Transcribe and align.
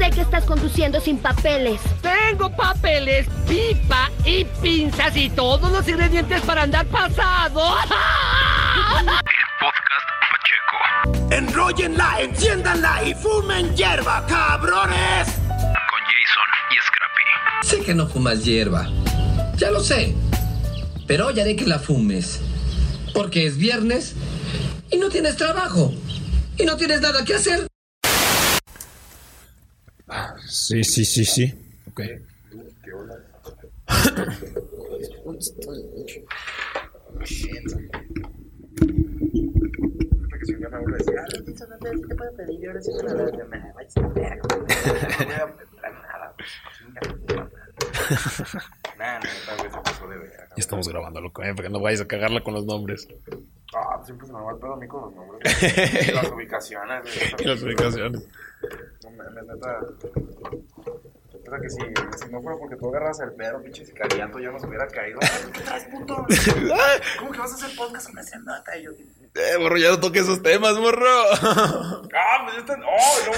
sé 0.00 0.10
que 0.10 0.22
estás 0.22 0.44
conduciendo 0.44 0.98
sin 0.98 1.18
papeles. 1.18 1.78
Tengo 2.00 2.50
papeles, 2.56 3.26
pipa 3.46 4.10
y 4.24 4.46
pinzas 4.62 5.14
y 5.14 5.28
todos 5.28 5.70
los 5.70 5.86
ingredientes 5.86 6.40
para 6.40 6.62
andar 6.62 6.86
pasado. 6.86 7.60
El 8.96 9.06
podcast 9.60 10.08
Pacheco. 10.30 11.34
Enróllenla, 11.34 12.16
enciéndanla 12.22 13.04
y 13.04 13.12
fumen 13.12 13.76
hierba, 13.76 14.24
cabrones. 14.26 15.28
Con 15.36 16.00
Jason 16.08 16.48
y 16.70 16.76
Scrappy. 16.86 17.24
Sé 17.62 17.80
que 17.84 17.94
no 17.94 18.06
fumas 18.06 18.42
hierba. 18.42 18.88
Ya 19.56 19.70
lo 19.70 19.80
sé. 19.80 20.16
Pero 21.06 21.26
hoy 21.26 21.40
haré 21.40 21.56
que 21.56 21.66
la 21.66 21.78
fumes. 21.78 22.40
Porque 23.12 23.44
es 23.44 23.58
viernes 23.58 24.14
y 24.90 24.96
no 24.96 25.10
tienes 25.10 25.36
trabajo. 25.36 25.92
Y 26.56 26.64
no 26.64 26.78
tienes 26.78 27.02
nada 27.02 27.22
que 27.22 27.34
hacer. 27.34 27.69
Sí, 30.46 30.84
sí, 30.84 31.04
sí, 31.04 31.24
sí. 31.24 31.54
Ok. 31.88 32.00
Ya 50.50 50.56
estamos 50.56 50.88
grabando, 50.88 51.20
loco, 51.20 51.42
¿eh? 51.42 51.54
Para 51.54 51.68
que 51.68 51.72
no 51.72 51.80
vayas 51.80 52.00
a 52.00 52.06
cagarla 52.06 52.42
con 52.42 52.54
los 52.54 52.64
nombres. 52.64 53.06
Ah, 53.74 54.00
siempre 54.04 54.26
se 54.26 54.32
me 54.32 54.40
va 54.42 54.50
el 54.50 54.58
pedo 54.58 54.74
a 54.74 54.76
mí 54.76 54.88
con 54.88 55.02
los 55.02 55.14
nombres. 55.14 55.62
Y 56.08 56.12
las 56.12 56.30
ubicaciones. 56.30 57.02
Y 57.38 57.44
las 57.44 57.62
ubicaciones. 57.62 58.28
No 59.04 59.10
mames, 59.10 59.44
neta. 59.44 59.80
Neta 61.32 61.60
que 61.60 61.70
si, 61.70 61.80
si 62.22 62.32
no 62.32 62.42
fuera 62.42 62.58
porque 62.58 62.76
tú 62.76 62.88
agarras 62.88 63.20
el 63.20 63.32
pedo, 63.32 63.62
pinche 63.62 63.84
sicariato, 63.86 64.38
yo 64.40 64.50
no 64.52 64.58
se 64.58 64.66
hubiera 64.66 64.86
caído. 64.88 65.20
¿Qué 65.52 65.60
traes, 65.60 65.84
puto? 65.84 66.26
¿Cómo 67.18 67.30
que 67.30 67.38
vas 67.38 67.52
a 67.52 67.54
hacer 67.54 67.76
podcast? 67.76 68.12
Me 68.12 68.20
hacen 68.20 68.44
nota. 68.44 68.76
Y 68.76 68.84
yo, 68.84 68.90
Eh, 69.34 69.58
morro, 69.58 69.78
ya 69.78 69.90
no 69.90 70.00
toques 70.00 70.22
esos 70.22 70.42
temas, 70.42 70.74
morro. 70.74 71.06
ah, 71.32 72.42
pues 72.44 72.54
ya 72.54 72.60
están. 72.60 72.82
Oh, 72.82 73.18
no. 73.26 73.32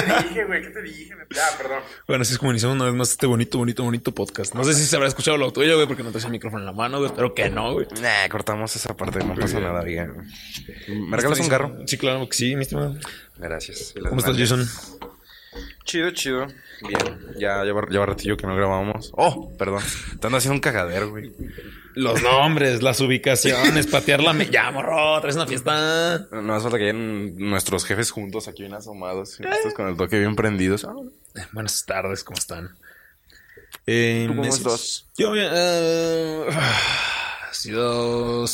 ¿Qué 0.00 0.12
te 0.12 0.28
dije, 0.28 0.44
güey? 0.44 0.62
¿Qué 0.62 0.70
te 0.70 0.82
dije? 0.82 1.14
Ya, 1.30 1.56
perdón. 1.56 1.82
Bueno, 2.08 2.22
así 2.22 2.32
es 2.32 2.38
como 2.38 2.50
iniciamos 2.50 2.76
una 2.76 2.86
vez 2.86 2.94
más 2.94 3.10
este 3.12 3.26
bonito, 3.26 3.58
bonito, 3.58 3.84
bonito 3.84 4.12
podcast. 4.12 4.54
No 4.54 4.64
sé 4.64 4.74
si 4.74 4.84
se 4.84 4.96
habrá 4.96 5.06
escuchado 5.06 5.36
lo 5.36 5.52
tuyo, 5.52 5.76
güey, 5.76 5.86
porque 5.86 6.02
no 6.02 6.10
traes 6.10 6.24
el 6.24 6.32
micrófono 6.32 6.62
en 6.62 6.66
la 6.66 6.72
mano, 6.72 6.98
güey. 6.98 7.10
Espero 7.10 7.32
que 7.32 7.48
no, 7.48 7.74
güey. 7.74 7.86
Nah, 8.00 8.28
cortamos 8.28 8.74
esa 8.74 8.96
parte, 8.96 9.24
no 9.24 9.34
pasa 9.36 9.60
nada, 9.60 9.82
bien. 9.82 10.14
¿Me 10.88 11.16
regalas 11.16 11.38
un 11.40 11.48
garro? 11.48 11.76
Sí, 11.86 11.96
claro 11.96 12.28
que 12.28 12.36
sí, 12.36 12.56
mi 12.56 12.62
estimado. 12.62 12.96
Gracias. 13.36 13.94
¿Cómo 14.08 14.18
estás, 14.18 14.36
Jason? 14.36 14.68
Chido, 15.84 16.10
chido. 16.10 16.46
Bien. 16.88 17.20
Ya 17.38 17.62
lleva, 17.62 17.82
lleva 17.88 18.06
ratillo 18.06 18.36
que 18.36 18.46
no 18.46 18.56
grabábamos. 18.56 19.12
Oh, 19.14 19.56
perdón. 19.56 19.82
Te 20.20 20.26
ando 20.26 20.38
haciendo 20.38 20.54
un 20.54 20.60
cagadero, 20.60 21.10
güey. 21.10 21.32
Los 21.94 22.22
nombres, 22.22 22.82
las 22.82 23.00
ubicaciones, 23.00 23.86
patear 23.86 24.22
la... 24.22 24.32
Me... 24.32 24.46
Ya, 24.50 24.70
morro, 24.70 25.20
traes 25.20 25.36
una 25.36 25.46
fiesta. 25.46 26.26
No 26.32 26.54
hace 26.54 26.62
falta 26.64 26.78
que 26.78 26.84
hayan 26.84 27.36
nuestros 27.38 27.84
jefes 27.84 28.10
juntos 28.10 28.48
aquí 28.48 28.62
bien 28.62 28.74
asomados. 28.74 29.38
Estos 29.40 29.74
con 29.74 29.88
el 29.88 29.96
toque 29.96 30.18
bien 30.18 30.34
prendidos. 30.36 30.84
Ah, 30.84 30.94
Eh, 31.36 31.42
Buenas 31.52 31.84
tardes, 31.86 32.24
¿cómo 32.24 32.36
están? 32.38 32.76
Eh, 33.86 34.24
¿Tú 34.26 34.34
cómo 34.36 34.48
estás? 34.48 35.06
Yo 35.16 35.32
bien. 35.32 35.48
eh, 35.52 36.46
ha 36.50 37.52
sido 37.54 38.44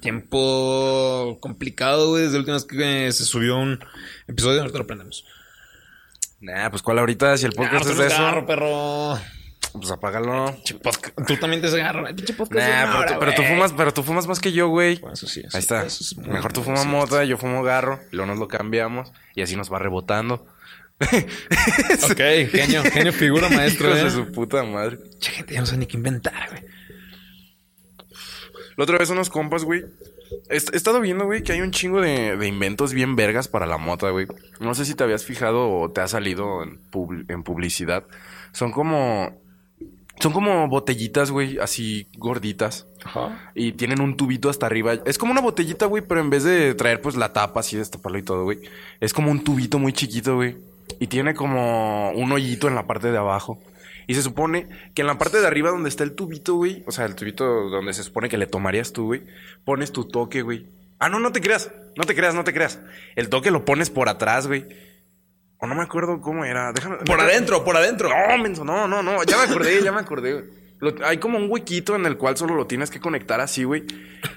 tiempo 0.00 1.38
complicado, 1.40 2.10
güey. 2.10 2.22
Desde 2.24 2.34
la 2.34 2.38
última 2.40 2.56
vez 2.56 2.64
que 2.64 3.12
se 3.12 3.24
subió 3.24 3.56
un 3.58 3.78
episodio, 4.26 4.60
ahorita 4.60 4.78
lo 4.78 4.86
prendemos. 4.86 5.24
Nah, 6.40 6.68
pues 6.70 6.82
cuál 6.82 6.98
ahorita, 6.98 7.36
si 7.38 7.46
el 7.46 7.52
podcast 7.52 7.88
es 7.90 7.96
de 7.98 8.06
eso, 8.06 8.16
carro, 8.16 8.46
perro. 8.46 9.18
Pues 9.78 9.90
apágalo. 9.90 10.54
Podcast. 10.82 11.14
Tú 11.26 11.36
también 11.36 11.60
te 11.62 11.68
agarras. 11.68 12.14
De 12.16 12.22
Nah, 12.50 13.04
pero, 13.06 13.18
pero 13.20 13.34
tú 13.34 13.42
fumas, 13.42 13.72
pero 13.72 13.92
tú 13.94 14.02
fumas 14.02 14.26
más 14.26 14.40
que 14.40 14.52
yo, 14.52 14.68
güey. 14.68 14.96
Bueno, 15.00 15.14
eso 15.14 15.26
sí. 15.26 15.40
eso- 15.40 15.56
Ahí 15.56 15.60
está. 15.60 15.84
eso 15.86 16.02
es 16.04 16.16
muy- 16.16 16.28
Mejor 16.30 16.52
tú 16.52 16.62
fumas 16.62 16.86
mota, 16.86 17.24
yo 17.24 17.36
fumo 17.38 17.62
garro, 17.62 18.00
luego 18.12 18.26
nos 18.30 18.38
lo 18.38 18.48
cambiamos 18.48 19.12
y 19.34 19.42
así 19.42 19.56
nos 19.56 19.72
va 19.72 19.78
rebotando. 19.78 20.46
Ok, 22.10 22.20
genio, 22.50 22.82
genio 22.84 23.12
figura 23.12 23.48
maestro, 23.50 23.88
Hijos 23.88 24.00
eh. 24.00 24.04
de 24.04 24.10
su 24.10 24.32
puta 24.32 24.62
madre. 24.64 24.98
Gente 25.20 25.54
ya 25.54 25.60
no 25.60 25.66
sabe 25.66 25.78
ni 25.78 25.86
qué 25.86 25.96
inventar, 25.96 26.48
güey. 26.50 26.62
La 28.76 28.84
otra 28.84 28.98
vez 28.98 29.08
unos 29.10 29.30
compas, 29.30 29.64
güey. 29.64 29.84
He, 30.50 30.54
he 30.56 30.76
estado 30.76 31.00
viendo, 31.00 31.24
güey, 31.24 31.42
que 31.42 31.52
hay 31.52 31.60
un 31.60 31.70
chingo 31.70 32.00
de, 32.00 32.36
de 32.36 32.46
inventos 32.48 32.92
bien 32.92 33.16
vergas 33.16 33.48
para 33.48 33.64
la 33.66 33.78
mota, 33.78 34.10
güey. 34.10 34.26
No 34.60 34.74
sé 34.74 34.84
si 34.84 34.94
te 34.94 35.04
habías 35.04 35.24
fijado 35.24 35.70
o 35.70 35.90
te 35.90 36.00
ha 36.00 36.08
salido 36.08 36.62
en, 36.62 36.78
pub- 36.90 37.24
en 37.30 37.42
publicidad. 37.42 38.04
Son 38.52 38.72
como... 38.72 39.40
Son 40.20 40.32
como 40.32 40.68
botellitas, 40.68 41.30
güey, 41.30 41.58
así 41.58 42.06
gorditas. 42.16 42.86
Ajá. 43.04 43.52
Y 43.54 43.72
tienen 43.72 44.00
un 44.00 44.16
tubito 44.16 44.48
hasta 44.48 44.66
arriba. 44.66 44.94
Es 45.04 45.18
como 45.18 45.32
una 45.32 45.40
botellita, 45.40 45.86
güey, 45.86 46.02
pero 46.02 46.20
en 46.20 46.30
vez 46.30 46.44
de 46.44 46.74
traer, 46.74 47.00
pues, 47.00 47.16
la 47.16 47.32
tapa 47.32 47.60
así, 47.60 47.76
destaparlo 47.76 48.18
y 48.18 48.22
todo, 48.22 48.44
güey. 48.44 48.60
Es 49.00 49.12
como 49.12 49.30
un 49.30 49.44
tubito 49.44 49.78
muy 49.78 49.92
chiquito, 49.92 50.36
güey. 50.36 50.56
Y 50.98 51.08
tiene 51.08 51.34
como 51.34 52.12
un 52.12 52.32
hoyito 52.32 52.68
en 52.68 52.74
la 52.74 52.86
parte 52.86 53.10
de 53.10 53.18
abajo. 53.18 53.58
Y 54.06 54.14
se 54.14 54.22
supone 54.22 54.68
que 54.94 55.02
en 55.02 55.08
la 55.08 55.18
parte 55.18 55.40
de 55.40 55.46
arriba 55.46 55.70
donde 55.70 55.88
está 55.88 56.04
el 56.04 56.12
tubito, 56.12 56.54
güey, 56.54 56.84
o 56.86 56.92
sea, 56.92 57.06
el 57.06 57.16
tubito 57.16 57.44
donde 57.68 57.92
se 57.92 58.04
supone 58.04 58.28
que 58.28 58.38
le 58.38 58.46
tomarías 58.46 58.92
tú, 58.92 59.06
güey, 59.06 59.22
pones 59.64 59.92
tu 59.92 60.04
toque, 60.04 60.42
güey. 60.42 60.66
Ah, 60.98 61.08
no, 61.08 61.18
no 61.18 61.32
te 61.32 61.40
creas, 61.40 61.72
no 61.96 62.04
te 62.04 62.14
creas, 62.14 62.34
no 62.34 62.44
te 62.44 62.54
creas. 62.54 62.78
El 63.16 63.28
toque 63.28 63.50
lo 63.50 63.64
pones 63.64 63.90
por 63.90 64.08
atrás, 64.08 64.46
güey. 64.46 64.66
O 65.58 65.66
no 65.66 65.74
me 65.74 65.82
acuerdo 65.82 66.20
cómo 66.20 66.44
era. 66.44 66.72
Déjame. 66.72 66.96
Por 66.98 67.20
adentro, 67.20 67.64
por 67.64 67.76
adentro. 67.76 68.08
No, 68.10 68.38
menso, 68.38 68.64
no, 68.64 68.86
no, 68.86 69.02
no. 69.02 69.22
Ya 69.24 69.36
me 69.38 69.44
acordé, 69.44 69.82
ya 69.82 69.92
me 69.92 70.00
acordé, 70.00 70.32
güey. 70.34 70.44
Lo- 70.78 70.94
hay 71.06 71.16
como 71.18 71.38
un 71.38 71.50
huequito 71.50 71.96
en 71.96 72.04
el 72.04 72.18
cual 72.18 72.36
solo 72.36 72.54
lo 72.54 72.66
tienes 72.66 72.90
que 72.90 73.00
conectar 73.00 73.40
así, 73.40 73.64
güey. 73.64 73.84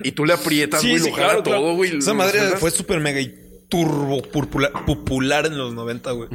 Y 0.04 0.14
tú 0.14 0.26
le 0.26 0.34
aprietas, 0.34 0.82
güey, 0.84 0.98
lo 1.00 1.12
jala 1.14 1.44
todo, 1.44 1.76
güey. 1.76 1.98
Esa 1.98 2.14
madre 2.14 2.40
fue 2.58 2.72
súper 2.72 3.00
mega 3.02 3.20
y 3.20 3.36
turbo 3.68 4.22
popular, 4.24 4.72
popular 4.86 5.46
en 5.46 5.58
los 5.58 5.74
90, 5.74 6.12
güey. 6.12 6.30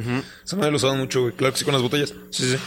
Esa 0.45 0.55
madre 0.55 0.71
lo 0.71 0.77
usaban 0.77 0.99
mucho, 0.99 1.21
güey. 1.21 1.33
Claro 1.33 1.51
que 1.53 1.59
sí, 1.59 1.65
con 1.65 1.73
las 1.73 1.81
botellas. 1.81 2.13
Sí, 2.29 2.51
sí. 2.51 2.57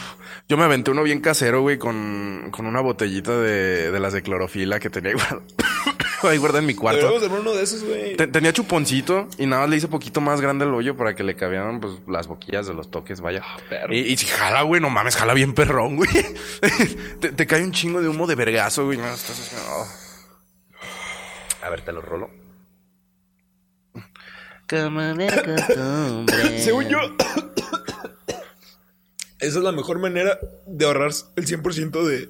Yo 0.49 0.57
me 0.57 0.63
aventé 0.65 0.91
uno 0.91 1.03
bien 1.03 1.21
casero, 1.21 1.61
güey, 1.61 1.77
con, 1.77 2.49
con 2.51 2.65
una 2.65 2.81
botellita 2.81 3.37
de, 3.39 3.91
de 3.91 3.99
las 3.99 4.13
de 4.13 4.21
clorofila 4.21 4.79
que 4.79 4.89
tenía 4.89 5.13
guardada 5.13 5.41
ahí 6.27 6.37
guardada 6.37 6.59
en 6.59 6.65
mi 6.65 6.75
cuarto. 6.75 6.97
Deberíamos 6.99 7.23
armar 7.27 7.41
uno 7.41 7.53
de 7.57 7.63
esos, 7.63 7.83
güey. 7.83 8.15
Te- 8.15 8.27
tenía 8.27 8.51
chuponcito 8.53 9.27
y 9.37 9.45
nada 9.45 9.61
más 9.63 9.69
le 9.69 9.77
hice 9.77 9.87
poquito 9.87 10.21
más 10.21 10.41
grande 10.41 10.65
el 10.65 10.73
hoyo 10.73 10.95
para 10.97 11.15
que 11.15 11.23
le 11.23 11.35
cabieran 11.35 11.79
pues 11.79 11.93
las 12.07 12.27
boquillas 12.27 12.67
de 12.67 12.73
los 12.73 12.89
toques, 12.91 13.21
vaya. 13.21 13.43
perro. 13.69 13.93
y, 13.93 13.99
y 13.99 14.17
si 14.17 14.25
jala, 14.27 14.61
güey, 14.63 14.81
no 14.81 14.89
mames, 14.89 15.15
jala 15.15 15.33
bien 15.33 15.53
perrón, 15.53 15.95
güey. 15.95 16.09
te, 17.21 17.31
te 17.31 17.47
cae 17.47 17.63
un 17.63 17.71
chingo 17.71 18.01
de 18.01 18.07
humo 18.09 18.27
de 18.27 18.35
vergazo, 18.35 18.85
güey. 18.85 18.97
No, 18.97 19.07
estás 19.07 19.39
así, 19.39 19.55
oh. 19.71 19.87
A 21.65 21.69
ver, 21.69 21.81
te 21.81 21.91
lo 21.91 22.01
rolo. 22.01 22.29
Según 26.59 26.87
yo, 26.89 26.99
esa 29.39 29.57
es 29.57 29.63
la 29.63 29.71
mejor 29.71 29.99
manera 29.99 30.37
de 30.67 30.85
ahorrar 30.85 31.11
el 31.35 31.47
100% 31.47 32.03
de. 32.03 32.29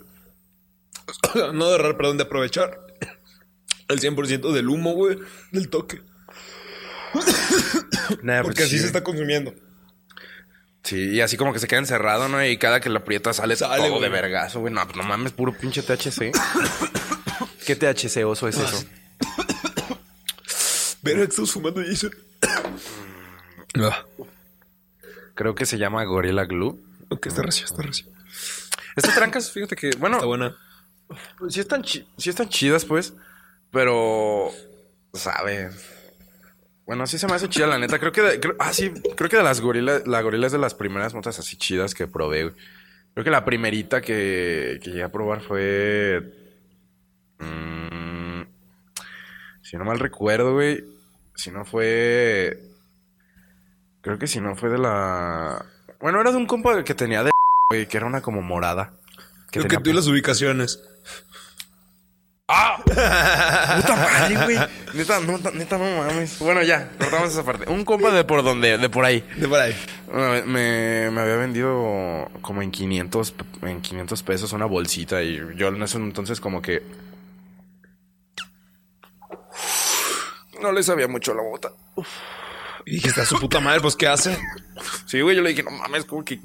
No 1.53 1.65
de 1.67 1.71
ahorrar, 1.71 1.97
perdón, 1.97 2.17
de 2.17 2.23
aprovechar 2.23 2.79
el 3.89 3.99
100% 3.99 4.51
del 4.53 4.69
humo, 4.69 4.93
güey, 4.93 5.17
del 5.51 5.69
toque. 5.69 6.01
Nah, 8.23 8.41
Porque 8.43 8.55
pues 8.61 8.67
así 8.67 8.75
sí. 8.75 8.79
se 8.79 8.85
está 8.87 9.03
consumiendo. 9.03 9.53
Sí, 10.83 11.09
y 11.11 11.21
así 11.21 11.37
como 11.37 11.53
que 11.53 11.59
se 11.59 11.67
queda 11.67 11.79
encerrado, 11.79 12.29
¿no? 12.29 12.43
Y 12.45 12.57
cada 12.57 12.79
que 12.79 12.89
lo 12.89 12.99
aprieta 12.99 13.33
sale, 13.33 13.55
Sale, 13.55 13.83
todo 13.83 13.89
güey. 13.97 14.03
de 14.03 14.09
vergazo, 14.09 14.59
güey. 14.61 14.73
No, 14.73 14.83
pues 14.85 14.95
no 14.95 15.03
mames, 15.03 15.31
puro 15.33 15.53
pinche 15.57 15.81
THC. 15.83 16.31
¿Qué 17.65 17.75
THC 17.75 18.23
oso 18.25 18.47
es 18.47 18.57
eso? 18.57 18.85
Verga, 21.01 21.23
que 21.25 21.29
estamos 21.29 21.51
fumando, 21.51 21.81
Jason. 21.85 22.11
Ah, 23.79 24.03
Creo 25.35 25.53
que 25.53 25.65
se 25.67 25.77
llama 25.77 26.03
Gorilla 26.03 26.45
Glue. 26.45 26.81
ok, 27.09 27.27
está 27.27 27.43
recio, 27.43 27.65
está 27.65 27.83
recio. 27.83 28.07
Estas 28.95 29.13
trancas, 29.13 29.51
fíjate 29.51 29.75
que, 29.75 29.91
bueno, 29.97 30.17
Está 30.17 30.25
buena. 30.25 30.55
sí 31.49 31.59
están, 31.59 31.83
chi- 31.83 32.05
sí 32.17 32.29
están 32.31 32.49
chidas, 32.49 32.83
pues, 32.83 33.13
pero, 33.71 34.51
sabe. 35.13 35.69
Bueno, 36.85 37.05
sí 37.05 37.19
se 37.19 37.27
me 37.27 37.33
hace 37.33 37.49
chida, 37.49 37.67
la 37.67 37.77
neta. 37.77 37.99
Creo 37.99 38.11
que, 38.11 38.21
de- 38.21 38.39
creo- 38.39 38.55
ah, 38.59 38.73
sí, 38.73 38.91
creo 39.15 39.29
que 39.29 39.37
de 39.37 39.43
las 39.43 39.61
gorilas, 39.61 40.07
la 40.07 40.21
gorila 40.21 40.47
es 40.47 40.51
de 40.53 40.57
las 40.57 40.73
primeras 40.73 41.13
motas 41.13 41.37
así 41.39 41.55
chidas 41.55 41.93
que 41.93 42.07
probé, 42.07 42.43
güey. 42.45 42.55
Creo 43.13 43.23
que 43.23 43.29
la 43.31 43.45
primerita 43.45 44.01
que, 44.01 44.79
que 44.83 44.89
llegué 44.91 45.03
a 45.03 45.11
probar 45.11 45.41
fue, 45.41 46.21
mm, 47.39 48.41
si 49.61 49.77
no 49.77 49.85
mal 49.85 49.99
recuerdo, 49.99 50.53
güey, 50.53 50.83
si 51.35 51.51
no 51.51 51.65
fue, 51.65 52.59
creo 54.01 54.17
que 54.17 54.27
si 54.27 54.39
no 54.39 54.55
fue 54.55 54.69
de 54.69 54.77
la, 54.77 55.63
bueno, 55.99 56.21
era 56.21 56.31
de 56.31 56.37
un 56.37 56.45
compa 56.47 56.83
que 56.83 56.95
tenía 56.95 57.23
de, 57.23 57.31
güey, 57.69 57.87
que 57.87 57.97
era 57.97 58.05
una 58.07 58.21
como 58.21 58.41
morada. 58.41 58.93
Creo 59.51 59.65
que 59.67 59.77
tú 59.77 59.89
y 59.89 59.93
las 59.93 60.07
ubicaciones. 60.07 60.81
Puta 62.85 63.95
madre, 63.95 64.35
güey. 64.45 64.57
Neta, 64.95 65.19
no, 65.19 65.37
neta, 65.53 65.77
no 65.77 65.83
mames. 66.03 66.39
Bueno, 66.39 66.63
ya, 66.63 66.89
cortamos 66.97 67.29
esa 67.31 67.43
parte. 67.43 67.69
Un 67.71 67.85
compa 67.85 68.09
de 68.11 68.23
por 68.23 68.43
donde, 68.43 68.77
de 68.79 68.89
por 68.89 69.05
ahí. 69.05 69.23
De 69.37 69.47
por 69.47 69.59
ahí. 69.59 69.75
Una 70.11 70.29
vez 70.29 70.45
Me, 70.47 71.11
me 71.11 71.21
había 71.21 71.35
vendido 71.35 72.27
como 72.41 72.61
en 72.63 72.71
500, 72.71 73.31
pe- 73.33 73.45
en 73.69 73.81
500 73.81 74.23
pesos 74.23 74.53
una 74.53 74.65
bolsita 74.65 75.21
y 75.21 75.39
yo 75.55 75.67
en 75.67 75.81
ese 75.83 75.97
entonces 75.97 76.41
como 76.41 76.61
que... 76.61 76.81
No 80.61 80.71
le 80.71 80.83
sabía 80.83 81.07
mucho 81.07 81.33
la 81.33 81.43
bota. 81.43 81.71
Y 82.85 82.95
dijiste 82.95 83.21
a 83.21 83.25
su 83.25 83.39
puta 83.39 83.59
madre, 83.59 83.81
pues 83.81 83.95
¿qué 83.95 84.07
hace? 84.07 84.37
Sí, 85.05 85.21
güey, 85.21 85.35
yo 85.35 85.41
le 85.41 85.49
dije, 85.51 85.63
no 85.63 85.71
mames, 85.71 86.05
como 86.05 86.25
que... 86.25 86.39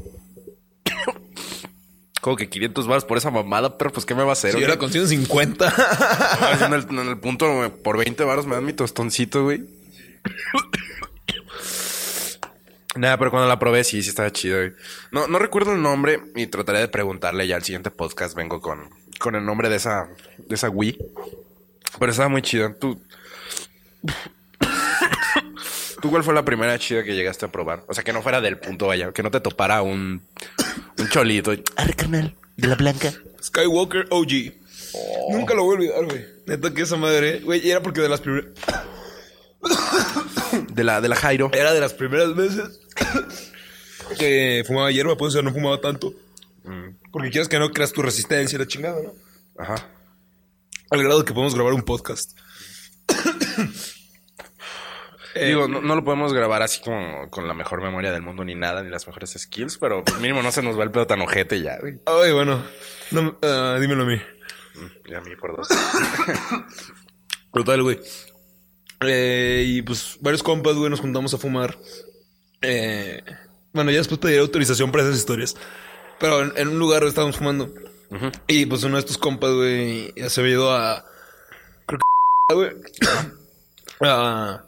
Como 2.24 2.36
que 2.36 2.48
500 2.48 2.86
baros 2.86 3.04
por 3.04 3.18
esa 3.18 3.30
mamada, 3.30 3.76
pero 3.76 3.92
pues 3.92 4.06
¿qué 4.06 4.14
me 4.14 4.22
va 4.22 4.30
a 4.30 4.32
hacer? 4.32 4.54
Si 4.54 4.58
yo 4.58 4.66
la 4.66 4.78
consigo 4.78 5.04
en 5.04 5.10
50. 5.10 5.74
Ah, 5.76 6.58
En 6.66 6.72
el, 6.72 6.86
en 6.88 7.08
el 7.10 7.18
punto, 7.18 7.70
por 7.82 7.98
20 7.98 8.24
baros 8.24 8.46
me 8.46 8.54
dan 8.54 8.64
mi 8.64 8.72
tostoncito, 8.72 9.44
güey. 9.44 9.62
Nada, 12.96 13.18
pero 13.18 13.30
cuando 13.30 13.46
la 13.46 13.58
probé, 13.58 13.84
sí, 13.84 14.02
sí 14.02 14.08
estaba 14.08 14.32
chido, 14.32 14.56
güey. 14.56 14.72
No, 15.12 15.28
no 15.28 15.38
recuerdo 15.38 15.74
el 15.74 15.82
nombre 15.82 16.22
y 16.34 16.46
trataré 16.46 16.78
de 16.78 16.88
preguntarle 16.88 17.46
ya 17.46 17.56
al 17.56 17.62
siguiente 17.62 17.90
podcast. 17.90 18.34
Vengo 18.34 18.62
con, 18.62 18.88
con 19.18 19.34
el 19.34 19.44
nombre 19.44 19.68
de 19.68 19.76
esa, 19.76 20.08
de 20.38 20.54
esa 20.54 20.70
Wii. 20.70 20.96
Pero 21.98 22.10
estaba 22.10 22.30
muy 22.30 22.40
chida. 22.40 22.72
Tú. 22.72 23.02
¿Tú 26.00 26.08
cuál 26.08 26.24
fue 26.24 26.32
la 26.32 26.46
primera 26.46 26.78
chida 26.78 27.04
que 27.04 27.14
llegaste 27.14 27.44
a 27.44 27.52
probar? 27.52 27.84
O 27.86 27.92
sea, 27.92 28.02
que 28.02 28.14
no 28.14 28.22
fuera 28.22 28.40
del 28.40 28.56
punto, 28.58 28.86
vaya. 28.86 29.12
Que 29.12 29.22
no 29.22 29.30
te 29.30 29.40
topara 29.40 29.82
un, 29.82 30.22
un 31.04 31.10
cholito. 31.10 31.52
Arre, 31.76 31.94
carnal, 31.94 32.34
de 32.56 32.68
la 32.68 32.74
blanca. 32.74 33.12
Skywalker 33.42 34.06
OG. 34.10 34.52
Nunca 35.30 35.54
lo 35.54 35.64
voy 35.64 35.74
a 35.74 35.78
olvidar, 35.78 36.04
güey. 36.06 36.24
Neta 36.46 36.72
que 36.72 36.82
esa 36.82 36.96
madre, 36.96 37.40
güey, 37.40 37.68
era 37.68 37.82
porque 37.82 38.00
de 38.00 38.08
las 38.08 38.20
primeras... 38.20 38.50
De 40.68 40.84
la, 40.84 41.00
de 41.00 41.08
la 41.08 41.16
Jairo. 41.16 41.50
Era 41.52 41.72
de 41.72 41.80
las 41.80 41.94
primeras 41.94 42.34
veces 42.34 42.80
que 44.18 44.62
fumaba 44.66 44.90
hierba, 44.90 45.16
pues, 45.16 45.30
o 45.30 45.32
sea, 45.32 45.42
no 45.42 45.52
fumaba 45.52 45.80
tanto. 45.80 46.14
Porque 47.12 47.30
quieres 47.30 47.48
que 47.48 47.58
no 47.58 47.70
creas 47.70 47.92
tu 47.92 48.02
resistencia 48.02 48.56
y 48.56 48.58
la 48.58 48.66
chingada, 48.66 49.00
¿no? 49.02 49.12
Ajá. 49.58 49.88
Al 50.90 51.02
grado 51.02 51.24
que 51.24 51.32
podemos 51.32 51.54
grabar 51.54 51.74
un 51.74 51.82
podcast. 51.82 52.32
Eh, 55.34 55.46
Digo, 55.48 55.68
no, 55.68 55.80
no 55.80 55.94
lo 55.94 56.04
podemos 56.04 56.32
grabar 56.32 56.62
así 56.62 56.80
como 56.80 57.28
con 57.30 57.48
la 57.48 57.54
mejor 57.54 57.82
memoria 57.82 58.12
del 58.12 58.22
mundo 58.22 58.44
ni 58.44 58.54
nada, 58.54 58.82
ni 58.82 58.90
las 58.90 59.06
mejores 59.06 59.34
skills, 59.38 59.78
pero 59.78 60.04
pues, 60.04 60.18
mínimo 60.20 60.42
no 60.42 60.52
se 60.52 60.62
nos 60.62 60.78
va 60.78 60.84
el 60.84 60.90
pedo 60.90 61.06
tan 61.06 61.20
ojete 61.20 61.60
ya, 61.60 61.78
güey. 61.80 61.98
Ay, 62.06 62.32
bueno. 62.32 62.62
No, 63.10 63.38
ah, 63.42 63.76
dímelo 63.80 64.04
a 64.04 64.06
mí. 64.06 64.20
Ya 65.08 65.18
a 65.18 65.20
mí 65.20 65.36
por 65.36 65.56
dos. 65.56 65.68
Total, 67.52 67.82
güey. 67.82 68.00
Eh, 69.00 69.64
y 69.66 69.82
pues 69.82 70.18
varios 70.20 70.42
compas, 70.42 70.74
güey, 70.74 70.90
nos 70.90 71.00
juntamos 71.00 71.34
a 71.34 71.38
fumar. 71.38 71.78
Eh, 72.62 73.22
bueno, 73.72 73.90
ya 73.90 73.98
después 73.98 74.18
pediré 74.18 74.40
autorización 74.40 74.90
para 74.90 75.04
esas 75.04 75.16
historias. 75.16 75.56
Pero 76.18 76.42
en, 76.42 76.52
en 76.56 76.68
un 76.68 76.78
lugar 76.78 77.04
estábamos 77.04 77.36
fumando. 77.36 77.72
Y 78.46 78.66
pues 78.66 78.84
uno 78.84 78.94
de 78.94 79.00
estos 79.00 79.18
compas, 79.18 79.50
güey, 79.52 80.12
ya 80.16 80.30
se 80.30 80.40
había 80.40 80.52
ido 80.52 80.72
a. 80.72 81.04
Creo 81.86 81.98
que. 81.98 82.54
güey. 82.54 82.70
a 84.00 84.64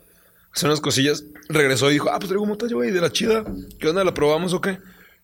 hacer 0.57 0.69
unas 0.69 0.81
cosillas. 0.81 1.25
Regresó 1.49 1.91
y 1.91 1.95
dijo, 1.95 2.11
ah, 2.11 2.19
pues 2.19 2.29
traigo 2.29 2.47
mota, 2.47 2.67
güey, 2.71 2.91
de 2.91 3.01
la 3.01 3.13
chida. 3.13 3.45
¿Qué 3.79 3.89
onda? 3.89 4.03
¿La 4.05 4.15
probamos 4.15 4.53
o 4.55 4.61
qué? 4.61 4.79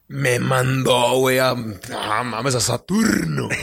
Me 0.09 0.39
mandó, 0.39 1.17
güey, 1.19 1.39
a. 1.39 1.55
Ah, 1.95 2.23
mames, 2.23 2.55
a 2.55 2.61
Saturno. 2.61 3.49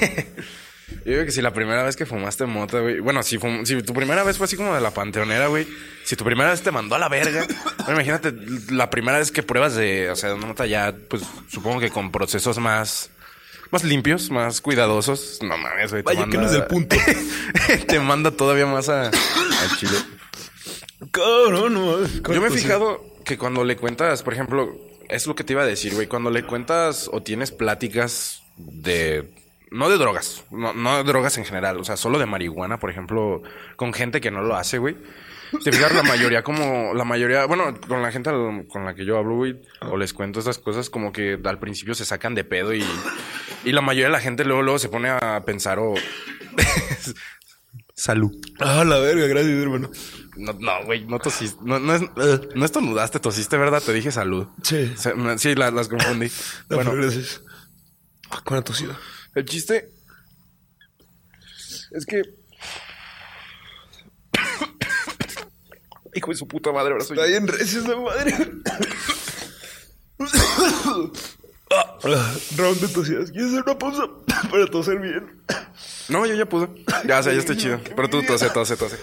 Yo 1.06 1.12
digo 1.13 1.24
que 1.25 1.31
si 1.31 1.42
la 1.44 1.54
primera 1.54 1.83
vez 1.83 1.95
que 1.95 2.07
fumaste 2.07 2.45
mota, 2.48 2.80
güey. 2.80 3.00
Bueno, 3.00 3.21
si, 3.21 3.38
fum- 3.38 3.63
si 3.66 3.81
tu 3.83 3.94
primera 3.94 4.24
vez 4.24 4.38
fue 4.38 4.45
así 4.45 4.57
como 4.57 4.74
de 4.74 4.81
la 4.81 4.92
panteonera, 4.92 5.48
güey. 5.48 5.68
Si 6.04 6.16
tu 6.16 6.25
primera 6.25 6.50
vez 6.50 6.62
te 6.62 6.71
mandó 6.71 6.95
a 6.95 7.00
la 7.00 7.07
verga. 7.07 7.45
bueno, 7.77 7.92
imagínate 7.94 8.33
la 8.71 8.89
primera 8.89 9.19
vez 9.19 9.31
que 9.31 9.44
pruebas 9.44 9.75
de, 9.75 10.10
o 10.10 10.16
sea, 10.16 10.33
una 10.33 10.48
mota 10.48 10.66
ya, 10.66 10.95
pues 11.07 11.21
supongo 11.50 11.80
que 11.80 11.92
con 11.92 12.12
procesos 12.12 12.57
más. 12.57 13.12
Más 13.71 13.83
limpios, 13.83 14.31
más 14.31 14.62
cuidadosos. 14.62 15.38
No 15.44 15.56
mames, 15.56 15.92
güey. 15.92 16.01
Vaya 16.01 16.25
que 16.25 16.38
no 16.39 16.48
es 16.48 16.54
el 16.54 16.66
punto. 16.66 16.95
te 17.88 18.00
manda 18.00 18.31
todavía 18.31 18.66
más 18.66 18.89
a, 18.89 19.04
al 19.10 19.77
chile. 19.77 19.94
Cabrón, 21.12 21.74
no. 21.74 22.06
Yo 22.34 22.42
me 22.42 22.48
he 22.48 22.51
fijado 22.51 23.04
que 23.25 23.38
cuando 23.38 23.63
le 23.63 23.75
cuentas, 23.78 24.24
por 24.24 24.34
ejemplo, 24.34 24.75
es 25.07 25.28
lo 25.28 25.36
que 25.36 25.44
te 25.44 25.54
iba 25.54 25.62
a 25.63 25.66
decir, 25.66 25.94
güey, 25.96 26.07
cuando 26.07 26.30
le 26.30 26.44
cuentas 26.44 27.10
o 27.12 27.22
tienes 27.22 27.51
pláticas 27.51 28.44
de... 28.57 29.34
No 29.72 29.88
de 29.88 29.98
drogas, 30.00 30.44
no, 30.50 30.74
no 30.74 30.98
de 30.98 31.04
drogas 31.04 31.38
en 31.38 31.46
general, 31.46 31.78
o 31.80 31.84
sea, 31.84 31.96
solo 31.96 32.18
de 32.18 32.25
marihuana, 32.25 32.80
por 32.80 32.90
ejemplo, 32.90 33.44
con 33.75 33.94
gente 33.94 34.19
que 34.19 34.31
no 34.31 34.42
lo 34.42 34.56
hace, 34.56 34.80
güey. 34.80 34.98
Te 35.63 35.72
fijas, 35.72 35.94
la 35.94 36.01
mayoría 36.01 36.44
como, 36.44 36.92
la 36.96 37.04
mayoría, 37.06 37.45
bueno, 37.45 37.80
con 37.88 38.02
la 38.02 38.12
gente 38.12 38.31
al- 38.31 38.66
con 38.68 38.84
la 38.84 38.95
que 38.95 39.06
yo 39.06 39.18
hablo, 39.18 39.36
güey, 39.36 39.62
o 39.81 39.95
les 39.95 40.12
cuento 40.13 40.40
estas 40.40 40.57
cosas, 40.57 40.90
como 40.90 41.12
que 41.13 41.40
al 41.44 41.60
principio 41.60 41.94
se 41.94 42.04
sacan 42.04 42.34
de 42.34 42.44
pedo 42.44 42.74
y, 42.74 42.84
y 43.63 43.72
la 43.72 43.81
mayoría 43.81 44.07
de 44.07 44.12
la 44.13 44.19
gente 44.22 44.44
luego, 44.44 44.63
luego 44.63 44.80
se 44.80 44.90
pone 44.90 45.10
a 45.10 45.44
pensar 45.45 45.78
o... 45.78 45.94
Salud. 47.94 48.31
Ah, 48.60 48.84
la 48.86 48.98
verga, 49.00 49.28
gracias, 49.28 49.54
hermano. 49.62 49.90
No, 50.39 50.53
no, 50.53 50.86
güey, 50.86 51.06
no 51.06 51.19
tosiste. 51.19 51.59
No, 51.63 51.77
no, 51.80 51.94
es, 51.95 52.01
eh, 52.01 52.50
no 52.56 52.65
estornudaste, 52.65 53.19
tosiste, 53.19 53.57
¿verdad? 53.57 53.81
Te 53.83 53.94
dije 53.94 54.12
salud. 54.12 54.47
Sí. 54.63 54.94
Se- 54.97 55.13
Sí, 55.38 55.53
las, 55.56 55.74
las 55.74 55.88
confundí. 55.89 56.31
No, 56.69 56.75
bueno, 56.77 56.94
gracias. 56.94 57.41
Ah, 58.30 58.41
Con 58.44 58.57
la 58.57 58.63
tosida. 58.63 58.97
el 59.36 59.45
chiste 59.45 59.91
es 61.91 62.06
que. 62.06 62.21
Hijo 66.15 66.31
de 66.31 66.38
su 66.38 66.47
puta 66.47 66.71
madre, 66.71 66.94
ahora 66.94 67.03
soy 67.06 67.18
Está 67.18 67.27
bien 67.27 67.47
recio 67.47 67.81
esa 67.81 67.95
madre. 67.97 68.33
Round 72.57 72.80
de 72.81 72.88
tosidas. 72.88 73.31
¿Quieres 73.31 73.51
hacer 73.51 73.63
una 73.63 73.77
pausa 73.77 74.03
para 74.51 74.65
toser 74.68 75.00
bien? 75.00 75.42
No, 76.07 76.25
yo 76.25 76.33
ya 76.35 76.45
pude. 76.47 76.68
Ya, 77.07 77.19
o 77.19 77.24
sea, 77.24 77.33
ya 77.33 77.39
estoy 77.39 77.57
chido. 77.57 77.80
Pero 77.95 78.09
tú 78.09 78.24
tose, 78.24 78.50
tose, 78.50 78.75
tose. 78.77 78.97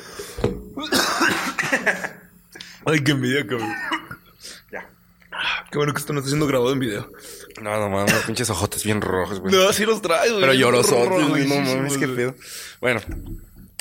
Ay, 2.86 3.02
qué 3.04 3.12
envidia, 3.12 3.46
cabrón. 3.46 3.72
Ya. 4.72 4.88
Qué 5.70 5.78
bueno 5.78 5.92
que 5.92 5.98
esto 6.00 6.12
no 6.12 6.20
está 6.20 6.28
siendo 6.30 6.46
grabado 6.46 6.72
en 6.72 6.78
video. 6.78 7.10
No, 7.60 7.78
no 7.78 7.88
mames, 7.90 8.14
pinches 8.26 8.48
ojotes 8.50 8.84
bien 8.84 9.00
rojos, 9.00 9.40
güey. 9.40 9.52
No, 9.54 9.72
sí 9.72 9.84
los 9.84 10.00
traes, 10.00 10.30
güey. 10.30 10.40
Pero 10.42 10.54
llorosos. 10.54 11.08
No 11.08 11.28
güey, 11.28 11.46
sí, 11.46 11.48
mames, 11.48 11.98
qué 11.98 12.08
pedo. 12.08 12.34
Bueno, 12.80 13.00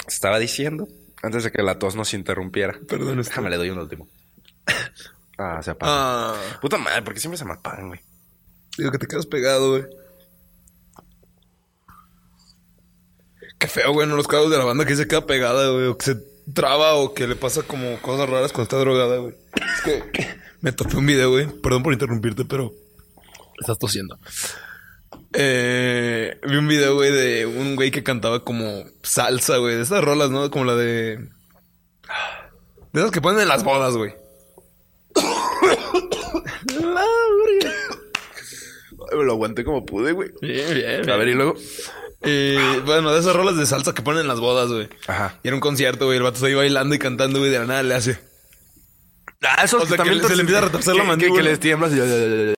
estaba 0.08 0.38
diciendo, 0.40 0.88
antes 1.24 1.44
de 1.44 1.52
que 1.52 1.62
la 1.64 1.80
tos 1.80 1.96
nos 1.96 2.14
interrumpiera. 2.14 2.78
Perdón, 2.88 3.20
este- 3.20 3.30
Déjame, 3.32 3.50
le 3.50 3.58
doy 3.58 3.70
un 3.70 3.80
último. 3.80 4.08
Ah, 5.38 5.60
se 5.62 5.72
apaga. 5.72 5.92
Ah, 5.94 6.36
Puta 6.62 6.78
madre, 6.78 7.02
porque 7.02 7.20
siempre 7.20 7.38
se 7.38 7.44
me 7.44 7.52
apagan, 7.52 7.90
güey. 7.90 8.00
digo 8.78 8.90
que 8.90 8.98
te 9.00 9.06
quedas 9.06 9.26
pegado, 9.26 9.72
güey. 9.72 9.84
Qué 13.60 13.68
feo, 13.68 13.92
güey, 13.94 14.08
no 14.08 14.16
los 14.16 14.28
casos 14.30 14.50
de 14.50 14.58
la 14.58 14.64
banda 14.66 14.86
que 14.86 14.96
se 14.96 15.08
queda 15.08 15.26
pegada, 15.26 15.70
güey, 15.72 15.88
o 15.88 15.98
que 15.98 16.06
se 16.06 16.18
traba 16.54 16.96
o 16.96 17.14
que 17.14 17.28
le 17.28 17.36
pasa 17.36 17.64
como 17.64 18.00
cosas 18.02 18.30
raras 18.30 18.52
cuando 18.52 18.64
está 18.64 18.78
drogada, 18.78 19.18
güey. 19.18 19.36
Es 19.56 19.82
que 19.82 20.28
me 20.62 20.72
topé 20.72 20.98
un 20.98 21.06
video, 21.06 21.32
güey. 21.32 21.48
Perdón 21.62 21.84
por 21.84 21.94
interrumpirte, 21.94 22.46
pero 22.46 22.74
estás 23.60 23.80
tosiendo. 23.80 24.18
Eh, 25.34 26.40
vi 26.48 26.56
un 26.56 26.68
video, 26.68 26.96
güey, 26.96 27.12
de 27.12 27.46
un 27.46 27.76
güey 27.76 27.92
que 27.92 28.04
cantaba 28.04 28.44
como 28.44 28.86
salsa, 29.04 29.58
güey, 29.58 29.76
de 29.76 29.82
esas 29.82 30.04
rolas, 30.04 30.32
¿no? 30.32 30.50
Como 30.50 30.66
la 30.66 30.76
de. 30.76 31.30
De 32.94 33.02
esas 33.02 33.12
que 33.12 33.22
ponen 33.22 33.42
en 33.42 33.50
las 33.50 33.64
bodas, 33.64 33.96
güey. 33.96 34.14
Lo 39.12 39.34
aguanté 39.34 39.64
como 39.64 39.86
pude, 39.86 40.12
güey. 40.12 40.32
Bien, 40.42 40.74
bien. 40.74 41.10
A 41.10 41.18
ver, 41.18 41.30
y 41.30 41.34
luego. 41.34 41.56
Eh, 42.26 42.82
bueno, 42.86 43.14
de 43.14 43.20
esas 43.20 43.36
rolas 43.36 43.58
de 43.58 43.66
salsa 43.66 43.94
que 43.94 44.02
ponen 44.02 44.22
en 44.22 44.28
las 44.28 44.40
bodas, 44.40 44.70
güey. 44.70 44.90
Ajá. 45.08 45.40
Y 45.44 45.48
era 45.48 45.56
un 45.56 45.62
concierto, 45.62 46.06
güey. 46.06 46.18
El 46.18 46.24
vato 46.24 46.36
está 46.36 46.48
ahí 46.48 46.54
bailando 46.54 46.96
y 46.96 47.00
cantando, 47.00 47.40
güey. 47.40 47.52
De 47.52 47.60
la 47.60 47.66
nada 47.66 47.84
le 47.84 47.96
hace. 47.96 48.20
Ah, 49.42 49.64
eso 49.64 49.78
O 49.78 49.86
sea, 49.86 49.98
que 49.98 50.22
se 50.24 50.36
le 50.36 50.42
empieza 50.42 50.60
a 50.60 50.66
retorcer 50.66 50.96
la 50.96 51.04
mandíbula. 51.04 51.42
Que, 51.42 51.44
que 51.44 51.50
les 51.52 51.60
tiemblas 51.60 51.92
y... 51.94 52.56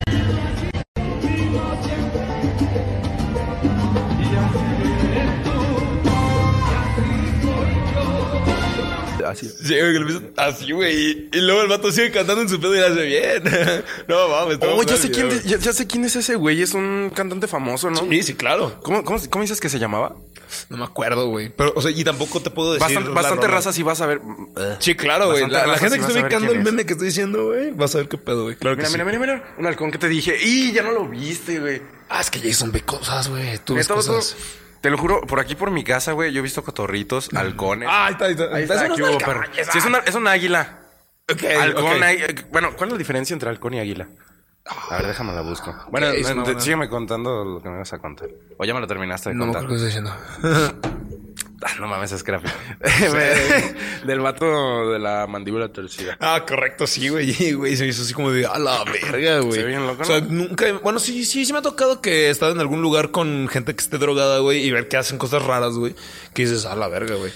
Sí, 9.66 9.74
güey, 9.74 9.92
que 9.92 9.98
le 9.98 10.12
empieza 10.12 10.22
así, 10.36 10.72
güey. 10.72 10.96
Y, 10.96 11.30
y 11.32 11.40
luego 11.40 11.62
el 11.62 11.68
vato 11.68 11.90
sigue 11.90 12.10
cantando 12.10 12.42
en 12.42 12.48
su 12.48 12.60
pedo 12.60 12.74
y 12.74 12.78
le 12.78 12.86
hace 12.86 13.02
bien. 13.04 13.42
no, 14.08 14.28
mames. 14.28 14.58
Oh, 14.62 14.82
ya 14.82 14.96
sé, 14.96 15.10
quién, 15.10 15.28
ya, 15.44 15.58
ya 15.58 15.72
sé 15.72 15.86
quién 15.86 16.04
es 16.04 16.16
ese 16.16 16.36
güey. 16.36 16.62
Es 16.62 16.74
un 16.74 17.10
cantante 17.14 17.48
famoso, 17.48 17.90
¿no? 17.90 18.00
Sí, 18.08 18.22
sí, 18.22 18.34
claro. 18.34 18.78
¿Cómo, 18.82 19.04
cómo, 19.04 19.18
cómo 19.30 19.42
dices 19.42 19.60
que 19.60 19.68
se 19.68 19.78
llamaba? 19.78 20.16
No 20.68 20.76
me 20.76 20.84
acuerdo, 20.84 21.28
güey. 21.28 21.48
Pero, 21.48 21.72
o 21.74 21.82
sea, 21.82 21.90
y 21.90 22.04
tampoco 22.04 22.40
te 22.40 22.50
puedo 22.50 22.74
decir. 22.74 22.86
Bastante, 22.86 23.10
bastante 23.10 23.46
raza 23.48 23.72
si 23.72 23.82
vas 23.82 24.00
a 24.00 24.06
ver. 24.06 24.20
Sí, 24.78 24.94
claro, 24.94 25.30
güey. 25.30 25.48
La, 25.48 25.76
gente 25.78 25.98
que 25.98 26.04
está 26.04 26.12
ubicando 26.12 26.52
el 26.52 26.58
es. 26.58 26.64
meme 26.64 26.86
que 26.86 26.92
estoy 26.92 27.08
diciendo, 27.08 27.46
güey, 27.46 27.72
vas 27.72 27.94
a 27.94 27.98
ver 27.98 28.08
qué 28.08 28.18
pedo, 28.18 28.44
güey. 28.44 28.56
Claro 28.56 28.76
que 28.76 28.82
Mira, 28.82 28.90
sí. 28.90 29.04
mira, 29.04 29.18
mira, 29.18 29.18
mira. 29.18 29.54
Un 29.58 29.66
halcón 29.66 29.90
que 29.90 29.98
te 29.98 30.08
dije. 30.08 30.36
¡Y 30.42 30.72
ya 30.72 30.82
no 30.82 30.92
lo 30.92 31.08
viste, 31.08 31.58
güey! 31.58 31.82
Ah, 32.08 32.20
es 32.20 32.30
que 32.30 32.38
Jason 32.40 32.70
ve 32.70 32.82
cosas, 32.82 33.28
güey. 33.28 33.58
Tú 33.58 33.74
ves 33.74 33.88
cosas. 33.88 34.36
Te 34.80 34.90
lo 34.90 34.98
juro, 34.98 35.20
por 35.22 35.40
aquí 35.40 35.54
por 35.54 35.70
mi 35.70 35.82
casa, 35.84 36.12
güey, 36.12 36.32
yo 36.32 36.40
he 36.40 36.42
visto 36.42 36.62
cotorritos, 36.62 37.28
halcones. 37.34 37.88
Ah, 37.90 38.06
ahí 38.06 38.12
está, 38.12 38.24
ahí 38.26 38.32
está. 38.32 38.44
Ahí 38.54 38.62
está, 38.62 38.88
no 38.88 38.94
aquí 38.94 39.02
hubo 39.02 39.18
perro. 39.18 39.42
Sí, 39.52 39.78
es, 39.78 39.84
una, 39.84 39.98
es 39.98 40.14
un 40.14 40.26
águila. 40.28 40.78
Ok, 41.30 41.42
Halcón, 41.60 42.02
eh, 42.04 42.34
bueno, 42.52 42.76
¿cuál 42.76 42.88
es 42.90 42.92
la 42.92 42.98
diferencia 42.98 43.34
entre 43.34 43.48
halcón 43.48 43.74
y 43.74 43.80
águila? 43.80 44.06
A 44.90 44.96
ver, 44.96 45.06
déjame 45.08 45.32
la 45.32 45.42
busco. 45.42 45.74
Bueno, 45.90 46.08
sígueme 46.58 46.88
contando 46.88 47.44
lo 47.44 47.62
que 47.62 47.68
me 47.68 47.78
vas 47.78 47.92
a 47.92 47.98
contar. 47.98 48.28
O 48.58 48.64
ya 48.64 48.74
me 48.74 48.80
lo 48.80 48.86
terminaste 48.86 49.30
de 49.30 49.34
No 49.34 49.44
contar. 49.46 49.64
acuerdo 49.64 49.82
qué 49.82 49.88
estoy 49.88 50.02
diciendo. 50.02 50.92
Ah, 51.62 51.72
no 51.80 51.88
mames, 51.88 52.12
es 52.12 52.20
Scrappy. 52.20 52.48
Del 54.06 54.20
vato 54.20 54.90
de 54.90 54.98
la 54.98 55.26
mandíbula 55.26 55.68
torcida. 55.68 56.16
Ah, 56.20 56.44
correcto, 56.46 56.86
sí, 56.86 57.08
güey. 57.08 57.52
Güey, 57.56 57.76
se 57.76 57.84
me 57.84 57.90
hizo 57.90 58.02
así 58.02 58.12
como 58.12 58.30
de 58.30 58.46
a 58.46 58.58
la 58.58 58.84
verga, 58.84 59.40
güey. 59.40 59.52
Se 59.52 59.62
ve 59.62 59.68
bien 59.68 59.86
loco, 59.86 60.02
O 60.02 60.04
sea, 60.04 60.20
¿no? 60.20 60.28
nunca. 60.30 60.70
Bueno, 60.82 60.98
sí, 60.98 61.24
sí, 61.24 61.46
sí 61.46 61.52
me 61.52 61.60
ha 61.60 61.62
tocado 61.62 62.00
que 62.00 62.26
he 62.26 62.30
estado 62.30 62.52
en 62.52 62.60
algún 62.60 62.82
lugar 62.82 63.10
con 63.10 63.48
gente 63.48 63.74
que 63.74 63.82
esté 63.82 63.98
drogada, 63.98 64.38
güey, 64.40 64.64
y 64.64 64.70
ver 64.70 64.88
que 64.88 64.96
hacen 64.96 65.18
cosas 65.18 65.42
raras, 65.44 65.74
güey. 65.74 65.94
Que 66.34 66.42
dices, 66.42 66.66
a 66.66 66.76
la 66.76 66.88
verga, 66.88 67.14
güey. 67.14 67.32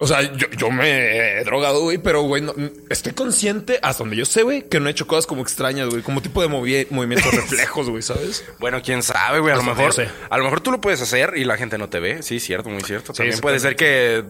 O 0.00 0.06
sea, 0.06 0.22
yo, 0.22 0.46
yo 0.56 0.70
me 0.70 1.40
he 1.40 1.44
drogado, 1.44 1.80
güey, 1.82 1.98
pero, 1.98 2.22
güey, 2.22 2.40
no- 2.40 2.54
estoy 2.88 3.12
consciente, 3.14 3.80
hasta 3.82 4.04
donde 4.04 4.16
yo 4.16 4.24
sé, 4.24 4.44
güey, 4.44 4.62
que 4.68 4.78
no 4.78 4.86
he 4.88 4.92
hecho 4.92 5.08
cosas 5.08 5.26
como 5.26 5.42
extrañas, 5.42 5.88
güey, 5.88 6.02
como 6.02 6.22
tipo 6.22 6.40
de 6.40 6.48
movi- 6.48 6.86
movimientos 6.90 7.32
reflejos, 7.34 7.90
güey, 7.90 8.02
¿sabes? 8.02 8.44
Bueno, 8.60 8.80
quién 8.80 9.02
sabe, 9.02 9.40
güey. 9.40 9.52
A 9.52 9.56
lo 9.56 9.62
Hasta 9.62 9.74
mejor, 9.74 10.06
a 10.30 10.38
lo 10.38 10.44
mejor 10.44 10.60
tú 10.60 10.70
lo 10.70 10.80
puedes 10.80 11.02
hacer 11.02 11.32
y 11.36 11.44
la 11.44 11.56
gente 11.56 11.78
no 11.78 11.88
te 11.88 11.98
ve. 11.98 12.22
Sí, 12.22 12.38
cierto, 12.38 12.68
muy 12.70 12.82
cierto. 12.82 13.12
También 13.12 13.34
sí, 13.36 13.42
puede 13.42 13.58
ser 13.58 13.74
que 13.74 14.22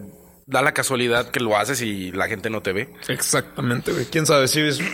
da 0.47 0.63
la 0.63 0.73
casualidad 0.73 1.31
que 1.31 1.41
lo 1.41 1.59
haces 1.59 1.83
y 1.83 2.13
la 2.13 2.29
gente 2.29 2.49
no 2.49 2.63
te 2.63 2.73
ve. 2.73 2.89
Exactamente, 3.09 3.93
güey. 3.93 4.07
¿Quién 4.07 4.25
sabe? 4.25 4.49
Sí, 4.49 4.61
es... 4.61 4.81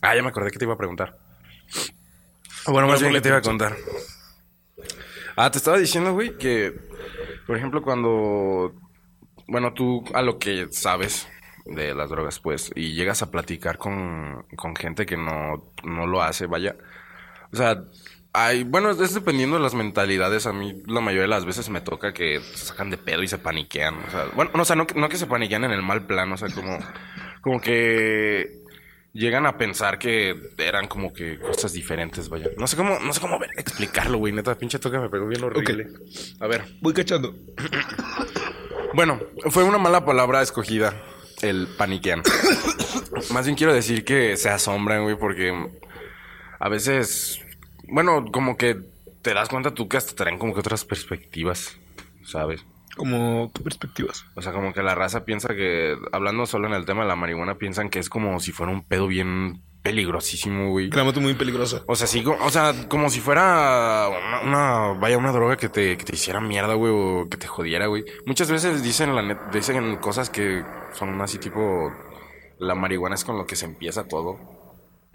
Ah, 0.00 0.16
ya 0.16 0.22
me 0.22 0.28
acordé 0.30 0.50
que 0.50 0.58
te 0.58 0.64
iba 0.64 0.74
a 0.74 0.78
preguntar. 0.78 1.16
Bueno, 2.66 2.88
más 2.88 3.00
bien 3.00 3.12
que 3.12 3.20
te 3.20 3.28
iba 3.28 3.38
a 3.38 3.42
contar. 3.42 3.76
Ah, 5.36 5.50
te 5.50 5.58
estaba 5.58 5.78
diciendo, 5.78 6.12
güey, 6.12 6.36
que, 6.36 6.72
por 7.46 7.56
ejemplo, 7.56 7.82
cuando, 7.82 8.72
bueno, 9.48 9.72
tú 9.72 10.04
a 10.14 10.22
lo 10.22 10.38
que 10.38 10.68
sabes 10.70 11.28
de 11.64 11.94
las 11.94 12.10
drogas, 12.10 12.40
pues, 12.40 12.72
y 12.74 12.92
llegas 12.94 13.22
a 13.22 13.30
platicar 13.30 13.78
con, 13.78 14.44
con 14.56 14.74
gente 14.76 15.06
que 15.06 15.16
no, 15.16 15.72
no 15.84 16.06
lo 16.06 16.22
hace, 16.22 16.46
vaya. 16.46 16.76
O 17.52 17.56
sea, 17.56 17.84
hay, 18.32 18.64
bueno, 18.64 18.90
es 18.90 19.14
dependiendo 19.14 19.56
de 19.56 19.62
las 19.62 19.74
mentalidades. 19.74 20.46
A 20.46 20.52
mí 20.52 20.82
la 20.86 21.00
mayoría 21.00 21.22
de 21.22 21.28
las 21.28 21.44
veces 21.44 21.68
me 21.68 21.80
toca 21.80 22.12
que 22.12 22.40
se 22.40 22.66
sacan 22.66 22.90
de 22.90 22.98
pedo 22.98 23.22
y 23.22 23.28
se 23.28 23.38
paniquean. 23.38 23.96
O 23.96 24.10
sea, 24.10 24.26
bueno, 24.34 24.50
no, 24.54 24.62
o 24.62 24.64
sea, 24.64 24.76
no, 24.76 24.86
no 24.94 25.08
que 25.08 25.18
se 25.18 25.26
paniquean 25.26 25.64
en 25.64 25.72
el 25.72 25.82
mal 25.82 26.06
plan, 26.06 26.32
o 26.32 26.36
sea, 26.36 26.48
como, 26.48 26.78
como 27.42 27.60
que 27.60 28.61
llegan 29.12 29.46
a 29.46 29.56
pensar 29.58 29.98
que 29.98 30.34
eran 30.58 30.88
como 30.88 31.12
que 31.12 31.38
cosas 31.38 31.72
diferentes, 31.72 32.28
vaya. 32.28 32.48
No 32.56 32.66
sé 32.66 32.76
cómo, 32.76 32.98
no 32.98 33.12
sé 33.12 33.20
cómo 33.20 33.38
ver- 33.38 33.50
explicarlo, 33.56 34.18
güey. 34.18 34.32
Neta, 34.32 34.54
pinche 34.56 34.78
toca 34.78 35.00
me 35.00 35.08
pegó 35.10 35.26
bien 35.26 35.44
horrible. 35.44 35.88
A 36.40 36.46
ver. 36.46 36.64
Voy 36.80 36.92
cachando. 36.92 37.34
Bueno, 38.94 39.18
fue 39.50 39.64
una 39.64 39.78
mala 39.78 40.04
palabra 40.04 40.42
escogida, 40.42 40.92
el 41.40 41.66
paniquean. 41.78 42.22
Más 43.32 43.46
bien 43.46 43.56
quiero 43.56 43.72
decir 43.72 44.04
que 44.04 44.36
se 44.36 44.50
asombran, 44.50 45.02
güey, 45.04 45.16
porque 45.16 45.66
a 46.58 46.68
veces, 46.68 47.40
bueno, 47.84 48.26
como 48.30 48.58
que 48.58 48.76
te 49.22 49.32
das 49.32 49.48
cuenta 49.48 49.72
tú 49.72 49.88
que 49.88 49.96
hasta 49.96 50.24
dan 50.24 50.36
como 50.38 50.52
que 50.52 50.60
otras 50.60 50.84
perspectivas, 50.84 51.78
¿sabes? 52.22 52.66
Como, 52.96 53.50
¿qué 53.54 53.62
perspectivas? 53.62 54.26
O 54.34 54.42
sea, 54.42 54.52
como 54.52 54.72
que 54.72 54.82
la 54.82 54.94
raza 54.94 55.24
piensa 55.24 55.54
que, 55.54 55.96
hablando 56.12 56.44
solo 56.46 56.68
en 56.68 56.74
el 56.74 56.84
tema 56.84 57.02
de 57.02 57.08
la 57.08 57.16
marihuana, 57.16 57.54
piensan 57.56 57.88
que 57.88 57.98
es 57.98 58.08
como 58.10 58.38
si 58.40 58.52
fuera 58.52 58.70
un 58.72 58.82
pedo 58.84 59.06
bien 59.06 59.62
peligrosísimo, 59.82 60.70
güey. 60.70 60.90
Moto 60.90 61.20
muy 61.20 61.34
peligrosa. 61.34 61.82
O 61.86 61.96
sea, 61.96 62.06
sí, 62.06 62.22
o 62.26 62.50
sea, 62.50 62.72
como 62.88 63.10
si 63.10 63.20
fuera 63.20 64.08
una, 64.08 64.40
una- 64.42 65.00
vaya, 65.00 65.18
una 65.18 65.32
droga 65.32 65.56
que 65.56 65.68
te, 65.68 65.96
que 65.96 66.04
te 66.04 66.14
hiciera 66.14 66.40
mierda, 66.40 66.74
güey, 66.74 66.92
o 66.94 67.28
que 67.28 67.36
te 67.36 67.46
jodiera, 67.46 67.86
güey. 67.86 68.04
Muchas 68.26 68.50
veces 68.50 68.82
dicen, 68.82 69.14
la 69.16 69.22
net- 69.22 69.50
dicen 69.52 69.96
cosas 69.96 70.30
que 70.30 70.62
son 70.92 71.20
así 71.20 71.38
tipo, 71.38 71.90
la 72.58 72.74
marihuana 72.74 73.14
es 73.16 73.24
con 73.24 73.36
lo 73.38 73.46
que 73.46 73.56
se 73.56 73.64
empieza 73.64 74.06
todo. 74.06 74.38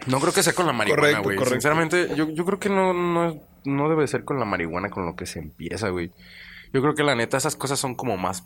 No 0.06 0.20
creo 0.20 0.32
que 0.32 0.42
sea 0.42 0.52
con 0.52 0.66
la 0.66 0.72
marihuana, 0.72 1.00
Correcto, 1.02 1.22
güey. 1.22 1.36
correcto. 1.36 1.54
Sinceramente, 1.54 2.08
yo, 2.14 2.28
yo 2.28 2.44
creo 2.44 2.58
que 2.58 2.68
no, 2.68 2.92
no, 2.92 3.40
no 3.64 3.88
debe 3.88 4.06
ser 4.06 4.24
con 4.24 4.38
la 4.38 4.44
marihuana 4.44 4.90
con 4.90 5.06
lo 5.06 5.16
que 5.16 5.26
se 5.26 5.38
empieza, 5.38 5.88
güey. 5.88 6.12
Yo 6.72 6.80
creo 6.82 6.94
que 6.94 7.02
la 7.02 7.14
neta, 7.14 7.36
esas 7.36 7.56
cosas 7.56 7.78
son 7.78 7.94
como 7.94 8.16
más 8.16 8.44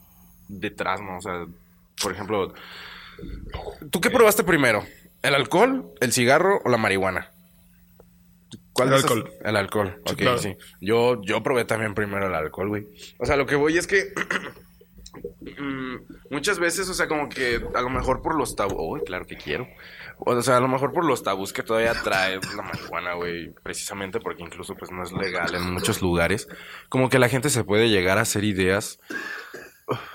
detrás, 0.48 1.00
¿no? 1.00 1.18
O 1.18 1.20
sea, 1.20 1.46
por 2.02 2.12
ejemplo, 2.12 2.52
¿tú 3.90 4.00
qué 4.00 4.10
probaste 4.10 4.44
primero? 4.44 4.84
¿El 5.22 5.34
alcohol, 5.34 5.90
el 6.00 6.12
cigarro 6.12 6.60
o 6.64 6.68
la 6.68 6.76
marihuana? 6.78 7.30
El 8.78 8.90
de 8.90 8.96
esas- 8.96 9.10
alcohol. 9.10 9.32
El 9.44 9.56
alcohol, 9.56 10.00
ok, 10.10 10.16
claro. 10.16 10.38
sí. 10.38 10.56
Yo, 10.80 11.22
yo 11.22 11.42
probé 11.42 11.64
también 11.64 11.94
primero 11.94 12.26
el 12.26 12.34
alcohol, 12.34 12.68
güey. 12.68 12.86
O 13.18 13.26
sea, 13.26 13.36
lo 13.36 13.46
que 13.46 13.54
voy 13.54 13.76
es 13.78 13.86
que 13.86 14.12
mm, 15.60 15.96
muchas 16.30 16.58
veces, 16.58 16.88
o 16.88 16.94
sea, 16.94 17.06
como 17.08 17.28
que 17.28 17.60
a 17.74 17.80
lo 17.82 17.90
mejor 17.90 18.22
por 18.22 18.34
los 18.36 18.56
tabús, 18.56 18.74
uy, 18.78 19.00
claro 19.04 19.26
que 19.26 19.36
quiero. 19.36 19.66
O 20.24 20.42
sea, 20.42 20.56
a 20.56 20.60
lo 20.60 20.68
mejor 20.68 20.92
por 20.92 21.04
los 21.04 21.22
tabús 21.22 21.52
que 21.52 21.62
todavía 21.62 21.94
trae 22.02 22.38
la 22.56 22.62
marihuana, 22.62 23.14
güey, 23.14 23.52
precisamente 23.62 24.20
porque 24.20 24.42
incluso 24.42 24.74
pues 24.74 24.90
no 24.90 25.02
es 25.02 25.12
legal 25.12 25.54
en 25.54 25.72
muchos 25.72 26.00
lugares, 26.02 26.48
como 26.88 27.08
que 27.08 27.18
la 27.18 27.28
gente 27.28 27.50
se 27.50 27.64
puede 27.64 27.88
llegar 27.88 28.18
a 28.18 28.22
hacer 28.22 28.44
ideas 28.44 29.00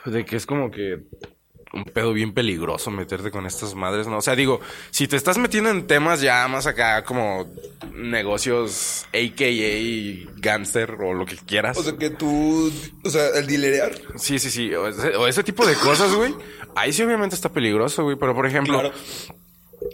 de 0.06 0.26
que 0.26 0.36
es 0.36 0.46
como 0.46 0.72
que 0.72 1.04
un 1.74 1.84
pedo 1.84 2.14
bien 2.14 2.34
peligroso 2.34 2.92
meterte 2.92 3.32
con 3.32 3.46
estas 3.46 3.76
madres, 3.76 4.08
¿no? 4.08 4.18
O 4.18 4.22
sea, 4.22 4.36
digo, 4.36 4.62
si 4.90 5.08
te 5.08 5.16
estás 5.16 5.38
metiendo 5.38 5.70
en 5.70 5.86
temas 5.86 6.22
ya 6.22 6.48
más 6.48 6.66
acá 6.66 7.04
como 7.04 7.46
negocios 7.94 9.06
AKA 9.10 10.32
gangster 10.38 10.92
o 10.92 11.14
lo 11.14 11.26
que 11.26 11.36
quieras. 11.36 11.78
O 11.78 11.84
sea, 11.84 11.98
que 11.98 12.10
tú... 12.10 12.72
O 13.04 13.10
sea, 13.10 13.30
el 13.36 13.48
dilerear. 13.48 13.94
Sí, 14.16 14.40
sí, 14.40 14.50
sí. 14.50 14.74
O 14.74 14.88
ese, 14.88 15.16
o 15.16 15.28
ese 15.28 15.44
tipo 15.44 15.66
de 15.66 15.76
cosas, 15.76 16.14
güey. 16.14 16.34
Ahí 16.76 16.94
sí 16.94 17.04
obviamente 17.04 17.36
está 17.36 17.52
peligroso, 17.52 18.04
güey. 18.04 18.16
Pero 18.18 18.34
por 18.34 18.46
ejemplo... 18.46 18.80
Claro. 18.80 18.96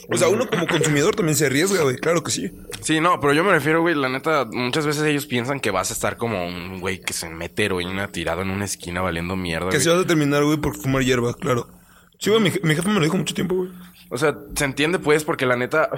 O 0.09 0.17
sea, 0.17 0.29
uno 0.29 0.47
como 0.47 0.65
consumidor 0.67 1.15
también 1.15 1.35
se 1.35 1.45
arriesga, 1.45 1.83
güey. 1.83 1.97
Claro 1.97 2.23
que 2.23 2.31
sí. 2.31 2.51
Sí, 2.81 2.99
no, 3.01 3.19
pero 3.19 3.33
yo 3.33 3.43
me 3.43 3.51
refiero, 3.51 3.81
güey, 3.81 3.95
la 3.95 4.09
neta, 4.09 4.45
muchas 4.51 4.85
veces 4.85 5.03
ellos 5.03 5.25
piensan 5.25 5.59
que 5.59 5.71
vas 5.71 5.91
a 5.91 5.93
estar 5.93 6.17
como 6.17 6.47
un 6.47 6.79
güey 6.79 6.99
que 7.01 7.13
se 7.13 7.29
mete 7.29 7.65
heroína 7.65 8.07
tirado 8.11 8.41
en 8.41 8.49
una 8.49 8.65
esquina 8.65 9.01
valiendo 9.01 9.35
mierda, 9.35 9.69
Que 9.69 9.75
güey. 9.77 9.83
se 9.83 9.89
vas 9.89 10.03
a 10.03 10.07
terminar, 10.07 10.43
güey, 10.43 10.57
por 10.57 10.75
fumar 10.77 11.03
hierba, 11.03 11.33
claro. 11.33 11.67
Sí, 12.19 12.29
güey, 12.29 12.41
mi, 12.41 12.51
mi 12.63 12.75
jefe 12.75 12.87
me 12.87 12.95
lo 12.95 13.01
dijo 13.01 13.17
mucho 13.17 13.33
tiempo, 13.35 13.55
güey. 13.55 13.69
O 14.09 14.17
sea, 14.17 14.35
se 14.55 14.65
entiende 14.65 14.99
pues 14.99 15.23
porque 15.25 15.45
la 15.45 15.55
neta, 15.57 15.89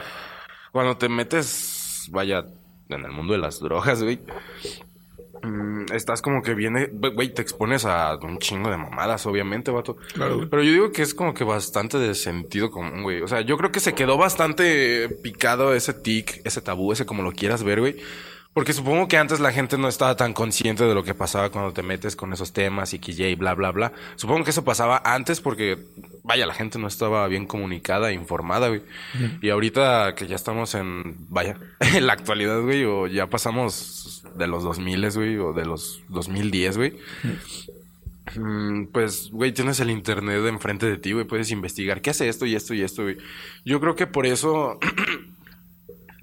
cuando 0.72 0.98
te 0.98 1.08
metes, 1.10 2.08
vaya, 2.12 2.46
en 2.90 3.06
el 3.06 3.12
mundo 3.12 3.34
de 3.34 3.40
las 3.40 3.60
drogas, 3.60 4.02
güey, 4.02 4.20
mm, 5.42 5.94
estás 5.94 6.22
como 6.22 6.42
que 6.42 6.54
viene, 6.54 6.90
güey, 6.92 7.34
te 7.34 7.42
expones 7.42 7.86
a 7.86 8.16
un 8.22 8.40
chingo 8.40 8.70
de 8.70 8.78
mamadas, 8.78 9.26
obviamente, 9.26 9.72
vato. 9.72 9.98
Claro, 10.14 10.38
güey. 10.38 10.50
Pero 10.50 10.64
yo 10.64 10.72
digo 10.72 10.92
que 10.92 11.02
es 11.02 11.14
como 11.14 11.34
que 11.34 11.44
bastante 11.44 11.98
de 11.98 12.16
sentido 12.16 12.72
común, 12.72 13.04
güey. 13.04 13.22
O 13.22 13.28
sea, 13.28 13.42
yo 13.42 13.58
creo 13.58 13.72
que 13.72 13.80
se 13.80 13.94
quedó 13.94 14.18
bastante 14.18 15.10
picado 15.10 15.74
ese 15.74 15.94
tic, 15.94 16.42
ese 16.44 16.62
tabú, 16.62 16.92
ese 16.92 17.06
como 17.06 17.24
lo 17.24 17.32
quieras 17.32 17.64
ver, 17.64 17.80
güey. 17.80 17.98
Porque 18.56 18.72
supongo 18.72 19.10
que 19.10 19.18
antes 19.18 19.42
la 19.42 19.52
gente 19.52 19.78
no 19.78 19.90
estaba 19.90 20.16
tan 20.16 20.32
consciente 20.32 20.86
de 20.86 20.94
lo 20.94 21.04
que 21.04 21.14
pasaba 21.14 21.50
cuando 21.50 21.74
te 21.74 21.84
metes 21.84 22.16
con 22.16 22.32
esos 22.32 22.54
temas 22.54 22.94
y 22.94 23.00
que 23.00 23.36
bla, 23.36 23.54
bla, 23.54 23.74
bla. 23.74 23.92
Supongo 24.16 24.46
que 24.46 24.52
eso 24.52 24.64
pasaba 24.64 25.02
antes 25.04 25.42
porque, 25.42 25.78
vaya, 26.24 26.46
la 26.46 26.54
gente 26.54 26.80
no 26.80 26.88
estaba 26.88 27.28
bien 27.28 27.48
comunicada 27.48 28.14
informada, 28.14 28.70
güey. 28.70 28.82
Y 29.42 29.50
ahorita 29.50 30.16
que 30.16 30.28
ya 30.28 30.38
estamos 30.38 30.74
en, 30.74 31.18
vaya, 31.28 31.58
en 31.82 32.08
la 32.08 32.14
actualidad, 32.14 32.62
güey, 32.62 32.86
o 32.86 33.08
ya 33.08 33.30
pasamos 33.30 34.24
de 34.38 34.48
los 34.48 34.64
2000, 34.64 35.12
güey, 35.12 35.38
o 35.38 35.52
de 35.52 35.66
los 35.66 36.00
2010, 36.08 36.78
güey. 36.78 36.94
Mm, 38.38 38.86
Pues, 38.86 39.32
güey, 39.32 39.52
tienes 39.52 39.82
el 39.82 39.90
internet 39.90 40.46
enfrente 40.46 40.86
de 40.86 40.98
ti, 40.98 41.12
güey, 41.12 41.26
puedes 41.26 41.52
investigar 41.52 42.02
qué 42.02 42.12
hace 42.12 42.30
esto 42.30 42.46
y 42.46 42.56
esto 42.56 42.74
y 42.74 42.84
esto, 42.84 43.04
güey. 43.04 43.18
Yo 43.66 43.82
creo 43.82 43.96
que 43.96 44.08
por 44.08 44.26
eso 44.26 44.80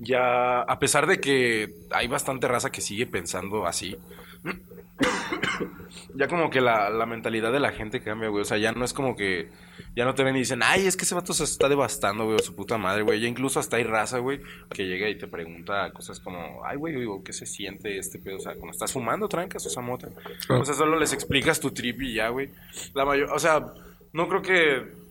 ya, 0.03 0.63
a 0.63 0.79
pesar 0.79 1.07
de 1.07 1.21
que 1.21 1.75
hay 1.91 2.09
bastante 2.09 2.49
raza 2.49 2.71
que 2.71 2.81
sigue 2.81 3.07
pensando 3.07 3.67
así, 3.67 3.97
ya 6.15 6.27
como 6.29 6.51
que 6.51 6.61
la, 6.61 6.91
la 6.91 7.07
mentalidad 7.07 7.53
de 7.53 7.61
la 7.61 7.73
gente 7.73 8.01
cambia, 8.01 8.29
güey. 8.29 8.43
O 8.43 8.45
sea, 8.45 8.59
ya 8.59 8.73
no 8.73 8.85
es 8.85 8.93
como 8.93 9.17
que 9.17 9.49
ya 9.95 10.05
no 10.05 10.15
te 10.15 10.25
ven 10.25 10.35
y 10.37 10.41
dicen, 10.41 10.61
ay, 10.63 10.87
es 10.87 10.97
que 10.97 11.05
ese 11.05 11.15
vato 11.15 11.33
se 11.33 11.45
está 11.45 11.69
devastando, 11.69 12.25
güey, 12.25 12.37
o 12.37 12.39
su 12.41 12.55
puta 12.55 12.79
madre, 12.79 13.03
güey. 13.03 13.21
Ya 13.21 13.29
incluso 13.29 13.61
hasta 13.61 13.77
hay 13.77 13.85
raza, 13.85 14.19
güey, 14.19 14.41
que 14.71 14.87
llega 14.87 15.09
y 15.09 15.17
te 15.17 15.29
pregunta 15.29 15.91
cosas 15.93 16.19
como, 16.19 16.65
ay, 16.65 16.77
güey, 16.77 16.95
digo, 16.97 17.23
¿qué 17.23 17.33
se 17.33 17.47
siente 17.47 17.99
este 17.99 18.19
pedo? 18.19 18.39
O 18.39 18.41
sea, 18.41 18.55
cuando 18.55 18.73
estás 18.73 18.93
fumando, 18.93 19.29
trancas 19.29 19.65
esa 19.67 19.81
mota. 19.81 20.09
O 20.49 20.65
sea, 20.65 20.75
solo 20.75 20.99
les 20.99 21.13
explicas 21.13 21.61
tu 21.61 21.71
trip 21.71 22.03
y 22.03 22.15
ya, 22.15 22.29
güey. 22.29 22.51
La 22.95 23.05
mayor, 23.05 23.31
o 23.33 23.39
sea, 23.39 23.73
no 24.13 24.29
creo 24.29 24.43
que 24.43 25.02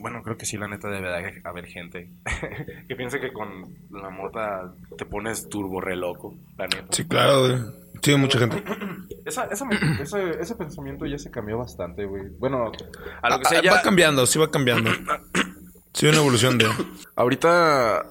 bueno, 0.00 0.22
creo 0.22 0.36
que 0.36 0.46
sí, 0.46 0.56
la 0.56 0.68
neta 0.68 0.88
debe 0.88 1.08
de 1.08 1.40
haber 1.44 1.66
gente 1.66 2.10
que 2.88 2.96
piense 2.96 3.20
que 3.20 3.32
con 3.32 3.48
la 3.90 4.10
mota 4.10 4.72
te 4.98 5.04
pones 5.06 5.48
turbo 5.48 5.80
re 5.80 5.96
loco, 5.96 6.34
la 6.58 6.66
neta. 6.66 6.86
Sí, 6.90 7.06
claro, 7.06 7.40
güey. 7.40 7.58
Sí, 8.02 8.14
mucha 8.16 8.38
gente. 8.38 8.62
Esa, 9.26 9.44
esa- 9.44 9.68
ese, 10.00 10.40
ese 10.40 10.54
pensamiento 10.56 11.04
ya 11.06 11.18
se 11.18 11.30
cambió 11.30 11.58
bastante, 11.58 12.06
güey. 12.06 12.22
Bueno, 12.38 12.72
a 13.22 13.28
lo 13.30 13.38
que 13.38 13.46
Ah, 13.46 13.48
sea, 13.50 13.58
Va 13.58 13.64
ya... 13.64 13.82
cambiando, 13.82 14.26
sí 14.26 14.38
va 14.38 14.50
cambiando. 14.50 14.90
Sí, 15.92 16.06
una 16.06 16.18
evolución 16.18 16.56
de... 16.56 16.66
Ahorita 17.16 18.06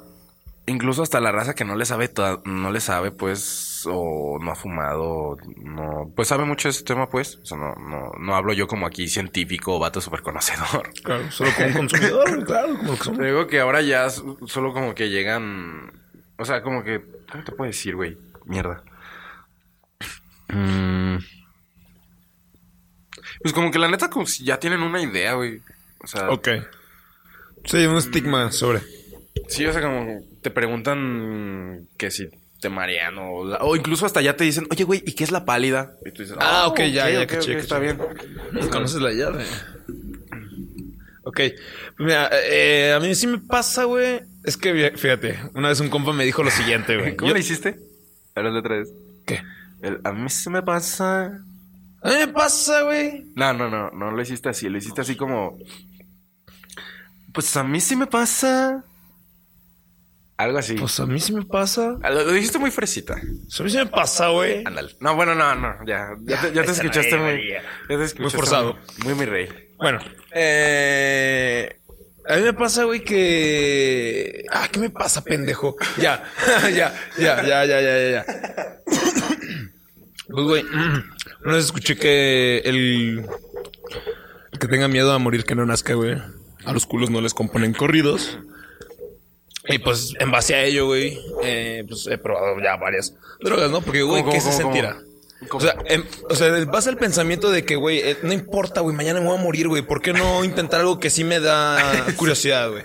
incluso 0.67 1.01
hasta 1.01 1.19
la 1.21 1.31
raza 1.31 1.55
que 1.55 1.63
no 1.63 1.75
le 1.75 1.85
sabe, 1.85 2.11
no 2.45 2.71
le 2.71 2.81
sabe, 2.81 3.11
pues, 3.11 3.39
o 3.85 4.37
no 4.41 4.51
ha 4.51 4.55
fumado, 4.55 5.37
no, 5.57 6.11
pues 6.15 6.27
sabe 6.27 6.45
mucho 6.45 6.67
de 6.67 6.71
ese 6.71 6.83
tema, 6.83 7.09
pues. 7.09 7.37
O 7.41 7.45
sea, 7.45 7.57
no, 7.57 7.73
no, 7.75 8.11
no 8.19 8.35
hablo 8.35 8.53
yo 8.53 8.67
como 8.67 8.85
aquí 8.87 9.07
científico 9.07 9.75
o 9.75 9.79
vato 9.79 10.01
súper 10.01 10.21
conocedor. 10.21 10.89
Claro, 11.03 11.31
solo 11.31 11.51
como 11.55 11.67
un 11.67 11.73
consumidor, 11.73 12.45
claro, 12.45 12.77
como 12.77 12.91
que 12.93 12.97
Te 12.97 13.03
somos. 13.03 13.25
digo 13.25 13.47
que 13.47 13.59
ahora 13.59 13.81
ya 13.81 14.09
solo 14.09 14.73
como 14.73 14.93
que 14.95 15.09
llegan, 15.09 15.91
o 16.37 16.45
sea, 16.45 16.61
como 16.61 16.83
que, 16.83 17.01
¿cómo 17.31 17.43
te 17.43 17.51
puedo 17.51 17.69
decir, 17.69 17.95
güey? 17.95 18.17
Mierda. 18.45 18.83
Mm. 20.49 21.17
Pues 23.41 23.53
como 23.53 23.71
que 23.71 23.79
la 23.79 23.87
neta, 23.87 24.09
como 24.09 24.25
si 24.25 24.43
ya 24.43 24.59
tienen 24.59 24.81
una 24.81 25.01
idea, 25.01 25.33
güey. 25.33 25.61
O 26.03 26.07
sea, 26.07 26.29
Ok. 26.29 26.47
Sí, 27.65 27.85
un 27.85 27.97
estigma 27.97 28.51
sobre. 28.51 28.81
Sí, 29.49 29.65
o 29.65 29.73
sea, 29.73 29.81
como 29.81 30.21
te 30.41 30.49
preguntan 30.49 31.87
que 31.97 32.09
si 32.09 32.29
te 32.59 32.69
marean 32.69 33.17
o, 33.17 33.45
la- 33.45 33.57
o 33.57 33.75
incluso 33.75 34.05
hasta 34.05 34.21
ya 34.21 34.35
te 34.35 34.43
dicen, 34.43 34.67
oye, 34.71 34.83
güey, 34.83 35.03
¿y 35.05 35.13
qué 35.13 35.23
es 35.23 35.31
la 35.31 35.45
pálida? 35.45 35.93
Y 36.05 36.11
tú 36.11 36.23
dices, 36.23 36.37
Ah, 36.39 36.67
ok, 36.67 36.79
ya, 36.91 37.09
ya, 37.09 37.21
ok, 37.21 37.27
caché, 37.27 37.37
ok, 37.37 37.45
caché. 37.47 37.57
está 37.59 37.79
bien. 37.79 37.97
¿Conoces 38.71 39.01
la 39.01 39.11
llave? 39.11 39.45
Ok. 41.23 41.35
Pues 41.35 41.53
Mira, 41.99 42.29
eh, 42.33 42.93
a 42.95 42.99
mí 42.99 43.13
sí 43.15 43.27
me 43.27 43.37
pasa, 43.39 43.83
güey. 43.83 44.21
Es 44.43 44.57
que, 44.57 44.91
fíjate, 44.95 45.39
una 45.53 45.69
vez 45.69 45.79
un 45.79 45.89
compa 45.89 46.11
me 46.13 46.25
dijo 46.25 46.43
lo 46.43 46.49
siguiente, 46.51 46.97
güey. 46.97 47.15
¿Cómo 47.15 47.29
Yo- 47.29 47.33
le 47.35 47.39
hiciste? 47.41 47.77
Ahora 48.35 48.57
otra 48.57 48.77
vez. 48.77 48.89
¿Qué? 49.25 49.41
El, 49.81 49.99
a 50.03 50.11
mí 50.13 50.29
se 50.29 50.49
me 50.49 50.61
pasa. 50.61 51.25
A 52.01 52.09
mí 52.09 52.15
me 52.15 52.27
pasa, 52.29 52.81
güey. 52.83 53.25
No, 53.35 53.53
no, 53.53 53.69
no, 53.69 53.91
no 53.91 54.11
lo 54.11 54.21
hiciste 54.21 54.49
así, 54.49 54.69
lo 54.69 54.77
hiciste 54.77 55.01
así 55.01 55.15
como. 55.15 55.57
Pues 57.33 57.55
a 57.57 57.63
mí 57.63 57.79
sí 57.79 57.95
me 57.95 58.07
pasa. 58.07 58.83
Algo 60.39 60.57
así. 60.57 60.75
Pues 60.75 60.97
a 61.01 61.05
mí 61.05 61.19
sí 61.19 61.33
me 61.33 61.43
pasa. 61.43 61.97
Ah, 62.01 62.09
Lo, 62.09 62.23
lo 62.23 62.31
dijiste 62.31 62.59
muy 62.59 62.71
fresita. 62.71 63.15
Pues 63.15 63.59
a 63.59 63.63
mí 63.65 63.69
sí 63.69 63.75
me 63.75 63.87
pasa, 63.87 64.29
güey. 64.29 64.63
Ándale. 64.65 64.95
No, 65.01 65.13
bueno, 65.13 65.35
no, 65.35 65.53
no, 65.53 65.75
ya. 65.85 66.11
Ya 66.21 66.39
te, 66.39 66.53
ya 66.53 66.63
te 66.63 66.71
esa 66.71 66.81
escuchaste 66.81 67.17
muy. 67.17 67.25
debería. 67.25 67.61
Ya 67.89 67.97
te 67.97 68.03
escuchaste 68.05 68.37
forzado. 68.37 68.77
Muy, 69.03 69.15
muy 69.15 69.25
mi 69.25 69.25
rey. 69.25 69.49
Bueno, 69.77 69.99
eh, 70.31 71.81
a 72.25 72.37
mí 72.37 72.43
me 72.43 72.53
pasa, 72.53 72.85
güey, 72.85 73.03
que. 73.03 74.45
Ah, 74.49 74.69
¿qué 74.71 74.79
me 74.79 74.89
pasa, 74.89 75.25
pendejo? 75.25 75.75
Ya, 75.97 76.23
ya, 76.73 76.95
ya, 77.17 77.43
ya, 77.43 77.43
ya, 77.43 77.65
ya, 77.65 77.81
ya, 77.81 78.09
ya. 78.09 78.25
Pues, 80.29 80.45
güey, 80.45 80.63
una 81.43 81.53
vez 81.55 81.65
escuché 81.65 81.97
que 81.97 82.59
el. 82.59 83.25
el 84.53 84.59
que 84.59 84.67
tenga 84.69 84.87
miedo 84.87 85.11
a 85.11 85.19
morir 85.19 85.43
que 85.43 85.55
no 85.55 85.65
nazca, 85.65 85.95
güey. 85.95 86.15
A 86.63 86.71
los 86.71 86.85
culos 86.85 87.09
no 87.09 87.19
les 87.19 87.33
componen 87.33 87.73
corridos. 87.73 88.39
Y 89.69 89.77
pues, 89.79 90.13
en 90.19 90.31
base 90.31 90.55
a 90.55 90.63
ello, 90.63 90.87
güey, 90.87 91.17
eh, 91.43 91.83
pues 91.87 92.07
he 92.07 92.17
probado 92.17 92.59
ya 92.61 92.75
varias 92.77 93.13
drogas, 93.39 93.69
¿no? 93.71 93.81
Porque, 93.81 94.01
güey, 94.01 94.21
¿Cómo, 94.23 94.33
¿qué 94.33 94.39
cómo, 94.39 94.51
se 94.51 94.61
cómo, 94.63 94.73
sentirá? 94.73 94.97
cómo? 95.47 95.63
O 95.63 95.65
sea, 95.65 95.75
em- 95.85 96.03
o 96.29 96.35
sea, 96.35 96.47
en 96.57 96.69
base 96.71 96.89
al 96.89 96.97
pensamiento 96.97 97.49
de 97.51 97.63
que, 97.63 97.75
güey, 97.75 97.99
eh, 97.99 98.17
no 98.23 98.33
importa, 98.33 98.81
güey, 98.81 98.95
mañana 98.95 99.19
me 99.21 99.27
voy 99.27 99.37
a 99.37 99.41
morir, 99.41 99.67
güey. 99.67 99.81
¿Por 99.83 100.01
qué 100.01 100.11
no 100.11 100.43
intentar 100.43 100.79
algo 100.81 100.99
que 100.99 101.09
sí 101.09 101.23
me 101.23 101.39
da 101.39 101.77
curiosidad, 102.17 102.69
güey? 102.71 102.83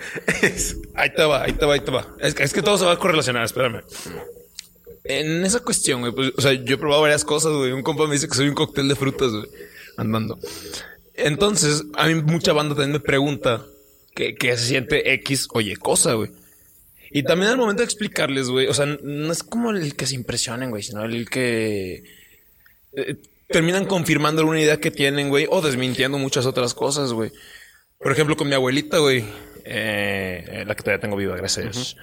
Ahí 0.95 1.09
te 1.15 1.23
va, 1.25 1.43
ahí 1.43 1.53
te 1.53 1.65
va, 1.65 1.73
ahí 1.73 1.79
te 1.81 1.91
va. 1.91 2.07
Es, 2.19 2.33
que- 2.35 2.43
es 2.43 2.53
que 2.53 2.61
todo 2.61 2.77
se 2.77 2.85
va 2.85 2.93
a 2.93 2.99
correlacionar, 2.99 3.43
espérame. 3.43 3.81
En 5.03 5.45
esa 5.45 5.59
cuestión, 5.59 6.01
güey, 6.01 6.13
pues, 6.13 6.31
o 6.37 6.41
sea, 6.41 6.53
yo 6.53 6.75
he 6.75 6.77
probado 6.77 7.01
varias 7.01 7.23
cosas, 7.25 7.51
güey. 7.53 7.71
Un 7.71 7.83
compa 7.83 8.07
me 8.07 8.13
dice 8.13 8.27
que 8.27 8.35
soy 8.35 8.47
un 8.47 8.55
cóctel 8.55 8.87
de 8.87 8.95
frutas, 8.95 9.31
güey, 9.31 9.45
andando. 9.97 10.39
Entonces, 11.13 11.83
a 11.95 12.07
mí 12.07 12.15
mucha 12.15 12.53
banda 12.53 12.75
también 12.75 12.91
me 12.93 12.99
pregunta 12.99 13.65
que, 14.15 14.35
que 14.35 14.57
se 14.57 14.65
siente 14.65 15.13
X, 15.13 15.47
oye, 15.53 15.75
cosa, 15.77 16.13
güey. 16.13 16.31
Y 17.11 17.23
también 17.23 17.51
al 17.51 17.57
momento 17.57 17.81
de 17.81 17.85
explicarles, 17.85 18.49
güey, 18.49 18.67
o 18.67 18.73
sea, 18.73 18.85
no 18.85 19.31
es 19.31 19.43
como 19.43 19.71
el 19.71 19.95
que 19.95 20.07
se 20.07 20.15
impresionen, 20.15 20.69
güey, 20.69 20.83
sino 20.83 21.03
el 21.03 21.29
que 21.29 22.03
eh, 22.93 23.15
terminan 23.47 23.85
confirmando 23.85 24.41
alguna 24.41 24.61
idea 24.61 24.79
que 24.79 24.91
tienen, 24.91 25.29
güey, 25.29 25.47
o 25.49 25.61
desmintiendo 25.61 26.17
muchas 26.17 26.45
otras 26.45 26.73
cosas, 26.73 27.13
güey. 27.13 27.31
Por 27.99 28.11
ejemplo, 28.11 28.35
con 28.35 28.49
mi 28.49 28.55
abuelita, 28.55 28.97
güey, 28.97 29.23
eh, 29.65 30.63
la 30.65 30.75
que 30.75 30.83
todavía 30.83 31.01
tengo 31.01 31.15
viva, 31.15 31.35
gracias. 31.35 31.57
a 31.65 31.69
Dios. 31.69 31.97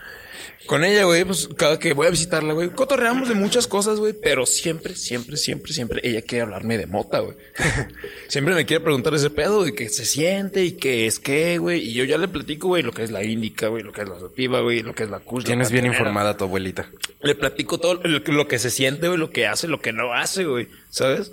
Con 0.66 0.84
ella, 0.84 1.04
güey, 1.04 1.24
pues 1.24 1.48
cada 1.56 1.78
que 1.78 1.92
voy 1.92 2.06
a 2.06 2.10
visitarla, 2.10 2.52
güey, 2.52 2.70
cotorreamos 2.70 3.28
de 3.28 3.34
muchas 3.34 3.66
cosas, 3.66 3.98
güey, 3.98 4.12
pero 4.12 4.46
siempre, 4.46 4.94
siempre, 4.94 5.36
siempre, 5.36 5.72
siempre 5.72 6.00
ella 6.04 6.22
quiere 6.22 6.42
hablarme 6.42 6.78
de 6.78 6.86
mota, 6.86 7.18
güey. 7.18 7.36
siempre 8.28 8.54
me 8.54 8.64
quiere 8.64 8.82
preguntar 8.82 9.12
ese 9.14 9.30
pedo 9.30 9.64
de 9.64 9.74
qué 9.74 9.88
se 9.88 10.04
siente 10.04 10.64
y 10.64 10.72
qué 10.72 11.06
es 11.06 11.18
qué, 11.18 11.58
güey. 11.58 11.80
Y 11.80 11.94
yo 11.94 12.04
ya 12.04 12.16
le 12.16 12.28
platico, 12.28 12.68
güey, 12.68 12.84
lo 12.84 12.92
que 12.92 13.02
es 13.02 13.10
la 13.10 13.24
índica, 13.24 13.68
güey, 13.68 13.82
lo 13.82 13.92
que 13.92 14.02
es 14.02 14.08
la 14.08 14.20
sativa, 14.20 14.60
güey, 14.60 14.82
lo 14.82 14.94
que 14.94 15.02
es 15.02 15.10
la 15.10 15.18
kush. 15.18 15.42
la 15.42 15.46
Tienes 15.46 15.72
bien 15.72 15.86
informada 15.86 16.36
tu 16.36 16.44
abuelita. 16.44 16.88
Le 17.22 17.34
platico 17.34 17.78
todo 17.78 17.94
lo 17.94 18.22
que, 18.22 18.32
lo 18.32 18.46
que 18.46 18.58
se 18.60 18.70
siente, 18.70 19.08
güey, 19.08 19.18
lo 19.18 19.30
que 19.30 19.48
hace, 19.48 19.66
lo 19.66 19.80
que 19.80 19.92
no 19.92 20.12
hace, 20.12 20.44
güey, 20.44 20.68
¿sabes? 20.90 21.32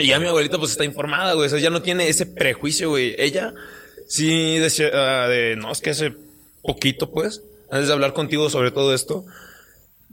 Y 0.00 0.08
ya 0.08 0.18
mi 0.18 0.26
abuelita 0.26 0.58
pues 0.58 0.72
está 0.72 0.84
informada, 0.84 1.34
güey, 1.34 1.46
o 1.46 1.50
sea, 1.50 1.60
ya 1.60 1.70
no 1.70 1.80
tiene 1.80 2.08
ese 2.08 2.26
prejuicio, 2.26 2.88
güey. 2.88 3.14
Ella 3.18 3.54
sí 4.06 4.58
decía, 4.58 4.90
ah, 4.92 5.28
de, 5.28 5.56
no, 5.56 5.72
es 5.72 5.80
que 5.80 5.90
hace 5.90 6.14
poquito, 6.62 7.10
pues, 7.10 7.42
antes 7.70 7.88
de 7.88 7.92
hablar 7.94 8.12
contigo 8.12 8.48
sobre 8.50 8.70
todo 8.70 8.94
esto, 8.94 9.24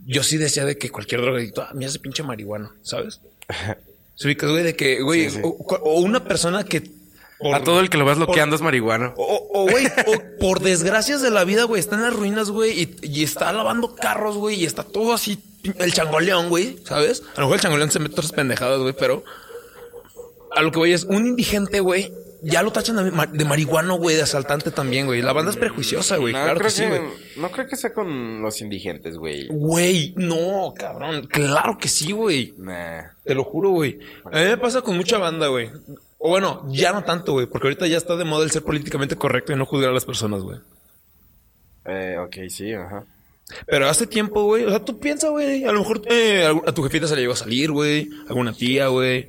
yo 0.06 0.22
sí 0.22 0.36
decía 0.36 0.64
de 0.64 0.76
que 0.78 0.90
cualquier 0.90 1.20
drogadicto, 1.22 1.62
ah, 1.62 1.70
me 1.74 1.86
hace 1.86 1.98
pinche 1.98 2.22
marihuana, 2.22 2.72
¿sabes? 2.82 3.20
Se 4.16 4.28
ubicas, 4.28 4.50
güey, 4.50 4.62
de 4.62 4.76
que, 4.76 5.00
güey, 5.02 5.24
Sí, 5.28 5.36
sí. 5.36 5.40
O, 5.42 5.48
o 5.48 6.00
una 6.00 6.22
persona 6.24 6.62
que... 6.64 6.82
por- 7.38 7.54
A 7.54 7.64
todo 7.64 7.80
el 7.80 7.90
que 7.90 7.98
lo 7.98 8.04
vas 8.04 8.16
por- 8.16 8.26
bloqueando 8.26 8.54
es 8.54 8.62
marihuano. 8.62 9.12
o, 9.16 9.48
o, 9.52 9.68
güey, 9.68 9.86
o 10.06 10.38
por 10.38 10.60
desgracias 10.60 11.20
de 11.20 11.30
la 11.30 11.42
vida, 11.44 11.64
güey, 11.64 11.80
está 11.80 11.96
en 11.96 12.02
las 12.02 12.14
ruinas, 12.14 12.50
güey, 12.50 12.80
y, 12.82 12.96
y 13.02 13.24
está 13.24 13.52
lavando 13.52 13.94
carros, 13.96 14.36
güey, 14.36 14.60
y 14.62 14.66
está 14.66 14.84
todo 14.84 15.12
así, 15.14 15.42
el 15.78 15.92
changoleón, 15.92 16.48
güey, 16.48 16.78
¿sabes? 16.84 17.22
A 17.34 17.40
lo 17.40 17.46
mejor 17.46 17.56
el 17.56 17.62
changoleón 17.62 17.90
se 17.90 17.98
mete 17.98 18.12
otras 18.14 18.30
pendejadas, 18.32 18.78
güey, 18.80 18.94
pero 18.96 19.24
a 20.54 20.62
lo 20.62 20.70
que 20.70 20.78
voy 20.78 20.92
es 20.92 21.02
un 21.04 21.26
indigente, 21.26 21.80
güey, 21.80 22.12
ya 22.44 22.62
lo 22.62 22.70
tachan 22.72 22.96
de, 22.96 23.10
ma- 23.10 23.26
de 23.26 23.44
marihuano, 23.44 23.96
güey, 23.96 24.16
de 24.16 24.22
asaltante 24.22 24.70
también, 24.70 25.06
güey. 25.06 25.22
La 25.22 25.32
banda 25.32 25.50
es 25.50 25.56
prejuiciosa, 25.56 26.16
güey, 26.18 26.32
no, 26.32 26.42
claro 26.44 26.60
que 26.60 26.70
sí, 26.70 26.84
güey. 26.86 27.00
no 27.36 27.50
creo 27.50 27.66
que 27.66 27.76
sea 27.76 27.92
con 27.92 28.42
los 28.42 28.60
indigentes, 28.60 29.16
güey. 29.16 29.48
Güey, 29.48 30.14
no, 30.16 30.72
cabrón, 30.76 31.26
claro 31.26 31.78
que 31.78 31.88
sí, 31.88 32.12
güey. 32.12 32.54
Nah. 32.58 33.02
Te 33.24 33.34
lo 33.34 33.44
juro, 33.44 33.70
güey. 33.70 33.98
A 34.24 34.30
mí 34.38 34.44
me 34.44 34.56
pasa 34.58 34.82
con 34.82 34.96
mucha 34.96 35.18
banda, 35.18 35.48
güey. 35.48 35.70
O 36.18 36.28
bueno, 36.30 36.66
ya 36.70 36.92
no 36.92 37.04
tanto, 37.04 37.32
güey, 37.32 37.46
porque 37.46 37.66
ahorita 37.68 37.86
ya 37.86 37.96
está 37.98 38.16
de 38.16 38.24
moda 38.24 38.44
el 38.44 38.50
ser 38.50 38.62
políticamente 38.62 39.16
correcto 39.16 39.52
y 39.52 39.56
no 39.56 39.66
juzgar 39.66 39.90
a 39.90 39.94
las 39.94 40.04
personas, 40.04 40.42
güey. 40.42 40.58
Eh, 41.86 42.16
ok, 42.18 42.36
sí, 42.48 42.72
ajá. 42.72 43.04
Pero 43.66 43.88
hace 43.88 44.06
tiempo, 44.06 44.44
güey. 44.44 44.64
O 44.64 44.70
sea, 44.70 44.82
tú 44.82 44.98
piensas, 44.98 45.30
güey. 45.30 45.64
A 45.64 45.72
lo 45.72 45.80
mejor 45.80 46.00
eh, 46.10 46.46
a 46.66 46.72
tu 46.72 46.82
jefita 46.82 47.06
se 47.06 47.14
le 47.14 47.20
llegó 47.22 47.34
a 47.34 47.36
salir, 47.36 47.70
güey. 47.70 48.08
Alguna 48.28 48.54
tía, 48.54 48.86
güey. 48.88 49.28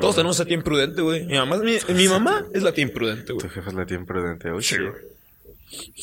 Todos 0.00 0.14
tenemos 0.16 0.38
a 0.40 0.44
tía 0.44 0.54
imprudente, 0.54 1.02
güey. 1.02 1.26
Mi 1.26 1.34
mamá, 1.34 1.56
mi, 1.58 1.76
mi 1.94 2.08
mamá 2.08 2.46
es 2.54 2.62
la 2.62 2.72
tía 2.72 2.82
imprudente, 2.84 3.24
Tu 3.26 3.34
güey. 3.34 3.48
jefa 3.50 3.68
es 3.70 3.74
la 3.74 3.86
tía 3.86 3.96
imprudente. 3.96 4.48
Sí, 4.60 4.76
güey. 4.78 4.92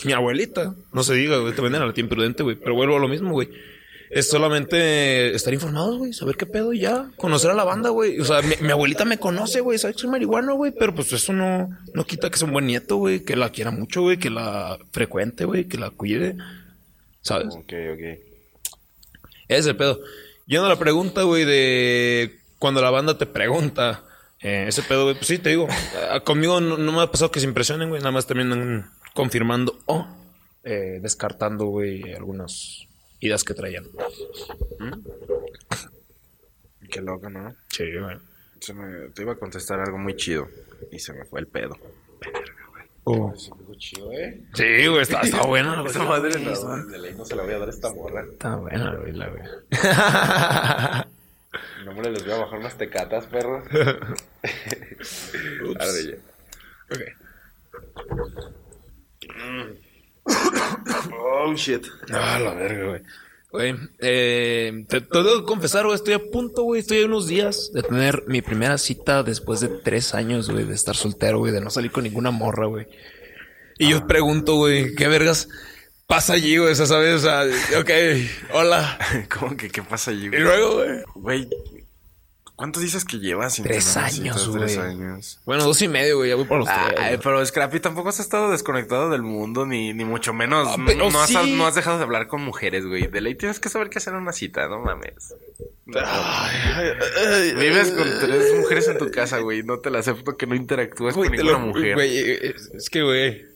Mi 0.04 0.14
abuelita, 0.14 0.74
no 0.92 1.04
se 1.04 1.14
diga, 1.14 1.38
güey. 1.38 1.54
Te 1.54 1.62
venden 1.62 1.82
a 1.82 1.86
la 1.86 1.94
tía 1.94 2.04
imprudente, 2.04 2.44
güey. 2.44 2.56
Pero 2.56 2.76
vuelvo 2.76 2.98
a 2.98 3.00
lo 3.00 3.08
mismo, 3.08 3.32
güey. 3.32 3.50
Es 4.10 4.28
solamente 4.28 5.36
estar 5.36 5.54
informados, 5.54 6.00
güey. 6.00 6.14
Saber 6.14 6.36
qué 6.36 6.48
pedo 6.48 6.74
y 6.74 6.80
ya. 6.80 7.12
Conocer 7.16 7.52
a 7.52 7.54
la 7.54 7.64
banda, 7.64 7.90
güey. 7.90 8.20
O 8.20 8.26
sea, 8.26 8.42
mi, 8.42 8.56
mi 8.62 8.72
abuelita 8.72 9.06
me 9.06 9.20
conoce, 9.20 9.62
güey. 9.62 9.78
Sabe 9.78 9.94
que 9.94 10.00
soy 10.00 10.10
marihuano, 10.10 10.56
güey. 10.56 10.74
Pero 10.78 10.96
pues 10.96 11.14
eso 11.14 11.32
no, 11.32 11.70
no 11.94 12.06
quita 12.06 12.30
que 12.32 12.38
sea 12.38 12.48
un 12.48 12.54
buen 12.54 12.66
nieto, 12.66 12.96
güey. 12.98 13.24
Que 13.24 13.36
la 13.36 13.52
quiera 13.52 13.70
mucho, 13.70 14.02
güey. 14.02 14.18
Que 14.18 14.32
la 14.32 14.80
frecuente, 14.92 15.46
güey. 15.46 15.66
Que 15.66 15.78
la 15.78 15.92
cuide. 15.92 16.36
¿Sabes? 17.22 17.54
Ok, 17.54 17.72
ok. 17.94 18.00
Ese 19.48 19.60
es 19.60 19.66
el 19.68 19.78
pedo. 19.78 20.00
Yendo 20.48 20.66
a 20.66 20.70
la 20.70 20.80
pregunta, 20.80 21.22
güey, 21.22 21.46
de 21.46 22.39
cuando 22.60 22.82
la 22.82 22.92
banda 22.92 23.18
te 23.18 23.26
pregunta, 23.26 24.04
eh, 24.42 24.66
ese 24.68 24.84
pedo, 24.84 25.04
güey, 25.04 25.16
pues 25.16 25.28
sí, 25.28 25.40
te 25.40 25.50
digo, 25.50 25.68
conmigo 26.24 26.62
no, 26.62 26.78
no 26.78 26.92
me 26.92 27.02
ha 27.02 27.12
pasado 27.12 27.32
que 27.32 27.40
se 27.40 27.48
impresionen, 27.48 27.90
güey, 27.90 28.02
nada 28.02 28.12
más 28.12 28.28
terminan 28.28 28.92
confirmando 29.14 29.80
o 29.86 30.08
eh, 30.64 31.00
descartando, 31.02 31.66
güey, 31.66 32.14
algunas 32.14 32.86
ideas 33.20 33.44
que 33.44 33.54
traían. 33.54 33.86
Qué 36.90 37.02
loco, 37.02 37.30
¿no? 37.30 37.56
Sí, 37.70 37.86
güey. 38.00 38.18
Se 38.60 38.74
me, 38.74 39.10
te 39.10 39.22
iba 39.22 39.34
a 39.34 39.38
contestar 39.38 39.80
algo 39.80 39.98
muy 39.98 40.16
chido 40.16 40.48
y 40.92 41.00
se 41.00 41.14
me 41.14 41.26
fue 41.26 41.40
el 41.40 41.48
pedo. 41.48 41.76
Oh. 43.06 43.34
chido, 43.78 44.12
¿eh? 44.12 44.44
Sí, 44.54 44.88
güey, 44.88 45.02
está, 45.02 45.22
está 45.22 45.44
buena, 45.44 45.82
güey. 45.82 45.92
Esa 45.92 46.04
madre 46.04 46.40
no, 46.40 46.86
de 46.86 47.00
ley 47.00 47.16
no 47.16 47.26
se 47.26 47.36
la 47.36 47.44
voy 47.44 47.54
a 47.54 47.60
dar 47.60 47.70
a 47.70 47.72
esta 47.72 47.94
morra. 47.94 48.24
Está 48.30 48.56
buena, 48.58 48.96
güey, 48.96 49.14
la 49.14 49.30
güey. 49.30 49.44
No 51.84 51.94
me 51.94 52.10
les 52.10 52.24
voy 52.24 52.34
a 52.34 52.38
bajar 52.38 52.60
unas 52.60 52.78
tecatas, 52.78 53.26
perros. 53.28 53.64
Arre, 55.80 56.04
ya. 56.06 56.18
Oh, 61.18 61.54
shit. 61.56 61.86
Ah, 62.12 62.40
la 62.40 62.54
verga, 62.54 62.88
güey. 62.88 63.02
Güey, 63.52 63.76
eh, 63.98 64.86
te, 64.88 65.02
te 65.02 65.24
debo 65.24 65.44
confesar, 65.44 65.86
güey, 65.86 65.96
estoy 65.96 66.14
a 66.14 66.20
punto, 66.20 66.62
güey, 66.64 66.82
estoy 66.82 67.02
a 67.02 67.08
unos 67.08 67.28
días 67.28 67.72
de 67.74 67.82
tener 67.82 68.24
mi 68.28 68.44
primera 68.44 68.78
cita 68.78 69.24
después 69.24 69.60
de 69.60 69.70
tres 69.70 70.14
años, 70.14 70.52
güey, 70.52 70.66
de 70.66 70.76
estar 70.76 70.96
soltero, 70.96 71.40
güey, 71.40 71.52
de 71.52 71.60
no 71.60 71.72
salir 71.72 71.92
con 71.92 72.04
ninguna 72.04 72.30
morra, 72.30 72.68
güey. 72.68 72.86
Y 73.80 73.90
yo 73.90 74.06
pregunto, 74.06 74.56
güey, 74.56 74.94
¿qué 74.94 75.08
vergas 75.08 75.48
pasa 76.10 76.34
allí, 76.34 76.58
güey? 76.58 76.72
O 76.72 76.76
sea, 76.76 76.88
¿sabes? 76.88 77.16
O 77.16 77.20
sea, 77.20 77.44
ok, 77.80 77.90
hola. 78.54 78.98
¿Cómo 79.40 79.56
que 79.56 79.70
qué 79.70 79.84
pasa 79.84 80.10
allí, 80.12 80.26
Y 80.26 80.30
güey? 80.30 80.42
luego, 80.42 80.76
güey. 80.78 81.04
Güey, 81.14 81.50
¿cuántos 82.56 82.82
dices 82.82 83.06
que 83.06 83.20
llevas 83.20 83.54
sin 83.54 83.64
Tres 83.64 83.96
años, 83.96 84.48
güey. 84.50 84.64
Tres 84.66 84.78
años. 84.80 85.40
Bueno, 85.46 85.64
dos 85.66 85.80
y 85.84 85.88
medio, 85.88 86.18
güey. 86.18 86.32
Ya 86.32 86.36
voy 86.36 86.46
por 86.46 86.58
los 86.58 86.68
tres. 86.68 86.80
Ay, 86.98 87.10
güey. 87.16 87.20
pero 87.24 87.46
Scrappy 87.46 87.80
tampoco 87.80 88.10
has 88.10 88.20
estado 88.20 88.50
desconectado 88.50 89.12
del 89.12 89.22
mundo, 89.22 89.68
ni, 89.68 89.94
ni 89.94 90.04
mucho 90.04 90.34
menos. 90.34 90.68
Ah, 90.68 90.78
no- 90.78 90.86
pero 90.88 91.12
no, 91.12 91.22
has, 91.22 91.30
no 91.48 91.68
has 91.68 91.76
dejado 91.76 92.00
de 92.00 92.04
hablar 92.06 92.28
con 92.28 92.42
mujeres, 92.42 92.88
güey. 92.88 93.06
De 93.06 93.22
ley 93.22 93.36
tienes 93.36 93.60
que 93.60 93.70
saber 93.70 93.92
qué 93.92 94.00
hacer 94.00 94.14
en 94.16 94.22
una 94.22 94.34
cita, 94.34 94.68
no 94.68 94.80
mames. 94.80 95.36
Vives 95.86 97.92
con 97.92 98.08
tres 98.20 98.56
mujeres 98.58 98.88
en 98.88 98.98
tu 98.98 99.12
casa, 99.12 99.38
güey. 99.40 99.62
No 99.62 99.78
te 99.80 99.92
la 99.92 100.00
acepto 100.00 100.36
que 100.38 100.48
no 100.48 100.56
interactúes 100.56 101.14
Güey, 101.16 101.30
con 101.30 101.38
ninguna 101.38 101.60
lo- 101.60 101.66
mujer. 101.68 101.94
Güey, 101.94 102.18
es 102.74 102.90
que, 102.90 103.04
güey. 103.04 103.48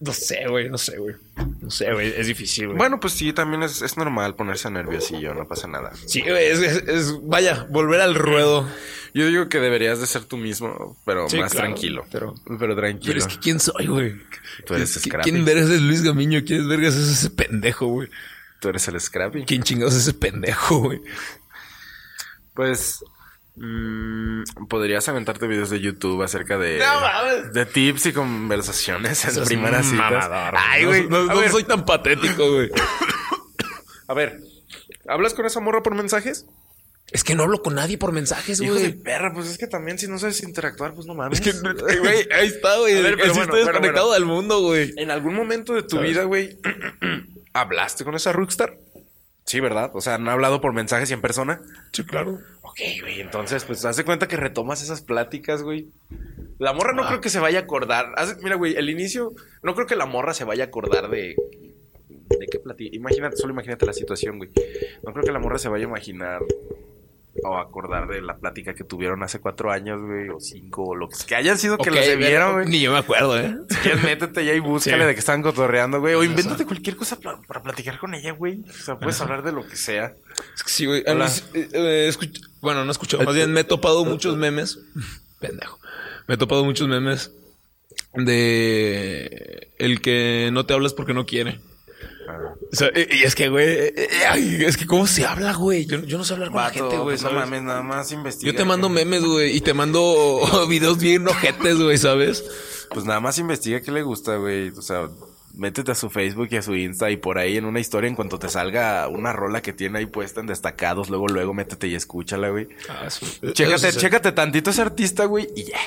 No 0.00 0.12
sé, 0.12 0.46
güey, 0.48 0.68
no 0.70 0.78
sé, 0.78 0.96
güey. 0.98 1.14
No 1.60 1.70
sé, 1.70 1.92
güey, 1.92 2.12
es 2.16 2.26
difícil, 2.26 2.66
güey. 2.66 2.78
Bueno, 2.78 3.00
pues 3.00 3.12
sí, 3.14 3.32
también 3.32 3.62
es, 3.62 3.82
es 3.82 3.96
normal 3.96 4.34
ponerse 4.34 4.70
nerviosillo, 4.70 5.34
no 5.34 5.46
pasa 5.46 5.66
nada. 5.68 5.92
Sí, 6.06 6.22
güey, 6.22 6.46
es, 6.46 6.58
es- 6.60 6.88
es- 6.88 7.14
vaya, 7.22 7.66
volver 7.70 8.00
al 8.00 8.14
ruedo. 8.14 8.68
Yo 9.14 9.26
digo 9.26 9.48
que 9.48 9.58
deberías 9.58 10.00
de 10.00 10.06
ser 10.06 10.24
tú 10.24 10.36
mismo, 10.36 10.96
pero 11.04 11.28
Sí, 11.28 11.38
más 11.38 11.52
claro, 11.52 11.68
tranquilo. 11.68 12.04
pero- 12.12 12.34
pero 12.58 12.76
tranquilo. 12.76 13.14
Pero 13.14 13.18
es 13.18 13.26
que 13.26 13.38
¿quién 13.40 13.58
soy, 13.58 13.86
güey? 13.86 14.14
Tú 14.66 14.74
eres 14.74 14.96
¿Qui- 14.96 15.06
Scrappy. 15.08 15.30
¿Quién 15.30 15.44
vergas 15.44 15.70
es 15.70 15.80
Luis 15.80 16.02
Gamiño? 16.02 16.40
¿Quién 16.46 16.68
vergas 16.68 16.94
es 16.94 17.08
ese 17.08 17.30
pendejo, 17.30 17.86
güey? 17.86 18.08
Tú 18.60 18.68
eres 18.68 18.86
el 18.88 19.00
Scrappy. 19.00 19.44
¿Quién 19.44 19.62
chingados 19.62 19.94
es 19.94 20.02
ese 20.02 20.14
pendejo, 20.14 20.78
güey? 20.80 21.00
Pues 22.54 23.02
mm, 23.58 24.66
podrías 24.68 25.08
aventarte 25.08 25.46
videos 25.46 25.70
de 25.70 25.80
YouTube 25.80 26.22
acerca 26.22 26.58
de, 26.58 26.78
No 26.78 27.52
de 27.52 27.66
tips 27.66 28.06
y 28.06 28.12
conversaciones 28.12 29.24
en 29.24 29.44
primeras 29.44 29.86
citas. 29.86 30.10
mamador, 30.28 30.54
Ay, 30.56 30.84
güey. 30.84 31.08
No, 31.08 31.26
soy 31.50 31.64
tan 31.64 31.84
patético, 31.84 32.50
güey. 32.52 32.70
a 34.08 34.14
ver, 34.14 34.40
¿hablas 35.08 35.34
con 35.34 35.46
esa 35.46 35.60
morra 35.60 35.82
por 35.82 35.94
mensajes? 35.94 36.46
Es 37.10 37.24
que 37.24 37.34
no 37.34 37.44
hablo 37.44 37.62
con 37.62 37.74
nadie 37.74 37.96
por 37.96 38.12
mensajes, 38.12 38.60
Hijo 38.60 38.74
de 38.74 38.80
güey. 38.90 38.92
perra, 39.02 39.32
pues 39.32 39.48
es 39.48 39.56
que 39.56 39.66
también 39.66 39.98
si 39.98 40.06
no 40.08 40.18
sabes 40.18 40.42
interactuar, 40.42 40.92
pues 40.94 41.06
no 41.06 41.14
mames. 41.14 41.40
Es 41.40 41.54
que, 41.54 41.58
güey, 42.00 42.28
ahí 42.30 42.48
está, 42.48 42.76
güey. 42.78 43.02
Pero 43.02 43.16
bueno, 43.16 43.46
pero 43.50 43.64
desconectado 43.64 44.08
bueno. 44.08 44.14
del 44.14 44.24
mundo, 44.26 44.60
güey. 44.60 44.92
En 44.98 45.10
algún 45.10 45.34
momento 45.34 45.72
de 45.72 45.82
tu 45.82 45.96
¿Sabes? 45.96 46.10
vida, 46.10 46.24
güey, 46.24 46.58
¿hablaste 47.54 48.04
con 48.04 48.14
esa 48.14 48.32
rockstar? 48.32 48.76
Sí, 49.46 49.60
¿verdad? 49.60 49.90
O 49.94 50.02
sea, 50.02 50.16
¿han 50.16 50.28
hablado 50.28 50.60
por 50.60 50.74
mensajes 50.74 51.08
y 51.08 51.14
en 51.14 51.22
persona? 51.22 51.62
Sí, 51.94 52.04
claro. 52.04 52.38
Ok, 52.80 53.00
güey, 53.02 53.20
entonces, 53.20 53.64
pues, 53.64 53.84
haz 53.84 53.96
de 53.96 54.04
cuenta 54.04 54.28
que 54.28 54.36
retomas 54.36 54.82
esas 54.82 55.02
pláticas, 55.02 55.62
güey. 55.62 55.88
La 56.58 56.72
morra 56.72 56.92
no 56.92 57.06
creo 57.06 57.20
que 57.20 57.28
se 57.30 57.40
vaya 57.40 57.60
a 57.60 57.62
acordar. 57.62 58.06
Mira, 58.42 58.56
güey, 58.56 58.74
el 58.76 58.88
inicio, 58.90 59.32
no 59.62 59.74
creo 59.74 59.86
que 59.86 59.96
la 59.96 60.06
morra 60.06 60.34
se 60.34 60.44
vaya 60.44 60.64
a 60.64 60.66
acordar 60.68 61.08
de... 61.08 61.36
¿De 62.38 62.46
qué 62.46 62.58
platica? 62.58 62.94
Imagínate, 62.94 63.36
solo 63.36 63.52
imagínate 63.52 63.86
la 63.86 63.92
situación, 63.92 64.38
güey. 64.38 64.50
No 65.04 65.12
creo 65.12 65.24
que 65.24 65.32
la 65.32 65.38
morra 65.38 65.58
se 65.58 65.68
vaya 65.68 65.86
a 65.86 65.88
imaginar 65.88 66.42
o 67.44 67.56
acordar 67.56 68.08
de 68.08 68.20
la 68.20 68.34
plática 68.36 68.74
que 68.74 68.82
tuvieron 68.82 69.22
hace 69.22 69.38
cuatro 69.38 69.70
años, 69.70 70.00
güey, 70.02 70.28
o 70.28 70.40
cinco, 70.40 70.82
o 70.88 70.94
lo 70.96 71.08
que, 71.08 71.16
que 71.24 71.36
hayan 71.36 71.56
sido 71.56 71.78
que 71.78 71.88
Ok, 71.90 71.96
lo 71.96 72.02
se 72.02 72.16
ver- 72.16 72.18
vieron, 72.18 72.52
güey. 72.54 72.66
Ni 72.66 72.80
yo 72.80 72.90
me 72.92 72.98
acuerdo, 72.98 73.38
¿eh? 73.38 73.56
Si 73.70 73.76
quieres, 73.76 74.02
métete 74.02 74.44
ya 74.44 74.54
y 74.54 74.58
búscale 74.60 75.02
Sí. 75.04 75.06
de 75.06 75.14
que 75.14 75.20
estaban 75.20 75.42
cotorreando, 75.42 76.00
güey. 76.00 76.14
O 76.14 76.24
invéntate 76.24 76.66
cualquier 76.66 76.96
cosa 76.96 77.16
para 77.20 77.62
platicar 77.62 77.98
con 77.98 78.14
ella, 78.14 78.32
güey. 78.32 78.64
O 78.68 78.72
sea, 78.72 78.98
puedes 78.98 79.20
hablar 79.20 79.42
de 79.44 79.52
lo 79.52 79.66
que 79.66 79.76
sea. 79.76 80.16
Es 80.54 80.62
que 80.62 80.70
sí, 80.70 80.86
güey. 80.86 81.04
A 81.06 81.14
mí 81.14 81.24
eh, 81.54 81.68
eh, 81.72 82.12
Bueno, 82.60 82.84
no 82.84 82.90
he 82.90 82.92
escuchado. 82.92 83.24
Más 83.24 83.34
bien 83.34 83.52
me 83.52 83.60
he 83.60 83.64
topado 83.64 84.04
muchos 84.04 84.36
memes. 84.36 84.78
Pendejo. 85.40 85.78
Me 86.26 86.34
he 86.34 86.38
topado 86.38 86.64
muchos 86.64 86.88
memes 86.88 87.32
de 88.14 89.70
el 89.78 90.00
que 90.00 90.50
no 90.52 90.66
te 90.66 90.74
hablas 90.74 90.92
porque 90.94 91.14
no 91.14 91.26
quiere. 91.26 91.60
O 92.70 92.76
sea, 92.76 92.90
y 92.94 93.20
y 93.20 93.22
es 93.22 93.34
que, 93.34 93.48
güey, 93.48 93.66
eh, 93.66 93.94
eh, 93.96 94.64
es 94.66 94.76
que 94.76 94.86
cómo 94.86 95.06
se 95.06 95.24
habla, 95.24 95.54
güey. 95.54 95.86
Yo, 95.86 96.02
yo 96.02 96.18
no 96.18 96.24
sé 96.24 96.34
hablar 96.34 96.50
con 96.50 96.62
la 96.62 96.70
gente, 96.70 96.96
güey. 96.98 97.16
pues 97.16 97.22
no 97.22 97.32
mames, 97.32 97.62
nada 97.62 97.82
más 97.82 98.12
investiga. 98.12 98.52
Yo 98.52 98.56
te 98.56 98.64
mando 98.64 98.90
memes, 98.90 99.24
güey, 99.24 99.56
y 99.56 99.60
te 99.62 99.72
mando 99.72 100.66
videos 100.68 100.98
bien 100.98 101.26
ojetes, 101.26 101.78
güey, 101.78 101.96
¿sabes? 101.96 102.44
Pues 102.90 103.06
nada 103.06 103.20
más 103.20 103.38
investiga 103.38 103.80
qué 103.80 103.90
le 103.90 104.02
gusta, 104.02 104.36
güey. 104.36 104.68
O 104.70 104.82
sea, 104.82 105.08
métete 105.54 105.92
a 105.92 105.94
su 105.94 106.10
Facebook 106.10 106.48
y 106.50 106.56
a 106.56 106.62
su 106.62 106.74
Insta 106.74 107.10
y 107.10 107.16
por 107.16 107.38
ahí 107.38 107.56
en 107.56 107.64
una 107.64 107.80
historia, 107.80 108.08
en 108.08 108.14
cuanto 108.14 108.38
te 108.38 108.48
salga 108.48 109.08
una 109.08 109.32
rola 109.32 109.60
que 109.62 109.72
tiene 109.72 109.98
ahí 109.98 110.06
puesta 110.06 110.40
en 110.40 110.46
destacados, 110.46 111.10
luego, 111.10 111.28
luego 111.28 111.54
métete 111.54 111.88
y 111.88 111.94
escúchala, 111.94 112.48
güey. 112.50 112.68
Chécate, 113.52 113.92
chécate 113.92 114.32
tantito 114.32 114.70
a 114.70 114.72
ese 114.72 114.82
artista, 114.82 115.24
güey, 115.24 115.48
y 115.54 115.64
ya. 115.64 115.78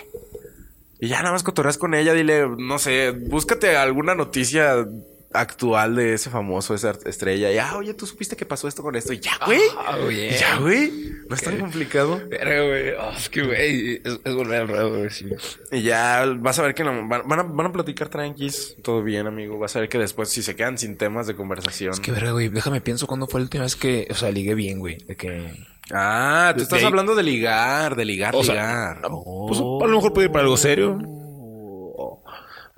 Y 0.99 1.07
ya 1.07 1.17
nada 1.19 1.31
más 1.31 1.43
cotorreas 1.43 1.77
con 1.77 1.93
ella, 1.95 2.13
dile, 2.13 2.47
no 2.47 2.77
sé, 2.77 3.11
búscate 3.11 3.75
alguna 3.75 4.13
noticia 4.13 4.85
actual 5.33 5.95
de 5.95 6.13
ese 6.13 6.29
famoso, 6.29 6.73
esa 6.73 6.93
estrella. 7.05 7.51
Y, 7.51 7.57
ah, 7.57 7.75
oye, 7.77 7.93
tú 7.93 8.05
supiste 8.05 8.35
que 8.35 8.45
pasó 8.45 8.67
esto 8.67 8.81
con 8.83 8.95
esto. 8.95 9.13
Y 9.13 9.19
ya, 9.19 9.31
güey. 9.45 9.61
Ah, 9.77 9.97
güey. 10.01 10.27
Y 10.27 10.37
ya, 10.37 10.57
güey. 10.57 10.91
No 11.29 11.35
es 11.35 11.41
tan 11.41 11.57
complicado. 11.59 12.21
Verga, 12.29 12.63
güey. 12.67 12.89
Oh, 12.99 13.11
es 13.17 13.29
que, 13.29 13.41
güey, 13.43 14.01
es, 14.03 14.19
es 14.23 14.35
volver 14.35 14.61
al 14.61 14.67
ruedo, 14.67 14.97
güey, 14.97 15.09
sí. 15.09 15.25
Y 15.71 15.81
ya 15.83 16.25
vas 16.37 16.59
a 16.59 16.63
ver 16.63 16.73
que 16.75 16.83
no- 16.83 17.07
van, 17.07 17.21
van 17.27 17.39
a, 17.39 17.43
van 17.43 17.67
a 17.67 17.71
platicar 17.71 18.09
tranquis. 18.09 18.75
Todo 18.83 19.01
bien, 19.03 19.27
amigo. 19.27 19.57
Vas 19.57 19.75
a 19.75 19.79
ver 19.79 19.89
que 19.89 19.97
después, 19.97 20.29
si 20.29 20.41
se 20.43 20.55
quedan 20.55 20.77
sin 20.77 20.97
temas 20.97 21.27
de 21.27 21.35
conversación. 21.35 21.91
Es 21.93 21.99
que, 21.99 22.11
verga, 22.11 22.31
güey, 22.31 22.49
déjame 22.49 22.81
pienso 22.81 23.07
cuándo 23.07 23.27
fue 23.27 23.39
la 23.39 23.43
última 23.45 23.63
vez 23.63 23.75
que, 23.75 24.07
o 24.11 24.15
sea, 24.15 24.31
ligué 24.31 24.55
bien, 24.55 24.79
güey. 24.79 24.97
De 24.97 25.15
que... 25.15 25.71
Ah, 25.93 26.53
tú 26.55 26.63
estás 26.63 26.79
de- 26.81 26.87
hablando 26.87 27.15
de 27.15 27.23
ligar, 27.23 27.95
de 27.95 28.05
ligar, 28.05 28.33
O 28.35 28.43
sea, 28.43 28.53
ligar. 28.53 29.01
Pues 29.47 29.59
a 29.59 29.63
lo 29.63 29.87
mejor 29.87 30.13
puede 30.13 30.27
ir 30.27 30.31
para 30.31 30.43
algo 30.43 30.55
serio. 30.57 30.97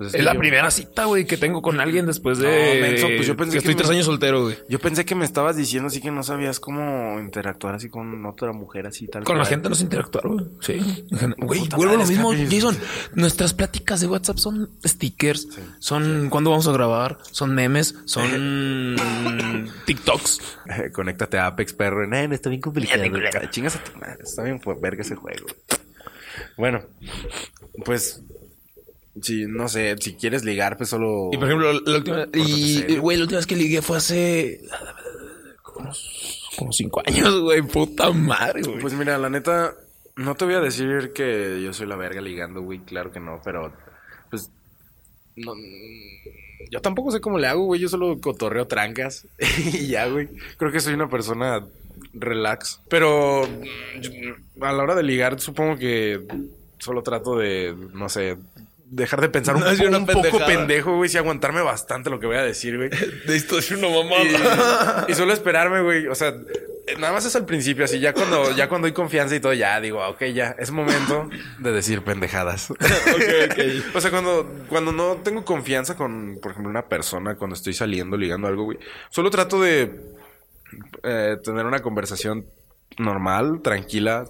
Pues 0.04 0.14
Es 0.14 0.18
que 0.18 0.22
la 0.24 0.34
yo- 0.34 0.38
primera 0.40 0.70
cita, 0.70 1.04
güey, 1.06 1.24
que 1.26 1.36
tengo 1.36 1.62
con 1.62 1.80
alguien 1.80 2.06
después 2.06 2.38
de... 2.38 2.46
No, 2.46 2.80
menso, 2.86 3.06
pues 3.16 3.26
yo 3.26 3.36
pensé 3.36 3.50
que 3.50 3.54
que 3.54 3.58
estoy 3.58 3.74
me- 3.74 3.78
tres 3.78 3.90
años 3.90 4.06
soltero, 4.06 4.42
güey. 4.44 4.56
Yo 4.68 4.78
pensé 4.78 5.04
que 5.04 5.14
me 5.14 5.24
estabas 5.24 5.56
diciendo 5.56 5.88
así 5.88 6.00
que 6.00 6.10
no 6.10 6.22
sabías 6.22 6.60
cómo 6.60 7.18
interactuar 7.20 7.74
así 7.74 7.88
con 7.88 8.24
otra 8.26 8.52
mujer 8.52 8.86
así 8.86 9.06
tal 9.08 9.24
Con 9.24 9.38
la 9.38 9.44
gente 9.44 9.68
no 9.68 9.74
se 9.74 9.84
interactuar, 9.84 10.26
güey. 10.28 10.44
Sí. 10.60 11.06
Güey, 11.38 11.68
vuelvo 11.76 11.96
lo 11.96 12.06
mismo. 12.06 12.32
Jason. 12.32 12.76
Nuestras 13.14 13.54
pláticas 13.54 14.00
de 14.00 14.06
WhatsApp 14.06 14.38
son 14.38 14.70
stickers, 14.84 15.48
son 15.78 16.28
cuándo 16.30 16.50
vamos 16.50 16.66
a 16.68 16.72
grabar, 16.72 17.18
son 17.30 17.54
memes, 17.54 17.94
son 18.04 18.96
TikToks. 19.86 20.40
Conéctate 20.92 21.38
a 21.38 21.46
Apex, 21.46 21.72
perro. 21.72 22.04
Eh, 22.04 22.28
no 22.28 22.34
está 22.34 22.48
bien 22.50 22.60
complicado. 22.60 23.02
Chingas 23.50 23.76
a 23.76 23.84
tu 23.84 23.98
madre. 23.98 24.18
Está 24.22 24.42
bien 24.42 24.60
fue 24.60 24.74
verga 24.80 25.02
ese 25.02 25.14
juego. 25.14 25.46
Bueno, 26.56 26.82
pues... 27.84 28.20
Si, 29.20 29.46
no 29.46 29.68
sé, 29.68 29.96
si 29.98 30.14
quieres 30.14 30.44
ligar, 30.44 30.76
pues 30.76 30.90
solo... 30.90 31.30
Y 31.32 31.36
por 31.36 31.46
ejemplo, 31.46 31.72
la 31.72 31.96
última... 31.96 32.26
Y, 32.32 32.96
güey, 32.96 33.16
la 33.16 33.24
última 33.24 33.38
vez 33.38 33.46
que 33.46 33.56
ligué 33.56 33.80
fue 33.80 33.98
hace... 33.98 34.60
Como, 35.62 35.90
como 36.56 36.72
cinco 36.72 37.02
años, 37.06 37.40
güey. 37.40 37.62
Puta 37.62 38.10
madre, 38.10 38.62
güey. 38.62 38.80
Pues 38.80 38.92
mira, 38.94 39.18
la 39.18 39.30
neta, 39.30 39.74
no 40.16 40.34
te 40.34 40.44
voy 40.44 40.54
a 40.54 40.60
decir 40.60 41.12
que 41.12 41.60
yo 41.62 41.72
soy 41.72 41.86
la 41.86 41.96
verga 41.96 42.20
ligando, 42.20 42.62
güey, 42.62 42.80
claro 42.80 43.10
que 43.10 43.20
no, 43.20 43.40
pero 43.44 43.72
pues 44.30 44.50
no, 45.36 45.52
yo 46.70 46.80
tampoco 46.80 47.10
sé 47.10 47.20
cómo 47.20 47.38
le 47.38 47.46
hago, 47.46 47.64
güey, 47.64 47.80
yo 47.80 47.88
solo 47.88 48.20
cotorreo 48.20 48.66
trancas 48.66 49.26
y 49.38 49.88
ya, 49.88 50.06
güey. 50.06 50.28
Creo 50.56 50.72
que 50.72 50.80
soy 50.80 50.94
una 50.94 51.08
persona 51.08 51.66
relax, 52.12 52.80
pero 52.88 53.42
a 53.42 54.72
la 54.72 54.82
hora 54.82 54.94
de 54.94 55.02
ligar 55.02 55.40
supongo 55.40 55.76
que 55.76 56.20
solo 56.78 57.02
trato 57.02 57.36
de, 57.36 57.74
no 57.92 58.08
sé, 58.08 58.36
dejar 58.94 59.20
de 59.20 59.28
pensar 59.28 59.56
un, 59.56 59.62
No, 59.62 59.70
es 59.70 59.80
un 59.80 60.06
poco 60.06 60.38
pendejo, 60.46 60.96
güey, 60.96 61.10
y 61.12 61.16
aguantarme 61.16 61.62
bastante 61.62 62.10
lo 62.10 62.20
que 62.20 62.26
voy 62.26 62.36
a 62.36 62.42
decir, 62.42 62.76
güey. 62.76 62.90
Necesito 63.26 63.56
decir 63.56 63.76
una 63.78 63.88
mamada. 63.88 65.04
Y, 65.08 65.12
y 65.12 65.14
solo 65.14 65.32
esperarme, 65.32 65.82
güey. 65.82 66.06
O 66.06 66.14
sea, 66.14 66.34
eh, 66.86 66.96
nada 66.98 67.12
más 67.12 67.24
es 67.24 67.34
al 67.34 67.46
principio, 67.46 67.84
así 67.84 67.98
ya 67.98 68.12
cuando, 68.12 68.52
ya 68.52 68.68
cuando 68.68 68.86
hay 68.86 68.92
confianza 68.92 69.34
y 69.34 69.40
todo, 69.40 69.54
ya 69.54 69.80
digo, 69.80 70.02
ah, 70.02 70.10
ok, 70.10 70.24
ya, 70.34 70.54
es 70.58 70.70
momento 70.70 71.30
de 71.58 71.72
decir 71.72 72.02
pendejadas. 72.02 72.68
O 73.94 74.00
sea, 74.00 74.10
cuando, 74.10 74.64
cuando 74.68 74.92
no 74.92 75.16
tengo 75.22 75.44
confianza 75.44 75.96
con, 75.96 76.38
por 76.42 76.52
ejemplo, 76.52 76.70
una 76.70 76.88
persona, 76.88 77.36
cuando 77.36 77.54
estoy 77.54 77.72
saliendo, 77.72 78.16
ligando 78.16 78.48
algo, 78.48 78.64
güey, 78.64 78.78
solo 79.08 79.30
trato 79.30 79.60
de 79.60 80.00
eh, 81.02 81.36
tener 81.42 81.64
una 81.64 81.80
conversación 81.80 82.46
normal, 82.98 83.60
tranquila, 83.62 84.26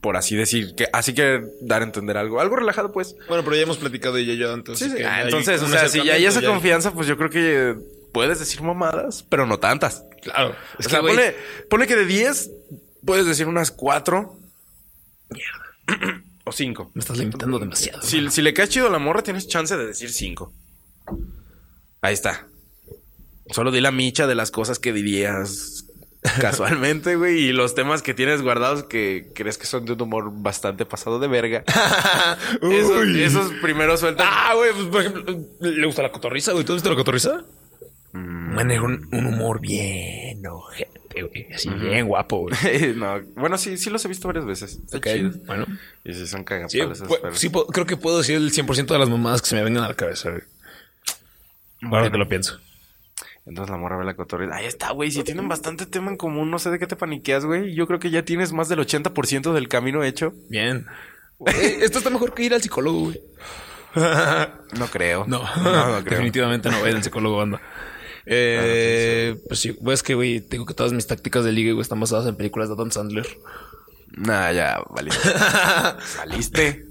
por 0.00 0.16
así 0.16 0.36
decir, 0.36 0.74
que 0.76 0.86
así 0.92 1.12
que 1.14 1.42
dar 1.60 1.82
a 1.82 1.84
entender 1.84 2.16
algo, 2.16 2.40
algo 2.40 2.56
relajado, 2.56 2.92
pues. 2.92 3.16
Bueno, 3.28 3.42
pero 3.44 3.56
ya 3.56 3.62
hemos 3.62 3.78
platicado 3.78 4.14
de 4.14 4.22
ella 4.22 4.34
yo 4.34 4.52
antes. 4.52 4.78
Sí, 4.78 4.88
sí. 4.90 4.96
que 4.96 5.04
Ah, 5.04 5.22
entonces, 5.22 5.60
o 5.62 5.68
sea, 5.68 5.88
si 5.88 6.04
ya 6.04 6.14
hay 6.14 6.26
esa 6.26 6.40
ya 6.40 6.48
confianza, 6.48 6.92
pues 6.92 7.06
yo 7.06 7.16
creo 7.16 7.30
que 7.30 7.76
puedes 8.12 8.38
decir 8.38 8.62
mamadas, 8.62 9.24
pero 9.28 9.46
no 9.46 9.58
tantas. 9.58 10.04
Claro. 10.22 10.54
Es 10.78 10.86
o 10.86 10.90
sea, 10.90 11.00
ponle, 11.00 11.36
ponle 11.68 11.86
que 11.86 11.96
de 11.96 12.06
10 12.06 12.50
puedes 13.04 13.26
decir 13.26 13.46
unas 13.46 13.70
4. 13.70 14.38
o 16.44 16.52
5. 16.52 16.90
me 16.94 17.00
estás 17.00 17.18
limitando 17.18 17.58
demasiado. 17.58 18.02
Si, 18.02 18.30
si 18.30 18.42
le 18.42 18.54
caes 18.54 18.70
chido 18.70 18.86
a 18.86 18.90
la 18.90 18.98
morra, 18.98 19.22
tienes 19.22 19.48
chance 19.48 19.76
de 19.76 19.86
decir 19.86 20.10
5. 20.10 20.52
Ahí 22.00 22.14
está. 22.14 22.46
Solo 23.50 23.70
di 23.70 23.80
la 23.80 23.90
micha 23.90 24.26
de 24.26 24.34
las 24.34 24.50
cosas 24.50 24.78
que 24.78 24.92
dirías 24.92 25.86
casualmente, 26.40 27.14
güey, 27.16 27.38
y 27.48 27.52
los 27.52 27.74
temas 27.74 28.02
que 28.02 28.12
tienes 28.14 28.42
guardados 28.42 28.84
que 28.84 29.30
crees 29.34 29.56
que 29.56 29.66
son 29.66 29.84
de 29.84 29.92
un 29.92 30.02
humor 30.02 30.30
bastante 30.32 30.84
pasado 30.84 31.18
de 31.20 31.28
verga. 31.28 31.64
esos, 32.62 33.06
esos 33.08 33.52
primeros 33.62 34.00
sueltan. 34.00 34.26
Ah, 34.30 34.52
güey, 34.54 34.72
pues 34.72 34.86
por 34.86 35.00
ejemplo, 35.02 35.38
¿le 35.60 35.86
gusta 35.86 36.02
la 36.02 36.10
cotorriza, 36.12 36.52
güey? 36.52 36.64
¿Tú 36.64 36.72
has 36.72 36.76
visto 36.78 36.90
la 36.90 36.96
cotorriza? 36.96 37.44
Maneja 38.12 38.82
un, 38.82 39.06
un 39.12 39.26
humor 39.26 39.60
bien 39.60 40.44
ojete, 40.46 41.22
güey. 41.22 41.46
Así, 41.54 41.68
bien 41.70 42.06
guapo, 42.08 42.38
güey. 42.48 42.54
no, 42.96 43.20
bueno, 43.36 43.56
sí, 43.58 43.76
sí 43.76 43.88
los 43.90 44.04
he 44.04 44.08
visto 44.08 44.26
varias 44.26 44.46
veces. 44.46 44.78
Está 44.84 44.98
Ok, 44.98 45.06
chido. 45.06 45.30
Bueno. 45.46 45.66
Y 46.04 46.14
sí 46.14 46.26
son 46.26 46.40
Sí, 46.40 46.44
cagapalos. 46.46 46.98
esos 46.98 47.08
pu- 47.08 47.20
perros. 47.20 47.38
sí, 47.38 47.50
creo 47.72 47.86
que 47.86 47.96
puedo 47.96 48.18
decir 48.18 48.36
el 48.36 48.50
100% 48.50 48.86
de 48.86 48.98
las 48.98 49.08
mamadas 49.08 49.40
que 49.42 49.48
se 49.50 49.54
me 49.56 49.62
vengan 49.62 49.84
a 49.84 49.88
la 49.88 49.94
cabeza, 49.94 50.30
güey. 50.30 50.42
Ahora 51.82 52.10
que 52.10 52.18
lo 52.18 52.28
pienso. 52.28 52.58
Entonces 53.48 53.70
la 53.70 53.78
morra 53.78 53.96
ve 53.96 54.04
la 54.04 54.14
cotorrita. 54.14 54.54
Ahí 54.54 54.66
está, 54.66 54.92
güey. 54.92 55.10
Si 55.10 55.24
tienen 55.24 55.48
bastante 55.48 55.86
tema 55.86 56.10
en 56.10 56.16
común, 56.18 56.50
no 56.50 56.58
sé 56.58 56.70
de 56.70 56.78
qué 56.78 56.86
te 56.86 56.96
paniqueas, 56.96 57.46
güey. 57.46 57.74
Yo 57.74 57.86
creo 57.86 57.98
que 57.98 58.10
ya 58.10 58.22
tienes 58.24 58.52
más 58.52 58.68
del 58.68 58.80
80% 58.80 59.52
del 59.54 59.68
camino 59.68 60.04
hecho. 60.04 60.34
Bien. 60.50 60.86
Esto 61.46 61.98
está 61.98 62.10
mejor 62.10 62.34
que 62.34 62.44
ir 62.44 62.54
al 62.54 62.62
psicólogo, 62.62 63.00
güey. 63.00 63.20
No 64.78 64.86
creo. 64.92 65.24
No, 65.26 65.42
no, 65.56 65.62
no 65.62 66.04
creo. 66.04 66.18
definitivamente 66.18 66.70
no 66.70 66.80
vayan 66.80 66.98
al 66.98 67.02
psicólogo, 67.02 67.38
banda. 67.38 67.60
Eh, 68.26 69.36
pues 69.48 69.60
sí, 69.60 69.72
pues 69.72 70.00
es 70.00 70.02
que, 70.02 70.14
güey, 70.14 70.40
tengo 70.40 70.66
que 70.66 70.74
todas 70.74 70.92
mis 70.92 71.06
tácticas 71.06 71.44
de 71.44 71.52
ligue, 71.52 71.72
güey, 71.72 71.82
están 71.82 71.98
basadas 71.98 72.26
en 72.26 72.36
películas 72.36 72.68
de 72.68 72.74
Adam 72.74 72.90
Sandler. 72.90 73.26
Nah, 74.08 74.52
ya, 74.52 74.82
valiste. 74.90 75.28
Saliste. 76.04 76.84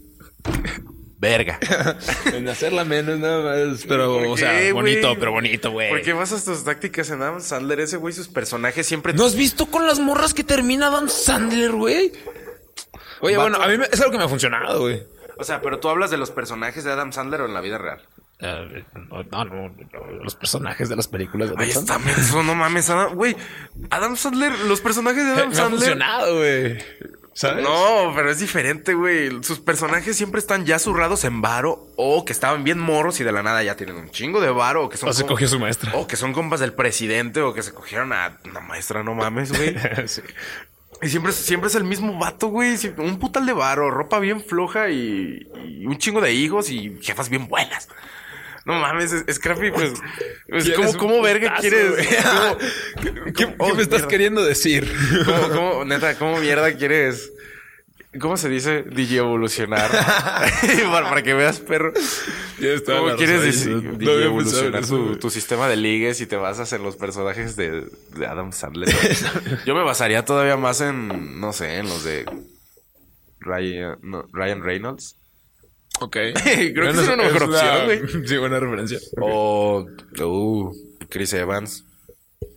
Verga. 1.20 1.60
en 2.34 2.48
hacerla 2.48 2.84
menos, 2.86 3.18
nada 3.18 3.42
más. 3.66 3.84
Pero, 3.88 4.14
¿Por 4.20 4.28
o 4.28 4.38
sea, 4.38 4.60
qué, 4.60 4.72
bonito, 4.72 5.16
pero 5.20 5.32
bonito, 5.32 5.72
güey. 5.72 5.90
¿Por 5.90 6.02
qué 6.04 6.14
basas 6.14 6.46
tus 6.46 6.64
tácticas 6.64 7.10
en 7.10 7.22
Adam 7.22 7.42
Sandler? 7.42 7.80
Ese 7.80 7.98
güey, 7.98 8.14
sus 8.14 8.28
personajes 8.28 8.86
siempre. 8.86 9.14
¿No 9.14 9.26
has 9.26 9.36
visto 9.36 9.66
con 9.66 9.88
las 9.88 10.00
morras 10.00 10.34
que 10.36 10.44
termina 10.44 10.88
Adam 10.88 11.10
Sandler, 11.10 11.72
güey? 11.72 12.12
Oye, 13.22 13.36
bueno, 13.38 13.58
a 13.62 13.68
mí 13.68 13.78
me- 13.80 13.86
es 13.92 14.00
algo 14.00 14.12
que 14.12 14.18
me 14.20 14.26
ha 14.26 14.30
funcionado, 14.30 14.82
güey. 14.82 15.02
O 15.40 15.44
sea, 15.44 15.62
pero 15.62 15.80
tú 15.80 15.90
hablas 15.90 16.12
de 16.12 16.18
los 16.18 16.30
personajes 16.32 16.84
de 16.84 16.92
Adam 16.92 17.12
Sandler 17.12 17.42
o 17.42 17.46
en 17.46 17.54
la 17.56 17.62
vida 17.62 17.78
real. 17.80 18.02
Eh, 18.40 18.84
no, 19.10 19.24
no, 19.24 19.46
no, 19.46 19.74
los 20.24 20.36
personajes 20.36 20.90
de 20.90 20.96
las 20.96 21.08
películas 21.08 21.50
de 21.50 21.56
Adam 21.56 21.64
Ahí 21.66 21.72
está, 21.72 21.94
Sandler. 21.94 22.16
menso, 22.18 22.44
no 22.44 22.54
mames. 22.54 22.88
Adam- 22.92 23.16
Güey, 23.16 23.36
Adam 23.90 24.16
Sandler, 24.16 24.52
los 24.68 24.82
personajes 24.82 25.26
de 25.26 25.32
Adam 25.34 25.48
Me 25.50 25.54
ha 25.54 25.58
Sandler. 25.58 25.80
funcionado, 25.80 26.38
güey. 26.38 26.78
¿Sabes? 27.38 27.64
No, 27.64 28.14
pero 28.16 28.32
es 28.32 28.40
diferente, 28.40 28.96
güey. 28.96 29.30
Sus 29.44 29.60
personajes 29.60 30.18
siempre 30.18 30.40
están 30.40 30.66
ya 30.66 30.80
zurrados 30.80 31.24
en 31.24 31.40
varo 31.40 31.88
o 31.96 32.26
que 32.26 32.34
estaban 32.34 32.64
bien 32.64 32.80
morros 32.80 33.20
y 33.20 33.24
de 33.24 33.32
la 33.32 33.44
nada 33.44 33.62
ya 33.62 33.76
tienen 33.76 33.96
un 33.96 34.10
chingo 34.10 34.42
de 34.42 34.50
varo 34.50 34.86
o 34.86 34.90
que 34.90 34.98
son 34.98 35.10
O 35.10 35.14
se 35.14 35.22
como- 35.22 35.34
cogió 35.36 35.46
a 35.46 35.50
su 35.52 35.60
maestra. 35.60 35.92
o 35.94 36.08
que 36.08 36.16
son 36.16 36.34
compas 36.34 36.60
del 36.62 36.74
presidente 36.74 37.42
o 37.42 37.54
que 37.54 37.62
se 37.62 37.74
cogieron 37.76 38.12
a 38.12 38.40
una 38.44 38.60
maestra, 38.62 39.04
no 39.04 39.14
mames, 39.14 39.52
güey. 39.56 39.76
Sí. 40.08 40.22
Y 41.04 41.10
siempre, 41.10 41.32
siempre 41.32 41.68
es 41.70 41.76
el 41.76 41.84
mismo 41.84 42.18
vato, 42.18 42.48
güey. 42.48 42.76
Un 42.98 43.20
putal 43.20 43.46
de 43.46 43.54
varo, 43.54 43.92
ropa 43.92 44.18
bien 44.18 44.42
floja 44.42 44.90
y, 44.90 45.48
y 45.64 45.86
un 45.86 46.00
chingo 46.00 46.22
de 46.22 46.34
hijos 46.34 46.72
y 46.72 46.98
jefas 47.04 47.30
bien 47.30 47.48
buenas. 47.48 47.88
No 48.68 48.74
mames, 48.80 49.14
es, 49.14 49.36
Scrappy, 49.36 49.72
pues. 49.72 49.94
pues, 50.50 50.70
¿Cómo, 50.72 50.94
cómo 50.98 51.22
verga 51.22 51.56
putazo, 51.56 51.62
quieres? 51.62 52.08
cómo- 52.24 52.58
¿Qué, 53.02 53.34
qué 53.34 53.56
Oh, 53.60 53.74
me 53.74 53.82
estás 53.82 54.00
mierda. 54.00 54.08
queriendo 54.10 54.44
decir? 54.44 54.94
¿Cómo, 55.26 55.50
cómo, 55.56 55.86
neta, 55.86 56.18
cómo 56.20 56.38
mierda 56.40 56.74
quieres? 56.76 57.32
¿Cómo 58.20 58.36
se 58.36 58.50
dice? 58.50 58.84
DJ 58.84 59.18
evolucionar. 59.20 59.90
para, 60.92 61.10
para 61.10 61.24
que 61.24 61.34
veas, 61.34 61.60
perro. 61.60 61.94
¿Cómo 62.86 63.16
quieres 63.16 63.42
decir? 63.42 63.72
no 63.84 63.92
DJ 63.98 64.24
evolucionar 64.26 64.84
eso, 64.84 65.18
tu, 65.20 65.30
sistema 65.30 65.68
de 65.70 65.76
ligues 65.78 66.20
y 66.22 66.26
te 66.26 66.36
basas 66.36 66.74
en 66.74 66.84
los 66.84 66.96
personajes 66.96 67.56
de, 67.56 67.86
de 68.18 68.26
Adam 68.28 68.52
Sandler. 68.52 68.90
Yo 69.66 69.76
me 69.76 69.84
basaría 69.84 70.26
todavía 70.26 70.58
más 70.58 70.82
en, 70.82 71.40
no 71.40 71.54
sé, 71.54 71.78
en 71.78 71.88
los 71.88 72.04
de 72.04 72.26
Ryan, 73.40 73.98
no, 74.02 74.26
Ryan 74.34 74.64
Reynolds. 74.64 75.16
Ok. 76.00 76.12
Creo 76.44 76.74
que 76.74 76.90
es 76.90 77.08
una 77.08 77.16
mejor 77.18 77.44
opción, 77.44 77.86
güey. 77.86 78.02
Sí, 78.28 78.38
buena 78.38 78.60
referencia. 78.60 79.00
O 79.22 79.86
uh, 80.22 80.72
Chris 81.10 81.34
Evans. 81.34 81.84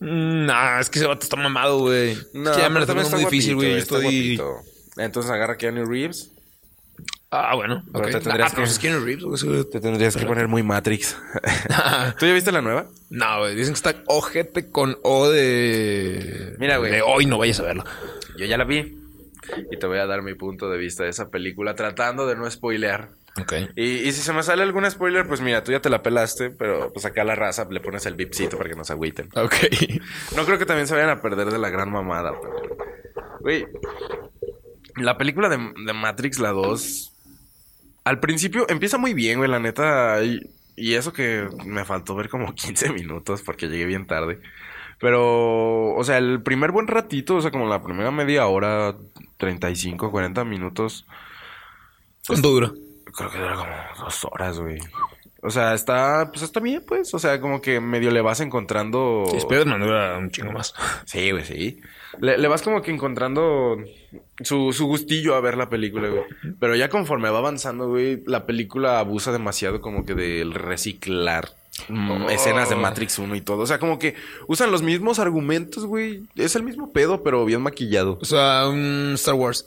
Mm, 0.01 0.47
Nah, 0.47 0.81
es 0.81 0.91
que 0.91 0.99
ese 0.99 1.09
vato 1.09 1.25
está 1.25 1.37
mamado, 1.37 1.81
güey. 1.81 2.17
No, 2.35 2.51
es 2.51 2.57
que 2.57 2.63
ya 2.63 2.69
me 2.69 2.81
pero 2.81 2.95
lo 2.95 3.03
tengo 3.03 3.11
muy 3.17 3.25
difícil, 3.25 3.55
güey. 3.57 3.71
Yo 3.73 3.77
está 3.77 3.97
estoy. 3.97 4.37
guapito. 4.37 4.57
Entonces 4.97 5.31
agarra 5.31 5.55
a 5.55 5.57
Keanu 5.57 5.85
Reeves. 5.87 6.33
Ah, 7.31 7.55
bueno. 7.55 7.85
Pero 7.93 8.07
ok. 8.07 8.11
te 8.13 8.21
tendrías 8.21 8.49
ah, 8.51 8.53
pero 8.55 8.67
que- 8.67 8.71
es 8.73 8.79
Keanu 8.79 9.05
Reeves, 9.05 9.45
güey. 9.45 9.65
Te 9.71 9.81
tendrías 9.81 10.17
que 10.17 10.27
poner 10.27 10.49
muy 10.49 10.63
Matrix. 10.63 11.17
¿Tú 12.19 12.27
ya 12.27 12.33
viste 12.35 12.51
la 12.51 12.61
nueva? 12.61 12.87
No, 13.09 13.39
güey. 13.41 13.55
Dicen 13.55 13.73
que 13.73 13.77
está 13.77 14.03
ojete 14.07 14.71
con 14.71 14.99
O 15.03 15.29
de. 15.31 16.57
Mira, 16.59 16.79
güey. 16.79 16.91
De 16.91 17.03
hoy 17.03 17.27
no 17.27 17.39
vayas 17.39 17.61
a 17.61 17.65
verlo. 17.65 17.85
Yo 18.37 18.47
ya 18.47 18.59
la 18.59 18.65
vi. 18.65 18.97
Y 19.71 19.77
te 19.79 19.87
voy 19.87 19.99
a 19.99 20.07
dar 20.07 20.23
mi 20.23 20.35
punto 20.35 20.69
de 20.71 20.79
vista 20.79 21.05
de 21.05 21.11
esa 21.11 21.29
película, 21.29 21.75
tratando 21.75 22.27
de 22.27 22.37
no 22.37 22.49
spoilear. 22.51 23.11
Ok. 23.37 23.53
Y, 23.77 23.83
y 23.83 24.13
si 24.13 24.23
se 24.23 24.33
me 24.33 24.43
sale 24.43 24.63
algún 24.63 24.91
spoiler, 24.91 25.27
pues 25.27 25.41
mira, 25.41 25.63
tú 25.63 25.73
ya 25.73 25.81
te 25.81 25.91
la 25.91 26.03
pelaste, 26.03 26.51
pero 26.51 26.93
pues 26.93 27.05
acá 27.05 27.23
a 27.23 27.25
la 27.25 27.37
raza 27.37 27.67
le 27.71 27.81
pones 27.81 28.05
el 28.07 28.15
bipcito 28.17 28.59
para 28.59 28.71
que 28.71 28.77
no 28.77 28.85
se 28.85 28.93
agüiten. 28.93 29.29
Ok. 29.37 29.55
No 30.37 30.45
creo 30.45 30.59
que 30.59 30.67
también 30.67 30.87
se 30.87 30.95
vayan 30.95 31.11
a 31.11 31.21
perder 31.21 31.51
de 31.51 31.59
la 31.59 31.71
gran 31.71 31.91
mamada, 31.91 32.33
pero... 32.41 32.77
Güey, 33.41 33.67
la 34.97 35.17
película 35.17 35.49
de, 35.49 35.57
de 35.57 35.93
Matrix, 35.93 36.39
la 36.39 36.51
2, 36.51 37.13
al 38.05 38.21
principio 38.21 38.67
empieza 38.69 38.99
muy 38.99 39.15
bien, 39.15 39.39
güey, 39.39 39.51
la 39.51 39.61
neta. 39.61 40.23
Y, 40.23 40.41
y 40.77 40.95
eso 40.95 41.13
que 41.13 41.49
me 41.65 41.85
faltó 41.85 42.15
ver 42.15 42.29
como 42.29 42.55
15 42.55 42.91
minutos 42.93 43.43
porque 43.43 43.69
llegué 43.69 43.87
bien 43.87 44.07
tarde. 44.07 44.41
Pero, 44.99 45.95
o 45.95 46.05
sea, 46.05 46.19
el 46.19 46.43
primer 46.43 46.73
buen 46.73 46.87
ratito, 46.87 47.37
o 47.37 47.41
sea, 47.41 47.51
como 47.51 47.69
la 47.69 47.83
primera 47.83 48.11
media 48.11 48.47
hora, 48.47 48.97
35, 49.39 50.11
40 50.11 50.45
minutos, 50.45 51.07
¿Cuánto 52.27 52.51
dura? 52.51 52.73
Creo 53.13 53.31
que 53.31 53.39
dura 53.39 53.57
como 53.57 54.05
dos 54.05 54.25
horas, 54.31 54.59
güey. 54.59 54.79
O 55.43 55.51
sea, 55.51 55.75
está, 55.75 56.29
pues 56.31 56.43
está 56.43 56.61
bien, 56.61 56.85
pues. 56.87 57.15
O 57.15 57.19
sea, 57.19 57.41
como 57.41 57.63
que 57.63 57.81
medio 57.81 58.11
le 58.11 58.21
vas 58.21 58.41
encontrando. 58.41 59.25
Sí, 59.31 59.39
Spider-Man 59.39 59.81
dura 59.81 60.19
un 60.19 60.31
chingo 60.31 60.53
más. 60.53 60.75
Sí, 61.07 61.31
güey, 61.31 61.45
sí. 61.45 61.81
Le, 62.21 62.37
le 62.37 62.49
vas 62.49 62.61
como 62.61 62.83
que 62.83 62.91
encontrando 62.91 63.79
su, 64.41 64.73
su 64.73 64.87
gustillo 64.87 65.35
a 65.35 65.41
ver 65.41 65.57
la 65.57 65.71
película, 65.71 66.09
güey. 66.09 66.25
Pero 66.59 66.77
ya 66.77 66.91
conforme 66.91 67.31
va 67.31 67.39
avanzando, 67.39 67.89
güey, 67.89 68.23
la 68.27 68.45
película 68.45 68.99
abusa 68.99 69.33
demasiado 69.33 69.81
como 69.81 70.05
que 70.05 70.15
del 70.15 70.53
reciclar 70.53 71.51
mm, 71.89 72.29
escenas 72.29 72.69
de 72.69 72.77
Matrix 72.77 73.19
1 73.19 73.35
y 73.35 73.41
todo. 73.41 73.63
O 73.63 73.67
sea, 73.67 73.79
como 73.79 73.99
que 73.99 74.17
usan 74.47 74.71
los 74.71 74.83
mismos 74.83 75.19
argumentos, 75.19 75.87
güey. 75.87 76.25
Es 76.37 76.55
el 76.55 76.65
mismo 76.65 76.93
pedo, 76.93 77.23
pero 77.23 77.47
bien 77.47 77.63
maquillado. 77.63 78.19
O 78.21 78.25
sea, 78.27 78.69
un 78.69 79.13
Star 79.15 79.35
Wars. 79.35 79.65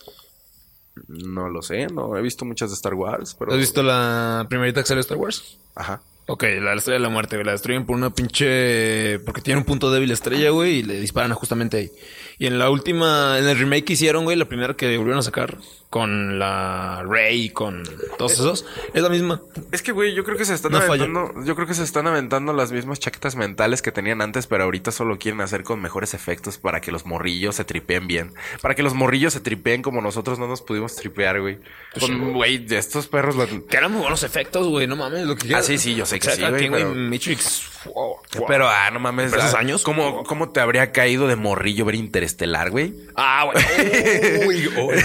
No 1.07 1.49
lo 1.49 1.61
sé, 1.61 1.87
no 1.87 2.15
he 2.17 2.21
visto 2.21 2.45
muchas 2.45 2.69
de 2.69 2.75
Star 2.75 2.93
Wars, 2.93 3.35
pero... 3.37 3.51
¿Has 3.51 3.57
visto 3.57 3.81
la 3.81 4.45
primerita 4.47 4.81
que 4.81 4.87
salió 4.87 4.99
de 4.99 5.01
Star 5.01 5.17
Wars? 5.17 5.57
Ajá. 5.75 6.01
Ok, 6.25 6.43
la 6.61 6.73
estrella 6.73 6.99
de 6.99 7.03
la 7.03 7.09
muerte, 7.09 7.35
güey. 7.35 7.45
La 7.45 7.51
destruyen 7.51 7.85
por 7.85 7.97
una 7.97 8.09
pinche. 8.09 9.19
Porque 9.25 9.41
tiene 9.41 9.59
un 9.59 9.65
punto 9.65 9.91
débil 9.91 10.09
estrella, 10.11 10.51
güey, 10.51 10.77
y 10.77 10.83
le 10.83 10.99
disparan 11.01 11.33
justamente 11.33 11.77
ahí. 11.77 11.91
Y 12.39 12.47
en 12.47 12.59
la 12.59 12.69
última, 12.69 13.37
en 13.39 13.47
el 13.47 13.57
remake 13.57 13.83
que 13.83 13.93
hicieron, 13.93 14.23
güey, 14.23 14.37
la 14.37 14.45
primera 14.45 14.73
que 14.73 14.97
volvieron 14.97 15.19
a 15.19 15.23
sacar, 15.23 15.57
con 15.93 16.39
la 16.39 17.03
Rey 17.07 17.43
y 17.43 17.49
con 17.51 17.83
todos 18.17 18.31
esos, 18.31 18.65
es 18.95 19.03
la 19.03 19.09
misma. 19.09 19.43
Es 19.71 19.83
que, 19.83 19.91
güey, 19.91 20.15
yo 20.15 20.23
creo 20.23 20.35
que 20.39 20.43
se 20.43 20.55
están 20.55 20.71
No 20.71 20.81
falla. 20.81 21.03
aventando. 21.03 21.45
Yo 21.45 21.53
creo 21.53 21.67
que 21.67 21.75
se 21.75 21.83
están 21.83 22.07
aventando 22.07 22.51
las 22.51 22.71
mismas 22.71 22.99
chaquetas 22.99 23.35
mentales 23.35 23.83
que 23.83 23.91
tenían 23.91 24.19
antes, 24.23 24.47
pero 24.47 24.63
ahorita 24.63 24.91
solo 24.91 25.19
quieren 25.19 25.39
hacer 25.41 25.61
con 25.63 25.79
mejores 25.79 26.15
efectos 26.15 26.57
para 26.57 26.81
que 26.81 26.91
los 26.91 27.05
morrillos 27.05 27.57
se 27.57 27.63
tripeen 27.63 28.07
bien. 28.07 28.33
Para 28.63 28.73
que 28.73 28.81
los 28.81 28.95
morrillos 28.95 29.33
se 29.33 29.39
tripeen 29.39 29.83
como 29.83 30.01
nosotros 30.01 30.39
no 30.39 30.47
nos 30.47 30.63
pudimos 30.63 30.95
tripear, 30.95 31.39
güey. 31.41 31.59
Con, 31.99 32.33
güey, 32.33 32.57
de 32.57 32.79
estos 32.79 33.05
perros. 33.07 33.35
Que 33.69 33.77
eran 33.77 33.91
muy 33.91 34.01
buenos 34.01 34.23
efectos, 34.23 34.65
güey, 34.67 34.87
no 34.87 34.95
mames. 34.95 35.27
Lo 35.27 35.35
que 35.35 35.53
Ah, 35.53 35.61
sí, 35.61 35.77
sí, 35.77 35.93
yo 35.93 36.07
sé 36.07 36.19
que 36.19 36.27
O 36.29 36.31
sea, 36.31 36.47
sí, 36.57 36.67
güey, 36.69 36.71
pero- 36.71 36.95
Matrix. 36.95 37.69
wow, 37.85 38.15
wow. 38.37 38.45
Pero, 38.47 38.67
ah, 38.67 38.89
no 38.91 38.99
mames. 38.99 39.29
¿Pero 39.29 39.43
esos 39.43 39.53
ah, 39.53 39.59
años? 39.59 39.83
¿Cómo, 39.83 40.23
¿Cómo 40.23 40.49
te 40.49 40.59
habría 40.59 40.91
caído 40.91 41.27
de 41.27 41.35
morrillo 41.35 41.85
ver 41.85 41.93
Interestelar, 41.93 42.71
güey? 42.71 42.95
Ah, 43.15 43.45
güey. 43.45 43.63
Uy, 44.47 44.67
uy. 44.69 44.95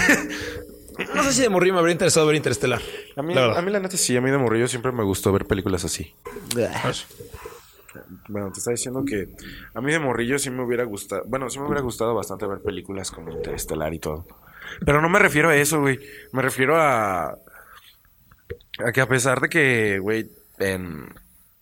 No 1.15 1.23
sé 1.23 1.33
si 1.33 1.41
de 1.41 1.49
morir 1.49 1.73
me 1.73 1.79
habría 1.79 1.93
interesado 1.93 2.25
ver 2.27 2.35
Interestelar. 2.35 2.81
A 3.15 3.21
mí, 3.21 3.33
La 3.33 3.41
verdad. 3.41 3.57
a 3.57 3.61
mí 3.61 3.71
la 3.71 3.79
neta 3.79 3.97
sí, 3.97 4.15
a 4.15 4.21
mí 4.21 4.29
de 4.29 4.37
morrillo 4.37 4.67
siempre 4.67 4.91
me 4.91 5.03
gustó 5.03 5.31
ver 5.31 5.45
películas 5.45 5.83
así. 5.85 6.13
Bueno, 8.27 8.51
te 8.51 8.59
está 8.59 8.71
diciendo 8.71 9.03
que 9.03 9.29
a 9.73 9.81
mí 9.81 9.91
de 9.91 9.99
morrillo 9.99 10.37
sí 10.37 10.49
me 10.51 10.63
hubiera 10.63 10.83
gustado, 10.83 11.23
bueno, 11.25 11.49
sí 11.49 11.57
me 11.59 11.65
hubiera 11.65 11.81
gustado 11.81 12.13
bastante 12.13 12.45
ver 12.45 12.59
películas 12.61 13.09
como 13.11 13.31
Interestelar 13.31 13.93
y 13.93 13.99
todo. 13.99 14.27
Pero 14.85 15.01
no 15.01 15.09
me 15.09 15.17
refiero 15.19 15.49
a 15.49 15.55
eso, 15.55 15.81
güey. 15.81 15.99
Me 16.31 16.41
refiero 16.43 16.79
a 16.79 17.37
a 18.85 18.91
que 18.93 19.01
a 19.01 19.07
pesar 19.07 19.41
de 19.41 19.49
que, 19.49 19.99
güey, 19.99 20.29
en 20.59 21.13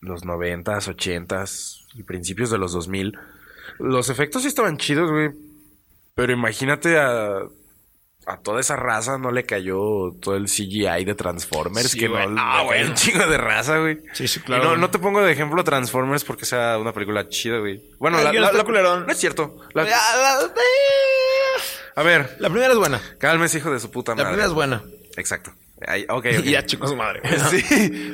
los 0.02 0.26
noventas, 0.26 0.88
ochentas 0.88 1.88
y 1.96 2.04
principios 2.04 2.52
de 2.52 2.58
los 2.58 2.74
2000, 2.74 3.18
los 3.80 4.10
efectos 4.10 4.42
sí 4.44 4.50
estaban 4.50 4.78
chidos, 4.78 5.10
güey. 5.10 5.32
Pero 6.14 6.34
imagínate 6.34 6.98
a 7.00 7.42
a 8.28 8.38
toda 8.38 8.60
esa 8.60 8.76
raza 8.76 9.18
no 9.18 9.32
le 9.32 9.46
cayó 9.46 10.12
todo 10.22 10.36
el 10.36 10.46
CGI 10.48 11.06
de 11.06 11.16
Transformers, 11.16 11.90
Sí, 11.92 12.00
que 12.00 12.08
güey. 12.10 12.28
no 12.28 12.36
Ah, 12.42 12.64
bueno. 12.64 12.90
un 12.90 12.94
chingo 12.96 13.26
de 13.26 13.38
raza, 13.38 13.78
güey. 13.80 14.00
Sí, 14.14 14.28
sí, 14.28 14.40
Y 14.40 14.44
claro. 14.44 14.66
no, 14.66 14.76
no 14.78 14.90
te 14.92 15.00
pongo 15.00 15.22
de 15.22 15.32
ejemplo 15.32 15.64
Transformers 15.64 16.24
porque 16.26 16.46
sea 16.46 16.78
una 16.78 16.92
película 16.94 17.30
chida, 17.30 17.60
güey. 17.60 17.82
Bueno, 18.00 18.18
Ay, 18.18 18.26
la, 18.26 18.34
la- 18.34 18.52
la- 18.52 18.64
culerón. 18.64 19.06
no 19.06 19.12
es 19.12 19.18
cierto. 19.18 19.58
La- 19.74 19.84
La, 19.84 19.90
la- 19.90 20.52
a 21.96 22.04
ver, 22.04 22.36
la 22.40 22.50
primera 22.50 22.74
es 22.74 22.78
buena. 22.78 23.02
cálmese, 23.18 23.58
hijo 23.58 23.72
de 23.72 23.80
su 23.80 23.90
puta 23.90 24.12
La 24.12 24.18
madre. 24.18 24.28
primera 24.30 24.48
es 24.48 24.54
buena. 24.54 24.84
Exacto. 25.16 25.52
Ay, 25.86 26.06
ok, 26.10 26.26
ok. 26.40 26.46
Y 26.46 26.52
ya, 26.52 26.66
chicos, 26.66 26.96
madre. 26.96 27.22
Sí, 27.50 27.62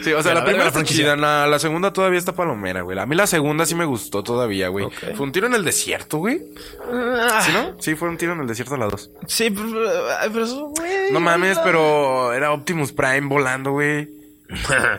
sí, 0.03 0.11
o 0.13 0.21
sea, 0.21 0.33
la 0.33 0.41
la 0.41 0.45
primera 0.45 0.67
está 0.67 0.83
chida, 0.83 1.15
la, 1.15 1.47
la 1.47 1.59
segunda 1.59 1.93
todavía 1.93 2.19
está 2.19 2.33
palomera, 2.33 2.81
güey. 2.81 2.97
A 2.99 3.05
mí 3.05 3.15
la 3.15 3.25
segunda 3.27 3.65
sí 3.65 3.73
me 3.75 3.85
gustó 3.85 4.21
todavía, 4.23 4.67
güey. 4.67 4.85
Ok. 4.85 4.93
Fue 5.15 5.25
un 5.25 5.31
tiro 5.31 5.47
en 5.47 5.53
el 5.53 5.63
desierto, 5.63 6.17
güey. 6.17 6.39
¿Sí, 6.39 7.51
no? 7.53 7.75
Sí, 7.79 7.95
fue 7.95 8.09
un 8.09 8.17
tiro 8.17 8.33
en 8.33 8.41
el 8.41 8.47
desierto 8.47 8.75
la 8.75 8.87
dos. 8.87 9.09
Sí, 9.27 9.49
pero, 9.49 10.43
eso, 10.43 10.73
güey. 10.77 11.11
No 11.11 11.19
mames, 11.19 11.57
pero 11.59 12.33
era 12.33 12.51
Optimus 12.51 12.91
Prime 12.91 13.27
volando, 13.27 13.71
güey. 13.71 14.09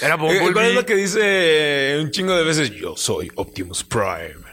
Era 0.00 0.14
Eh, 0.14 0.18
¿Cuál 0.18 0.32
es 0.32 0.42
Bumblebee. 0.42 0.72
lo 0.74 0.84
que 0.84 0.96
dice 0.96 1.98
un 2.00 2.10
chingo 2.10 2.34
de 2.34 2.42
veces? 2.42 2.70
Yo 2.72 2.96
soy 2.96 3.30
Optimus 3.36 3.84
Prime. 3.84 4.43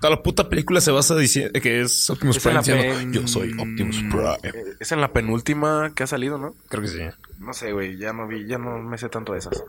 Toda 0.00 0.10
la 0.16 0.22
puta 0.22 0.48
película 0.48 0.80
se 0.80 0.90
basa 0.90 1.14
diciendo 1.16 1.60
que 1.60 1.82
es 1.82 2.08
Optimus 2.10 2.36
Es 2.38 2.42
Prime 2.42 2.58
diciendo 2.58 2.82
pen- 2.98 3.12
Yo 3.12 3.28
soy 3.28 3.52
Optimus 3.52 3.96
Prime. 4.10 4.54
Es 4.80 4.92
en 4.92 5.00
la 5.00 5.12
penúltima 5.12 5.92
que 5.94 6.02
ha 6.04 6.06
salido, 6.06 6.38
¿no? 6.38 6.54
Creo 6.68 6.82
que 6.82 6.88
sí. 6.88 7.00
No 7.38 7.52
sé, 7.52 7.72
güey. 7.72 7.96
Ya 7.98 8.12
no 8.12 8.26
vi, 8.26 8.46
ya 8.46 8.58
no 8.58 8.78
me 8.78 8.96
sé 8.98 9.08
tanto 9.08 9.32
de 9.34 9.38
esas. 9.40 9.62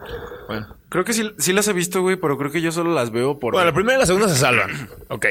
Bueno. 0.48 0.76
Creo 0.90 1.04
que 1.04 1.14
sí, 1.14 1.32
sí 1.38 1.54
las 1.54 1.68
he 1.68 1.74
visto, 1.74 2.02
güey, 2.02 2.16
pero 2.16 2.38
creo 2.38 2.52
que 2.52 2.62
yo 2.62 2.72
solo 2.72 2.94
las 2.94 3.12
veo 3.12 3.40
por... 3.40 3.54
Bueno, 3.54 3.66
la 3.68 3.74
primera 3.74 3.98
y 3.98 4.00
la 4.00 4.06
segunda 4.06 4.30
se 4.30 4.36
salvan. 4.38 4.90
Ok. 5.10 5.26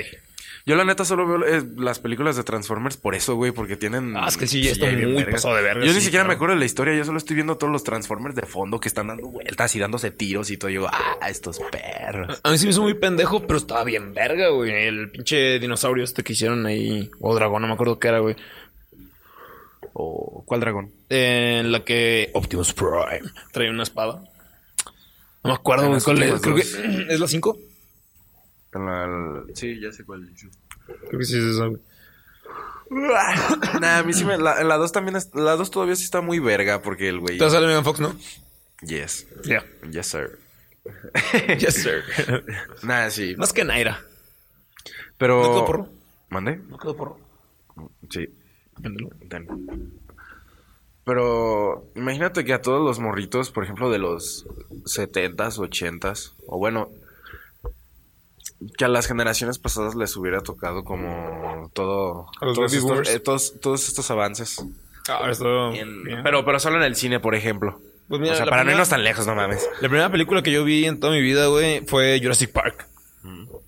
Yo 0.66 0.76
la 0.76 0.84
neta 0.84 1.04
solo 1.04 1.26
veo 1.26 1.46
eh, 1.46 1.62
las 1.76 1.98
películas 1.98 2.36
de 2.36 2.44
Transformers 2.44 2.96
por 2.96 3.14
eso, 3.14 3.34
güey, 3.34 3.50
porque 3.52 3.76
tienen... 3.76 4.16
Ah, 4.16 4.26
es 4.28 4.36
que 4.36 4.46
sí, 4.46 4.60
bien 4.60 5.04
muy 5.12 5.22
vergas. 5.22 5.34
pasado 5.42 5.56
de 5.56 5.62
verga, 5.62 5.84
Yo 5.86 5.92
ni 5.92 6.00
siquiera 6.00 6.24
me 6.24 6.34
acuerdo 6.34 6.54
de 6.54 6.60
la 6.60 6.66
historia, 6.66 6.94
yo 6.94 7.04
solo 7.04 7.18
estoy 7.18 7.34
viendo 7.34 7.56
todos 7.56 7.72
los 7.72 7.82
Transformers 7.82 8.34
de 8.34 8.42
fondo 8.42 8.78
que 8.78 8.88
están 8.88 9.06
dando 9.08 9.28
vueltas 9.28 9.74
y 9.74 9.78
dándose 9.78 10.10
tiros 10.10 10.50
y 10.50 10.56
todo. 10.56 10.70
Y 10.70 10.74
yo, 10.74 10.86
ah, 10.88 11.18
estos 11.28 11.60
perros. 11.70 12.40
A 12.42 12.50
mí 12.50 12.58
sí 12.58 12.66
me 12.66 12.70
hizo 12.72 12.82
muy 12.82 12.94
pendejo, 12.94 13.40
pero 13.46 13.58
estaba 13.58 13.84
bien 13.84 14.12
verga, 14.12 14.48
güey. 14.50 14.70
El 14.70 15.10
pinche 15.10 15.58
dinosaurio 15.58 16.04
este 16.04 16.22
que 16.22 16.34
hicieron 16.34 16.66
ahí. 16.66 17.10
O 17.20 17.34
dragón, 17.34 17.62
no 17.62 17.68
me 17.68 17.74
acuerdo 17.74 17.98
qué 17.98 18.08
era, 18.08 18.18
güey. 18.18 18.36
¿O 19.92 20.44
cuál 20.46 20.60
dragón? 20.60 20.92
En 21.08 21.72
la 21.72 21.84
que 21.84 22.30
Optimus 22.34 22.72
Prime 22.72 23.22
trae 23.52 23.70
una 23.70 23.82
espada. 23.82 24.22
No 25.42 25.50
me 25.50 25.54
acuerdo, 25.54 25.88
güey. 25.88 26.00
¿Cuál 26.00 26.22
es? 26.22 26.40
Creo 26.40 26.54
que 26.54 26.60
es 27.08 27.18
la 27.20 27.26
5. 27.26 27.58
En 28.74 28.86
la- 28.86 29.42
Sí, 29.54 29.80
ya 29.80 29.92
sé 29.92 30.04
cuál. 30.04 30.28
Creo 31.08 31.18
que 31.18 31.24
sí 31.24 31.36
es 31.38 31.44
esa, 31.44 31.66
güey. 31.66 31.80
nah, 33.80 33.98
a 33.98 34.02
mí 34.02 34.12
sí 34.12 34.24
me... 34.24 34.36
La, 34.38 34.60
en 34.60 34.68
la 34.68 34.76
2 34.76 34.90
también... 34.92 35.16
es- 35.16 35.34
la 35.34 35.56
2 35.56 35.70
todavía 35.70 35.94
sí 35.96 36.04
está 36.04 36.20
muy 36.20 36.38
verga 36.40 36.82
porque 36.82 37.08
el 37.08 37.20
güey... 37.20 37.38
Te 37.38 37.48
sale 37.50 37.66
Megan 37.66 37.84
Fox, 37.84 38.00
¿no? 38.00 38.14
Yes. 38.82 39.26
Ya. 39.44 39.64
Yes, 39.90 40.06
sir. 40.06 40.38
Yes, 41.58 41.74
sir. 41.74 42.02
Nah, 42.82 43.10
sí. 43.10 43.34
Más 43.36 43.52
que 43.52 43.64
Naira. 43.64 44.02
Pero... 45.18 45.42
¿No 45.42 45.50
quedó 45.52 45.66
porro? 45.66 45.88
¿Mande? 46.30 46.56
No 46.68 46.78
quedó 46.78 46.96
porro. 46.96 47.18
Sí. 48.08 48.28
Véndelo. 48.78 49.10
Ten. 49.28 49.46
Pero 51.04 51.90
imagínate 51.96 52.44
que 52.44 52.52
a 52.52 52.62
todos 52.62 52.84
los 52.84 52.98
morritos, 52.98 53.50
por 53.50 53.64
ejemplo, 53.64 53.90
de 53.90 53.98
los 53.98 54.46
70s, 54.84 55.56
80s, 55.58 56.32
o 56.46 56.58
bueno, 56.58 56.90
que 58.76 58.84
a 58.84 58.88
las 58.88 59.06
generaciones 59.06 59.58
pasadas 59.58 59.94
les 59.94 60.16
hubiera 60.16 60.40
tocado 60.42 60.84
como 60.84 61.70
todo, 61.72 62.26
todos, 62.40 62.72
estos, 62.72 63.08
eh, 63.08 63.20
todos, 63.20 63.60
todos 63.60 63.88
estos 63.88 64.10
avances. 64.10 64.62
Ah, 65.08 65.28
esto. 65.30 65.72
En- 65.72 66.04
bien. 66.04 66.20
pero, 66.22 66.44
pero 66.44 66.60
solo 66.60 66.76
en 66.76 66.82
el 66.82 66.94
cine, 66.96 67.20
por 67.20 67.34
ejemplo. 67.34 67.80
Pues 68.08 68.20
mira, 68.20 68.34
o 68.34 68.36
sea, 68.36 68.44
para 68.44 68.58
no 68.58 68.62
primera- 68.62 68.76
irnos 68.76 68.88
tan 68.88 69.02
lejos, 69.04 69.26
no 69.26 69.34
mames. 69.34 69.66
La 69.80 69.88
primera 69.88 70.10
película 70.10 70.42
que 70.42 70.52
yo 70.52 70.64
vi 70.64 70.84
en 70.84 70.98
toda 71.00 71.12
mi 71.12 71.20
vida, 71.22 71.46
güey, 71.46 71.80
fue 71.86 72.18
Jurassic 72.22 72.50
Park. 72.52 72.86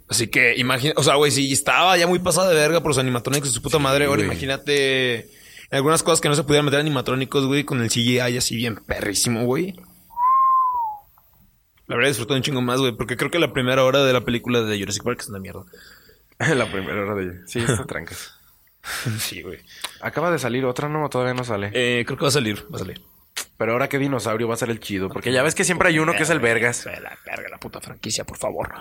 Así 0.09 0.29
que 0.29 0.57
imagina, 0.57 0.93
o 0.97 1.03
sea, 1.03 1.15
güey, 1.15 1.31
si 1.31 1.51
estaba 1.53 1.97
ya 1.97 2.07
muy 2.07 2.19
pasada 2.19 2.49
de 2.51 2.55
verga 2.55 2.81
por 2.81 2.91
los 2.91 2.99
animatrónicos 2.99 3.49
de 3.49 3.55
su 3.55 3.63
puta 3.63 3.79
madre, 3.79 4.05
ahora 4.07 4.23
imagínate 4.23 5.31
algunas 5.71 6.03
cosas 6.03 6.21
que 6.21 6.29
no 6.29 6.35
se 6.35 6.43
pudieran 6.45 6.67
meter 6.67 6.81
animatrónicos, 6.81 7.47
güey, 7.47 7.65
con 7.65 7.81
el 7.83 7.89
CGI 7.89 8.19
así 8.37 8.57
bien 8.57 8.77
perrísimo, 8.87 9.45
güey. 9.45 9.75
La 11.93 11.97
verdad 11.97 12.09
disfruté 12.09 12.33
un 12.33 12.41
chingo 12.41 12.63
más, 12.63 12.81
güey, 12.81 12.93
porque 12.93 13.19
creo 13.19 13.31
que 13.31 13.39
la 13.39 13.53
primera 13.53 13.85
hora 13.85 14.03
de 14.03 14.15
la 14.15 14.23
película 14.23 14.63
de 14.63 14.79
Jurassic 14.79 15.05
Park 15.05 15.21
es 15.21 15.29
una 15.29 15.41
mierda. 15.41 15.63
La 16.39 16.65
primera 16.73 17.03
hora 17.03 17.15
de... 17.15 17.47
Sí, 17.47 17.59
está 17.59 17.85
trancas. 17.87 18.33
sí, 19.19 19.43
güey. 19.43 19.59
Acaba 20.01 20.31
de 20.31 20.39
salir 20.39 20.65
otra, 20.65 20.89
no, 20.89 21.07
todavía 21.11 21.35
no 21.35 21.45
sale. 21.45 21.71
Eh, 21.75 22.05
creo 22.07 22.17
que 22.17 22.23
va 22.23 22.29
a 22.29 22.33
salir, 22.33 22.65
va 22.73 22.77
a 22.77 22.79
salir. 22.79 23.03
Pero 23.59 23.73
ahora 23.73 23.91
qué 23.91 23.99
dinosaurio 23.99 24.49
va 24.49 24.55
a 24.55 24.57
ser 24.57 24.71
el 24.71 24.81
chido, 24.81 25.11
porque 25.11 25.33
ya 25.33 25.43
ves 25.43 25.55
que 25.55 25.65
siempre 25.65 25.89
hay 25.89 25.99
uno 25.99 26.15
que 26.15 26.23
es 26.23 26.31
el 26.31 26.41
vergas. 26.41 26.87
La 26.87 27.19
verga, 27.27 27.51
la 27.51 27.59
puta 27.59 27.83
franquicia, 27.83 28.25
por 28.25 28.39
favor. 28.39 28.73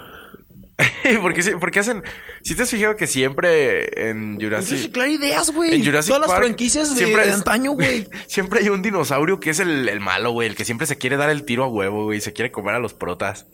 porque, 1.21 1.57
porque 1.59 1.79
hacen. 1.79 2.03
Si 2.43 2.55
te 2.55 2.63
has 2.63 2.69
fijado 2.69 2.95
que 2.95 3.07
siempre 3.07 4.09
en 4.09 4.39
Jurassic. 4.39 4.77
Reciclar 4.77 5.09
ideas, 5.09 5.51
güey. 5.51 5.75
En 5.75 5.85
Jurassic 5.85 6.13
Todas 6.13 6.29
las 6.29 6.37
franquicias 6.37 6.89
de, 6.95 7.03
siempre 7.03 7.25
de 7.25 7.33
antaño, 7.33 7.71
güey. 7.71 8.07
Siempre 8.27 8.61
hay 8.61 8.69
un 8.69 8.81
dinosaurio 8.81 9.39
que 9.39 9.49
es 9.49 9.59
el, 9.59 9.89
el 9.89 9.99
malo, 9.99 10.31
güey. 10.31 10.47
El 10.47 10.55
que 10.55 10.65
siempre 10.65 10.87
se 10.87 10.97
quiere 10.97 11.17
dar 11.17 11.29
el 11.29 11.43
tiro 11.43 11.63
a 11.63 11.67
huevo, 11.67 12.05
güey. 12.05 12.19
y 12.19 12.21
Se 12.21 12.33
quiere 12.33 12.51
comer 12.51 12.75
a 12.75 12.79
los 12.79 12.93
protas. 12.93 13.47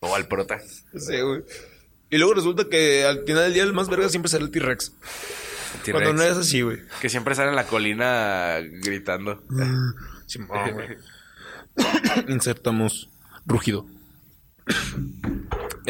O 0.00 0.14
al 0.14 0.28
prota. 0.28 0.60
Sí, 0.60 1.20
güey. 1.20 1.42
Y 2.10 2.18
luego 2.18 2.34
resulta 2.34 2.64
que 2.68 3.04
al 3.04 3.24
final 3.24 3.44
del 3.44 3.54
día 3.54 3.62
el 3.64 3.72
más 3.72 3.88
verga 3.88 4.08
siempre 4.08 4.30
será 4.30 4.44
el 4.44 4.50
T-Rex. 4.50 4.92
T-Rex. 5.84 5.92
Cuando 5.92 6.12
no 6.14 6.22
es 6.22 6.36
así, 6.36 6.62
güey. 6.62 6.78
Que 7.00 7.08
siempre 7.08 7.34
sale 7.34 7.50
en 7.50 7.56
la 7.56 7.66
colina 7.66 8.58
gritando. 8.82 9.42
Simón, 10.26 10.72
güey. 10.72 10.96
Insertamos 12.28 13.10
rugido. 13.46 13.86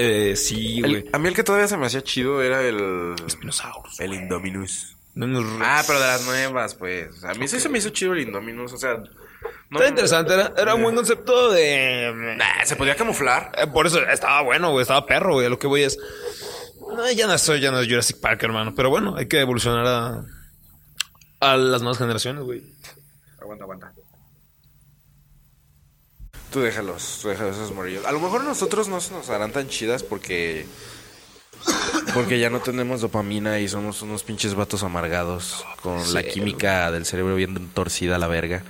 Eh, 0.01 0.37
sí, 0.37 0.81
güey. 0.81 1.07
a 1.13 1.19
mí 1.19 1.29
el 1.29 1.35
que 1.35 1.43
todavía 1.43 1.67
se 1.67 1.77
me 1.77 1.87
hacía 1.87 2.03
chido 2.03 2.41
era 2.41 2.63
el. 2.63 3.17
Dinosaurios. 3.41 3.99
El 3.99 4.15
Indominus. 4.15 4.95
No 5.15 5.27
Ah, 5.61 5.83
pero 5.85 5.99
de 5.99 6.07
las 6.07 6.25
nuevas, 6.25 6.77
pues. 6.77 7.25
A 7.25 7.35
mí 7.35 7.49
sí 7.49 7.59
se 7.59 7.69
me 7.69 7.79
hizo 7.79 7.89
chido 7.91 8.13
el 8.13 8.21
Indominus. 8.21 8.73
O 8.73 8.77
sea. 8.79 8.95
no- 9.71 9.79
Está 9.79 9.89
interesante, 9.89 10.35
era, 10.35 10.53
era 10.57 10.75
un 10.77 10.83
buen 10.85 10.95
concepto 10.95 11.51
de. 11.51 12.13
Nah, 12.37 12.65
se 12.65 12.77
podía 12.77 12.95
camuflar. 12.95 13.51
Eh, 13.59 13.67
por 13.67 13.89
eso 13.89 13.99
estaba 14.07 14.43
bueno, 14.43 14.71
güey. 14.71 14.83
Estaba 14.83 15.05
perro, 15.07 15.33
güey. 15.35 15.47
A 15.47 15.51
lo 15.51 15.59
que 15.59 15.67
voy 15.67 15.83
es. 15.83 15.99
No, 16.81 17.11
ya 17.11 17.27
no 17.27 17.37
soy, 17.37 17.61
ya 17.61 17.73
no 17.73 17.81
es 17.81 17.89
Jurassic 17.89 18.21
Park, 18.21 18.41
hermano. 18.45 18.75
Pero 18.77 18.91
bueno, 18.91 19.17
hay 19.17 19.27
que 19.27 19.41
evolucionar 19.41 19.87
a. 19.87 20.25
A 21.41 21.57
las 21.57 21.83
nuevas 21.83 21.99
generaciones, 21.99 22.45
güey. 22.45 22.63
Aguanta, 23.41 23.65
aguanta. 23.65 23.93
Tú 26.53 26.61
déjalos, 26.61 27.19
tú 27.21 27.29
déjalos 27.29 27.57
esos 27.57 27.73
morrillos. 27.73 28.07
A 28.07 28.13
lo 28.13 28.21
mejor 28.21 28.43
nosotros 28.45 28.89
no 28.89 29.01
se 29.01 29.13
nos 29.13 29.29
harán 29.29 29.53
tan 29.53 29.69
chidas 29.69 30.03
porque. 30.03 30.67
Porque 32.15 32.39
ya 32.39 32.49
no 32.49 32.61
tenemos 32.61 33.01
dopamina 33.01 33.59
y 33.59 33.69
somos 33.69 34.01
unos 34.03 34.23
pinches 34.23 34.55
vatos 34.55 34.83
amargados 34.83 35.67
con 35.83 36.15
la 36.15 36.23
química 36.23 36.91
del 36.91 37.05
cerebro 37.05 37.35
bien 37.35 37.69
torcida 37.75 38.17
a 38.17 38.19
la 38.19 38.29
verga. 38.29 38.63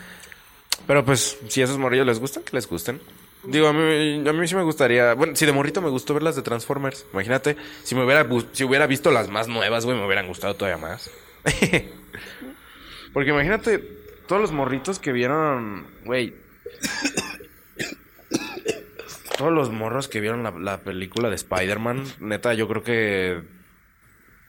Pero 0.87 1.05
pues, 1.05 1.39
si 1.49 1.61
a 1.61 1.65
esos 1.65 1.79
morrillos 1.79 2.07
les 2.07 2.19
gustan, 2.19 2.43
que 2.43 2.57
les 2.57 2.67
gusten. 2.67 3.01
Digo, 3.45 3.69
a 3.69 3.73
mí, 3.73 4.29
a 4.29 4.33
mí 4.33 4.49
sí 4.49 4.57
me 4.57 4.63
gustaría. 4.63 5.15
Bueno, 5.15 5.37
si 5.37 5.47
de 5.47 5.53
morrito 5.53 5.81
me 5.81 5.91
gustó 5.91 6.15
ver 6.15 6.23
las 6.23 6.35
de 6.35 6.43
Transformers. 6.43 7.07
Imagínate, 7.13 7.57
si 7.85 7.95
me 7.95 8.05
hubiera, 8.05 8.27
si 8.53 8.65
hubiera 8.65 8.87
visto 8.87 9.11
las 9.11 9.29
más 9.29 9.47
nuevas, 9.47 9.85
güey, 9.85 9.97
me 9.97 10.05
hubieran 10.05 10.27
gustado 10.27 10.55
todavía 10.55 10.79
más. 10.79 11.11
Porque 13.13 13.31
imagínate 13.31 13.79
todos 14.27 14.43
los 14.43 14.53
morritos 14.53 14.99
que 14.99 15.13
vieron, 15.13 15.87
güey. 16.05 16.35
Todos 19.39 19.53
los 19.53 19.71
morros 19.71 20.09
que 20.09 20.21
vieron 20.21 20.43
la, 20.43 20.51
la 20.51 20.81
película 20.83 21.31
de 21.31 21.37
Spider-Man, 21.37 22.05
neta, 22.21 22.53
yo 22.55 22.69
creo 22.69 22.83
que 22.83 23.41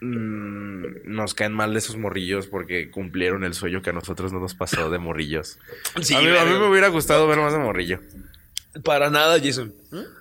mm, 0.01 0.85
nos 1.13 1.33
caen 1.33 1.53
mal 1.53 1.73
de 1.73 1.79
esos 1.79 1.95
morrillos 1.97 2.47
porque 2.47 2.89
cumplieron 2.89 3.43
el 3.43 3.53
sueño 3.53 3.81
que 3.81 3.91
a 3.91 3.93
nosotros 3.93 4.33
no 4.33 4.39
nos 4.39 4.55
pasó 4.55 4.89
de 4.89 4.97
morrillos. 4.99 5.59
Sí, 6.01 6.13
a, 6.15 6.19
mí, 6.19 6.27
a 6.27 6.29
mí 6.43 6.51
verga. 6.51 6.59
me 6.59 6.69
hubiera 6.69 6.87
gustado 6.89 7.27
ver 7.27 7.37
más 7.39 7.53
de 7.53 7.59
morrillo. 7.59 7.99
Para 8.83 9.09
nada, 9.09 9.39
Jason. 9.43 9.73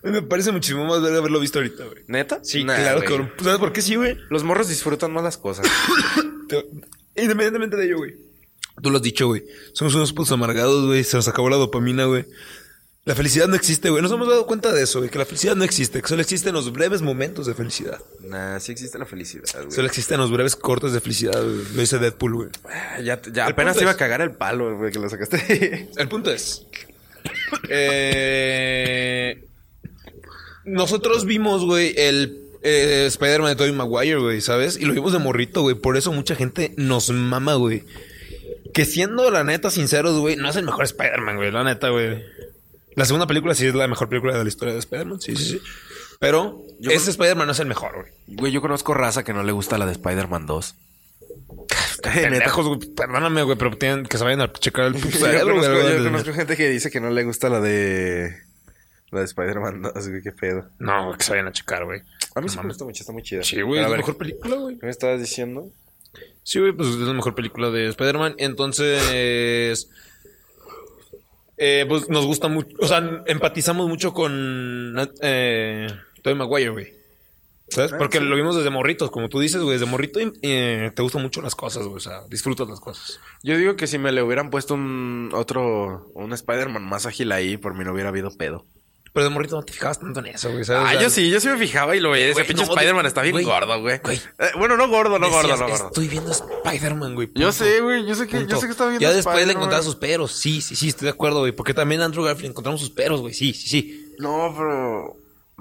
Me 0.02 0.22
parece 0.22 0.52
muchísimo 0.52 0.84
más 0.86 1.02
verga 1.02 1.18
haberlo 1.18 1.38
visto 1.38 1.58
ahorita, 1.58 1.84
güey. 1.84 2.02
¿Neta? 2.06 2.40
Sí, 2.42 2.64
Nah, 2.64 2.76
claro, 2.76 3.02
cabrón. 3.04 3.32
¿Sabes 3.42 3.58
por 3.58 3.72
qué 3.72 3.82
sí, 3.82 3.94
güey? 3.94 4.16
Los 4.30 4.42
morros 4.42 4.68
disfrutan 4.68 5.12
más 5.12 5.22
las 5.22 5.36
cosas. 5.36 5.66
Te- 6.48 6.66
Independientemente 7.14 7.76
de 7.76 7.84
ello, 7.86 7.98
güey. 7.98 8.14
Tú 8.82 8.90
lo 8.90 8.96
has 8.96 9.02
dicho, 9.02 9.26
güey. 9.26 9.44
Somos 9.74 9.94
unos 9.94 10.12
putos 10.12 10.32
amargados, 10.32 10.86
güey. 10.86 11.04
Se 11.04 11.16
nos 11.16 11.28
acabó 11.28 11.50
la 11.50 11.56
dopamina, 11.56 12.04
güey. 12.06 12.24
La 13.08 13.14
felicidad 13.14 13.48
no 13.48 13.56
existe, 13.56 13.88
güey. 13.88 14.02
Nos 14.02 14.12
hemos 14.12 14.28
dado 14.28 14.44
cuenta 14.46 14.70
de 14.70 14.82
eso, 14.82 14.98
güey. 14.98 15.10
Que 15.10 15.16
la 15.18 15.24
felicidad 15.24 15.56
no 15.56 15.64
existe. 15.64 16.02
Que 16.02 16.08
solo 16.08 16.20
existen 16.20 16.52
los 16.52 16.70
breves 16.70 17.00
momentos 17.00 17.46
de 17.46 17.54
felicidad. 17.54 17.98
nah, 18.20 18.58
sí 18.58 18.70
existe 18.70 18.98
la 18.98 19.06
felicidad, 19.06 19.62
güey. 19.62 19.70
Solo 19.70 19.86
existen 19.86 20.18
los 20.18 20.30
breves 20.30 20.54
cortes 20.56 20.92
de 20.92 21.00
felicidad, 21.00 21.42
güey. 21.42 21.64
Lo 21.74 21.80
dice 21.80 21.98
Deadpool, 21.98 22.34
güey. 22.34 22.48
Ah, 22.70 23.00
Ya, 23.00 23.18
ya 23.32 23.46
apenas 23.46 23.78
te 23.78 23.84
iba 23.84 23.92
a 23.92 23.96
cagar 23.96 24.20
el 24.20 24.32
palo, 24.32 24.76
güey, 24.76 24.92
que 24.92 24.98
lo 24.98 25.08
sacaste. 25.08 25.88
El 25.96 26.08
punto 26.08 26.30
es. 26.30 26.66
eh, 27.70 29.42
nosotros 30.66 31.24
vimos, 31.24 31.64
güey, 31.64 31.94
el 31.96 32.42
eh, 32.62 33.06
Spider-Man 33.06 33.52
de 33.52 33.56
Tobey 33.56 33.72
Maguire, 33.72 34.18
güey, 34.20 34.42
¿sabes? 34.42 34.76
Y 34.78 34.84
lo 34.84 34.92
vimos 34.92 35.14
de 35.14 35.18
morrito, 35.18 35.62
güey. 35.62 35.76
Por 35.76 35.96
eso 35.96 36.12
mucha 36.12 36.34
gente 36.34 36.74
nos 36.76 37.08
mama, 37.08 37.54
güey. 37.54 37.84
Que 38.74 38.84
siendo 38.84 39.30
la 39.30 39.44
neta 39.44 39.70
sinceros, 39.70 40.18
güey, 40.18 40.36
no 40.36 40.50
es 40.50 40.56
el 40.56 40.64
mejor 40.66 40.84
Spider-Man, 40.84 41.36
güey, 41.36 41.50
la 41.50 41.64
neta, 41.64 41.88
güey. 41.88 42.22
La 42.98 43.04
segunda 43.04 43.26
película 43.28 43.54
sí 43.54 43.64
es 43.66 43.74
la 43.74 43.86
mejor 43.86 44.08
película 44.08 44.36
de 44.36 44.42
la 44.42 44.48
historia 44.48 44.74
de 44.74 44.80
Spider-Man, 44.80 45.20
sí, 45.20 45.36
sí, 45.36 45.44
sí. 45.44 45.60
Pero 46.18 46.60
ese 46.80 47.10
Spider-Man 47.12 47.46
no 47.46 47.52
es 47.52 47.60
el 47.60 47.66
mejor, 47.68 47.92
güey. 47.94 48.12
Güey, 48.26 48.52
yo 48.52 48.60
conozco 48.60 48.92
raza 48.92 49.22
que 49.22 49.32
no 49.32 49.44
le 49.44 49.52
gusta 49.52 49.78
la 49.78 49.86
de 49.86 49.92
Spider-Man 49.92 50.46
2. 50.46 50.74
pendejos, 52.02 52.66
güey. 52.66 52.80
Perdóname, 52.96 53.44
güey, 53.44 53.56
pero 53.56 53.76
tienen 53.78 54.04
que 54.04 54.18
se 54.18 54.24
vayan 54.24 54.40
a 54.40 54.52
checar 54.52 54.86
el 54.86 54.94
Yo 55.00 55.10
cerebro, 55.10 55.54
conozco, 55.54 55.72
güey. 55.74 55.96
yo 55.98 56.04
conozco 56.04 56.32
gente 56.32 56.56
que 56.56 56.68
dice 56.68 56.90
que 56.90 57.00
no 57.00 57.10
le 57.10 57.22
gusta 57.24 57.48
la 57.48 57.60
de... 57.60 58.36
La 59.10 59.20
de 59.20 59.26
Spider-Man 59.26 59.82
2, 59.94 60.08
güey, 60.08 60.22
qué 60.22 60.32
pedo. 60.32 60.68
No, 60.80 61.14
que 61.16 61.22
se 61.24 61.30
vayan 61.30 61.46
a 61.46 61.52
checar, 61.52 61.84
güey. 61.84 62.00
A 62.34 62.40
mí 62.40 62.46
No 62.46 62.52
sí 62.52 62.58
me 62.58 62.64
gusta 62.64 62.84
mucho, 62.84 63.00
está 63.00 63.12
muy 63.12 63.22
chida. 63.22 63.42
Sí, 63.44 63.62
güey, 63.62 63.80
Pero 63.80 63.82
es 63.82 63.86
a 63.86 63.88
la 63.88 63.90
ver, 63.90 63.98
mejor 64.00 64.16
película, 64.18 64.56
güey. 64.56 64.76
¿Qué 64.76 64.84
me 64.86 64.90
estabas 64.90 65.20
diciendo? 65.20 65.70
Sí, 66.42 66.58
güey, 66.58 66.72
pues 66.72 66.88
es 66.88 66.96
la 66.96 67.14
mejor 67.14 67.34
película 67.36 67.70
de 67.70 67.88
Spider-Man. 67.88 68.34
Entonces, 68.38 69.88
eh, 71.58 71.84
pues 71.88 72.08
nos 72.08 72.26
gusta 72.26 72.48
mucho, 72.48 72.76
o 72.80 72.86
sea, 72.86 73.22
empatizamos 73.26 73.88
mucho 73.88 74.12
con 74.12 74.96
eh, 75.20 75.88
Tobey 76.22 76.38
Maguire, 76.38 76.70
güey. 76.70 76.98
¿Sabes? 77.68 77.92
Ah, 77.92 77.98
Porque 77.98 78.20
lo 78.20 78.34
vimos 78.34 78.56
desde 78.56 78.70
morritos, 78.70 79.10
como 79.10 79.28
tú 79.28 79.40
dices, 79.40 79.60
güey, 79.60 79.78
desde 79.78 79.90
morrito 79.90 80.20
eh, 80.42 80.90
te 80.94 81.02
gustan 81.02 81.20
mucho 81.20 81.42
las 81.42 81.54
cosas, 81.54 81.84
güey, 81.84 81.96
o 81.96 82.00
sea, 82.00 82.22
disfrutas 82.28 82.66
las 82.66 82.80
cosas. 82.80 83.20
Yo 83.42 83.58
digo 83.58 83.76
que 83.76 83.86
si 83.86 83.98
me 83.98 84.10
le 84.10 84.22
hubieran 84.22 84.48
puesto 84.48 84.74
un 84.74 85.30
otro, 85.34 86.10
un 86.14 86.32
Spider-Man 86.32 86.82
más 86.82 87.04
ágil 87.04 87.30
ahí, 87.30 87.58
por 87.58 87.74
mí 87.74 87.84
no 87.84 87.92
hubiera 87.92 88.08
habido 88.08 88.30
pedo. 88.30 88.64
Pero 89.12 89.24
de 89.24 89.30
morrito 89.30 89.56
no 89.56 89.62
te 89.62 89.72
fijabas 89.72 89.98
tanto 90.00 90.20
en 90.20 90.26
eso, 90.26 90.50
güey, 90.50 90.64
¿sabes? 90.64 90.82
Ah, 90.96 91.00
yo 91.00 91.10
sí, 91.10 91.30
yo 91.30 91.40
sí 91.40 91.48
me 91.48 91.56
fijaba 91.58 91.96
y 91.96 92.00
lo 92.00 92.10
veía. 92.10 92.28
Ese 92.28 92.44
pinche 92.44 92.64
no, 92.64 92.72
Spider-Man 92.72 93.02
de- 93.04 93.08
está 93.08 93.22
bien 93.22 93.32
güey, 93.32 93.44
gordo, 93.44 93.80
güey. 93.80 93.98
güey. 93.98 94.16
Eh, 94.38 94.50
bueno, 94.58 94.76
no 94.76 94.88
gordo, 94.88 95.18
no 95.18 95.28
gordo, 95.30 95.48
decías, 95.48 95.60
no 95.60 95.68
gordo. 95.68 95.86
Estoy 95.88 96.08
viendo 96.08 96.30
Spider-Man, 96.32 97.14
güey. 97.14 97.30
Yo 97.34 97.50
sé, 97.52 97.80
güey, 97.80 98.06
yo 98.06 98.14
sé 98.14 98.26
que, 98.26 98.46
yo 98.46 98.58
sé 98.60 98.66
que 98.66 98.72
está 98.72 98.86
bien. 98.88 99.00
Ya 99.00 99.12
después 99.12 99.46
le 99.46 99.52
encontraba 99.52 99.82
sus 99.82 99.96
peros. 99.96 100.32
Sí, 100.32 100.60
sí, 100.60 100.76
sí, 100.76 100.88
estoy 100.88 101.06
de 101.06 101.10
acuerdo, 101.10 101.40
güey. 101.40 101.52
Porque 101.52 101.74
también 101.74 102.00
Andrew 102.02 102.24
Garfield 102.24 102.50
encontramos 102.50 102.80
sus 102.80 102.90
peros, 102.90 103.20
güey. 103.20 103.34
Sí, 103.34 103.52
sí, 103.54 103.68
sí. 103.68 104.14
No, 104.18 104.54
pero. 104.56 105.16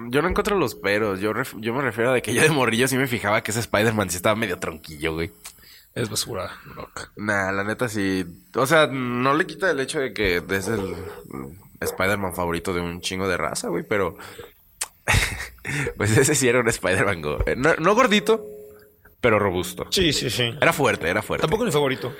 Yo 0.09 0.21
no 0.21 0.27
encuentro 0.29 0.55
los 0.57 0.75
peros. 0.75 1.19
Yo, 1.19 1.33
ref- 1.33 1.59
yo 1.59 1.73
me 1.73 1.81
refiero 1.81 2.11
a 2.11 2.13
de 2.13 2.21
que 2.21 2.31
yo 2.33 2.41
de 2.43 2.49
morrillo 2.51 2.87
sí 2.87 2.97
me 2.97 3.07
fijaba 3.07 3.41
que 3.41 3.49
ese 3.51 3.61
Spider-Man 3.61 4.09
sí 4.11 4.17
estaba 4.17 4.35
medio 4.35 4.59
tronquillo, 4.59 5.13
güey. 5.13 5.31
Es 5.95 6.07
basura, 6.11 6.51
loca. 6.75 7.09
Nah, 7.15 7.51
la 7.51 7.63
neta 7.63 7.89
sí. 7.89 8.23
O 8.53 8.67
sea, 8.67 8.85
no 8.85 9.33
le 9.33 9.47
quita 9.47 9.71
el 9.71 9.79
hecho 9.79 9.99
de 9.99 10.13
que 10.13 10.43
es 10.51 10.67
el 10.67 10.93
Spider-Man 11.79 12.33
favorito 12.33 12.73
de 12.73 12.81
un 12.81 13.01
chingo 13.01 13.27
de 13.27 13.37
raza, 13.37 13.69
güey, 13.69 13.83
pero. 13.83 14.17
pues 15.97 16.17
ese 16.17 16.35
sí 16.35 16.47
era 16.47 16.59
un 16.59 16.67
Spider-Man. 16.67 17.21
eh, 17.45 17.55
No, 17.57 17.75
no 17.75 17.95
gordito, 17.95 18.45
pero 19.21 19.39
robusto. 19.39 19.85
Sí, 19.91 20.13
sí, 20.13 20.29
sí. 20.29 20.53
Era 20.61 20.73
fuerte, 20.73 21.07
era 21.09 21.21
fuerte. 21.21 21.41
Tampoco 21.43 21.65
mi 21.65 21.71
favorito. 21.71 22.13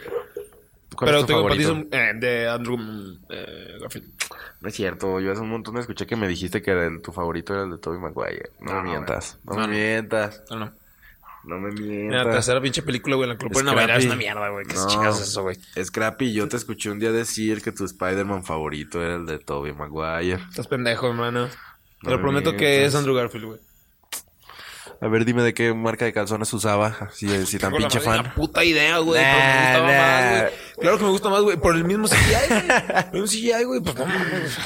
¿Cuál 0.95 1.11
Pero 1.11 1.25
tengo 1.25 1.41
favorito? 1.41 1.71
empatizo 1.71 1.95
eh, 1.95 2.11
de 2.15 2.49
Andrew 2.49 2.77
eh, 3.29 3.77
Garfield. 3.81 4.11
No 4.61 4.69
es 4.69 4.73
cierto, 4.75 5.19
yo 5.19 5.31
hace 5.31 5.41
un 5.41 5.49
montón 5.49 5.77
escuché 5.77 6.07
que 6.07 6.15
me 6.15 6.27
dijiste 6.27 6.61
que 6.63 6.71
el- 6.71 7.01
tu 7.03 7.11
favorito 7.11 7.53
era 7.53 7.63
el 7.63 7.71
de 7.71 7.77
Tobey 7.77 7.99
Maguire. 7.99 8.49
No, 8.61 8.73
No, 8.73 8.83
me 8.83 8.89
mientas, 8.89 9.37
no, 9.43 9.53
no, 9.53 9.61
me 9.61 9.67
no. 9.67 9.73
mientas, 9.73 10.43
No, 10.49 10.55
no. 10.57 10.73
No 11.47 11.57
me 11.59 11.71
Mira, 11.71 11.85
la 11.87 12.23
mientas. 12.23 12.33
tercera 12.35 12.61
pinche 12.61 12.81
película, 12.83 13.15
güey, 13.15 13.29
la 13.29 13.37
que 13.37 13.45
lo 13.45 13.51
ponen 13.51 13.69
a 13.69 13.73
bailar 13.73 13.99
es 13.99 14.05
una 14.05 14.15
mierda, 14.15 14.49
güey. 14.49 14.65
¿Qué 14.65 14.75
No. 14.75 14.87
chingas 14.87 15.19
es 15.21 15.29
eso, 15.29 15.43
güey? 15.43 15.57
Scrappy, 15.83 16.33
yo 16.33 16.47
te 16.47 16.57
escuché 16.57 16.89
un 16.91 16.99
día 16.99 17.11
decir 17.11 17.61
que 17.61 17.71
tu 17.71 17.85
Spider-Man 17.85 18.43
favorito 18.43 19.01
era 19.03 19.15
el 19.15 19.25
de 19.25 19.39
Tobey 19.39 19.73
Maguire. 19.73 20.39
Estás 20.49 20.67
pendejo, 20.67 21.07
hermano. 21.07 21.47
Te 22.03 22.09
lo 22.11 22.17
me 22.17 22.21
prometo 22.21 22.51
que 22.55 22.65
mientas. 22.67 22.89
es 22.89 22.95
Andrew 22.95 23.15
Garfield, 23.15 23.45
güey. 23.45 23.59
A 24.99 25.07
ver, 25.07 25.25
dime 25.25 25.43
de 25.43 25.53
qué 25.53 25.73
marca 25.75 26.05
de 26.05 26.13
calzones 26.13 26.51
usaba, 26.53 27.09
si, 27.13 27.45
si 27.45 27.59
tan 27.59 27.71
pinche 27.71 27.99
fan. 27.99 28.23
La 28.23 28.33
puta 28.33 28.63
idea, 28.63 28.97
güey. 28.97 29.21
Nah, 29.21 29.79
nah. 30.43 30.49
Claro 30.79 30.97
que 30.97 31.03
me 31.05 31.09
gusta 31.09 31.29
más, 31.29 31.41
güey. 31.41 31.57
Por 31.57 31.75
el 31.75 31.83
mismo 31.83 32.07
CGI, 32.07 32.47
güey. 32.49 32.61
Por 32.87 33.15
el 33.15 33.21
mismo 33.21 33.27
CGI, 33.27 33.63
güey. 33.63 33.81
Pues 33.81 33.95
no. 33.97 34.05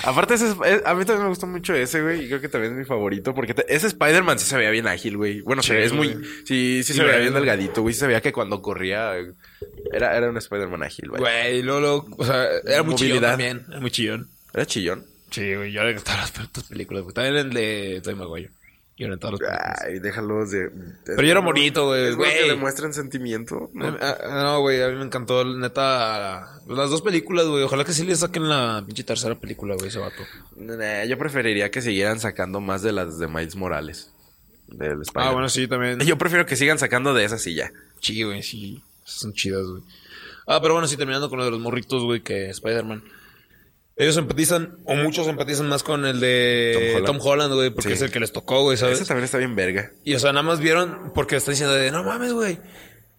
Aparte, 0.04 0.34
ese, 0.34 0.50
es- 0.50 0.82
a 0.86 0.94
mí 0.94 1.06
también 1.06 1.24
me 1.24 1.30
gustó 1.30 1.48
mucho 1.48 1.74
ese, 1.74 2.02
güey, 2.02 2.26
y 2.26 2.28
creo 2.28 2.42
que 2.42 2.50
también 2.50 2.74
es 2.74 2.80
mi 2.80 2.86
favorito, 2.86 3.34
porque 3.34 3.54
te- 3.54 3.74
ese 3.74 3.88
Spider-Man 3.88 4.38
sí 4.40 4.46
se 4.46 4.58
veía 4.58 4.72
bien 4.72 4.88
ágil, 4.88 5.18
güey. 5.18 5.42
Bueno, 5.42 5.64
se 5.64 5.70
Sí, 5.70 5.74
ve- 5.76 5.86
es 5.86 5.94
muy... 5.94 6.08
güey. 6.14 6.26
Sí, 6.26 6.44
sí, 6.46 6.84
Sí, 6.84 6.94
se 6.94 7.00
veía 7.02 7.14
güey. 7.14 7.22
bien 7.24 7.34
delgadito, 7.34 7.82
güey. 7.82 7.94
Se 7.94 8.08
veía 8.08 8.22
que 8.22 8.34
cuando 8.34 8.62
corría 8.62 9.18
eh, 9.18 9.32
era, 9.94 10.16
era 10.18 10.30
un 10.30 10.38
Spider-Man 10.38 10.84
ágil, 10.84 11.10
güey. 11.10 11.22
Güey, 11.22 11.62
luego, 11.64 11.80
luego, 11.80 12.08
o 12.18 12.26
sea, 12.26 12.46
era 12.66 12.84
muy 12.84 12.96
chillón 12.96 13.16
Movilidad. 13.22 13.30
también. 13.32 13.66
Era 13.70 13.80
muy 13.80 13.92
chillón. 13.92 14.30
Era 14.54 14.66
chillón. 14.66 15.06
Sí, 15.30 15.56
güey. 15.56 15.72
Yo 15.72 15.84
le 15.84 15.94
todas 15.94 16.18
las 16.20 16.32
putas 16.32 16.66
películas, 16.66 17.04
güey. 17.04 17.14
También 17.14 17.38
el 17.38 17.54
de 17.54 18.02
Tobey 18.04 18.16
Maguire. 18.20 18.52
Todas 19.08 19.40
las 19.40 19.40
películas. 19.40 19.82
Ay, 19.86 20.00
déjalos 20.00 20.52
de... 20.52 20.70
Pero 21.06 21.22
yo 21.24 21.32
era 21.32 21.40
bonito, 21.42 21.88
güey, 21.88 22.16
bueno 22.16 22.32
que 22.32 22.38
güey. 22.40 22.50
demuestren 22.50 22.94
sentimiento. 22.94 23.70
¿no? 23.74 23.90
Eh, 23.90 23.98
ah, 24.02 24.18
No, 24.44 24.62
güey, 24.62 24.82
a 24.82 24.90
mí 24.90 24.96
me 24.96 25.06
encantó, 25.06 25.44
neta, 25.44 26.60
las 26.68 26.90
dos 26.90 27.02
películas, 27.02 27.46
güey. 27.48 27.64
Ojalá 27.64 27.84
que 27.84 27.94
sí 27.94 28.06
le 28.06 28.16
saquen 28.16 28.48
la 28.48 28.84
pinche 28.86 29.04
tercera 29.04 29.36
película, 29.36 29.76
güey, 29.76 29.88
ese 29.90 30.00
vato. 30.00 30.24
Nah, 30.56 31.04
yo 31.06 31.18
preferiría 31.18 31.72
que 31.72 31.82
siguieran 31.82 32.20
sacando 32.20 32.60
más 32.62 32.82
de 32.82 32.92
las 32.92 33.18
de 33.20 33.28
Miles 33.28 33.56
Morales. 33.56 34.12
Del 34.68 35.02
Spider. 35.02 35.28
Ah, 35.28 35.32
bueno, 35.32 35.50
sí, 35.50 35.68
también. 35.68 36.00
Yo 36.00 36.18
prefiero 36.18 36.46
que 36.46 36.56
sigan 36.56 36.80
sacando 36.80 37.14
de 37.14 37.26
esas 37.26 37.46
y 37.48 37.56
ya. 37.56 37.72
Sí, 38.00 38.24
güey, 38.24 38.42
sí. 38.44 38.82
Son 39.04 39.34
chidas, 39.34 39.66
güey. 39.66 39.84
Ah, 40.48 40.60
pero 40.62 40.74
bueno, 40.74 40.88
sí, 40.88 40.96
terminando 40.98 41.30
con 41.30 41.40
lo 41.40 41.46
de 41.46 41.52
los 41.52 41.60
morritos, 41.60 42.04
güey, 42.04 42.22
que 42.22 42.50
Spider-Man. 42.50 43.04
Ellos 43.98 44.18
empatizan, 44.18 44.78
o 44.86 44.96
muchos 44.96 45.28
empatizan 45.28 45.68
más 45.68 45.84
con 45.84 46.06
el 46.06 46.20
de 46.20 47.02
Tom 47.06 47.18
Tom 47.18 47.20
Holland. 47.22 47.54
Güey, 47.54 47.70
porque 47.70 47.90
Sí. 47.90 47.94
es 47.96 48.02
el 48.02 48.12
que 48.12 48.20
les 48.20 48.32
tocó, 48.32 48.64
güey, 48.64 48.78
¿sabes? 48.78 48.98
Ese 49.00 49.06
también 49.08 49.26
está 49.26 49.38
bien 49.38 49.56
verga. 49.56 49.92
Y 50.04 50.16
o 50.16 50.20
sea, 50.20 50.32
nada 50.32 50.44
más 50.44 50.60
vieron 50.60 51.12
porque 51.14 51.36
está 51.36 51.52
diciendo 51.52 51.74
de, 51.76 51.92
no 51.92 52.04
mames, 52.04 52.34
güey. 52.34 52.58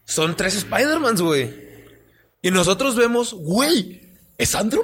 Son 0.05 0.35
tres 0.37 0.57
Spider-Mans, 0.57 1.21
güey. 1.23 1.55
Y 2.41 2.51
nosotros 2.51 2.97
vemos, 2.97 3.35
güey. 3.35 4.01
Es 4.39 4.55
Andrew 4.57 4.83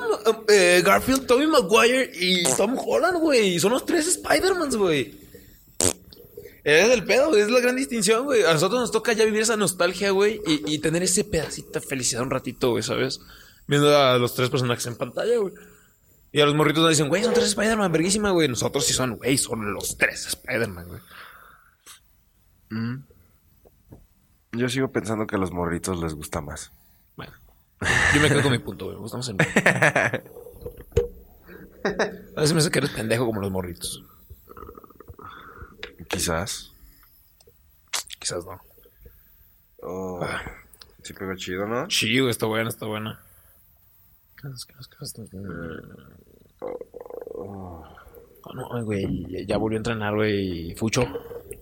eh, 0.49 0.82
Garfield, 0.84 1.26
Tobey 1.26 1.47
Maguire 1.49 2.11
y 2.14 2.45
Tom 2.57 2.76
Holland, 2.78 3.18
güey. 3.18 3.55
Y 3.57 3.59
son 3.59 3.72
los 3.72 3.84
tres 3.84 4.07
Spider-Mans, 4.07 4.76
güey. 4.76 5.18
Es 6.64 6.91
el 6.91 7.05
pedo, 7.05 7.28
güey. 7.30 7.41
Es 7.41 7.51
la 7.51 7.61
gran 7.61 7.74
distinción, 7.76 8.24
güey. 8.26 8.45
A 8.45 8.53
nosotros 8.53 8.80
nos 8.80 8.93
toca 8.93 9.12
ya 9.14 9.24
vivir 9.24 9.43
esa 9.43 9.57
nostalgia, 9.57 10.11
güey. 10.11 10.41
Y, 10.47 10.74
y 10.74 10.78
tener 10.78 11.03
ese 11.03 11.24
pedacito 11.24 11.70
de 11.72 11.80
felicidad 11.80 12.22
un 12.22 12.30
ratito, 12.30 12.70
güey, 12.70 12.82
¿sabes? 12.82 13.20
Viendo 13.66 13.97
a 13.97 14.18
los 14.18 14.34
tres 14.34 14.51
personajes 14.51 14.86
en 14.86 14.97
pantalla, 14.97 15.39
güey. 15.39 15.55
Y 16.31 16.41
a 16.41 16.47
los 16.47 16.55
morritos 16.55 16.83
nos 16.83 16.91
dicen, 16.91 17.09
güey, 17.09 17.24
son 17.24 17.33
tres 17.33 17.47
Spider-Man, 17.47 17.91
verguísima, 17.91 18.31
güey. 18.31 18.49
Nosotros 18.49 18.85
sí 18.85 18.93
son, 18.93 19.16
güey, 19.16 19.39
son 19.39 19.72
los 19.72 19.97
tres 19.97 20.26
Spider-Man, 20.26 20.89
güey. 20.89 21.01
Yo 24.53 24.68
sigo 24.68 24.91
pensando 24.93 25.26
que 25.26 25.37
a 25.37 25.39
los 25.39 25.53
morritos 25.53 26.01
les 26.01 26.14
gusta 26.14 26.41
más. 26.41 26.70
Bueno, 27.16 27.33
yo 28.14 28.20
me 28.20 28.29
quedo 28.29 28.43
con 28.43 28.53
mi 28.53 28.59
punto, 28.59 28.87
güey. 28.87 29.05
Estamos 29.05 29.29
en. 29.29 29.37
A 32.37 32.41
veces 32.41 32.53
me 32.53 32.59
hace 32.59 32.70
que 32.70 32.81
eres 32.81 32.91
pendejo 32.91 33.24
como 33.24 33.41
los 33.41 33.51
morritos. 33.51 34.05
Quizás. 36.09 36.72
Quizás 38.18 38.45
no. 38.45 38.61
Oh, 39.81 40.26
sí 41.03 41.12
pegó 41.14 41.35
chido, 41.37 41.66
¿no? 41.66 41.87
Güey, 42.20 42.31
está 42.31 42.47
buena, 42.47 42.68
está 42.68 42.87
buena. 42.87 43.20
Oh, 46.61 47.84
no, 48.54 48.84
güey, 48.84 49.46
ya- 49.46 49.56
volvió 49.59 49.76
a 49.76 49.80
entrenar, 49.80 50.14
güey. 50.14 50.74
Fucho. 50.74 51.04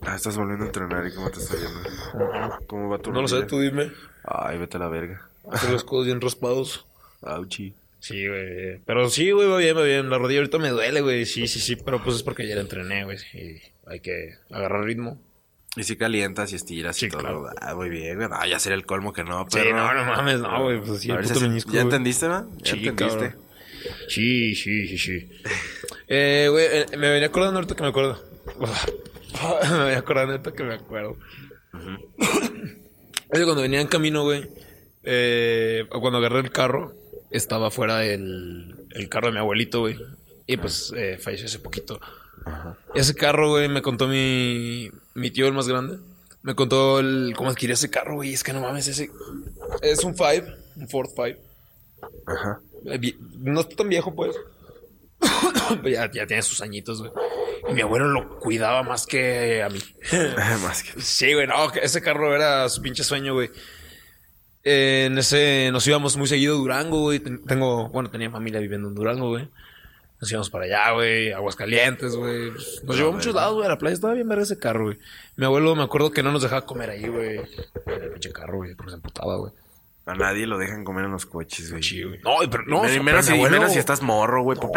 Ah, 0.03 0.16
estás 0.16 0.36
volviendo 0.36 0.64
a 0.64 0.68
entrenar 0.68 1.07
y 1.07 1.14
cómo 1.14 1.30
te 1.30 1.40
está 1.40 1.55
yendo. 1.57 2.59
¿Cómo 2.66 2.88
va 2.88 2.99
tu 2.99 3.12
No 3.12 3.22
lo 3.22 3.28
sé, 3.28 3.42
tú 3.42 3.61
dime. 3.61 3.90
Ay, 4.24 4.59
vete 4.59 4.76
a 4.76 4.80
la 4.80 4.88
verga. 4.88 5.28
Hace 5.51 5.70
los 5.72 5.84
codos 5.84 6.07
bien 6.07 6.20
raspados. 6.20 6.86
Auchi. 7.22 7.74
Sí, 7.99 8.26
güey. 8.28 8.78
Pero 8.84 9.09
sí, 9.09 9.30
güey, 9.32 9.49
va 9.49 9.59
bien, 9.59 9.76
va 9.76 9.82
bien. 9.82 10.11
La 10.11 10.18
rodilla 10.18 10.40
ahorita 10.40 10.59
me 10.59 10.68
duele, 10.70 11.01
güey. 11.01 11.26
Sí, 11.26 11.49
sí, 11.49 11.59
sí. 11.61 11.76
Pero 11.76 12.03
pues 12.03 12.16
es 12.16 12.22
porque 12.22 12.42
ayer 12.44 12.59
entrené, 12.59 13.05
güey. 13.05 13.18
Sí, 13.18 13.61
hay 13.86 14.01
que 14.01 14.34
agarrar 14.51 14.84
ritmo. 14.84 15.18
Y 15.76 15.82
si 15.82 15.97
calientas 15.97 16.53
y 16.53 16.57
estiras 16.57 16.97
Sí, 16.97 17.07
y 17.07 17.09
todo. 17.09 17.20
claro. 17.20 17.47
Ah, 17.61 17.74
muy 17.74 17.88
bien, 17.88 18.16
güey. 18.16 18.28
Ah, 18.32 18.47
ya 18.47 18.59
sería 18.59 18.76
el 18.76 18.86
colmo 18.86 19.12
que 19.12 19.24
no, 19.24 19.42
Sí, 19.49 19.59
pero. 19.59 19.76
no, 19.76 19.92
no 19.92 20.05
mames, 20.05 20.40
no, 20.40 20.62
güey. 20.62 20.80
Pues 20.80 21.01
sí, 21.01 21.11
A 21.11 21.14
el 21.14 21.18
ver 21.18 21.26
si 21.26 21.32
puto 21.32 21.40
así- 21.44 21.49
menisco, 21.49 21.70
¿Ya 21.70 21.74
güey. 21.82 21.84
entendiste, 21.84 22.28
va? 22.28 22.47
¿Ya 22.59 22.72
Sí, 22.72 22.86
entendiste? 22.86 23.18
cabrón. 23.30 23.45
Sí, 24.09 24.54
sí, 24.54 24.86
sí, 24.88 24.98
sí. 24.98 25.28
Eh, 26.09 26.48
güey, 26.50 26.66
eh, 26.70 26.86
me 26.96 27.11
venía 27.11 27.28
acordando 27.28 27.59
ahorita 27.59 27.74
que 27.74 27.82
me 27.82 27.88
acuerdo. 27.88 28.22
me 29.70 29.78
venía 29.84 29.98
acordando 29.98 30.32
ahorita 30.32 30.52
que 30.52 30.64
me 30.64 30.74
acuerdo. 30.74 31.16
Es 33.30 33.38
que 33.40 33.44
cuando 33.44 33.62
venía 33.62 33.80
en 33.80 33.88
camino, 33.88 34.22
güey, 34.22 34.48
eh, 35.02 35.86
o 35.90 36.00
cuando 36.00 36.18
agarré 36.18 36.40
el 36.40 36.50
carro, 36.50 36.94
estaba 37.30 37.70
fuera 37.70 38.04
el, 38.04 38.86
el 38.90 39.09
carro 39.09 39.28
de 39.28 39.32
mi 39.32 39.38
abuelito, 39.38 39.80
güey. 39.80 39.98
Y 40.46 40.57
pues 40.57 40.92
eh, 40.96 41.18
falleció 41.18 41.46
hace 41.46 41.59
poquito. 41.59 42.00
Ese 42.94 43.14
carro, 43.14 43.50
güey, 43.50 43.68
me 43.68 43.82
contó 43.82 44.07
mi, 44.07 44.90
mi 45.14 45.30
tío, 45.30 45.46
el 45.48 45.52
más 45.52 45.66
grande. 45.66 45.98
Me 46.42 46.54
contó 46.54 47.00
el, 47.00 47.34
cómo 47.36 47.50
adquirí 47.50 47.72
ese 47.72 47.90
carro, 47.90 48.14
güey. 48.14 48.32
Es 48.32 48.44
que 48.44 48.52
no 48.52 48.61
mames, 48.61 48.86
ese. 48.86 49.11
Es 49.82 50.04
un 50.04 50.16
Five, 50.16 50.57
un 50.76 50.88
Ford 50.88 51.11
Five. 51.14 51.40
Ajá. 52.26 52.61
Eh, 52.89 53.14
No 53.39 53.61
está 53.61 53.76
tan 53.76 53.89
viejo, 53.89 54.14
pues. 54.14 54.34
Pero 55.82 55.89
ya, 55.89 56.11
ya 56.11 56.26
tiene 56.26 56.43
sus 56.43 56.61
añitos, 56.61 57.01
güey. 57.01 57.12
Y 57.68 57.72
mi 57.74 57.80
abuelo 57.80 58.07
lo 58.09 58.39
cuidaba 58.39 58.82
más 58.82 59.07
que 59.07 59.62
a 59.62 59.68
mí. 59.68 59.80
Más 60.62 60.82
que. 60.82 61.01
Sí, 61.01 61.34
güey, 61.34 61.47
no, 61.47 61.72
ese 61.74 62.01
carro 62.01 62.34
era 62.34 62.68
su 62.68 62.80
pinche 62.82 63.03
sueño, 63.03 63.34
güey. 63.34 63.51
En 64.62 65.16
ese 65.18 65.70
nos 65.72 65.87
íbamos 65.87 66.16
muy 66.16 66.26
seguido 66.26 66.55
a 66.55 66.59
Durango, 66.59 67.01
güey. 67.01 67.20
Ten- 67.20 67.45
Tengo, 67.45 67.89
bueno, 67.89 68.11
tenía 68.11 68.30
familia 68.30 68.61
viviendo 68.61 68.89
en 68.89 68.95
Durango, 68.95 69.28
güey. 69.30 69.49
Nos 70.20 70.30
íbamos 70.30 70.49
para 70.51 70.64
allá, 70.64 70.93
güey, 70.93 71.30
Aguascalientes, 71.32 72.16
güey. 72.16 72.51
Nos 72.84 72.97
llevó 72.97 73.11
a 73.11 73.12
muchos 73.12 73.34
lados, 73.34 73.55
güey. 73.55 73.66
A 73.66 73.70
la 73.70 73.78
playa 73.78 73.95
estaba 73.95 74.14
bien 74.14 74.28
ver 74.28 74.39
ese 74.41 74.59
carro, 74.59 74.87
güey. 74.87 74.99
Mi 75.37 75.45
abuelo 75.45 75.74
me 75.76 75.82
acuerdo 75.82 76.11
que 76.11 76.22
no 76.22 76.32
nos 76.32 76.43
dejaba 76.43 76.64
comer 76.66 76.91
ahí, 76.91 77.07
güey. 77.07 77.41
El 77.87 78.11
pinche 78.12 78.32
carro, 78.32 78.57
güey, 78.59 78.74
porque 78.74 78.91
se 78.93 78.97
emputaba, 78.97 79.37
güey. 79.37 79.53
A 80.07 80.14
nadie 80.14 80.46
lo 80.46 80.57
dejan 80.57 80.84
comer 80.84 81.07
en 81.07 81.11
los 81.11 81.26
coches, 81.26 81.68
güey. 81.72 81.82
Sí, 81.82 82.00
güey. 82.04 82.20
No, 82.20 82.36
pero 82.48 82.62
no. 82.64 82.84
Menos, 82.84 83.28
mi 83.28 83.36
si, 83.36 83.42
menos 83.50 83.72
si 83.72 83.78
estás 83.80 84.02
morro, 84.02 84.44
güey. 84.44 84.57
No, 84.57 84.70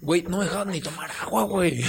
Güey, 0.00 0.22
no 0.22 0.40
dejaban 0.40 0.70
ni 0.70 0.80
tomar 0.80 1.10
agua, 1.20 1.42
güey. 1.42 1.84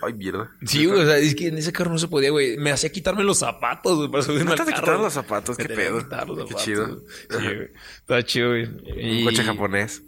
Ay, 0.00 0.12
mierda. 0.12 0.48
Sí, 0.64 0.86
güey, 0.86 1.00
o 1.00 1.06
sea, 1.06 1.16
es 1.18 1.34
que 1.34 1.48
en 1.48 1.58
ese 1.58 1.72
carro 1.72 1.90
no 1.90 1.98
se 1.98 2.06
podía, 2.06 2.30
güey. 2.30 2.56
Me 2.56 2.70
hacía 2.70 2.92
quitarme 2.92 3.24
los 3.24 3.38
zapatos, 3.38 3.96
güey, 3.98 4.10
para 4.12 4.22
subirme 4.22 4.52
¿Neta 4.52 4.62
al 4.62 4.68
carro. 4.68 4.80
quitaron 4.82 5.02
los 5.02 5.12
zapatos? 5.12 5.56
¿Qué 5.56 5.64
pedo? 5.64 5.98
quitar 5.98 6.26
Qué 6.48 6.54
chido. 6.54 7.00
Sí, 7.30 7.36
güey. 7.36 7.68
Estaba 7.98 8.22
chido, 8.22 8.48
güey. 8.50 8.64
Un 8.64 9.24
coche 9.24 9.42
japonés. 9.42 10.02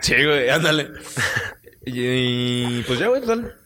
Sí, 0.00 0.14
güey, 0.24 0.48
ándale. 0.48 0.90
Y, 1.84 2.82
pues 2.82 3.00
ya, 3.00 3.08
güey, 3.08 3.20
total. 3.20 3.56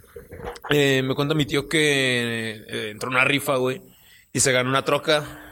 Eh, 0.70 1.02
me 1.02 1.14
cuenta 1.14 1.34
mi 1.34 1.44
tío 1.44 1.68
que 1.68 2.64
eh, 2.68 2.90
entró 2.90 3.10
en 3.10 3.16
una 3.16 3.24
rifa, 3.24 3.56
güey, 3.56 3.82
y 4.32 4.40
se 4.40 4.52
ganó 4.52 4.70
una 4.70 4.84
troca. 4.84 5.45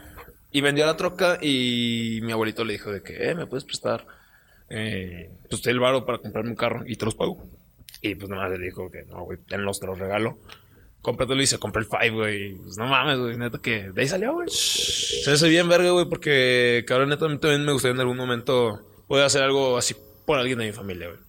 Y 0.55 0.61
vendió 0.61 0.85
la 0.85 0.95
troca 0.95 1.37
y 1.41 2.21
mi 2.23 2.31
abuelito 2.31 2.63
le 2.63 2.71
dijo 2.71 2.89
de 2.89 3.03
que, 3.03 3.29
eh, 3.29 3.35
¿me 3.35 3.45
puedes 3.45 3.65
prestar? 3.65 4.07
Eh, 4.69 5.29
pues 5.49 5.67
el 5.67 5.81
varo 5.81 6.05
para 6.05 6.19
comprarme 6.19 6.51
un 6.51 6.55
carro 6.55 6.85
y 6.87 6.95
te 6.95 7.03
los 7.03 7.13
pago. 7.13 7.43
Y 8.01 8.15
pues 8.15 8.29
nada 8.29 8.43
más 8.43 8.57
le 8.57 8.65
dijo 8.65 8.89
que 8.89 9.03
no, 9.03 9.25
güey, 9.25 9.37
tenlos, 9.37 9.81
te 9.81 9.85
los 9.85 9.99
regalo. 9.99 10.39
Cómpratelo 11.01 11.41
y 11.41 11.45
se 11.45 11.57
compró 11.57 11.81
el 11.81 11.87
Five, 11.87 12.11
güey. 12.11 12.53
Pues 12.55 12.77
no 12.77 12.87
mames, 12.87 13.19
güey, 13.19 13.37
neta 13.37 13.59
que 13.61 13.91
de 13.91 14.01
ahí 14.01 14.07
salió, 14.07 14.31
güey. 14.31 14.47
Se 14.47 15.29
hace 15.29 15.49
bien 15.49 15.67
verga, 15.67 15.91
güey, 15.91 16.05
porque 16.05 16.85
cabrón, 16.87 17.09
neta, 17.09 17.25
a 17.25 17.27
mí 17.27 17.37
también 17.37 17.65
me 17.65 17.73
gustaría 17.73 17.95
en 17.95 17.99
algún 17.99 18.15
momento 18.15 18.81
poder 19.09 19.25
hacer 19.25 19.43
algo 19.43 19.77
así 19.77 19.93
por 20.25 20.39
alguien 20.39 20.59
de 20.59 20.67
mi 20.67 20.71
familia, 20.71 21.09
güey. 21.09 21.19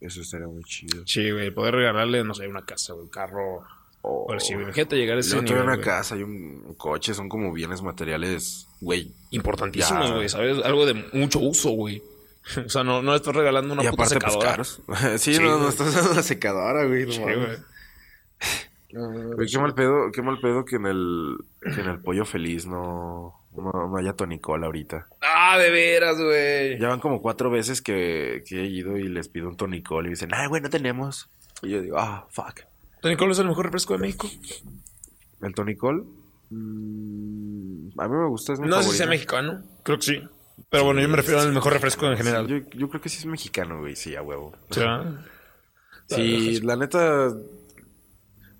Eso 0.00 0.20
estaría 0.20 0.46
muy 0.46 0.62
chido. 0.62 1.04
Sí, 1.04 1.28
güey, 1.32 1.50
poder 1.50 1.74
regalarle, 1.74 2.22
no 2.22 2.34
sé, 2.34 2.46
una 2.46 2.64
casa, 2.64 2.92
güey, 2.92 3.06
un 3.06 3.10
carro. 3.10 3.66
Oh. 4.02 4.26
Sí, 4.38 4.52
güey, 4.54 4.64
imagínate 4.66 4.96
llegar 4.96 5.16
a 5.16 5.20
ese 5.20 5.40
nivel, 5.42 5.62
una 5.62 5.74
güey. 5.74 5.84
casa 5.84 6.16
y 6.16 6.22
un 6.22 6.74
coche, 6.76 7.12
son 7.14 7.28
como 7.28 7.52
bienes 7.52 7.82
materiales, 7.82 8.68
güey. 8.80 9.12
Importantísimos, 9.30 10.12
güey, 10.12 10.28
¿sabes? 10.28 10.62
Algo 10.64 10.86
de 10.86 10.94
mucho 11.12 11.40
uso, 11.40 11.70
güey. 11.70 12.02
O 12.64 12.68
sea, 12.68 12.84
no, 12.84 13.02
no 13.02 13.10
le 13.10 13.16
estás 13.16 13.34
regalando 13.34 13.74
una 13.74 13.82
y 13.82 13.88
puta 13.88 14.04
aparte, 14.04 14.20
pues 14.20 14.32
secadora. 14.34 14.50
caros. 14.52 14.80
sí, 15.20 15.34
Sí, 15.34 15.40
no, 15.42 15.50
no 15.50 15.58
güey. 15.58 15.68
estás 15.70 15.92
dando 15.96 16.14
la 16.14 16.22
secadora, 16.22 16.84
güey. 16.84 17.04
no 17.06 17.12
Sí, 17.12 17.20
güey. 18.94 19.48
Qué 19.50 19.58
mal 19.58 19.74
pedo, 19.74 20.12
qué 20.12 20.22
mal 20.22 20.38
pedo 20.40 20.64
que 20.64 20.76
en 20.76 20.86
el, 20.86 21.36
que 21.74 21.80
en 21.80 21.88
el 21.88 21.98
pollo 22.00 22.24
feliz 22.24 22.66
no, 22.66 23.34
no, 23.56 23.88
no 23.88 23.96
haya 23.96 24.12
tonicola 24.14 24.66
ahorita. 24.66 25.08
Ah, 25.20 25.58
de 25.58 25.70
veras, 25.70 26.16
güey. 26.20 26.78
Ya 26.78 26.88
van 26.88 27.00
como 27.00 27.20
cuatro 27.20 27.50
veces 27.50 27.82
que, 27.82 28.42
que 28.46 28.60
he 28.60 28.66
ido 28.66 28.96
y 28.96 29.08
les 29.08 29.28
pido 29.28 29.48
un 29.48 29.56
tonicol 29.56 30.06
y 30.06 30.10
dicen, 30.10 30.30
ay, 30.32 30.46
güey, 30.46 30.62
no 30.62 30.70
tenemos. 30.70 31.28
Y 31.62 31.70
yo 31.70 31.80
digo, 31.82 31.98
ah, 31.98 32.26
fuck. 32.30 32.60
Tony 33.00 33.16
Cole 33.16 33.32
es 33.32 33.38
el 33.38 33.46
mejor 33.46 33.66
refresco 33.66 33.94
de 33.94 34.00
México. 34.00 34.28
¿El 35.42 35.54
tonicol? 35.54 36.06
Mm, 36.50 37.88
a 37.98 38.08
mí 38.08 38.14
me 38.14 38.28
gusta, 38.28 38.52
es 38.52 38.60
mi 38.60 38.68
No 38.68 38.82
sé 38.82 38.90
si 38.90 38.96
sea 38.98 39.06
mexicano. 39.06 39.62
Creo 39.82 39.98
que 39.98 40.04
sí. 40.04 40.22
Pero 40.70 40.84
bueno, 40.84 41.00
yo 41.00 41.08
me 41.08 41.16
refiero 41.16 41.40
al 41.40 41.52
mejor 41.52 41.72
refresco 41.74 42.06
en 42.06 42.16
general. 42.16 42.46
Yo, 42.46 42.58
yo 42.70 42.88
creo 42.88 43.00
que 43.00 43.08
sí 43.08 43.18
es 43.18 43.26
mexicano, 43.26 43.80
güey, 43.80 43.94
sí, 43.94 44.14
a 44.16 44.22
huevo. 44.22 44.56
Sí. 44.70 44.80
Sí, 46.08 46.60
la 46.60 46.76
neta, 46.76 47.34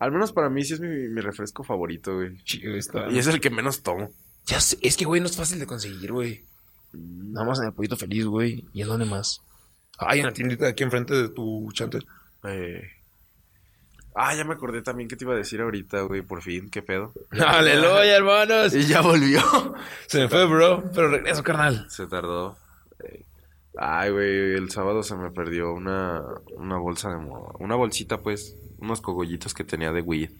al 0.01 0.11
menos 0.11 0.33
para 0.33 0.51
mí 0.51 0.65
sí 0.65 0.75
es 0.75 0.81
mi, 0.81 0.89
mi 0.89 1.21
refresco 1.21 1.63
favorito, 1.63 2.17
güey. 2.17 2.37
Sí, 2.45 2.61
güey, 2.61 2.79
está. 2.79 3.09
Y 3.09 3.19
es 3.19 3.29
el 3.29 3.41
que 3.41 3.51
menos 3.51 3.85
tomo. 3.85 4.11
Ya 4.47 4.61
sé, 4.61 4.77
es 4.83 4.97
que, 4.97 5.05
güey, 5.05 5.21
no 5.21 5.29
es 5.29 5.37
fácil 5.37 5.61
de 5.61 5.67
conseguir, 5.67 6.11
güey. 6.11 6.45
Nada 6.93 7.47
más 7.47 7.61
en 7.61 7.67
el 7.67 7.73
pollito 7.73 7.97
feliz, 7.97 8.27
güey. 8.27 8.65
¿Y 8.73 8.83
en 8.83 8.89
dónde 8.89 9.07
más? 9.07 9.43
Ay, 9.99 10.21
en 10.21 10.27
la 10.27 10.33
tiendita 10.33 10.65
de 10.65 10.73
aquí 10.73 10.83
enfrente 10.83 11.15
de 11.15 11.29
tu 11.29 11.71
chante. 11.73 12.01
Eh... 12.43 12.83
Ah, 14.19 14.35
ya 14.35 14.45
me 14.45 14.55
acordé 14.55 14.81
también 14.81 15.09
que 15.11 15.17
te 15.17 15.25
iba 15.25 15.35
a 15.35 15.37
decir 15.37 15.61
ahorita, 15.61 16.01
güey, 16.03 16.23
por 16.23 16.41
fin, 16.41 16.71
qué 16.71 16.81
pedo. 16.81 17.13
Aleluya, 17.31 18.17
hermanos. 18.17 18.75
Y 18.75 18.87
ya 18.87 19.03
volvió. 19.03 19.41
Se 20.07 20.21
me 20.21 20.29
fue, 20.29 20.47
bro. 20.47 20.83
Pero 20.95 21.09
regreso, 21.11 21.43
carnal. 21.43 21.85
Se 21.91 22.07
tardó. 22.07 22.57
Ay, 23.79 24.11
güey, 24.11 24.55
el 24.55 24.71
sábado 24.71 25.03
se 25.03 25.15
me 25.17 25.31
perdió 25.31 25.73
una, 25.75 26.23
una 26.57 26.79
bolsa 26.79 27.11
de 27.11 27.19
moda. 27.19 27.53
Una 27.59 27.75
bolsita, 27.75 28.23
pues, 28.23 28.57
unos 28.79 29.03
cogollitos 29.03 29.53
que 29.53 29.65
tenía 29.65 29.93
de 29.93 30.01
weed. 30.01 30.31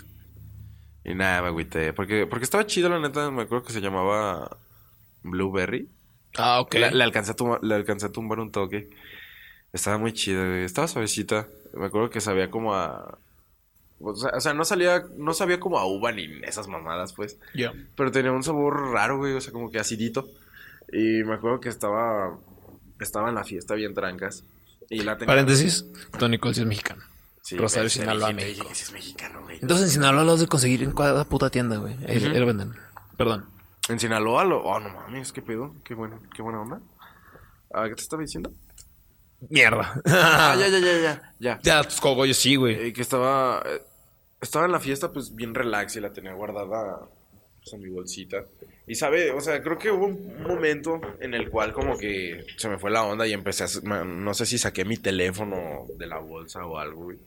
Y 1.05 1.15
nada, 1.15 1.43
me 1.43 1.49
agüité. 1.49 1.93
Porque, 1.93 2.27
porque 2.27 2.45
estaba 2.45 2.67
chido, 2.67 2.89
la 2.89 2.99
neta, 2.99 3.31
me 3.31 3.43
acuerdo 3.43 3.65
que 3.67 3.75
se 3.75 3.83
llamaba 3.83 4.57
Blueberry. 5.23 5.89
Ah, 6.39 6.61
ok. 6.61 6.75
Le, 6.75 6.91
le 6.93 7.05
alcancé 7.05 7.33
a 7.33 7.37
tumba- 7.37 7.61
le 7.63 7.75
alcancé 7.75 8.07
a 8.07 8.13
tumbar 8.13 8.41
un 8.41 8.51
toque. 8.51 8.89
Estaba 9.73 9.99
muy 9.99 10.15
chido, 10.15 10.43
güey. 10.47 10.65
Estaba 10.65 10.89
suavecita. 10.89 11.47
Me 11.75 11.87
acuerdo 11.87 12.09
que 12.09 12.23
sabía 12.23 12.51
como 12.51 12.75
a... 12.75 13.19
O 14.01 14.15
sea, 14.15 14.31
o 14.35 14.41
sea, 14.41 14.55
no 14.55 14.65
salía... 14.65 15.05
No 15.17 15.33
sabía 15.33 15.59
como 15.59 15.79
a 15.79 15.87
uva 15.87 16.13
ni 16.13 16.25
esas 16.43 16.69
mamadas, 16.69 17.13
pues. 17.13 17.39
Ya. 17.55 17.73
Pero 17.97 18.11
tenía 18.11 18.33
un 18.33 18.43
sabor 18.43 18.93
raro, 18.93 19.19
güey. 19.19 19.35
O 19.35 19.41
sea, 19.41 19.53
como 19.53 19.71
que 19.71 19.79
acidito. 19.79 20.29
Y 20.93 21.25
me 21.25 21.35
acuerdo 21.35 21.61
que 21.61 21.69
estaba... 21.69 22.39
Estaba 23.01 23.29
en 23.29 23.35
la 23.35 23.45
fiesta 23.45 23.75
bien 23.75 23.95
trancas. 23.95 24.45
Y 24.91 25.03
la 25.03 25.17
tenía... 25.17 25.33
Paréntesis. 25.33 25.87
Tony 26.19 26.39
Cole 26.39 26.55
sí 26.55 26.61
es 26.61 26.67
mexicano. 26.67 27.03
Sí, 27.43 27.57
Rosario, 27.57 27.89
Sinaloa, 27.89 28.33
México. 28.33 28.67
es 28.71 28.93
mexicano, 28.93 29.43
güey. 29.43 29.59
Entonces 29.61 29.87
en 29.87 29.93
Sinaloa 29.93 30.25
lo 30.25 30.33
has 30.33 30.41
de 30.41 30.49
conseguir 30.49 30.83
en 30.83 30.93
cada 30.93 31.25
puta 31.25 31.49
tienda, 31.49 31.77
güey. 31.77 31.95
Ahí, 32.09 32.19
lo 32.19 32.47
venden. 32.47 32.73
Perdón. 33.17 33.47
En 33.89 34.01
Sinaloa 34.01 34.45
lo... 34.45 34.63
Oh, 34.65 34.81
no 34.81 34.89
mames, 34.89 35.33
qué 35.33 35.43
pedo. 35.43 35.73
Qué 35.85 35.95
bueno, 35.95 36.21
qué 36.35 36.43
buena 36.43 36.61
onda. 36.61 36.81
Ah, 37.73 37.85
¿Qué 37.89 37.95
te 37.95 38.03
estaba 38.03 38.23
diciendo? 38.23 38.53
Mierda. 39.51 40.01
Ah, 40.07 40.57
ya, 40.59 40.69
ya, 40.69 40.79
ya, 40.79 40.99
ya. 41.01 41.33
Ya. 41.39 41.59
Ya, 41.63 41.83
tus 41.85 42.01
cogollos 42.01 42.37
sí, 42.37 42.57
güey. 42.57 42.89
Eh, 42.89 42.93
que 42.93 43.03
estaba 43.03 43.63
eh, 43.67 43.81
estaba 44.41 44.65
en 44.67 44.73
la 44.73 44.81
fiesta 44.81 45.13
pues 45.13 45.35
bien 45.35 45.55
relax 45.55 45.97
y 45.97 46.01
la 46.01 46.13
tenía 46.13 46.33
guardada 46.35 47.01
pues, 47.59 47.73
en 47.75 47.81
mi 47.83 47.89
bolsita 47.89 48.45
y 48.87 48.95
sabe 48.95 49.33
o 49.33 49.41
sea 49.41 49.61
creo 49.63 49.79
que 49.79 49.91
hubo 49.91 50.07
un 50.07 50.43
momento 50.43 51.01
en 51.21 51.35
el 51.35 51.51
cual 51.51 51.73
como 51.73 51.97
que 51.99 52.45
se 52.57 52.69
me 52.69 52.79
fue 52.79 52.91
la 52.91 53.03
onda 53.03 53.27
y 53.27 53.33
empecé 53.33 53.65
a 53.65 54.05
no 54.05 54.35
sé 54.35 54.47
si 54.47 54.59
saqué 54.59 54.85
mi 54.85 54.97
teléfono 54.99 55.87
de 55.97 56.07
la 56.07 56.19
bolsa 56.19 56.65
o 56.67 56.79
algo 56.79 57.05
güey 57.05 57.19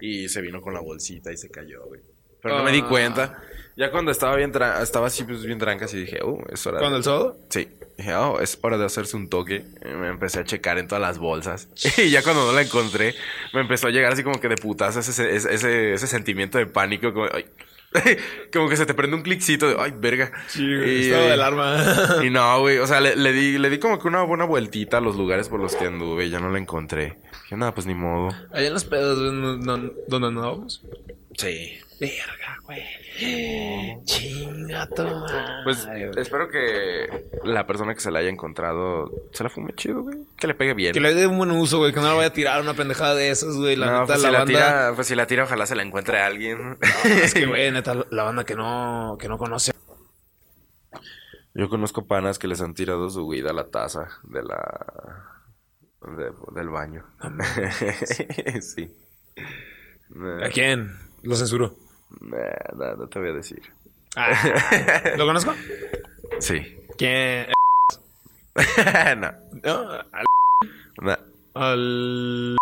y 0.00 0.28
se 0.28 0.40
vino 0.42 0.60
con 0.60 0.74
la 0.74 0.80
bolsita 0.80 1.32
y 1.32 1.36
se 1.36 1.50
cayó 1.50 1.84
güey 1.86 2.00
pero 2.40 2.58
no 2.58 2.64
me 2.64 2.70
di 2.70 2.82
Ah. 2.84 2.88
cuenta 2.88 3.42
ya 3.76 3.90
cuando 3.90 4.12
estaba 4.12 4.36
bien 4.36 4.52
tra- 4.52 4.80
estaba 4.82 5.08
así 5.08 5.24
pues 5.24 5.42
bien 5.44 5.58
trancas 5.58 5.92
y 5.94 6.00
dije 6.00 6.20
oh 6.22 6.38
es 6.52 6.64
hora 6.66 6.76
de- 6.78 6.82
¿Cuándo 6.82 6.98
el 6.98 7.04
sábado? 7.04 7.38
Sí. 7.48 7.68
Dije, 7.98 8.14
oh, 8.14 8.38
es 8.40 8.58
hora 8.62 8.78
de 8.78 8.84
hacerse 8.86 9.16
un 9.16 9.28
toque. 9.28 9.64
Me 9.84 10.06
empecé 10.08 10.38
a 10.38 10.44
checar 10.44 10.78
en 10.78 10.86
todas 10.86 11.02
las 11.02 11.18
bolsas. 11.18 11.68
Y 11.98 12.10
ya 12.10 12.22
cuando 12.22 12.46
no 12.46 12.52
la 12.52 12.62
encontré, 12.62 13.14
me 13.52 13.60
empezó 13.60 13.88
a 13.88 13.90
llegar 13.90 14.12
así 14.12 14.22
como 14.22 14.40
que 14.40 14.48
de 14.48 14.54
putazo 14.56 15.00
ese, 15.00 15.10
ese, 15.34 15.52
ese, 15.52 15.92
ese 15.94 16.06
sentimiento 16.06 16.58
de 16.58 16.66
pánico. 16.66 17.12
Como, 17.12 17.26
ay, 17.34 17.46
como 18.52 18.68
que 18.68 18.76
se 18.76 18.86
te 18.86 18.94
prende 18.94 19.16
un 19.16 19.22
cliccito 19.22 19.68
de, 19.68 19.76
ay, 19.80 19.92
verga. 19.98 20.30
Sí. 20.46 20.62
Y- 20.64 21.06
Estado 21.06 21.26
de 21.26 21.32
alarma. 21.32 21.76
Y 22.24 22.30
no, 22.30 22.60
güey. 22.60 22.78
O 22.78 22.86
sea, 22.86 23.00
le, 23.00 23.16
le 23.16 23.32
di, 23.32 23.58
le 23.58 23.68
di 23.68 23.78
como 23.80 23.98
que 23.98 24.06
una 24.06 24.22
buena 24.22 24.44
vueltita 24.44 24.98
a 24.98 25.00
los 25.00 25.16
lugares 25.16 25.48
por 25.48 25.58
los 25.58 25.74
que 25.74 25.86
anduve 25.86 26.26
y 26.26 26.30
ya 26.30 26.38
no 26.38 26.50
la 26.50 26.58
encontré. 26.58 27.18
Dije, 27.42 27.56
nada, 27.56 27.74
pues 27.74 27.88
ni 27.88 27.94
modo. 27.94 28.28
Allá 28.52 28.68
en 28.68 28.74
los 28.74 28.84
pedos, 28.84 29.18
¿dónde 29.18 30.26
andábamos? 30.28 30.84
Sí. 31.36 31.78
Verga, 32.00 32.58
güey. 32.62 34.04
Chinga 34.04 34.88
madre, 34.96 35.42
Pues 35.64 35.88
espero 36.16 36.48
que 36.48 37.28
la 37.42 37.66
persona 37.66 37.92
que 37.94 38.00
se 38.00 38.10
la 38.12 38.20
haya 38.20 38.28
encontrado 38.28 39.10
se 39.32 39.42
la 39.42 39.50
fume 39.50 39.72
chido, 39.74 40.02
güey. 40.02 40.18
Que 40.36 40.46
le 40.46 40.54
pegue 40.54 40.74
bien. 40.74 40.92
Que 40.92 41.00
le 41.00 41.12
dé 41.14 41.26
un 41.26 41.36
buen 41.38 41.50
uso, 41.50 41.78
güey. 41.78 41.92
Que 41.92 41.98
no 42.00 42.06
la 42.06 42.14
vaya 42.14 42.28
a 42.28 42.32
tirar 42.32 42.60
una 42.60 42.74
pendejada 42.74 43.14
de 43.16 43.30
esas, 43.30 43.56
güey. 43.56 43.74
La 43.74 43.86
no, 43.86 43.92
neta, 44.02 44.06
pues 44.14 44.22
la 44.22 44.28
si 44.28 44.32
la 44.32 44.38
banda... 44.38 44.52
tira, 44.54 44.92
pues 44.94 45.06
si 45.08 45.14
la 45.16 45.26
tira, 45.26 45.44
ojalá 45.44 45.66
se 45.66 45.74
la 45.74 45.82
encuentre 45.82 46.20
alguien. 46.20 46.78
Es 47.04 47.34
que, 47.34 47.46
güey, 47.46 47.70
neta, 47.72 47.94
la 48.10 48.22
banda 48.22 48.44
que 48.44 48.54
no, 48.54 49.16
que 49.18 49.28
no 49.28 49.36
conoce. 49.36 49.72
Yo 51.54 51.68
conozco 51.68 52.06
panas 52.06 52.38
que 52.38 52.46
les 52.46 52.60
han 52.60 52.74
tirado 52.74 53.10
su 53.10 53.26
weed 53.26 53.46
a 53.46 53.52
la 53.52 53.68
taza 53.68 54.06
de 54.22 54.42
la 54.44 55.24
de- 56.16 56.32
del 56.54 56.68
baño. 56.68 57.04
sí. 58.60 58.94
¿A 60.44 60.48
quién? 60.50 60.92
Lo 61.24 61.34
censuro. 61.34 61.74
Nah, 62.20 62.74
nah, 62.76 62.94
no 62.96 63.08
te 63.08 63.18
voy 63.18 63.30
a 63.30 63.32
decir. 63.34 63.62
Ah, 64.16 64.32
¿Lo 65.16 65.26
conozco? 65.26 65.54
Sí. 66.40 66.60
¿Quién? 66.96 67.46
no. 69.18 69.32
No, 69.62 69.90
al... 70.12 70.26
No. 71.00 71.16
al- 71.54 72.56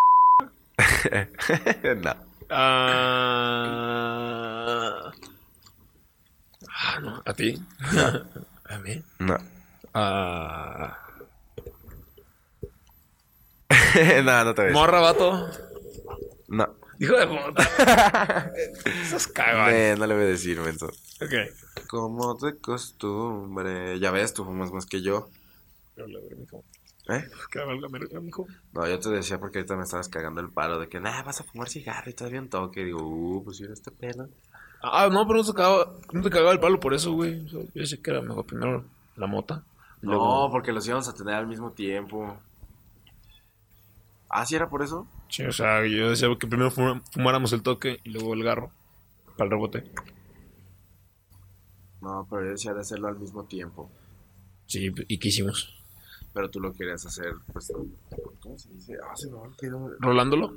no. 2.03 2.15
Ah, 2.49 3.41
ah, 6.69 7.01
no, 7.01 7.23
¿a 7.25 7.33
ti? 7.35 7.59
¿A 8.69 8.79
mí? 8.79 9.03
No. 9.19 9.37
Ah, 9.95 10.99
no, 14.25 14.45
no 14.45 14.55
te 14.55 14.63
voy 14.63 14.65
a 14.65 14.67
decir. 14.67 14.73
morra, 14.73 15.01
vato. 15.01 15.49
No. 16.49 16.67
Hijo 16.99 17.17
de 17.17 17.27
puta. 17.27 18.53
Esos 19.03 19.27
cagan. 19.29 19.73
Eh, 19.75 19.95
no 19.99 20.07
le 20.07 20.15
voy 20.15 20.25
a 20.25 20.29
decir, 20.29 20.61
menso. 20.61 20.87
Ok. 20.87 21.87
Como 21.89 22.35
de 22.35 22.57
costumbre. 22.59 23.99
Ya 24.01 24.11
ves, 24.11 24.33
tú 24.35 24.45
fumas 24.45 24.73
más 24.73 24.87
que 24.87 25.03
yo. 25.03 25.29
¿Eh? 27.09 27.25
Que 27.51 27.59
valga 27.61 27.89
verga, 27.89 28.21
mijo. 28.21 28.47
No, 28.73 28.87
yo 28.89 28.99
te 28.99 29.11
decía 29.11 29.39
porque 29.39 29.59
ahorita 29.59 29.77
me 29.77 29.85
estabas 29.85 30.09
cagando 30.09 30.41
el 30.41 30.51
palo 30.51 30.81
de 30.81 30.89
que, 30.89 30.99
nah, 30.99 31.23
vas 31.23 31.41
a 31.41 31.45
fumar 31.45 31.69
cigarro 31.69 32.11
y 32.11 32.15
todavía 32.15 32.41
un 32.41 32.49
toque. 32.49 32.85
Digo, 32.85 33.01
uh, 33.03 33.45
pues 33.45 33.61
mira 33.61 33.73
este 33.73 33.91
pelo. 33.91 34.29
Ah, 34.83 35.09
no, 35.11 35.27
pero 35.27 35.39
no 35.41 35.45
te 35.45 35.53
cagaba, 35.55 35.93
no 36.13 36.23
te 36.23 36.31
cagaba 36.31 36.53
el 36.53 36.61
palo 36.61 36.81
por 36.81 36.95
eso, 36.95 37.13
güey. 37.13 37.45
Yo 37.47 37.87
sé 37.87 38.01
que 38.01 38.11
era 38.11 38.21
mejor 38.23 38.45
primero 38.45 38.85
la 39.17 39.27
mota. 39.27 39.63
No, 40.03 40.11
Luego- 40.13 40.51
porque 40.51 40.73
los 40.73 40.87
íbamos 40.87 41.09
a 41.09 41.15
tener 41.15 41.35
al 41.35 41.47
mismo 41.47 41.71
tiempo. 41.71 42.37
Ah, 44.29 44.45
¿sí 44.45 44.55
era 44.57 44.69
por 44.69 44.83
eso? 44.83 45.07
Sí, 45.29 45.43
o 45.45 45.53
sea, 45.53 45.87
yo 45.87 46.11
decía 46.11 46.29
que 46.39 46.47
primero 46.47 46.71
fuma- 46.71 47.03
fumáramos 47.13 47.53
el 47.53 47.63
toque 47.63 48.01
y 48.05 48.11
luego 48.11 48.35
el 48.35 48.43
garro 48.45 48.71
para 49.37 49.45
el 49.45 49.51
rebote. 49.51 49.85
No, 52.01 52.27
pero 52.31 52.45
yo 52.45 52.51
decía 52.53 52.75
de 52.75 52.81
hacerlo 52.81 53.09
al 53.09 53.19
mismo 53.19 53.45
tiempo. 53.45 53.91
Sí, 54.67 54.93
¿y 55.09 55.19
qué 55.19 55.29
hicimos? 55.29 55.73
Pero 56.33 56.51
tú 56.51 56.61
lo 56.61 56.73
querías 56.73 57.05
hacer, 57.07 57.33
pues. 57.53 57.73
¿Cómo 58.41 58.59
se 58.59 58.69
dice? 58.71 58.95
Ah, 59.03 59.17
se 59.17 59.29
me 59.31 59.37
olvidó. 59.37 59.91
¿Rolándolo? 59.99 60.53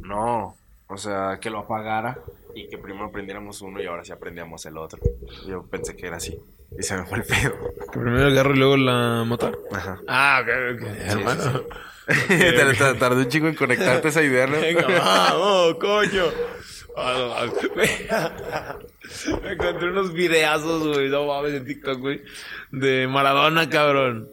No, 0.00 0.56
o 0.90 0.96
sea, 0.98 1.38
que 1.40 1.48
lo 1.50 1.60
apagara 1.60 2.18
y 2.54 2.68
que 2.68 2.76
primero 2.78 3.10
prendiéramos 3.12 3.62
uno 3.62 3.80
y 3.80 3.86
ahora 3.86 4.04
sí 4.04 4.12
aprendíamos 4.12 4.66
el 4.66 4.76
otro. 4.76 4.98
Yo 5.46 5.62
pensé 5.66 5.96
que 5.96 6.06
era 6.08 6.16
así. 6.16 6.38
Y 6.78 6.82
se 6.82 6.96
me 6.96 7.04
fue 7.06 7.18
el 7.18 7.24
pedo. 7.24 7.52
Que 7.92 7.98
primero 7.98 8.26
el 8.28 8.34
garro 8.34 8.54
y 8.54 8.58
luego 8.58 8.76
la 8.76 9.24
mota. 9.26 9.50
Ajá. 9.72 10.00
Ah, 10.06 10.40
ok, 10.42 10.48
ok, 10.76 10.86
hermano. 11.06 11.62
Te- 12.28 12.52
te- 12.74 12.94
Tardé 12.94 13.22
un 13.22 13.28
chico 13.28 13.46
en 13.46 13.54
conectarte 13.54 14.08
esa 14.08 14.22
idea, 14.22 14.46
¿no? 14.46 14.60
Venga, 14.60 14.86
vamos, 14.98 15.74
coño. 15.76 16.24
Ah, 16.96 17.46
güey. 17.74 17.88
Me 19.42 19.52
encontré 19.52 19.90
unos 19.90 20.12
videazos, 20.12 20.86
güey, 20.88 21.08
no 21.08 21.26
mames, 21.26 21.54
en 21.54 21.64
TikTok, 21.64 21.98
güey, 22.00 22.22
de 22.72 23.06
Maradona, 23.08 23.68
cabrón. 23.68 24.28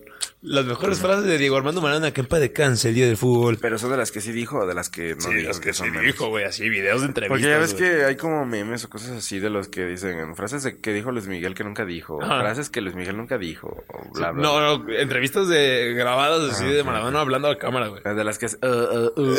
Las 0.48 0.66
mejores 0.66 1.00
frases 1.00 1.26
de 1.26 1.38
Diego 1.38 1.58
Armando 1.58 1.82
Maradona, 1.82 2.12
que 2.12 2.22
en 2.22 2.28
paz 2.28 2.40
descanse 2.40 2.90
el 2.90 2.96
día 2.96 3.06
del 3.06 3.18
fútbol. 3.18 3.58
Pero 3.62 3.78
son 3.78 3.92
de 3.92 3.98
las 3.98 4.12
que 4.12 4.22
sí 4.22 4.32
dijo 4.32 4.60
o 4.60 4.66
de 4.66 4.74
las 4.74 4.90
que 4.90 5.14
no 5.16 5.22
Sí, 5.22 5.34
dijo 5.34 5.50
las 5.50 5.60
que 5.60 5.74
son 5.74 5.88
sí 5.88 5.92
memes? 5.92 6.14
dijo, 6.14 6.30
güey, 6.30 6.46
así, 6.46 6.70
videos 6.70 7.02
de 7.02 7.08
entrevistas. 7.08 7.38
Porque 7.42 7.50
ya 7.50 7.58
ves 7.60 7.74
que 7.74 8.06
hay 8.06 8.16
como 8.16 8.46
memes 8.46 8.86
o 8.86 8.90
cosas 8.90 9.12
así 9.12 9.40
de 9.40 9.50
los 9.50 9.68
que 9.68 9.86
dicen 9.86 10.36
frases 10.36 10.64
de 10.64 10.80
que 10.80 10.94
dijo 10.94 11.12
Luis 11.12 11.28
Miguel 11.28 11.54
que 11.54 11.64
nunca 11.66 11.86
dijo, 11.86 12.22
Ajá. 12.24 12.40
frases 12.40 12.70
que 12.70 12.80
Luis 12.82 12.96
Miguel 12.96 13.18
nunca 13.18 13.38
dijo, 13.38 13.84
o 13.90 14.14
bla, 14.14 14.32
bla. 14.32 14.42
No, 14.42 14.78
no, 14.80 14.90
entrevistas 14.94 15.50
de 15.50 15.94
grabadas 15.96 16.50
así 16.52 16.64
Ah, 16.64 16.68
de 16.72 16.84
Maradona 16.84 17.20
hablando 17.20 17.50
a 17.50 17.52
la 17.52 17.58
cámara, 17.58 17.88
güey. 17.88 18.02
De 18.04 18.24
las 18.24 18.38
que 18.38 18.46
es 18.46 18.58
uh, 18.62 18.68
uh, 18.68 19.12
uh, 19.18 19.22
uh, 19.22 19.36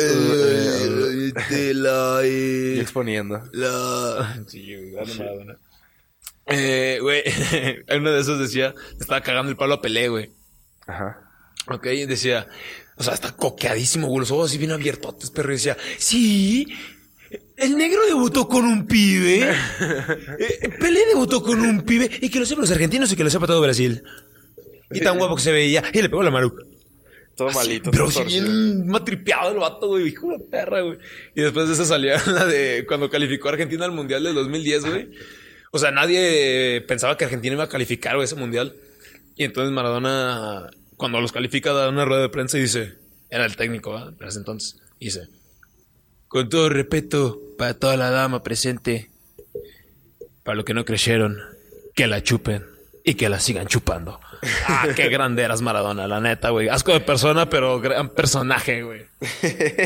y 2.25 2.79
exponiendo. 2.79 3.41
La... 3.53 4.37
Sí, 4.47 4.75
güey, 4.91 5.17
Maradona. 5.17 5.57
Eh, 6.45 6.99
güey, 7.01 7.23
uno 7.97 8.11
de 8.11 8.19
esos 8.21 8.39
decía, 8.39 8.73
estaba 8.99 9.21
cagando 9.21 9.49
el 9.51 9.57
palo 9.57 9.75
a 9.75 9.81
Pelé, 9.81 10.09
güey. 10.09 10.31
Ajá. 10.89 11.29
Ok, 11.67 11.85
y 11.87 12.05
decía, 12.05 12.47
o 12.95 13.03
sea, 13.03 13.13
está 13.13 13.31
coqueadísimo, 13.31 14.07
güey, 14.07 14.21
los 14.21 14.31
ojos 14.31 14.49
así 14.49 14.57
bien 14.57 14.71
abiertotes, 14.71 15.29
perro. 15.29 15.51
Y 15.51 15.55
decía, 15.55 15.77
sí, 15.97 16.67
el 17.57 17.77
negro 17.77 18.05
debutó 18.05 18.47
con 18.47 18.65
un 18.65 18.87
pibe. 18.87 19.49
Eh, 20.39 20.69
Pelé 20.79 21.05
debutó 21.07 21.43
con 21.43 21.59
un 21.59 21.81
pibe. 21.81 22.09
Y 22.21 22.29
que 22.29 22.39
lo 22.39 22.45
sepan 22.45 22.61
los 22.61 22.71
argentinos 22.71 23.11
y 23.11 23.15
que 23.15 23.23
lo 23.23 23.29
sepa 23.29 23.47
todo 23.47 23.61
Brasil. 23.61 24.03
Y 24.91 25.01
tan 25.01 25.17
guapo 25.17 25.35
que 25.35 25.41
se 25.41 25.51
veía. 25.51 25.83
Y 25.93 26.01
le 26.01 26.09
pegó 26.09 26.23
la 26.23 26.31
maruca. 26.31 26.63
Todo 27.35 27.51
malito. 27.51 27.91
Pero 27.91 28.09
si 28.09 28.23
bien 28.23 28.87
matripeado 28.87 29.51
el 29.51 29.59
vato, 29.59 29.87
güey. 29.87 30.07
Hijo 30.07 30.31
de 30.31 30.39
perra, 30.39 30.81
güey. 30.81 30.97
Y 31.35 31.41
después 31.41 31.67
de 31.67 31.73
esa 31.73 31.85
salía 31.85 32.21
la 32.27 32.45
de 32.45 32.85
cuando 32.87 33.09
calificó 33.09 33.49
a 33.49 33.51
Argentina 33.51 33.85
al 33.85 33.91
Mundial 33.91 34.23
del 34.23 34.35
2010, 34.35 34.85
güey. 34.85 35.11
O 35.71 35.77
sea, 35.77 35.91
nadie 35.91 36.83
pensaba 36.87 37.17
que 37.17 37.25
Argentina 37.25 37.53
iba 37.53 37.65
a 37.65 37.69
calificar, 37.69 38.15
güey, 38.15 38.25
ese 38.25 38.35
Mundial. 38.35 38.75
Y 39.35 39.43
entonces 39.43 39.71
Maradona, 39.71 40.69
cuando 40.99 41.21
los 41.21 41.31
califica, 41.31 41.71
da 41.71 41.87
una 41.87 42.03
rueda 42.03 42.21
de 42.23 42.29
prensa 42.29 42.57
y 42.57 42.61
dice... 42.61 42.95
Era 43.29 43.45
el 43.45 43.55
técnico, 43.55 43.93
¿verdad? 43.93 44.13
Ese 44.27 44.37
entonces. 44.37 44.81
Dice... 44.99 45.29
Con 46.27 46.49
todo 46.49 46.67
respeto 46.67 47.39
para 47.57 47.73
toda 47.73 47.95
la 47.95 48.09
dama 48.09 48.43
presente, 48.43 49.09
para 50.43 50.57
los 50.57 50.65
que 50.65 50.73
no 50.73 50.83
creyeron, 50.83 51.39
que 51.95 52.05
la 52.05 52.21
chupen 52.21 52.65
y 53.09 53.15
que 53.15 53.27
la 53.27 53.39
sigan 53.39 53.65
chupando. 53.65 54.19
Ah, 54.67 54.87
qué 54.95 55.09
grande 55.09 55.41
eras 55.41 55.63
Maradona, 55.63 56.07
la 56.07 56.21
neta, 56.21 56.51
güey. 56.51 56.69
Asco 56.69 56.93
de 56.93 56.99
persona, 56.99 57.49
pero 57.49 57.81
gran 57.81 58.09
personaje, 58.09 58.83
güey. 58.83 59.01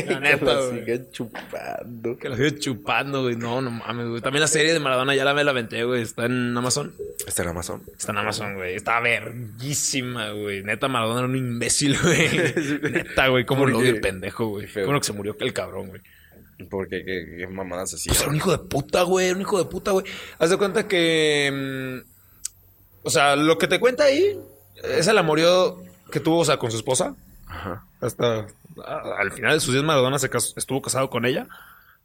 La 0.06 0.20
neta, 0.20 0.60
güey. 0.60 0.80
Siguen 0.80 1.10
chupando. 1.10 2.18
Que 2.18 2.28
la 2.28 2.36
sigan 2.36 2.58
chupando, 2.58 3.22
güey. 3.22 3.36
No, 3.36 3.62
no 3.62 3.70
mames, 3.70 4.08
güey. 4.08 4.20
También 4.20 4.42
la 4.42 4.46
serie 4.46 4.74
de 4.74 4.78
Maradona 4.78 5.14
ya 5.14 5.24
la 5.24 5.32
me 5.32 5.42
la 5.42 5.52
aventé, 5.52 5.84
güey. 5.84 6.02
Está 6.02 6.26
en 6.26 6.54
Amazon. 6.54 6.94
Está 7.26 7.44
en 7.44 7.48
Amazon. 7.48 7.82
Está 7.96 8.12
en 8.12 8.18
Amazon, 8.18 8.54
güey. 8.56 8.74
Está 8.74 9.00
verguísima, 9.00 10.30
güey. 10.32 10.62
Neta, 10.62 10.86
Maradona 10.88 11.20
era 11.20 11.28
un 11.28 11.36
imbécil, 11.36 11.98
güey. 11.98 12.28
Neta, 12.92 13.28
güey. 13.28 13.46
Cómo 13.46 13.62
¿Por 13.62 13.70
lo 13.72 13.80
el 13.80 14.00
pendejo, 14.02 14.48
güey. 14.48 14.68
Cómo 14.84 15.00
que 15.00 15.06
se 15.06 15.14
murió 15.14 15.34
el 15.40 15.52
cabrón, 15.54 15.88
güey. 15.88 16.02
Porque 16.68 17.04
qué, 17.06 17.36
qué 17.38 17.46
mamadas 17.46 17.94
así. 17.94 18.10
Pues 18.10 18.20
era 18.20 18.28
un 18.28 18.36
hijo 18.36 18.52
de 18.52 18.58
puta, 18.58 19.02
güey. 19.02 19.30
Un 19.32 19.40
hijo 19.40 19.58
de 19.58 19.64
puta, 19.64 19.92
güey. 19.92 20.04
Haz 20.38 20.50
de 20.50 20.58
cuenta 20.58 20.86
que. 20.86 22.02
mm, 22.04 22.13
o 23.04 23.10
sea, 23.10 23.36
lo 23.36 23.58
que 23.58 23.68
te 23.68 23.78
cuenta 23.80 24.04
ahí 24.04 24.38
es 24.82 25.06
el 25.06 25.18
amorío 25.18 25.76
que 26.10 26.20
tuvo, 26.20 26.38
o 26.40 26.44
sea, 26.44 26.56
con 26.58 26.70
su 26.70 26.76
esposa. 26.78 27.14
Ajá. 27.46 27.84
Hasta 28.00 28.46
a- 28.84 29.02
al 29.20 29.30
final 29.32 29.54
de 29.54 29.60
sus 29.60 29.72
días, 29.72 29.84
Maradona 29.84 30.18
se 30.18 30.28
cas- 30.30 30.54
estuvo 30.56 30.82
casado 30.82 31.08
con 31.10 31.24
ella. 31.24 31.46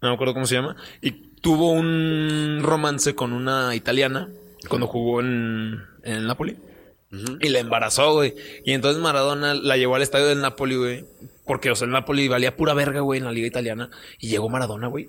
No 0.02 0.10
me 0.10 0.14
acuerdo 0.16 0.34
cómo 0.34 0.46
se 0.46 0.56
llama. 0.56 0.76
Y 1.02 1.12
tuvo 1.42 1.72
un 1.72 2.60
romance 2.64 3.16
con 3.16 3.34
una 3.34 3.76
italiana 3.76 4.30
cuando 4.70 4.88
jugó 4.88 5.20
en, 5.22 5.82
en 6.04 6.16
el 6.18 6.28
Napoli. 6.28 6.58
Y 7.40 7.50
la 7.50 7.60
embarazó, 7.60 8.14
güey. 8.14 8.36
Y 8.66 8.74
entonces 8.74 9.02
Maradona 9.02 9.56
la 9.56 9.78
llevó 9.78 9.96
al 9.96 10.04
estadio 10.04 10.28
del 10.28 10.42
Napoli, 10.42 10.76
güey. 10.76 11.06
Porque, 11.46 11.72
o 11.72 11.76
sea, 11.76 11.86
el 11.88 11.92
Napoli 11.92 12.28
valía 12.28 12.56
pura 12.56 12.76
verga, 12.76 13.00
güey, 13.02 13.18
en 13.20 13.26
la 13.26 13.32
liga 13.32 13.48
italiana. 13.48 13.90
Y 14.20 14.28
llegó 14.30 14.48
Maradona, 14.48 14.88
güey. 14.88 15.08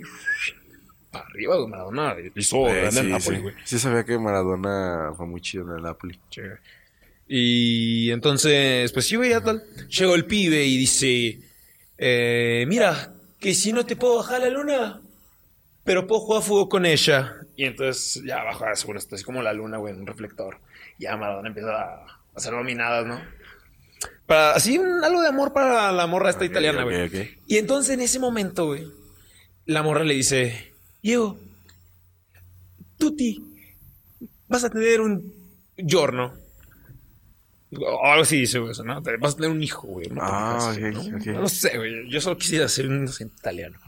Para 1.11 1.24
arriba, 1.26 1.56
güey. 1.56 1.68
Maradona 1.68 2.16
hizo 2.36 2.68
Eh, 2.68 2.80
grande 2.82 3.00
el 3.00 3.06
sí, 3.06 3.12
Napoli, 3.12 3.36
sí. 3.36 3.42
güey. 3.42 3.54
Sí 3.64 3.78
sabía 3.78 4.04
que 4.04 4.18
Maradona 4.18 5.12
fue 5.16 5.26
muy 5.26 5.40
chido 5.40 5.64
en 5.70 5.76
el 5.78 5.82
Napoli. 5.82 6.18
Sí. 6.30 6.42
Y 7.28 8.11
entonces, 8.11 8.90
pues 8.92 9.06
sí, 9.06 9.16
güey, 9.16 9.30
ya 9.30 9.40
tal. 9.40 9.62
Llegó 9.88 10.14
el 10.14 10.24
pibe 10.26 10.64
y 10.64 10.76
dice, 10.76 11.40
eh, 11.98 12.64
mira, 12.68 13.12
que 13.38 13.54
si 13.54 13.72
no 13.72 13.86
te 13.86 13.96
puedo 13.96 14.16
bajar 14.16 14.40
la 14.40 14.48
luna, 14.50 15.00
pero 15.84 16.06
puedo 16.06 16.20
jugar 16.22 16.42
fútbol 16.42 16.68
con 16.68 16.86
ella. 16.86 17.36
Y 17.56 17.64
entonces 17.64 18.22
ya 18.24 18.42
baja, 18.42 18.74
según 18.74 18.96
esto, 18.96 19.14
así 19.14 19.24
como 19.24 19.42
la 19.42 19.52
luna, 19.52 19.78
güey, 19.78 19.94
en 19.94 20.00
un 20.00 20.06
reflector. 20.06 20.58
Ya 20.98 21.16
Maradona 21.16 21.48
empieza 21.48 21.70
a 21.70 22.20
hacer 22.34 22.52
dominadas, 22.52 23.06
¿no? 23.06 23.20
Para, 24.26 24.52
así, 24.52 24.78
un- 24.78 25.04
algo 25.04 25.22
de 25.22 25.28
amor 25.28 25.52
para 25.52 25.90
la 25.92 26.06
morra 26.06 26.30
esta 26.30 26.44
Ok, 26.44 26.50
italiana, 26.50 26.84
güey. 26.84 27.06
ok. 27.06 27.28
Y 27.46 27.58
entonces 27.58 27.94
en 27.94 28.00
ese 28.00 28.18
momento, 28.18 28.66
güey, 28.66 28.86
la 29.66 29.82
morra 29.82 30.04
le 30.04 30.14
dice, 30.14 30.69
Diego, 31.03 31.38
Tuti, 32.98 33.42
vas 34.48 34.64
a 34.64 34.70
tener 34.70 35.01
un 35.01 35.34
giorno. 35.76 36.34
O 37.72 38.07
algo 38.07 38.22
así 38.22 38.40
dice, 38.40 38.59
güey, 38.59 38.74
¿no? 38.84 39.01
Vas 39.20 39.34
a 39.34 39.36
tener 39.36 39.51
un 39.51 39.62
hijo, 39.62 39.86
güey. 39.86 40.11
Ah, 40.20 40.74
¿no? 40.78 41.40
No 41.40 41.48
sé, 41.48 41.76
güey. 41.76 42.11
Yo 42.11 42.20
solo 42.20 42.36
quisiera 42.36 42.68
ser 42.68 42.88
un 42.88 43.09
italiano. 43.09 43.78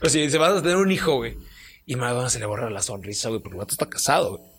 Pero 0.00 0.10
sí, 0.10 0.20
dice, 0.20 0.38
vas 0.38 0.56
a 0.56 0.62
tener 0.62 0.76
un 0.76 0.92
hijo, 0.92 1.16
güey. 1.16 1.36
Y 1.84 1.96
Maradona 1.96 2.30
se 2.30 2.38
le 2.38 2.46
borra 2.46 2.70
la 2.70 2.80
sonrisa, 2.80 3.28
güey, 3.28 3.40
porque 3.40 3.56
el 3.56 3.60
vato 3.60 3.72
está 3.72 3.90
casado, 3.90 4.38
güey. 4.38 4.50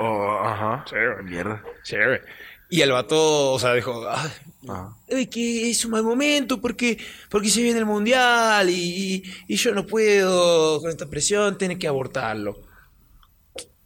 Oh, 0.00 0.40
ajá. 0.44 0.84
Sí, 0.88 0.96
güey. 0.96 1.24
Mierda. 1.24 1.62
Sí, 1.84 1.96
güey. 1.96 2.20
Y 2.68 2.82
el 2.82 2.92
vato, 2.92 3.52
o 3.52 3.58
sea, 3.58 3.74
dijo, 3.74 4.04
ay, 4.08 4.30
Ah. 4.68 4.94
ay, 5.10 5.26
que 5.26 5.70
es 5.70 5.84
un 5.86 5.92
mal 5.92 6.02
momento 6.02 6.60
porque, 6.60 6.98
porque 7.30 7.48
se 7.48 7.62
viene 7.62 7.78
el 7.78 7.86
mundial 7.86 8.68
y, 8.68 9.22
y 9.48 9.56
yo 9.56 9.72
no 9.74 9.86
puedo 9.86 10.80
con 10.80 10.90
esta 10.90 11.06
presión, 11.08 11.56
tiene 11.56 11.78
que 11.78 11.88
abortarlo. 11.88 12.60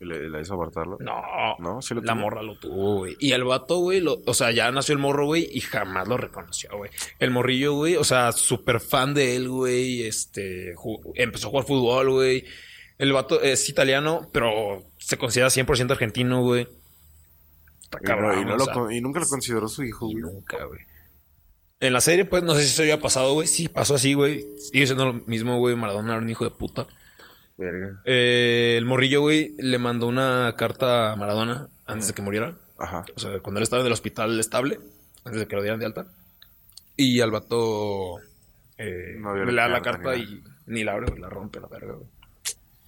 ¿Y 0.00 0.04
¿Le, 0.06 0.28
le 0.28 0.40
hizo 0.42 0.54
abortarlo? 0.54 0.98
No, 1.00 1.22
No, 1.60 1.80
sí 1.80 1.94
lo 1.94 2.02
la 2.02 2.14
morra 2.16 2.42
lo 2.42 2.58
tuvo, 2.58 2.96
güey. 2.98 3.16
Y 3.20 3.30
el 3.32 3.44
vato, 3.44 3.78
güey, 3.78 4.00
lo- 4.00 4.20
o 4.26 4.34
sea, 4.34 4.50
ya 4.50 4.70
nació 4.72 4.94
el 4.94 4.98
morro, 4.98 5.26
güey, 5.26 5.48
y 5.52 5.60
jamás 5.60 6.08
lo 6.08 6.16
reconoció, 6.16 6.70
güey. 6.76 6.90
El 7.20 7.30
morrillo, 7.30 7.74
güey, 7.74 7.94
o 7.96 8.04
sea, 8.04 8.32
súper 8.32 8.80
fan 8.80 9.14
de 9.14 9.36
él, 9.36 9.48
güey, 9.48 10.02
este, 10.02 10.74
empezó 11.14 11.46
a 11.46 11.50
jugar 11.50 11.66
fútbol, 11.66 12.10
güey. 12.10 12.44
El 12.98 13.12
vato 13.12 13.40
es 13.40 13.68
italiano, 13.68 14.28
pero 14.32 14.82
se 14.98 15.16
considera 15.16 15.48
100% 15.50 15.92
argentino, 15.92 16.42
güey. 16.42 16.66
Está 17.94 18.12
Y, 18.14 18.16
no- 18.16 18.22
cabrón, 18.22 18.42
y 18.42 18.44
no 18.44 18.54
o 18.54 18.56
lo 18.58 18.64
sea. 18.64 18.74
con- 18.74 18.92
y 18.92 19.00
nunca 19.00 19.20
lo 19.20 19.26
consideró 19.26 19.68
su 19.68 19.82
hijo, 19.84 20.06
güey. 20.06 20.16
nunca, 20.22 20.64
güey. 20.64 20.80
En 21.80 21.92
la 21.92 22.00
serie, 22.00 22.24
pues, 22.24 22.42
no 22.42 22.54
sé 22.54 22.62
si 22.62 22.68
eso 22.68 22.82
había 22.82 23.00
pasado, 23.00 23.34
güey. 23.34 23.46
Sí, 23.48 23.68
pasó 23.68 23.94
así, 23.96 24.14
güey. 24.14 24.44
Sigue 24.58 24.86
siendo 24.86 25.04
lo 25.06 25.12
mismo, 25.26 25.58
güey. 25.58 25.76
Maradona 25.76 26.14
era 26.14 26.22
un 26.22 26.30
hijo 26.30 26.44
de 26.44 26.50
puta. 26.50 26.86
Verga. 27.56 28.00
Eh, 28.04 28.76
el 28.78 28.84
morrillo, 28.86 29.20
güey, 29.20 29.54
le 29.58 29.78
mandó 29.78 30.06
una 30.06 30.54
carta 30.56 31.12
a 31.12 31.16
Maradona 31.16 31.68
antes 31.86 32.08
de 32.08 32.14
que 32.14 32.22
muriera. 32.22 32.56
Ajá. 32.78 33.04
O 33.14 33.20
sea, 33.20 33.38
cuando 33.40 33.58
él 33.58 33.64
estaba 33.64 33.80
en 33.82 33.86
el 33.86 33.92
hospital 33.92 34.38
estable, 34.40 34.80
antes 35.24 35.40
de 35.40 35.46
que 35.46 35.56
lo 35.56 35.62
dieran 35.62 35.78
de 35.80 35.86
alta. 35.86 36.06
Y 36.96 37.20
al 37.20 37.30
vato 37.30 38.18
eh, 38.78 39.16
No 39.18 39.34
le 39.36 39.52
da 39.54 39.68
la 39.68 39.82
carta 39.82 40.16
y 40.16 40.42
ni 40.66 40.84
la 40.84 40.92
abre, 40.92 41.06
güey, 41.10 41.20
la 41.20 41.28
rompe 41.28 41.60
la 41.60 41.66
verga, 41.68 41.92
güey. 41.94 42.08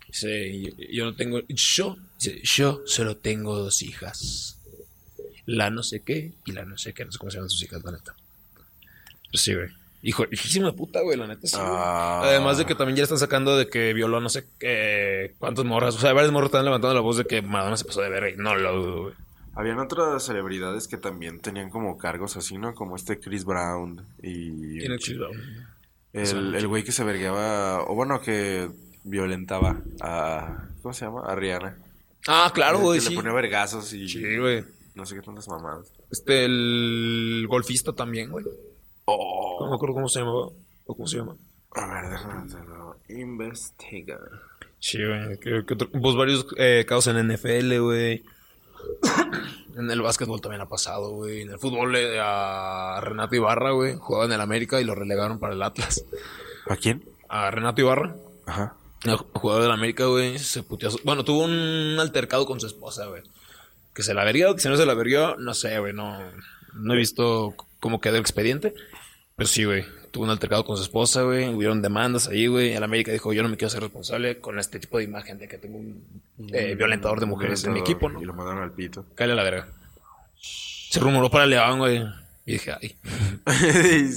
Dice, 0.09 0.61
yo, 0.63 0.71
yo 0.91 1.05
no 1.05 1.15
tengo, 1.17 1.41
yo, 1.49 1.97
dice, 2.19 2.41
yo 2.43 2.81
solo 2.87 3.17
tengo 3.19 3.57
dos 3.57 3.83
hijas. 3.83 4.56
La 5.47 5.71
no 5.71 5.83
sé 5.83 6.03
qué 6.03 6.33
y 6.45 6.53
la 6.53 6.65
no 6.65 6.77
sé 6.77 6.93
qué, 6.93 7.05
no 7.05 7.13
sé 7.13 7.19
cómo 7.19 7.31
se 7.31 7.37
llaman 7.39 7.51
sus 7.51 7.63
hijas, 7.63 7.83
la 7.85 7.93
neta. 7.93 8.15
Pero 9.31 9.39
sí, 9.43 9.55
güey. 9.55 9.69
Hijo, 10.03 10.25
hijísimo 10.31 10.67
de 10.67 10.73
puta, 10.75 11.01
güey, 11.01 11.17
la 11.17 11.27
neta 11.27 11.47
sí. 11.47 11.57
güey. 11.57 11.69
Ah. 11.69 12.21
Además 12.25 12.59
de 12.59 12.65
que 12.67 12.75
también 12.75 12.97
ya 12.97 13.03
están 13.05 13.19
sacando 13.19 13.57
de 13.57 13.69
que 13.69 13.93
violó 13.93 14.21
no 14.21 14.29
sé 14.29 14.45
qué, 14.59 15.35
cuántos 15.39 15.65
morras. 15.65 15.97
O 15.97 15.99
sea, 15.99 16.13
varios 16.13 16.33
morros 16.33 16.49
están 16.49 16.65
levantando 16.65 16.95
la 16.95 17.01
voz 17.01 17.17
de 17.17 17.25
que 17.25 17.43
Maradona 17.43 17.77
se 17.77 17.85
pasó 17.85 18.03
de 18.03 18.11
verga 18.11 18.31
y 18.31 18.37
no 18.37 18.55
lo 18.55 18.73
dudo, 18.77 19.03
güey. 19.05 19.15
Habían 19.55 19.79
otras 19.79 20.23
celebridades 20.23 20.87
que 20.87 20.99
también 20.99 21.41
tenían 21.41 21.71
como 21.71 21.97
cargos 21.97 22.37
así, 22.37 22.59
¿no? 22.59 22.75
Como 22.75 22.95
este 22.95 23.19
Chris 23.19 23.45
Brown 23.45 24.05
y 24.23 24.79
Tiene 24.81 24.99
chido. 24.99 25.29
el, 26.13 26.55
el 26.55 26.69
güey 26.69 26.85
que 26.85 26.93
se 26.93 27.05
vergueaba, 27.05 27.83
o 27.85 27.95
bueno, 27.95 28.21
que 28.21 28.69
violentaba 29.05 29.81
a, 30.01 30.69
¿cómo 30.83 30.93
se 30.93 31.07
llama? 31.07 31.23
A 31.27 31.35
Rihanna. 31.35 31.75
Ah, 32.29 32.51
claro, 32.53 32.79
Que 32.79 32.85
güey, 32.85 33.01
Le 33.01 33.07
sí. 33.07 33.15
ponía 33.15 33.33
vergazos 33.33 33.93
y 33.95 34.09
Sí, 34.09 34.37
güey. 34.37 34.63
No 34.97 35.07
sé 35.07 35.15
qué 35.15 35.23
tantas 35.23 35.47
mamadas. 35.49 35.93
Este, 36.11 36.45
el 36.47 37.47
golfista 37.49 37.93
también, 37.93 38.31
güey. 38.31 38.45
Oh. 39.05 39.59
No 39.61 39.71
me 39.71 39.77
acuerdo 39.77 39.95
cómo 39.95 40.09
se 40.09 40.21
llamaba. 40.21 40.49
¿O 40.87 40.95
cómo 40.95 41.07
se 41.07 41.19
llama? 41.19 41.37
A 41.73 41.87
ver, 41.87 42.11
déjame 42.11 42.47
hacerlo. 42.47 42.97
Investiga. 43.09 44.19
Sí, 44.79 44.99
güey. 45.05 45.39
Que, 45.39 45.65
que 45.67 45.75
otro- 45.75 45.91
pues 45.91 46.17
varios 46.17 46.47
eh, 46.57 46.85
casos 46.89 47.09
en 47.15 47.29
NFL, 47.29 47.79
güey. 47.81 48.25
en 49.77 49.91
el 49.91 50.01
básquetbol 50.01 50.41
también 50.41 50.63
ha 50.63 50.69
pasado, 50.69 51.11
güey. 51.11 51.43
En 51.43 51.51
el 51.51 51.59
fútbol 51.59 51.95
eh, 51.97 52.19
a 52.21 52.99
Renato 53.03 53.37
Ibarra, 53.37 53.73
güey. 53.73 53.97
Jugaba 53.97 54.25
en 54.25 54.33
el 54.33 54.41
América 54.41 54.81
y 54.81 54.85
lo 54.85 54.95
relegaron 54.95 55.39
para 55.39 55.55
el 55.55 55.63
Atlas. 55.63 56.05
¿A 56.69 56.77
quién? 56.77 57.05
A 57.29 57.51
Renato 57.51 57.81
Ibarra. 57.81 58.17
Ajá. 58.47 58.77
El 59.05 59.17
jugador 59.17 59.63
del 59.63 59.73
América, 59.73 60.07
güey, 60.07 60.39
se 60.39 60.63
puteó. 60.63 60.89
Bueno, 61.05 61.25
tuvo 61.25 61.45
un 61.45 61.97
altercado 62.01 62.47
con 62.47 62.59
su 62.61 62.67
esposa, 62.67 63.07
güey. 63.07 63.23
Que 63.97 64.03
se 64.03 64.13
la 64.13 64.25
verguió, 64.25 64.55
que 64.55 64.61
si 64.61 64.69
no 64.69 64.77
se 64.77 64.85
la 64.85 64.93
verguió, 64.93 65.37
no 65.37 65.55
sé, 65.55 65.79
güey. 65.79 65.95
No, 65.95 66.21
no 66.75 66.93
he 66.93 66.97
visto 66.99 67.55
cómo 67.81 67.99
quedó 67.99 68.17
el 68.17 68.21
expediente. 68.21 68.75
Pero 69.37 69.49
sí, 69.49 69.65
güey. 69.65 69.87
Tuvo 70.11 70.25
un 70.25 70.31
altercado 70.31 70.67
con 70.67 70.77
su 70.77 70.83
esposa, 70.83 71.23
güey. 71.23 71.49
Hubieron 71.49 71.81
demandas 71.81 72.29
ahí, 72.29 72.47
güey. 72.47 72.75
El 72.75 72.83
América 72.83 73.11
dijo, 73.11 73.33
yo 73.33 73.43
no 73.43 73.49
me 73.49 73.57
quiero 73.57 73.71
ser 73.71 73.81
responsable 73.81 74.39
con 74.39 74.59
este 74.59 74.79
tipo 74.81 74.99
de 74.99 75.05
imagen 75.05 75.39
de 75.39 75.49
que 75.49 75.57
tengo 75.57 75.79
un 75.79 76.05
eh, 76.53 76.75
violentador 76.75 77.21
de 77.21 77.27
mujeres 77.27 77.65
en 77.65 77.73
mi 77.73 77.81
equipo, 77.81 78.11
¿no? 78.11 78.21
Y 78.21 78.27
lo 78.27 78.35
mandaron 78.35 78.63
al 78.63 78.73
pito. 78.73 79.07
Cállale 79.15 79.33
a 79.33 79.37
la 79.37 79.51
verga. 79.51 79.69
Se 80.39 81.01
rumoró 81.01 81.31
para 81.31 81.47
León, 81.47 81.79
güey. 81.79 82.05
Y 82.49 82.53
dije, 82.53 82.73
ay. 82.81 82.97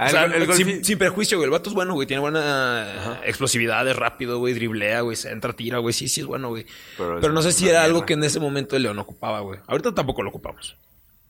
O 0.00 0.08
sea, 0.08 0.24
el- 0.24 0.32
el 0.34 0.48
golfi- 0.48 0.56
sin, 0.56 0.84
sin 0.84 0.98
perjuicio, 0.98 1.38
güey. 1.38 1.46
El 1.46 1.50
vato 1.52 1.70
es 1.70 1.74
bueno, 1.74 1.94
güey. 1.94 2.06
Tiene 2.06 2.20
buena 2.20 3.20
explosividad, 3.24 3.86
es 3.88 3.96
rápido, 3.96 4.38
güey. 4.38 4.52
Driblea, 4.54 5.00
güey. 5.02 5.16
Se 5.16 5.30
entra, 5.30 5.52
tira, 5.52 5.78
güey. 5.78 5.92
Sí, 5.92 6.08
sí 6.08 6.20
es 6.20 6.26
bueno, 6.26 6.48
güey. 6.48 6.66
Pero 6.96 7.32
no 7.32 7.40
sé 7.42 7.52
si 7.52 7.68
era 7.68 7.84
algo 7.84 8.04
que 8.04 8.14
en 8.14 8.24
ese 8.24 8.40
momento 8.40 8.76
el 8.76 8.82
León 8.82 8.98
ocupaba, 8.98 9.40
güey. 9.40 9.60
Ahorita 9.66 9.94
tampoco 9.94 10.22
lo 10.22 10.30
ocupamos. 10.30 10.76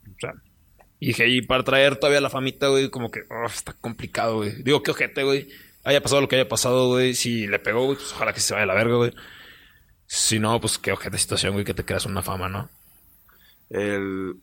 O 0.06 0.14
sea. 0.20 0.32
Y 1.00 1.08
dije, 1.08 1.28
y 1.28 1.42
para 1.42 1.62
traer 1.62 1.96
todavía 1.96 2.20
la 2.20 2.30
famita, 2.30 2.68
güey, 2.68 2.90
como 2.90 3.10
que 3.10 3.20
oh, 3.30 3.46
está 3.46 3.72
complicado, 3.74 4.36
güey. 4.38 4.62
Digo, 4.62 4.82
qué 4.82 4.90
ojete, 4.90 5.22
güey. 5.22 5.48
Haya 5.84 6.02
pasado 6.02 6.20
lo 6.22 6.28
que 6.28 6.36
haya 6.36 6.48
pasado, 6.48 6.88
güey. 6.88 7.14
Si 7.14 7.46
le 7.46 7.58
pegó, 7.58 7.84
güey, 7.84 7.96
pues 7.96 8.12
ojalá 8.12 8.32
que 8.32 8.40
se 8.40 8.52
vaya 8.54 8.64
a 8.64 8.66
la 8.66 8.74
verga, 8.74 8.96
güey. 8.96 9.12
Si 10.06 10.38
no, 10.38 10.60
pues 10.60 10.78
qué 10.78 10.92
ojete 10.92 11.18
situación, 11.18 11.52
güey, 11.52 11.64
que 11.64 11.74
te 11.74 11.84
creas 11.84 12.06
una 12.06 12.22
fama, 12.22 12.48
¿no? 12.48 12.68
El, 13.70 14.34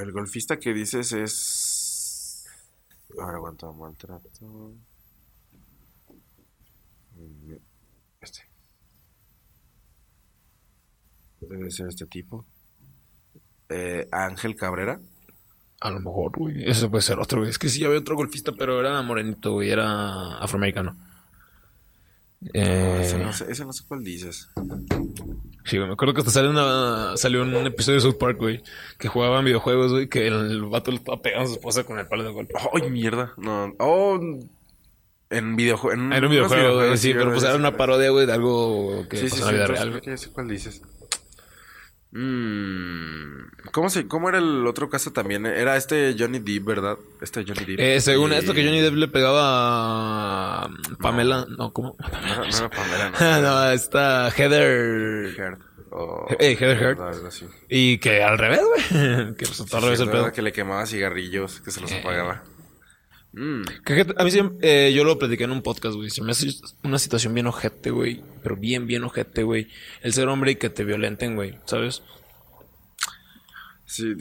el 0.00 0.12
golfista 0.12 0.58
que 0.58 0.72
dices 0.72 1.12
es. 1.12 2.46
A 3.20 3.26
ver, 3.26 3.34
aguanta, 3.34 3.70
maltrato. 3.72 4.74
Este. 8.20 8.40
Debe 11.40 11.70
ser 11.70 11.88
este 11.88 12.06
tipo. 12.06 12.44
Eh, 13.68 14.08
Ángel 14.10 14.56
Cabrera. 14.56 15.00
A 15.80 15.90
lo 15.90 16.00
mejor, 16.00 16.36
güey. 16.36 16.68
Ese 16.68 16.88
puede 16.88 17.02
ser 17.02 17.18
otro, 17.18 17.40
güey. 17.40 17.50
Es 17.50 17.58
que 17.58 17.68
sí 17.68 17.84
había 17.84 17.98
otro 17.98 18.16
golfista, 18.16 18.52
pero 18.52 18.80
era 18.80 19.00
morenito, 19.02 19.52
güey. 19.52 19.70
Era 19.70 20.38
afroamericano. 20.38 21.09
Eh, 22.54 22.98
Ese, 23.02 23.18
no 23.18 23.32
sé, 23.32 23.46
ese 23.50 23.64
no 23.64 23.72
sé 23.72 23.84
cuál 23.86 24.02
dices. 24.02 24.48
Sí. 25.64 25.78
Me 25.78 25.92
acuerdo 25.92 26.14
que 26.14 26.20
hasta 26.20 26.30
salió, 26.32 26.50
una, 26.50 27.16
salió 27.16 27.42
un 27.42 27.54
episodio 27.66 27.96
de 27.96 28.00
South 28.02 28.18
Park, 28.18 28.38
güey. 28.38 28.62
Que 28.98 29.08
jugaban 29.08 29.44
videojuegos, 29.44 29.92
güey. 29.92 30.08
Que 30.08 30.26
el 30.26 30.62
vato 30.62 30.90
le 30.90 30.96
estaba 30.96 31.20
pegando 31.20 31.44
a 31.44 31.48
su 31.48 31.54
esposa 31.54 31.84
con 31.84 31.98
el 31.98 32.06
palo 32.08 32.24
de 32.24 32.30
golpe. 32.30 32.54
¡Ay, 32.74 32.90
mierda! 32.90 33.34
No. 33.36 33.74
Oh, 33.78 34.18
en 35.28 35.56
videojuego. 35.56 35.94
En 36.00 36.12
Era 36.12 36.26
un 36.26 36.30
videojuego, 36.32 36.62
güey. 36.62 36.72
videojuegos, 36.72 37.00
Sí, 37.00 37.12
pero 37.12 37.30
pues 37.30 37.42
era 37.44 37.54
una 37.56 37.76
parodia, 37.76 38.10
güey, 38.10 38.26
de 38.26 38.32
algo 38.32 39.06
que 39.08 39.18
Sí, 39.18 39.28
sí, 39.28 39.30
pasó 39.30 39.36
sí. 39.36 39.40
en 39.42 39.46
la 39.46 39.52
vida 39.52 39.62
entonces 39.82 40.00
real, 40.02 40.16
güey. 40.18 40.32
cuál 40.34 40.48
dices. 40.48 40.82
Mm, 42.12 43.70
¿Cómo, 43.72 43.88
se, 43.88 44.06
¿Cómo 44.08 44.28
era 44.28 44.38
el 44.38 44.66
otro 44.66 44.88
caso 44.90 45.12
también? 45.12 45.46
Era 45.46 45.76
este 45.76 46.16
Johnny 46.18 46.40
Depp, 46.40 46.64
¿verdad? 46.64 46.96
Este 47.20 47.44
Johnny 47.46 47.64
Depp. 47.64 47.78
Eh, 47.80 48.00
según 48.00 48.32
Y- 48.32 48.36
esto, 48.36 48.52
que 48.52 48.64
Johnny 48.64 48.80
Depp 48.80 48.94
le 48.94 49.08
pegaba 49.08 50.64
a 50.64 50.70
Pamela. 51.00 51.46
No, 51.56 51.72
¿cómo? 51.72 51.96
No, 52.00 52.36
no 52.36 52.44
era 52.44 52.68
Pamela, 52.70 53.10
no. 53.10 53.40
no, 53.42 53.70
está 53.70 54.30
Heather. 54.30 55.34
Eh, 56.38 56.56
Heather 56.58 56.82
Heard. 56.82 57.00
Algo 57.00 57.26
así. 57.28 57.46
Y 57.68 57.98
que 57.98 58.22
al 58.22 58.38
revés, 58.38 58.60
güey. 58.64 59.34
que 59.36 59.44
resultó 59.46 59.76
al 59.78 59.84
revés 59.84 60.00
el 60.00 60.06
¿verdad? 60.06 60.22
pedo. 60.24 60.32
Que 60.32 60.42
le 60.42 60.52
quemaba 60.52 60.86
cigarrillos, 60.86 61.60
que 61.60 61.70
se 61.70 61.80
los 61.80 61.92
apagaba. 61.92 62.42
Mm, 63.32 63.62
Que 63.84 64.06
a 64.16 64.24
mí 64.24 64.30
siempre, 64.30 64.88
eh, 64.88 64.92
yo 64.92 65.04
lo 65.04 65.18
platiqué 65.18 65.44
en 65.44 65.52
un 65.52 65.62
podcast, 65.62 65.94
güey. 65.94 66.10
Se 66.10 66.22
me 66.22 66.32
hace 66.32 66.48
una 66.82 66.98
situación 66.98 67.32
bien 67.34 67.46
ojete, 67.46 67.90
güey. 67.90 68.22
Pero 68.42 68.56
bien, 68.56 68.86
bien 68.86 69.04
ojete, 69.04 69.42
güey. 69.44 69.68
El 70.02 70.12
ser 70.12 70.26
hombre 70.28 70.52
y 70.52 70.56
que 70.56 70.68
te 70.70 70.84
violenten, 70.84 71.36
güey. 71.36 71.58
¿Sabes? 71.64 72.02
sí, 73.86 74.14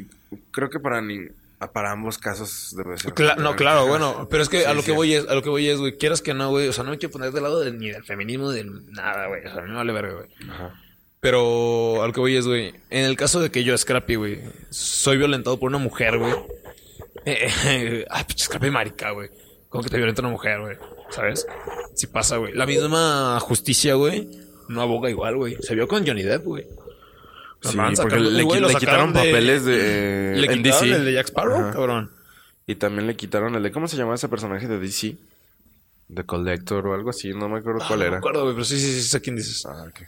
creo 0.52 0.70
que 0.70 0.80
para, 0.80 1.02
ni, 1.02 1.28
para 1.74 1.92
ambos 1.92 2.18
casos 2.18 2.74
debe 2.76 2.98
ser. 2.98 3.14
Cla- 3.14 3.36
no, 3.38 3.56
claro, 3.56 3.88
bueno. 3.88 4.28
Pero 4.30 4.44
es 4.44 4.50
que 4.50 4.66
a 4.66 4.72
Sí, 4.72 4.76
lo 4.76 4.82
que 4.82 4.92
sí. 4.92 4.96
voy 4.98 5.14
es, 5.14 5.28
a 5.28 5.36
lo 5.36 5.42
que 5.44 5.50
voy 5.50 5.68
es, 5.68 5.78
güey. 5.80 5.98
Quieras 5.98 6.22
que 6.22 6.34
no, 6.34 6.50
güey. 6.50 6.68
O 6.68 6.74
sea, 6.74 6.84
no 6.84 6.92
me 6.92 6.98
quiero 6.98 7.12
poner 7.14 7.32
del 7.32 7.44
lado 7.44 7.60
de- 7.60 7.72
ni 7.72 7.90
del 7.90 8.04
feminismo, 8.04 8.52
ni 8.52 8.58
del 8.58 8.92
nada, 8.92 9.28
güey. 9.28 9.46
O 9.46 9.50
sea, 9.52 9.60
a 9.60 9.64
mí 9.64 9.70
me 9.70 9.76
vale 9.76 9.94
verga, 9.94 10.14
güey. 10.14 10.28
Ajá. 10.50 10.80
Pero 11.20 12.02
a 12.02 12.08
lo 12.08 12.14
que 12.14 12.20
voy 12.22 12.36
es, 12.38 12.48
güey. 12.48 12.74
En 12.90 13.04
el 13.06 13.18
caso 13.18 13.42
de 13.42 13.52
que 13.52 13.64
yo, 13.64 13.78
Scrappy, 13.78 14.16
güey, 14.16 14.40
soy 14.70 15.18
violentado 15.18 15.60
por 15.60 15.70
una 15.70 15.78
mujer, 15.78 16.18
güey. 16.18 16.34
Eh, 17.26 18.06
ah, 18.10 18.26
pinche 18.26 18.46
Scrappy 18.46 18.70
marica, 18.70 19.12
güey. 19.12 19.30
Como 19.70 19.84
que 19.84 19.90
te 19.90 19.98
violenta 19.98 20.22
una 20.22 20.32
mujer, 20.32 20.60
güey. 20.62 20.78
¿Sabes? 21.12 21.46
Si 21.96 22.08
pasa, 22.08 22.38
güey. 22.38 22.54
La 22.54 22.66
misma 22.66 23.40
justicia, 23.40 23.94
güey, 23.96 24.28
no 24.68 24.82
aboga 24.82 25.10
igual, 25.10 25.36
güey. 25.38 25.58
Se 25.62 25.76
vio 25.76 25.88
con 25.88 26.06
Johnny 26.06 26.24
Depp, 26.24 26.44
güey. 26.46 26.66
Sí, 27.62 27.70
andaban 27.72 27.94
porque 27.96 28.20
le, 28.20 28.44
lo 28.44 28.68
le 28.68 28.76
quitaron 28.76 29.14
de- 29.14 29.20
papeles 29.20 29.66
de. 29.66 30.34
Le 30.38 30.48
quitaron 30.48 30.64
DC. 30.64 30.96
el 30.96 31.06
de 31.06 31.14
Jack 31.14 31.28
Sparrow, 31.28 31.60
Ajá. 31.60 31.72
cabrón. 31.74 32.12
Y 32.66 32.76
también 32.76 33.06
le 33.08 33.16
quitaron 33.16 33.54
el 33.56 33.64
de. 33.64 33.72
¿Cómo 33.72 33.88
se 33.88 33.98
llamaba 33.98 34.16
ese 34.16 34.30
personaje 34.30 34.68
de 34.68 34.80
DC? 34.80 35.18
The 36.14 36.24
Collector 36.24 36.88
o 36.88 36.94
algo 36.96 37.10
así, 37.12 37.30
no 37.34 37.50
me 37.50 37.60
acuerdo 37.60 37.80
cuál 37.88 37.92
Ah, 37.92 37.96
No 37.98 38.02
era. 38.04 38.12
me 38.12 38.18
acuerdo, 38.18 38.42
güey, 38.44 38.54
pero 38.56 38.66
sí, 38.66 38.80
sí, 38.80 38.94
sí, 38.94 39.02
sé 39.10 39.22
quién 39.22 39.36
dices. 39.36 39.66
Ah, 39.68 39.86
ok. 39.88 40.02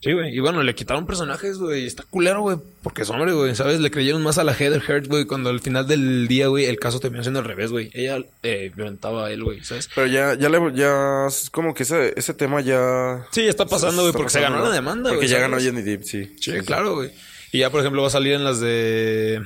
Sí, 0.00 0.12
güey. 0.12 0.34
Y 0.34 0.40
bueno, 0.40 0.62
le 0.62 0.74
quitaron 0.74 1.06
personajes, 1.06 1.58
güey. 1.58 1.86
Está 1.86 2.04
culero, 2.04 2.42
güey. 2.42 2.56
Porque 2.82 3.02
es 3.02 3.10
hombre, 3.10 3.32
güey. 3.32 3.54
¿Sabes? 3.54 3.80
Le 3.80 3.90
creyeron 3.90 4.22
más 4.22 4.38
a 4.38 4.44
la 4.44 4.52
Heather 4.52 4.80
Heart, 4.80 5.06
güey. 5.06 5.24
Cuando 5.24 5.50
al 5.50 5.60
final 5.60 5.86
del 5.86 6.28
día, 6.28 6.48
güey, 6.48 6.66
el 6.66 6.78
caso 6.78 7.00
terminó 7.00 7.22
siendo 7.22 7.40
al 7.40 7.46
revés, 7.46 7.70
güey. 7.70 7.90
Ella 7.92 8.18
eh, 8.42 8.70
violentaba 8.74 9.26
a 9.26 9.30
él, 9.30 9.44
güey. 9.44 9.62
¿Sabes? 9.64 9.88
Pero 9.94 10.06
ya, 10.06 10.34
ya, 10.34 10.48
le, 10.48 10.58
ya, 10.74 11.26
es 11.26 11.50
como 11.50 11.74
que 11.74 11.82
ese, 11.82 12.14
ese 12.16 12.34
tema 12.34 12.60
ya. 12.60 13.26
Sí, 13.30 13.44
ya 13.44 13.50
está 13.50 13.66
pasando, 13.66 14.02
güey. 14.02 14.12
Porque 14.12 14.30
se 14.30 14.40
ganó 14.40 14.62
la 14.62 14.70
demanda, 14.70 15.10
güey. 15.10 15.16
Porque 15.16 15.28
ya 15.28 15.38
ganó 15.38 15.56
Johnny 15.56 15.82
Depp, 15.82 16.02
sí. 16.02 16.34
Sí, 16.40 16.52
claro, 16.60 16.94
güey. 16.94 17.10
Y 17.52 17.60
ya, 17.60 17.70
por 17.70 17.80
ejemplo, 17.80 18.02
va 18.02 18.08
a 18.08 18.10
salir 18.10 18.34
en 18.34 18.44
las 18.44 18.60
de 18.60 19.42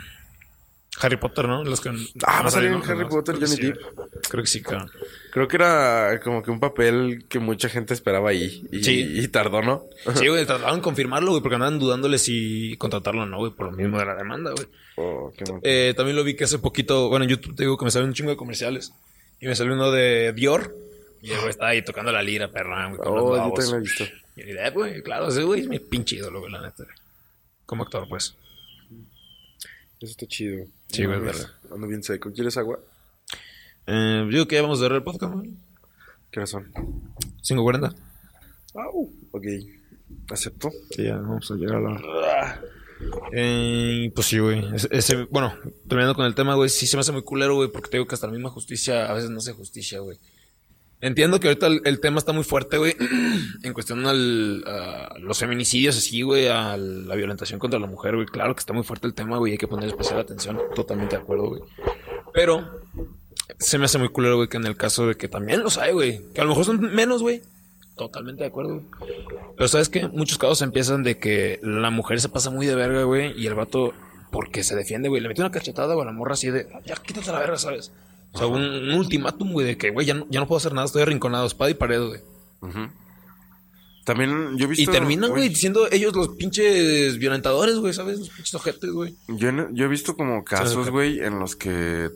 Harry 1.00 1.16
Potter, 1.16 1.46
¿no? 1.46 1.64
Los 1.64 1.80
que 1.80 1.88
Ah, 2.24 2.42
va 2.42 2.48
a 2.48 2.50
salir 2.50 2.72
en. 2.72 2.82
Harry. 2.82 3.06
Potter 3.08 3.36
Johnny 3.36 3.56
Depp. 3.56 3.78
Creo 4.28 4.42
que 4.42 4.50
sí, 4.50 4.60
cabrón. 4.60 4.90
Creo 5.32 5.46
que 5.48 5.56
era 5.56 6.20
como 6.22 6.42
que 6.42 6.50
un 6.50 6.58
papel 6.60 7.24
que 7.28 7.38
mucha 7.38 7.68
gente 7.68 7.94
esperaba 7.94 8.30
ahí. 8.30 8.66
Y, 8.72 8.82
Sí. 8.82 9.08
y 9.14 9.28
tardó, 9.28 9.62
¿no? 9.62 9.84
Sí, 10.16 10.26
güey. 10.28 10.44
Trataron 10.44 10.76
de 10.76 10.82
confirmarlo, 10.82 11.30
güey. 11.30 11.42
Porque 11.42 11.54
andaban 11.54 11.78
dudándole 11.78 12.18
si 12.18 12.76
contratarlo 12.78 13.22
o 13.22 13.26
no, 13.26 13.38
güey. 13.38 13.52
Por 13.52 13.66
lo 13.66 13.72
mismo 13.72 13.98
de 13.98 14.04
la 14.04 14.14
demanda, 14.16 14.50
güey. 14.52 14.66
Oh, 14.96 15.32
qué. 15.36 15.44
Eh, 15.62 15.94
también 15.96 16.16
lo 16.16 16.24
vi 16.24 16.34
que 16.34 16.44
hace 16.44 16.58
poquito, 16.58 17.08
bueno, 17.08 17.24
en 17.24 17.30
YouTube 17.30 17.54
te 17.56 17.62
digo 17.62 17.78
que 17.78 17.84
me 17.84 17.90
salió 17.90 18.06
un 18.06 18.12
chingo 18.14 18.30
de 18.30 18.36
comerciales. 18.36 18.92
Y 19.40 19.46
me 19.46 19.54
salió 19.56 19.72
uno 19.74 19.90
de 19.90 20.32
Dior. 20.34 20.74
Y 21.22 21.30
el 21.30 21.48
estaba 21.48 21.70
ahí 21.70 21.82
tocando 21.82 22.10
la 22.12 22.22
lira, 22.22 22.50
perrón, 22.50 22.96
güey, 22.96 23.08
oh, 23.10 23.36
yo 23.36 23.52
también 23.54 23.70
lo 23.70 23.76
he 23.76 23.80
visto. 23.80 24.04
Y 24.36 24.40
idea, 24.42 24.70
güey, 24.70 25.02
claro, 25.02 25.28
ese 25.28 25.42
güey 25.44 25.60
es 25.62 25.68
mi 25.68 25.78
pinche 25.78 26.16
ídolo, 26.16 26.40
güey, 26.40 26.50
la 26.52 26.62
neta. 26.62 26.84
Como 27.66 27.84
actor, 27.84 28.06
pues. 28.08 28.34
Eso 30.00 30.10
está 30.12 30.26
chido. 30.26 30.64
Sí, 30.92 31.04
güey, 31.04 31.20
No. 31.20 31.74
Ando 31.74 31.86
bien 31.86 32.02
seco. 32.02 32.32
¿Quieres 32.32 32.56
agua? 32.56 32.80
Eh, 33.86 34.26
digo 34.30 34.46
que 34.46 34.56
ya 34.56 34.62
vamos 34.62 34.80
a 34.80 34.82
ver 34.82 34.92
el 34.92 35.02
podcast, 35.02 35.34
güey. 35.34 35.50
¿Qué 36.30 36.46
son? 36.46 36.72
5.40. 37.42 37.94
Au. 38.74 39.10
Ok. 39.32 39.44
¿Acepto? 40.30 40.70
Sí, 40.90 41.04
ya 41.04 41.16
vamos 41.16 41.50
a 41.50 41.54
llegar 41.54 41.76
a 41.76 41.80
la... 41.80 42.60
Eh, 43.32 44.12
pues 44.14 44.26
sí, 44.26 44.38
güey. 44.38 44.64
Ese, 44.74 44.88
ese- 44.90 45.24
bueno, 45.30 45.54
terminando 45.88 46.14
con 46.14 46.26
el 46.26 46.34
tema, 46.34 46.54
güey, 46.54 46.68
sí 46.68 46.86
se 46.86 46.96
me 46.96 47.00
hace 47.00 47.12
muy 47.12 47.22
culero, 47.22 47.54
güey, 47.54 47.70
porque 47.70 47.88
te 47.90 47.96
digo 47.96 48.06
que 48.06 48.14
hasta 48.14 48.26
la 48.26 48.32
misma 48.32 48.50
justicia 48.50 49.06
a 49.10 49.14
veces 49.14 49.30
no 49.30 49.38
hace 49.38 49.52
justicia, 49.52 50.00
güey. 50.00 50.18
Entiendo 51.02 51.40
que 51.40 51.48
ahorita 51.48 51.66
el, 51.66 52.00
tema 52.00 52.18
está 52.18 52.32
muy 52.32 52.44
fuerte, 52.44 52.76
güey, 52.76 52.94
en 53.62 53.72
cuestión 53.72 54.06
al, 54.06 54.62
a 54.66 55.14
los 55.18 55.38
feminicidios, 55.38 55.96
así, 55.96 56.20
güey, 56.22 56.48
a 56.48 56.76
la 56.76 57.14
violentación 57.14 57.58
contra 57.58 57.80
la 57.80 57.86
mujer, 57.86 58.16
güey. 58.16 58.26
Claro 58.26 58.54
que 58.54 58.60
está 58.60 58.74
muy 58.74 58.82
fuerte 58.82 59.06
el 59.06 59.14
tema, 59.14 59.38
güey, 59.38 59.52
hay 59.52 59.58
que 59.58 59.66
poner 59.66 59.88
especial 59.88 60.20
atención. 60.20 60.58
Totalmente 60.74 61.16
de 61.16 61.22
acuerdo, 61.22 61.48
güey. 61.48 61.62
Pero 62.34 62.82
se 63.58 63.78
me 63.78 63.86
hace 63.86 63.98
muy 63.98 64.10
culero, 64.10 64.36
güey, 64.36 64.48
que 64.48 64.58
en 64.58 64.66
el 64.66 64.76
caso 64.76 65.06
de 65.06 65.16
que 65.16 65.28
también 65.28 65.62
los 65.62 65.78
hay, 65.78 65.92
güey, 65.92 66.20
que 66.34 66.42
a 66.42 66.44
lo 66.44 66.50
mejor 66.50 66.66
son 66.66 66.80
menos, 66.94 67.22
güey. 67.22 67.40
Totalmente 67.96 68.42
de 68.42 68.48
acuerdo. 68.48 68.74
güey. 68.74 68.86
Pero 69.56 69.68
sabes 69.68 69.88
que 69.88 70.06
muchos 70.06 70.36
casos 70.36 70.60
empiezan 70.60 71.02
de 71.02 71.18
que 71.18 71.60
la 71.62 71.90
mujer 71.90 72.20
se 72.20 72.28
pasa 72.28 72.50
muy 72.50 72.66
de 72.66 72.74
verga, 72.74 73.04
güey, 73.04 73.32
y 73.40 73.46
el 73.46 73.54
vato, 73.54 73.94
porque 74.30 74.62
se 74.64 74.76
defiende, 74.76 75.08
güey, 75.08 75.22
le 75.22 75.28
metió 75.28 75.44
una 75.44 75.50
cachetada, 75.50 75.94
güey, 75.94 76.02
a 76.06 76.10
la 76.10 76.16
morra 76.16 76.34
así 76.34 76.50
de, 76.50 76.68
ya 76.84 76.94
quítate 76.96 77.32
la 77.32 77.38
verga, 77.38 77.56
¿sabes? 77.56 77.90
O 78.32 78.38
sea, 78.38 78.46
un, 78.46 78.62
un 78.62 78.92
ultimátum, 78.94 79.52
güey, 79.52 79.66
de 79.66 79.76
que, 79.76 79.90
güey, 79.90 80.06
ya 80.06 80.14
no, 80.14 80.26
ya 80.30 80.40
no 80.40 80.46
puedo 80.46 80.58
hacer 80.58 80.72
nada, 80.72 80.86
estoy 80.86 81.02
arrinconado, 81.02 81.46
espada 81.46 81.70
y 81.70 81.74
pared, 81.74 82.00
güey. 82.02 82.20
También 84.04 84.56
yo 84.56 84.64
he 84.66 84.68
Y 84.68 84.70
visto... 84.70 84.92
terminan, 84.92 85.30
güey, 85.30 85.54
siendo 85.54 85.90
ellos 85.90 86.14
los 86.16 86.30
pinches 86.30 87.18
violentadores, 87.18 87.76
güey, 87.76 87.92
¿sabes? 87.92 88.18
Los 88.18 88.30
pinches 88.30 88.54
ojetes, 88.54 88.90
güey. 88.90 89.14
Yo, 89.28 89.50
yo 89.72 89.84
he 89.84 89.88
visto 89.88 90.16
como 90.16 90.42
casos, 90.44 90.90
güey, 90.90 91.20
en 91.20 91.38
los 91.38 91.54
que... 91.54 92.10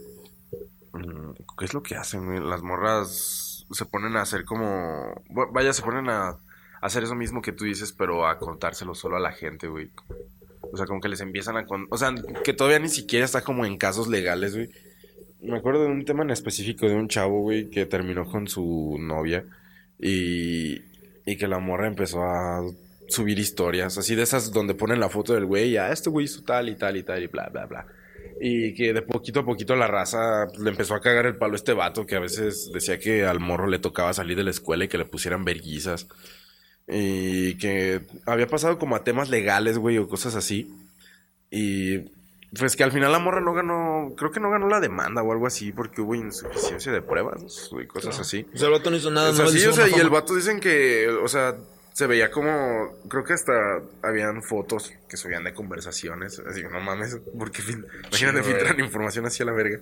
mm, 0.92 1.30
¿Qué 1.58 1.64
es 1.64 1.74
lo 1.74 1.82
que 1.82 1.96
hacen, 1.96 2.24
güey? 2.26 2.40
Las 2.40 2.62
morras 2.62 3.66
se 3.70 3.84
ponen 3.84 4.16
a 4.16 4.22
hacer 4.22 4.44
como... 4.44 5.22
Vaya, 5.52 5.72
se 5.72 5.82
ponen 5.82 6.08
a 6.08 6.38
hacer 6.80 7.04
eso 7.04 7.14
mismo 7.14 7.42
que 7.42 7.52
tú 7.52 7.64
dices, 7.64 7.92
pero 7.92 8.26
a 8.26 8.38
contárselo 8.38 8.94
solo 8.94 9.16
a 9.16 9.20
la 9.20 9.32
gente, 9.32 9.68
güey. 9.68 9.90
O 10.72 10.76
sea, 10.76 10.86
como 10.86 11.00
que 11.00 11.08
les 11.08 11.20
empiezan 11.20 11.56
a... 11.56 11.66
con- 11.66 11.86
O 11.90 11.98
sea, 11.98 12.14
que 12.44 12.54
todavía 12.54 12.78
ni 12.78 12.88
siquiera 12.88 13.24
está 13.26 13.42
como 13.42 13.66
en 13.66 13.76
casos 13.76 14.08
legales, 14.08 14.54
güey. 14.56 14.70
Me 15.44 15.58
acuerdo 15.58 15.82
de 15.84 15.90
un 15.90 16.04
tema 16.04 16.24
en 16.24 16.30
específico 16.30 16.88
de 16.88 16.94
un 16.94 17.08
chavo, 17.08 17.42
güey, 17.42 17.68
que 17.68 17.86
terminó 17.86 18.24
con 18.24 18.48
su 18.48 18.96
novia 18.98 19.44
y, 19.98 20.80
y 21.26 21.36
que 21.36 21.48
la 21.48 21.58
morra 21.58 21.86
empezó 21.86 22.22
a 22.22 22.62
subir 23.08 23.38
historias, 23.38 23.98
así 23.98 24.14
de 24.14 24.22
esas 24.22 24.52
donde 24.52 24.74
ponen 24.74 25.00
la 25.00 25.10
foto 25.10 25.34
del 25.34 25.44
güey, 25.44 25.72
ya 25.72 25.92
este 25.92 26.08
güey 26.10 26.24
hizo 26.24 26.42
tal 26.42 26.68
y 26.68 26.76
tal 26.76 26.96
y 26.96 27.02
tal 27.02 27.22
y 27.22 27.26
bla, 27.26 27.48
bla, 27.52 27.66
bla. 27.66 27.86
Y 28.40 28.74
que 28.74 28.92
de 28.92 29.02
poquito 29.02 29.40
a 29.40 29.44
poquito 29.44 29.76
la 29.76 29.86
raza 29.86 30.46
pues, 30.48 30.58
le 30.60 30.70
empezó 30.70 30.94
a 30.94 31.00
cagar 31.00 31.26
el 31.26 31.36
palo 31.36 31.52
a 31.52 31.56
este 31.56 31.72
vato 31.72 32.06
que 32.06 32.16
a 32.16 32.20
veces 32.20 32.70
decía 32.72 32.98
que 32.98 33.24
al 33.24 33.38
morro 33.38 33.68
le 33.68 33.78
tocaba 33.78 34.12
salir 34.12 34.36
de 34.36 34.44
la 34.44 34.50
escuela 34.50 34.84
y 34.84 34.88
que 34.88 34.98
le 34.98 35.04
pusieran 35.04 35.44
verguizas. 35.44 36.08
Y 36.88 37.56
que 37.56 38.02
había 38.26 38.46
pasado 38.46 38.78
como 38.78 38.96
a 38.96 39.04
temas 39.04 39.30
legales, 39.30 39.78
güey, 39.78 39.98
o 39.98 40.08
cosas 40.08 40.34
así. 40.34 40.70
Y 41.50 42.10
pues 42.58 42.76
que 42.76 42.84
al 42.84 42.92
final 42.92 43.10
la 43.12 43.18
morra 43.18 43.40
no 43.40 43.52
ganó, 43.52 44.14
creo 44.16 44.30
que 44.30 44.40
no 44.40 44.50
ganó 44.50 44.68
la 44.68 44.80
demanda 44.80 45.22
o 45.22 45.32
algo 45.32 45.46
así 45.46 45.72
porque 45.72 46.00
hubo 46.00 46.14
insuficiencia 46.14 46.92
de 46.92 47.02
pruebas 47.02 47.70
y 47.80 47.86
cosas 47.86 48.18
así. 48.20 48.46
O 48.54 48.56
sea, 48.58 48.68
el 48.68 48.72
vato 48.74 48.90
no 48.90 48.96
hizo 48.96 49.10
nada, 49.10 49.30
O 49.30 49.34
sea, 49.34 49.44
no 49.46 49.50
sí, 49.50 49.64
o 49.64 49.72
sea, 49.72 49.88
y 49.88 49.94
el 49.94 50.10
vato 50.10 50.34
dicen 50.34 50.60
que, 50.60 51.08
o 51.08 51.28
sea, 51.28 51.56
se 51.92 52.06
veía 52.06 52.30
como, 52.30 52.98
creo 53.08 53.24
que 53.24 53.32
hasta 53.32 53.52
habían 54.02 54.42
fotos 54.42 54.92
que 55.08 55.16
subían 55.16 55.44
de 55.44 55.54
conversaciones, 55.54 56.40
así 56.40 56.62
que 56.62 56.68
no 56.68 56.80
mames, 56.80 57.18
porque 57.38 57.62
imagínate 57.62 58.40
güey. 58.40 58.54
filtran 58.54 58.80
información 58.80 59.26
así 59.26 59.42
a 59.42 59.46
la 59.46 59.52
verga. 59.52 59.78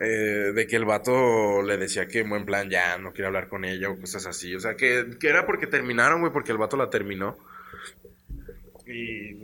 eh, 0.00 0.52
de 0.54 0.66
que 0.66 0.76
el 0.76 0.84
vato 0.84 1.62
le 1.62 1.76
decía 1.78 2.06
que 2.06 2.20
en 2.20 2.28
buen 2.30 2.44
plan 2.44 2.68
ya 2.70 2.98
no 2.98 3.12
quiere 3.12 3.26
hablar 3.28 3.48
con 3.48 3.64
ella 3.64 3.88
o 3.90 3.98
cosas 3.98 4.26
así. 4.26 4.54
O 4.54 4.60
sea, 4.60 4.74
que, 4.76 5.16
que 5.18 5.28
era 5.28 5.46
porque 5.46 5.66
terminaron, 5.66 6.20
güey, 6.20 6.32
porque 6.32 6.52
el 6.52 6.58
vato 6.58 6.76
la 6.76 6.90
terminó. 6.90 7.38
Y 8.88 9.36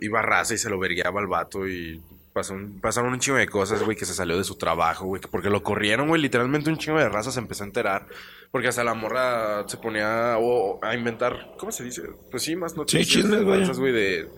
iba 0.00 0.18
a 0.18 0.22
raza 0.22 0.54
y 0.54 0.58
se 0.58 0.68
lo 0.70 0.78
vergueaba 0.78 1.20
al 1.20 1.26
vato 1.28 1.66
y 1.68 2.00
pasó 2.32 2.54
un- 2.54 2.80
pasaron 2.80 3.12
un 3.12 3.18
chingo 3.20 3.38
de 3.38 3.48
cosas, 3.48 3.82
güey, 3.84 3.96
que 3.96 4.04
se 4.04 4.14
salió 4.14 4.36
de 4.36 4.44
su 4.44 4.56
trabajo, 4.56 5.06
güey, 5.06 5.20
porque 5.30 5.50
lo 5.50 5.62
corrieron, 5.62 6.08
güey, 6.08 6.20
literalmente 6.22 6.70
un 6.70 6.76
chingo 6.78 6.98
de 6.98 7.08
raza 7.08 7.30
se 7.32 7.40
empezó 7.40 7.64
a 7.64 7.66
enterar, 7.66 8.06
porque 8.50 8.68
hasta 8.68 8.84
la 8.84 8.94
morra 8.94 9.66
se 9.68 9.76
ponía 9.78 10.34
a 10.34 10.94
inventar, 10.96 11.54
¿cómo 11.58 11.70
se 11.72 11.84
dice? 11.84 12.02
Pues 12.30 12.42
sí, 12.42 12.56
más 12.56 12.76
noticias. 12.76 13.06
chismes, 13.08 13.42
güey. 13.44 13.58
falsas, 13.58 13.78
güey, 13.80 13.92
de, 13.92 14.28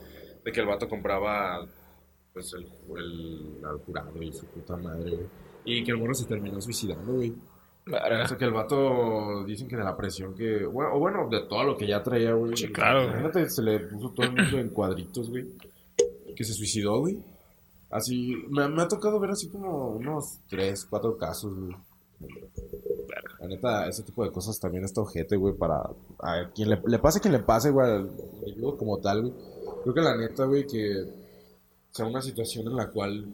de 0.45 0.53
que 0.53 0.61
el 0.61 0.67
vato 0.67 0.89
compraba, 0.89 1.67
pues, 2.33 2.53
el, 2.55 2.67
el 2.99 3.65
al 3.65 3.79
jurado 3.79 4.23
y 4.23 4.33
su 4.33 4.47
puta 4.47 4.77
madre, 4.77 5.11
güey. 5.11 5.27
Y 5.65 5.85
que 5.85 5.93
el 5.93 5.99
morro 5.99 6.15
se 6.15 6.25
terminó 6.27 6.61
suicidando, 6.61 7.13
güey. 7.13 7.35
O 7.85 8.29
sea, 8.29 8.39
que 8.39 8.45
el 8.45 8.53
vato 8.53 9.45
dicen 9.45 9.67
que 9.69 9.77
de 9.77 9.83
la 9.85 9.97
presión 9.97 10.35
que. 10.35 10.65
Bueno, 10.67 10.95
o 10.95 10.99
bueno, 11.01 11.29
de 11.29 11.41
todo 11.49 11.65
lo 11.65 11.77
que 11.77 11.87
ya 11.87 12.03
traía, 12.03 12.33
güey. 12.33 12.57
Sí, 12.57 12.69
claro. 12.71 13.05
Imagínate, 13.05 13.49
se 13.51 13.63
le 13.63 13.81
puso 13.81 14.11
todo 14.11 14.27
el 14.27 14.33
mundo 14.33 14.59
en 14.59 14.69
cuadritos, 14.69 15.29
güey. 15.31 15.49
Que 16.37 16.45
se 16.45 16.53
suicidó, 16.55 17.01
güey. 17.01 17.19
Así. 17.91 18.37
Me, 18.51 18.69
me 18.69 18.83
ha 18.83 18.89
tocado 18.89 19.19
ver 19.19 19.31
así 19.31 19.49
como 19.49 19.89
unos 19.97 20.39
tres, 20.49 20.87
cuatro 20.89 21.17
casos, 21.17 21.53
güey. 21.59 21.75
La 23.41 23.49
neta, 23.49 23.89
ese 23.89 24.05
tipo 24.05 24.25
de 24.25 24.31
cosas 24.31 24.61
también 24.61 24.85
está 24.85 25.01
ojete, 25.01 25.35
güey, 25.37 25.55
para. 25.55 25.83
A 26.21 26.51
quien 26.55 26.71
le, 26.71 26.81
le 26.87 26.99
pase 27.01 27.21
quien 27.21 27.33
le 27.33 27.41
pase, 27.41 27.71
güey, 27.71 28.07
como 28.79 28.99
tal, 28.99 29.23
güey. 29.23 29.35
Creo 29.83 29.95
que 29.95 30.01
la 30.01 30.17
neta, 30.17 30.45
güey, 30.45 30.65
que 30.69 31.05
sea 31.91 32.07
una 32.07 32.23
situación 32.23 32.69
en 32.69 32.77
la 32.77 32.89
cual 32.91 33.27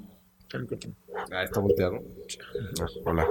Ah, 1.31 1.43
está 1.45 1.61
volteado. 1.61 1.97
Ah, 2.81 2.87
hola. 3.05 3.27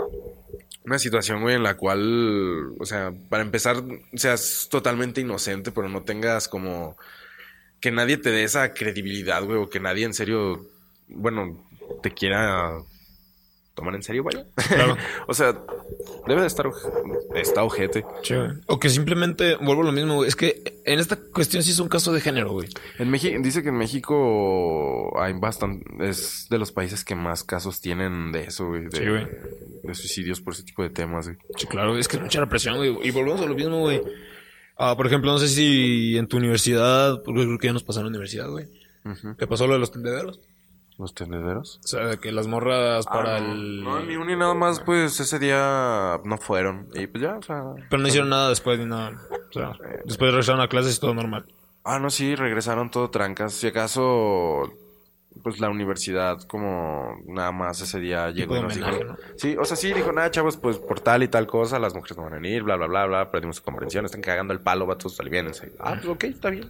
Una 0.87 0.99
situación, 0.99 1.41
güey, 1.41 1.55
en 1.55 1.63
la 1.63 1.75
cual, 1.75 2.71
o 2.79 2.85
sea, 2.85 3.11
para 3.29 3.43
empezar, 3.43 3.83
seas 4.15 4.69
totalmente 4.71 5.19
inocente, 5.19 5.73
pero 5.73 5.89
no 5.89 6.03
tengas 6.03 6.47
como 6.47 6.95
que 7.81 7.91
nadie 7.91 8.15
te 8.15 8.31
dé 8.31 8.45
esa 8.45 8.73
credibilidad, 8.73 9.43
güey, 9.43 9.59
o 9.59 9.69
que 9.69 9.81
nadie 9.81 10.05
en 10.05 10.13
serio, 10.13 10.65
bueno, 11.09 11.61
te 12.01 12.11
quiera 12.11 12.71
tomar 13.77 13.95
en 13.95 14.01
serio, 14.03 14.23
vaya. 14.23 14.45
Claro. 14.67 14.97
o 15.27 15.33
sea, 15.33 15.57
debe 16.27 16.41
de 16.41 16.47
estar, 16.47 16.69
está 17.35 17.63
ojete. 17.63 18.03
Sí. 18.23 18.33
O 18.65 18.79
que 18.79 18.89
simplemente, 18.89 19.55
vuelvo 19.55 19.83
a 19.83 19.85
lo 19.85 19.91
mismo, 19.91 20.15
güey. 20.15 20.27
Es 20.27 20.35
que 20.35 20.81
en 20.83 20.99
esta 20.99 21.15
cuestión 21.15 21.61
sí 21.63 21.71
es 21.71 21.79
un 21.79 21.87
caso 21.87 22.11
de 22.11 22.19
género, 22.19 22.51
güey. 22.51 22.67
En 22.97 23.09
México, 23.11 23.37
dice 23.41 23.61
que 23.61 23.69
en 23.69 23.77
México 23.77 25.13
hay 25.21 25.33
bastante, 25.33 25.85
es 26.09 26.47
de 26.49 26.57
los 26.57 26.71
países 26.71 27.05
que 27.05 27.15
más 27.15 27.43
casos 27.43 27.79
tienen 27.79 28.31
de 28.31 28.45
eso, 28.45 28.67
güey, 28.67 28.85
de, 28.85 28.97
Sí, 28.97 29.07
güey. 29.07 29.27
de 29.83 29.93
suicidios 29.93 30.41
por 30.41 30.53
ese 30.53 30.63
tipo 30.63 30.81
de 30.81 30.89
temas, 30.89 31.27
güey. 31.27 31.37
Sí, 31.55 31.67
claro, 31.67 31.97
es 31.97 32.07
que 32.07 32.17
es 32.17 32.23
mucha 32.23 32.39
represión, 32.39 32.77
güey. 32.77 32.97
Y 33.03 33.11
volvemos 33.11 33.39
a 33.41 33.45
lo 33.45 33.53
mismo, 33.55 33.79
güey. 33.79 34.01
Ah, 34.75 34.95
por 34.97 35.05
ejemplo, 35.07 35.31
no 35.31 35.37
sé 35.39 35.47
si 35.47 36.17
en 36.17 36.27
tu 36.27 36.37
universidad, 36.37 37.21
porque 37.23 37.43
creo 37.43 37.57
que 37.59 37.67
ya 37.67 37.73
nos 37.73 37.83
pasó 37.83 37.99
en 37.99 38.05
la 38.05 38.09
universidad, 38.09 38.49
güey. 38.49 38.65
Ujú. 39.05 39.35
¿Qué 39.37 39.47
pasó 39.47 39.67
lo 39.67 39.73
de 39.73 39.79
los 39.79 39.91
tendederos? 39.91 40.39
Los 40.97 41.13
tendederos. 41.13 41.79
O 41.83 41.87
sea, 41.87 42.17
que 42.17 42.31
las 42.31 42.47
morras 42.47 43.05
para 43.05 43.35
Ah, 43.35 43.39
no. 43.39 43.51
el... 43.53 43.83
No, 43.83 43.99
ni 43.99 44.15
uno 44.15 44.25
ni 44.25 44.35
nada 44.35 44.55
más, 44.55 44.79
pues 44.79 45.19
ese 45.19 45.37
día 45.37 46.19
no 46.23 46.37
fueron. 46.39 46.87
Y 46.95 47.05
pues 47.07 47.21
ya, 47.23 47.37
o 47.37 47.41
sea. 47.43 47.63
Pero 47.89 48.01
no 48.01 48.07
hicieron 48.07 48.29
nada 48.29 48.49
después 48.49 48.79
ni 48.79 48.85
nada. 48.85 49.11
O 49.49 49.53
sea, 49.53 49.73
después 50.05 50.31
regresaron 50.31 50.61
a 50.61 50.67
clases 50.67 50.97
y 50.97 50.99
todo 50.99 51.13
normal. 51.13 51.45
Ah, 51.83 51.99
no, 51.99 52.09
sí, 52.09 52.35
regresaron 52.35 52.89
todo 52.89 53.11
trancas. 53.11 53.53
Si 53.53 53.67
acaso, 53.67 54.73
pues 55.43 55.59
la 55.59 55.69
universidad, 55.69 56.41
como 56.47 57.15
nada 57.27 57.51
más 57.51 57.79
ese 57.79 57.99
día 57.99 58.31
llegó 58.31 58.55
de 58.55 58.61
y 58.61 58.63
nos 58.63 58.73
dijo. 58.75 58.87
homenaje, 58.87 59.05
¿no? 59.05 59.17
Sí, 59.37 59.55
o 59.57 59.65
sea, 59.65 59.77
sí, 59.77 59.93
dijo, 59.93 60.11
nada, 60.11 60.31
chavos, 60.31 60.57
pues 60.57 60.79
por 60.79 60.99
tal 60.99 61.21
y 61.21 61.27
tal 61.27 61.45
cosa, 61.45 61.77
las 61.77 61.93
mujeres 61.93 62.17
no 62.17 62.23
van 62.23 62.33
a 62.33 62.37
venir, 62.37 62.63
bla, 62.63 62.75
bla, 62.75 62.87
bla, 62.87 63.05
bla. 63.05 63.31
Perdimos 63.31 63.57
su 63.57 63.63
comprensión, 63.63 64.03
están 64.03 64.21
cagando 64.21 64.51
el 64.51 64.61
palo, 64.61 64.87
vatos, 64.87 65.19
aliviénense. 65.19 65.73
Ah, 65.79 65.93
pues 65.95 66.07
ok, 66.07 66.23
está 66.23 66.49
bien. 66.49 66.69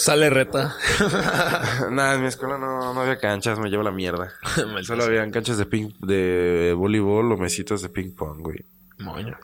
Sale 0.00 0.30
reta. 0.30 0.76
Nada, 1.90 2.14
en 2.14 2.22
mi 2.22 2.28
escuela 2.28 2.56
no, 2.56 2.94
no 2.94 3.00
había 3.00 3.18
canchas, 3.18 3.58
me 3.58 3.68
llevo 3.68 3.82
la 3.82 3.90
mierda. 3.90 4.32
Solo 4.84 5.02
habían 5.02 5.32
canchas 5.32 5.58
de 5.58 5.66
ping, 5.66 5.90
de 6.00 6.72
voleibol 6.76 7.32
o 7.32 7.36
mesitas 7.36 7.82
de 7.82 7.88
ping 7.88 8.12
pong, 8.12 8.38
güey. 8.40 8.58
Moño. 8.98 9.36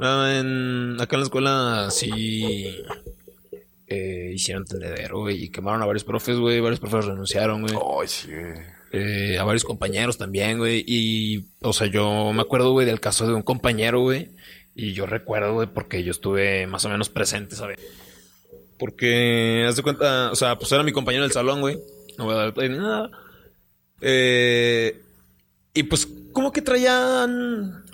No, 0.00 0.28
en- 0.28 0.96
acá 1.00 1.14
en 1.14 1.20
la 1.20 1.24
escuela 1.24 1.88
sí 1.92 2.82
eh, 3.86 4.32
hicieron 4.34 4.64
tendedero, 4.64 5.20
güey, 5.20 5.44
y 5.44 5.48
quemaron 5.50 5.82
a 5.82 5.86
varios 5.86 6.02
profes, 6.02 6.36
güey. 6.36 6.58
Varios 6.58 6.80
profes 6.80 7.04
renunciaron, 7.04 7.62
güey. 7.62 7.74
Ay, 8.00 8.08
sí. 8.08 8.30
Eh, 8.90 9.38
a 9.38 9.44
varios 9.44 9.62
compañeros 9.64 10.18
también, 10.18 10.58
güey. 10.58 10.84
Y, 10.84 11.44
o 11.60 11.72
sea, 11.72 11.86
yo 11.86 12.32
me 12.32 12.42
acuerdo, 12.42 12.72
güey, 12.72 12.86
del 12.86 12.98
caso 13.00 13.24
de 13.28 13.34
un 13.34 13.42
compañero, 13.42 14.00
güey. 14.00 14.30
Y 14.74 14.94
yo 14.94 15.06
recuerdo, 15.06 15.54
güey, 15.54 15.68
porque 15.72 16.02
yo 16.02 16.10
estuve 16.10 16.66
más 16.66 16.84
o 16.86 16.88
menos 16.88 17.08
presente, 17.08 17.54
¿sabes? 17.54 17.78
Porque, 18.82 19.64
haz 19.68 19.76
de 19.76 19.82
cuenta, 19.84 20.32
o 20.32 20.34
sea, 20.34 20.58
pues 20.58 20.72
era 20.72 20.82
mi 20.82 20.90
compañero 20.90 21.22
del 21.22 21.30
salón, 21.30 21.60
güey. 21.60 21.78
No 22.18 22.24
voy 22.24 22.34
a 22.34 22.38
dar 22.38 22.52
play 22.52 22.68
ni 22.68 22.78
nada. 22.78 23.10
Eh, 24.00 25.00
y 25.72 25.84
pues, 25.84 26.08
como 26.32 26.50
que 26.50 26.62
traían 26.62 27.84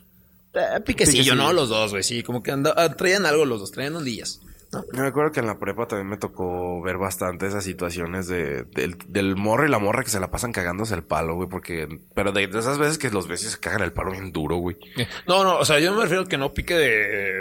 eh, 0.54 0.80
piquecillo, 0.86 1.24
Piquecillo. 1.24 1.34
¿no? 1.34 1.52
Los 1.52 1.68
dos, 1.68 1.90
güey, 1.90 2.02
sí. 2.02 2.22
Como 2.22 2.42
que 2.42 2.52
anda- 2.52 2.72
ah, 2.74 2.88
traían 2.96 3.26
algo 3.26 3.44
los 3.44 3.60
dos, 3.60 3.70
traían 3.70 3.96
ondillas. 3.96 4.40
Yo 4.70 5.00
me 5.02 5.08
acuerdo 5.08 5.32
que 5.32 5.40
en 5.40 5.46
la 5.46 5.58
prepa 5.58 5.86
también 5.86 6.08
me 6.08 6.18
tocó 6.18 6.82
ver 6.82 6.98
bastante 6.98 7.46
esas 7.46 7.64
situaciones 7.64 8.28
de, 8.28 8.64
del, 8.64 8.98
del 9.08 9.34
morro 9.34 9.64
y 9.66 9.70
la 9.70 9.78
morra 9.78 10.04
que 10.04 10.10
se 10.10 10.20
la 10.20 10.30
pasan 10.30 10.52
cagándose 10.52 10.94
el 10.94 11.02
palo, 11.02 11.36
güey, 11.36 11.48
porque... 11.48 12.00
Pero 12.14 12.32
de, 12.32 12.46
de 12.48 12.58
esas 12.58 12.76
veces 12.78 12.98
que 12.98 13.10
los 13.10 13.28
veces 13.28 13.52
se 13.52 13.58
cagan 13.60 13.80
el 13.80 13.92
palo 13.94 14.10
bien 14.10 14.30
duro, 14.30 14.56
güey. 14.56 14.76
Eh, 14.96 15.08
No, 15.26 15.42
no, 15.42 15.56
o 15.56 15.64
sea, 15.64 15.78
yo 15.78 15.94
me 15.94 16.02
refiero 16.02 16.24
a 16.24 16.26
que 16.26 16.36
no 16.36 16.52
pique 16.52 16.74
de, 16.74 16.86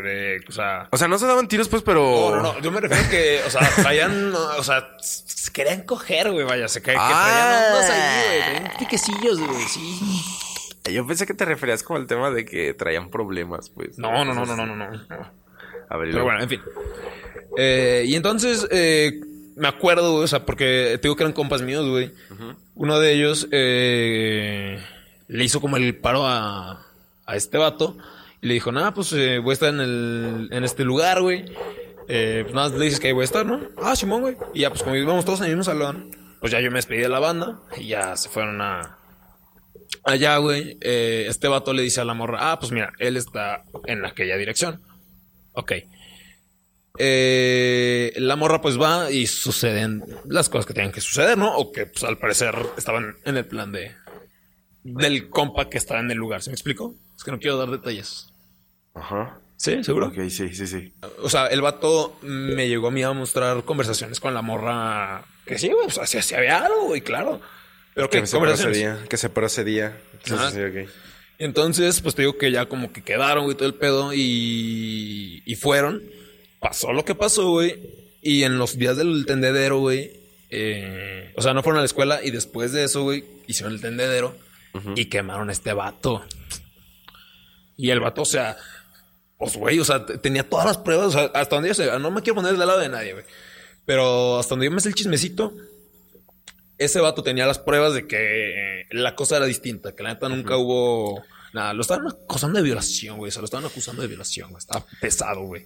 de 0.01 0.39
o 0.47 0.51
sea... 0.53 0.87
O 0.91 0.97
sea, 0.97 1.09
no 1.09 1.19
se 1.19 1.27
daban 1.27 1.49
tiros, 1.49 1.67
pues, 1.67 1.83
pero... 1.83 2.01
No, 2.01 2.35
no, 2.37 2.43
no. 2.53 2.59
Yo 2.61 2.71
me 2.71 2.79
refiero 2.79 3.05
a 3.05 3.09
que, 3.09 3.41
o 3.45 3.49
sea, 3.49 3.69
traían, 3.75 4.33
o 4.33 4.63
sea, 4.63 4.87
se 5.01 5.51
querían 5.51 5.81
coger, 5.81 6.31
güey, 6.31 6.45
vaya, 6.45 6.69
se 6.69 6.81
cae, 6.81 6.95
que 6.95 7.01
traían 7.01 7.73
ondas 7.73 7.89
ahí, 7.89 8.27
güey, 8.27 8.39
traían 8.39 8.77
piquecillos, 8.79 9.39
güey, 9.39 9.63
sí. 9.63 9.99
Yo 10.93 11.05
pensé 11.05 11.25
que 11.25 11.33
te 11.33 11.43
referías 11.43 11.83
como 11.83 11.99
al 11.99 12.07
tema 12.07 12.31
de 12.31 12.45
que 12.45 12.73
traían 12.73 13.09
problemas, 13.09 13.69
pues. 13.69 13.97
No, 13.99 14.23
no, 14.23 14.33
no, 14.33 14.45
no, 14.45 14.55
no, 14.55 14.65
no, 14.65 15.37
Pero 15.89 16.23
bueno, 16.23 16.41
en 16.41 16.49
fin. 16.49 16.61
Eh, 17.57 18.03
y 18.07 18.15
entonces, 18.15 18.67
eh, 18.71 19.19
me 19.55 19.67
acuerdo, 19.67 20.11
güey, 20.13 20.23
o 20.25 20.27
sea, 20.27 20.45
porque 20.45 20.97
te 21.01 21.07
digo 21.07 21.15
que 21.15 21.23
eran 21.23 21.33
compas 21.33 21.61
míos, 21.61 21.87
güey. 21.87 22.11
Uno 22.75 22.99
de 22.99 23.13
ellos 23.13 23.47
eh, 23.51 24.79
le 25.27 25.43
hizo 25.43 25.59
como 25.61 25.77
el 25.77 25.95
paro 25.97 26.27
a, 26.27 26.85
a 27.25 27.35
este 27.35 27.57
vato 27.57 27.97
Y 28.41 28.47
le 28.47 28.53
dijo, 28.53 28.71
nada, 28.71 28.93
pues 28.93 29.11
eh, 29.13 29.39
voy 29.39 29.51
a 29.51 29.53
estar 29.53 29.69
en, 29.73 29.79
el, 29.79 30.49
en 30.51 30.63
este 30.63 30.83
lugar, 30.83 31.21
güey. 31.21 31.45
Eh, 32.07 32.41
pues 32.43 32.53
nada, 32.53 32.69
más 32.69 32.77
le 32.77 32.85
dices 32.85 32.99
que 32.99 33.07
ahí 33.07 33.13
voy 33.13 33.23
a 33.23 33.25
estar, 33.25 33.45
¿no? 33.45 33.61
Ah, 33.81 33.95
Simón, 33.95 34.21
güey. 34.21 34.37
Y 34.53 34.61
ya, 34.61 34.69
pues 34.69 34.83
como 34.83 34.95
íbamos 34.95 35.25
todos 35.25 35.39
en 35.39 35.45
el 35.45 35.51
mismo 35.51 35.63
salón, 35.63 36.11
pues 36.39 36.51
ya 36.51 36.61
yo 36.61 36.69
me 36.69 36.77
despedí 36.77 37.01
de 37.01 37.09
la 37.09 37.19
banda 37.19 37.59
y 37.77 37.87
ya 37.87 38.15
se 38.15 38.29
fueron 38.29 38.61
a... 38.61 38.97
Allá, 40.03 40.37
güey, 40.37 40.77
eh, 40.81 41.25
este 41.27 41.47
vato 41.47 41.73
le 41.73 41.81
dice 41.81 41.99
a 41.99 42.05
la 42.05 42.13
morra, 42.13 42.51
ah, 42.51 42.59
pues 42.59 42.71
mira, 42.71 42.93
él 42.99 43.17
está 43.17 43.63
en 43.85 44.05
aquella 44.05 44.37
dirección. 44.37 44.79
Ok. 45.57 45.71
Eh, 46.99 48.13
la 48.17 48.35
morra 48.35 48.61
pues 48.61 48.79
va 48.79 49.09
y 49.11 49.25
suceden 49.25 50.03
las 50.27 50.49
cosas 50.49 50.67
que 50.67 50.73
tenían 50.73 50.91
que 50.91 51.01
suceder, 51.01 51.37
¿no? 51.37 51.55
O 51.57 51.71
que 51.71 51.87
pues 51.87 52.03
al 52.03 52.19
parecer 52.19 52.55
estaban 52.77 53.15
en 53.25 53.37
el 53.37 53.45
plan 53.45 53.71
de 53.71 53.95
del 54.83 55.29
compa 55.29 55.67
que 55.67 55.79
estaba 55.79 55.99
en 55.99 56.11
el 56.11 56.17
lugar. 56.17 56.43
¿Se 56.43 56.51
me 56.51 56.53
explico? 56.53 56.95
Es 57.15 57.23
que 57.23 57.31
no 57.31 57.39
quiero 57.39 57.57
dar 57.57 57.69
detalles. 57.69 58.27
Ajá. 58.93 59.39
¿Sí? 59.57 59.83
¿Seguro? 59.83 60.07
Ok, 60.07 60.29
sí, 60.29 60.53
sí, 60.53 60.67
sí. 60.67 60.93
O 61.23 61.29
sea, 61.29 61.47
el 61.47 61.61
vato 61.61 62.17
me 62.21 62.67
llegó 62.67 62.87
a 62.89 62.91
mí 62.91 63.01
a 63.01 63.11
mostrar 63.13 63.63
conversaciones 63.63 64.19
con 64.19 64.35
la 64.35 64.43
morra 64.43 65.25
que 65.43 65.57
sí, 65.57 65.69
güey, 65.69 65.87
o 65.87 65.89
sea, 65.89 66.05
sí, 66.05 66.21
sí 66.21 66.35
había 66.35 66.63
algo, 66.63 66.85
güey, 66.85 67.01
claro. 67.01 67.41
Pero 67.95 68.11
que 68.11 68.21
Que 68.21 68.27
se 68.27 68.39
procedía. 68.39 68.99
Que 69.09 69.17
se 69.17 69.29
procedía. 69.29 69.97
Sí, 70.23 70.35
sí, 70.37 70.53
sí, 70.53 70.61
ok. 70.61 70.89
Entonces, 71.39 72.01
pues 72.01 72.15
te 72.15 72.23
digo 72.23 72.37
que 72.37 72.51
ya 72.51 72.67
como 72.67 72.91
que 72.91 73.03
quedaron, 73.03 73.43
güey, 73.45 73.55
todo 73.55 73.67
el 73.67 73.75
pedo 73.75 74.13
y, 74.13 75.43
y 75.45 75.55
fueron. 75.55 76.01
Pasó 76.59 76.91
lo 76.93 77.05
que 77.05 77.15
pasó, 77.15 77.51
güey. 77.51 77.79
Y 78.21 78.43
en 78.43 78.57
los 78.57 78.77
días 78.77 78.97
del 78.97 79.25
tendedero, 79.25 79.79
güey. 79.79 80.11
eh, 80.49 81.31
o 81.35 81.41
sea, 81.41 81.53
no 81.53 81.61
fueron 81.61 81.77
a 81.77 81.81
la 81.81 81.85
escuela 81.85 82.19
y 82.23 82.31
después 82.31 82.71
de 82.71 82.83
eso, 82.85 83.03
güey, 83.03 83.23
hicieron 83.47 83.73
el 83.73 83.81
tendedero 83.81 84.35
y 84.95 85.05
quemaron 85.05 85.49
a 85.49 85.51
este 85.51 85.73
vato. 85.73 86.23
Y 87.77 87.91
el 87.91 87.99
vato, 87.99 88.23
o 88.23 88.25
sea, 88.25 88.57
pues, 89.37 89.55
güey, 89.55 89.79
o 89.79 89.85
sea, 89.85 90.05
tenía 90.05 90.47
todas 90.47 90.65
las 90.65 90.77
pruebas. 90.77 91.07
O 91.07 91.11
sea, 91.11 91.23
hasta 91.33 91.55
donde 91.55 91.69
yo 91.69 91.75
sé, 91.75 91.99
no 91.99 92.09
me 92.11 92.21
quiero 92.21 92.35
poner 92.35 92.51
del 92.57 92.59
lado 92.67 92.79
de 92.79 92.89
nadie, 92.89 93.13
güey. 93.13 93.25
Pero 93.85 94.39
hasta 94.39 94.53
donde 94.53 94.65
yo 94.65 94.71
me 94.71 94.81
sé 94.81 94.89
el 94.89 94.95
chismecito, 94.95 95.53
ese 96.77 96.99
vato 96.99 97.23
tenía 97.23 97.45
las 97.45 97.59
pruebas 97.59 97.93
de 97.93 98.07
que 98.07 98.81
eh, 98.81 98.85
la 98.91 99.15
cosa 99.15 99.37
era 99.37 99.45
distinta, 99.45 99.93
que 99.93 100.03
la 100.03 100.13
neta 100.13 100.29
nunca 100.29 100.57
hubo 100.57 101.23
nada. 101.53 101.73
Lo 101.73 101.81
estaban 101.81 102.07
acusando 102.07 102.57
de 102.57 102.63
violación, 102.63 103.17
güey. 103.17 103.31
Se 103.31 103.39
lo 103.39 103.45
estaban 103.45 103.65
acusando 103.65 104.01
de 104.01 104.07
violación, 104.07 104.49
güey. 104.49 104.59
Estaba 104.59 104.85
pesado, 105.01 105.41
güey. 105.41 105.65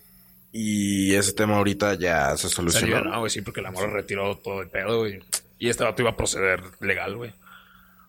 Y 0.52 1.14
ese 1.16 1.34
tema 1.34 1.58
ahorita 1.58 1.96
ya 1.96 2.36
se 2.38 2.50
solucionó. 2.50 3.02
no, 3.02 3.20
güey, 3.20 3.30
sí, 3.30 3.42
porque 3.42 3.62
la 3.62 3.72
morra 3.72 3.92
retiró 3.92 4.38
todo 4.38 4.62
el 4.62 4.70
pedo, 4.70 5.00
güey. 5.00 5.20
Y 5.60 5.70
este 5.70 5.84
vato 5.84 6.02
iba 6.02 6.12
a 6.12 6.18
proceder 6.18 6.62
legal, 6.80 7.16
güey. 7.16 7.34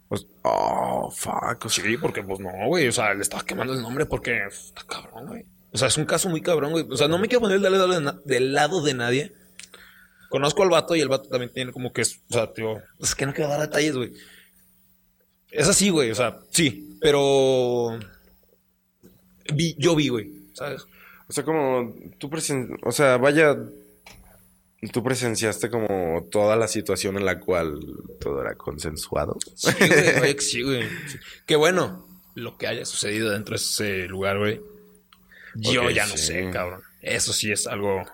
Pues, 0.09 0.26
oh, 0.42 1.11
fuck. 1.11 1.64
o 1.64 1.68
sea, 1.68 1.84
Sí, 1.84 1.96
porque 1.96 2.22
pues 2.22 2.40
no, 2.40 2.50
güey. 2.66 2.88
O 2.88 2.92
sea, 2.92 3.14
le 3.14 3.22
estaba 3.22 3.44
quemando 3.44 3.74
el 3.74 3.82
nombre 3.82 4.07
porque 4.07 4.44
está 4.46 4.82
cabrón, 4.84 5.26
güey. 5.26 5.44
O 5.72 5.78
sea, 5.78 5.88
es 5.88 5.96
un 5.96 6.05
caso 6.05 6.28
muy 6.28 6.42
cabrón, 6.42 6.72
güey. 6.72 6.86
O 6.90 6.96
sea, 6.96 7.09
no 7.09 7.18
me 7.18 7.28
quiero 7.28 7.40
poner 7.40 7.61
del 7.61 7.72
lado 7.72 7.88
de, 7.88 8.12
del 8.24 8.53
lado 8.53 8.82
de 8.82 8.94
nadie. 8.94 9.32
Conozco 10.33 10.62
al 10.62 10.70
vato 10.70 10.97
y 10.97 11.01
el 11.01 11.09
vato 11.09 11.28
también 11.28 11.53
tiene 11.53 11.72
como 11.72 11.93
que 11.93 12.01
es, 12.01 12.22
o 12.30 12.33
sea, 12.33 12.51
tío, 12.53 12.80
es 12.99 13.14
que 13.14 13.26
no 13.26 13.35
quiero 13.35 13.51
dar 13.51 13.61
detalles, 13.61 13.95
güey. 13.95 14.12
Es 15.51 15.68
así, 15.68 15.91
güey, 15.91 16.11
o 16.11 16.14
sea, 16.14 16.39
sí, 16.51 16.97
pero 17.03 17.99
vi, 19.55 19.76
yo 19.78 19.95
vi, 19.95 20.09
güey, 20.09 20.30
¿sabes? 20.55 20.87
O 21.28 21.33
sea, 21.35 21.45
como 21.45 21.95
tú 22.16 22.30
presen... 22.30 22.78
O 22.83 22.93
sea, 22.93 23.18
vaya, 23.18 23.59
tú 24.91 25.03
presenciaste 25.05 25.68
como 25.68 26.26
toda 26.30 26.57
la 26.57 26.66
situación 26.66 27.18
en 27.18 27.26
la 27.26 27.39
cual 27.39 27.78
todo 28.18 28.41
era 28.41 28.55
consensuado. 28.55 29.37
Sí, 29.55 29.70
güey, 30.18 30.35
que 30.35 30.41
sí, 30.41 30.62
güey. 30.62 30.89
Sí. 31.09 31.18
Qué 31.45 31.57
bueno 31.57 32.07
lo 32.35 32.57
que 32.57 32.66
haya 32.66 32.87
sucedido 32.87 33.30
dentro 33.30 33.53
de 33.53 33.62
ese 33.62 34.09
lugar, 34.09 34.39
güey. 34.39 34.61
Yo 35.55 35.91
ya 35.91 36.07
no 36.07 36.16
sí. 36.16 36.26
sé, 36.26 36.51
cabrón. 36.51 36.80
Eso 37.03 37.33
sí 37.33 37.53
es 37.53 37.66
algo. 37.66 38.05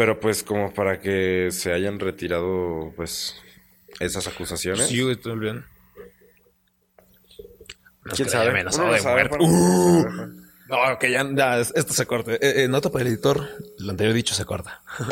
Pero 0.00 0.18
pues 0.18 0.42
como 0.42 0.72
para 0.72 0.98
que 0.98 1.50
se 1.52 1.74
hayan 1.74 2.00
retirado, 2.00 2.90
pues, 2.96 3.36
esas 3.98 4.26
acusaciones. 4.26 4.86
Sí, 4.86 5.02
güey, 5.02 5.12
estoy 5.12 5.38
bien. 5.38 5.62
No, 8.06 8.12
¿Quién 8.14 8.30
sabe? 8.30 8.48
Uno 8.48 8.62
no 8.62 8.92
de 8.94 8.98
sabe, 8.98 9.28
muerte. 9.28 9.36
Uh. 9.38 10.04
No, 10.70 10.98
que 10.98 11.10
ya, 11.10 11.28
ya, 11.34 11.60
esto 11.60 11.92
se 11.92 12.06
corte. 12.06 12.36
Eh, 12.36 12.64
eh, 12.64 12.68
nota 12.68 12.88
para 12.90 13.02
el 13.02 13.08
editor. 13.08 13.46
Lo 13.78 13.90
anterior 13.90 14.14
dicho 14.14 14.34
se 14.34 14.46
corta. 14.46 14.80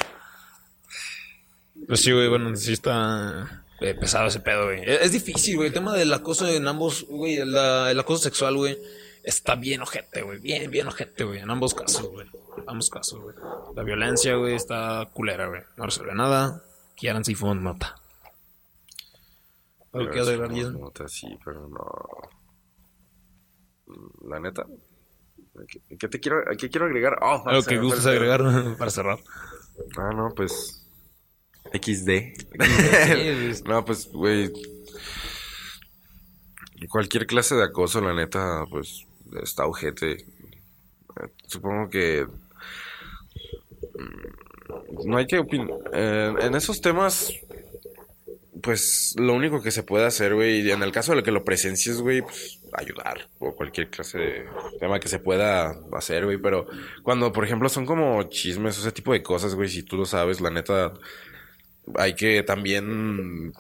Pues 1.86 2.00
sí, 2.00 2.10
güey, 2.12 2.28
bueno, 2.28 2.56
sí 2.56 2.72
está 2.72 3.64
eh, 3.80 3.94
pesado 3.94 4.28
ese 4.28 4.40
pedo, 4.40 4.64
güey. 4.64 4.82
Es, 4.84 5.02
es 5.02 5.12
difícil, 5.12 5.56
güey. 5.56 5.68
El 5.68 5.74
tema 5.74 5.94
del 5.94 6.12
acoso 6.14 6.48
en 6.48 6.66
ambos, 6.66 7.04
güey, 7.08 7.36
la- 7.44 7.90
el 7.90 8.00
acoso 8.00 8.22
sexual, 8.22 8.56
güey, 8.56 8.78
está 9.22 9.54
bien 9.54 9.82
ojete, 9.82 10.22
güey. 10.22 10.38
Bien, 10.38 10.70
bien 10.70 10.86
ojete, 10.86 11.24
güey. 11.24 11.40
En 11.40 11.50
ambos 11.50 11.74
casos, 11.74 12.08
güey. 12.08 12.26
En 12.26 12.64
ambos 12.66 12.90
casos, 12.90 13.20
güey. 13.20 13.36
La 13.74 13.82
violencia, 13.82 14.34
güey, 14.36 14.54
está 14.54 15.08
culera, 15.12 15.48
güey. 15.48 15.62
No 15.76 15.84
resuelve 15.86 16.14
nada. 16.14 16.62
Quieran 16.96 17.24
si 17.24 17.34
fuman 17.34 17.62
mata. 17.62 17.96
¿Algo 19.92 20.10
que 20.10 20.22
Pero 20.22 20.48
Jason? 20.48 20.80
nota, 20.80 21.08
sí, 21.08 21.28
pero 21.44 21.68
no. 21.68 21.84
La 24.28 24.38
neta. 24.38 24.66
¿Qué, 25.66 25.96
qué 25.96 26.08
te 26.08 26.20
quiero, 26.20 26.42
qué 26.58 26.68
quiero 26.68 26.86
agregar? 26.86 27.18
Oh, 27.20 27.42
Algo 27.46 27.62
que 27.62 27.78
gustes 27.78 28.06
agregar 28.06 28.42
para 28.78 28.90
cerrar. 28.90 29.18
Ah, 29.96 30.10
no, 30.14 30.30
pues. 30.34 30.86
XD. 31.72 33.64
no, 33.66 33.84
pues, 33.84 34.08
güey. 34.12 34.52
Cualquier 36.88 37.26
clase 37.26 37.56
de 37.56 37.64
acoso, 37.64 38.00
la 38.00 38.14
neta, 38.14 38.64
pues, 38.70 39.04
está 39.42 39.66
ojete. 39.66 40.12
Eh, 40.12 41.28
Supongo 41.46 41.88
que. 41.88 42.26
mm, 43.94 45.08
No 45.08 45.16
hay 45.16 45.26
que 45.26 45.38
opinar. 45.38 45.76
en 45.92 46.54
esos 46.54 46.80
temas. 46.80 47.32
Pues 48.60 49.14
lo 49.16 49.34
único 49.34 49.62
que 49.62 49.70
se 49.70 49.84
puede 49.84 50.04
hacer, 50.04 50.34
güey, 50.34 50.68
en 50.72 50.82
el 50.82 50.90
caso 50.90 51.14
de 51.14 51.22
que 51.22 51.30
lo 51.30 51.44
presencies, 51.44 52.00
güey, 52.00 52.22
pues 52.22 52.58
ayudar. 52.72 53.28
O 53.38 53.54
cualquier 53.54 53.88
clase 53.88 54.18
de 54.18 54.46
tema 54.80 54.98
que 54.98 55.06
se 55.08 55.20
pueda 55.20 55.76
hacer, 55.92 56.24
güey. 56.24 56.38
Pero 56.38 56.66
cuando, 57.04 57.32
por 57.32 57.44
ejemplo, 57.44 57.68
son 57.68 57.86
como 57.86 58.20
chismes, 58.24 58.76
ese 58.76 58.90
tipo 58.90 59.12
de 59.12 59.22
cosas, 59.22 59.54
güey, 59.54 59.68
si 59.68 59.84
tú 59.84 59.96
lo 59.96 60.04
sabes, 60.06 60.40
la 60.40 60.50
neta, 60.50 60.92
hay 61.94 62.14
que 62.14 62.42
también 62.42 63.52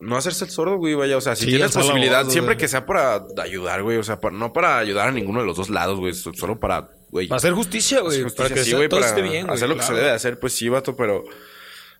no 0.00 0.16
hacerse 0.16 0.44
el 0.44 0.50
sordo, 0.50 0.76
güey, 0.76 0.94
vaya. 0.94 1.16
O 1.16 1.20
sea, 1.20 1.34
si 1.36 1.44
Sí, 1.44 1.50
tienes 1.52 1.72
posibilidad, 1.72 2.24
voz, 2.24 2.32
siempre 2.32 2.54
güey. 2.54 2.60
que 2.62 2.68
sea 2.68 2.84
para 2.86 3.24
ayudar, 3.42 3.82
güey. 3.82 3.96
O 3.98 4.02
sea, 4.04 4.20
para- 4.20 4.36
no 4.36 4.52
para 4.52 4.78
ayudar 4.78 5.08
a 5.08 5.12
ninguno 5.12 5.40
de 5.40 5.46
los 5.46 5.56
dos 5.56 5.70
lados, 5.70 5.98
güey. 5.98 6.12
so- 6.14 6.34
Solo 6.34 6.58
para, 6.58 6.90
güey. 7.10 7.28
Para 7.28 7.36
hacer 7.38 7.52
justicia, 7.52 8.00
güey. 8.00 8.18
Hacer 8.20 8.22
Para 8.34 8.48
justicia, 8.48 8.54
que 8.54 8.64
sí, 8.64 8.70
sea- 8.70 8.76
güey, 8.78 8.88
todo 8.88 9.00
para 9.00 9.10
esté 9.10 9.22
bien, 9.22 9.46
güey. 9.46 9.54
hacer 9.56 9.68
lo 9.68 9.76
que 9.76 9.82
se 9.82 9.92
debe 9.94 10.06
de 10.06 10.12
hacer, 10.12 10.38
pues 10.38 10.52
sí, 10.54 10.68
vato, 10.68 10.96
pero 10.96 11.24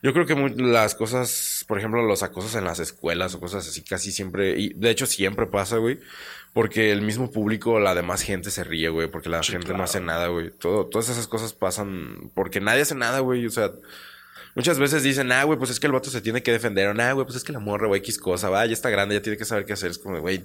yo 0.03 0.13
creo 0.13 0.27
que 0.27 0.35
muy- 0.35 0.55
las 0.55 0.95
cosas, 0.95 1.65
por 1.67 1.79
ejemplo, 1.79 2.03
los 2.03 2.23
acosos 2.23 2.55
en 2.57 2.65
las 2.65 2.79
escuelas 2.79 3.35
o 3.35 3.41
cosas 3.41 3.67
así, 3.67 3.83
casi 3.83 4.13
siempre, 4.13 4.59
y 4.59 4.75
de 4.75 4.91
hecho 4.91 5.07
siempre 5.07 5.47
pasa, 5.47 5.79
güey, 5.79 5.99
porque 6.53 6.93
el 6.93 7.01
mismo 7.01 7.31
público, 7.31 7.81
la 7.81 7.95
demás 7.95 8.21
gente 8.23 8.51
se 8.51 8.65
ríe, 8.65 8.89
güey, 8.91 9.11
porque 9.11 9.29
la 9.31 9.43
gente 9.43 9.73
no 9.73 9.83
hace 9.83 10.01
nada, 10.01 10.27
güey. 10.29 10.51
Todo, 10.51 10.87
todas 10.87 11.09
esas 11.09 11.27
cosas 11.27 11.53
pasan 11.55 12.31
porque 12.35 12.61
nadie 12.61 12.83
hace 12.83 12.95
nada, 12.95 13.21
güey, 13.21 13.47
o 13.47 13.51
sea... 13.51 13.71
Muchas 14.55 14.79
veces 14.79 15.03
dicen, 15.03 15.33
ah, 15.33 15.45
güey, 15.45 15.59
pues 15.59 15.71
es 15.71 15.81
que 15.81 15.87
el 15.87 15.93
vato 15.93 16.11
se 16.11 16.21
tiene 16.21 16.43
que 16.43 16.53
defender. 16.53 16.89
O, 16.89 17.03
ah, 17.03 17.13
güey, 17.13 17.27
pues 17.27 17.37
es 17.37 17.45
que 17.45 17.53
la 17.53 17.59
morra, 17.59 17.89
güey, 17.89 18.01
X 18.01 18.19
cosa, 18.19 18.51
va, 18.51 18.65
ya 18.67 18.73
está 18.73 18.89
grande, 18.91 19.17
ya 19.17 19.23
tiene 19.23 19.37
que 19.37 19.45
saber 19.45 19.65
qué 19.65 19.73
hacer. 19.73 19.91
Es 19.91 19.99
como, 19.99 20.21
güey, 20.21 20.45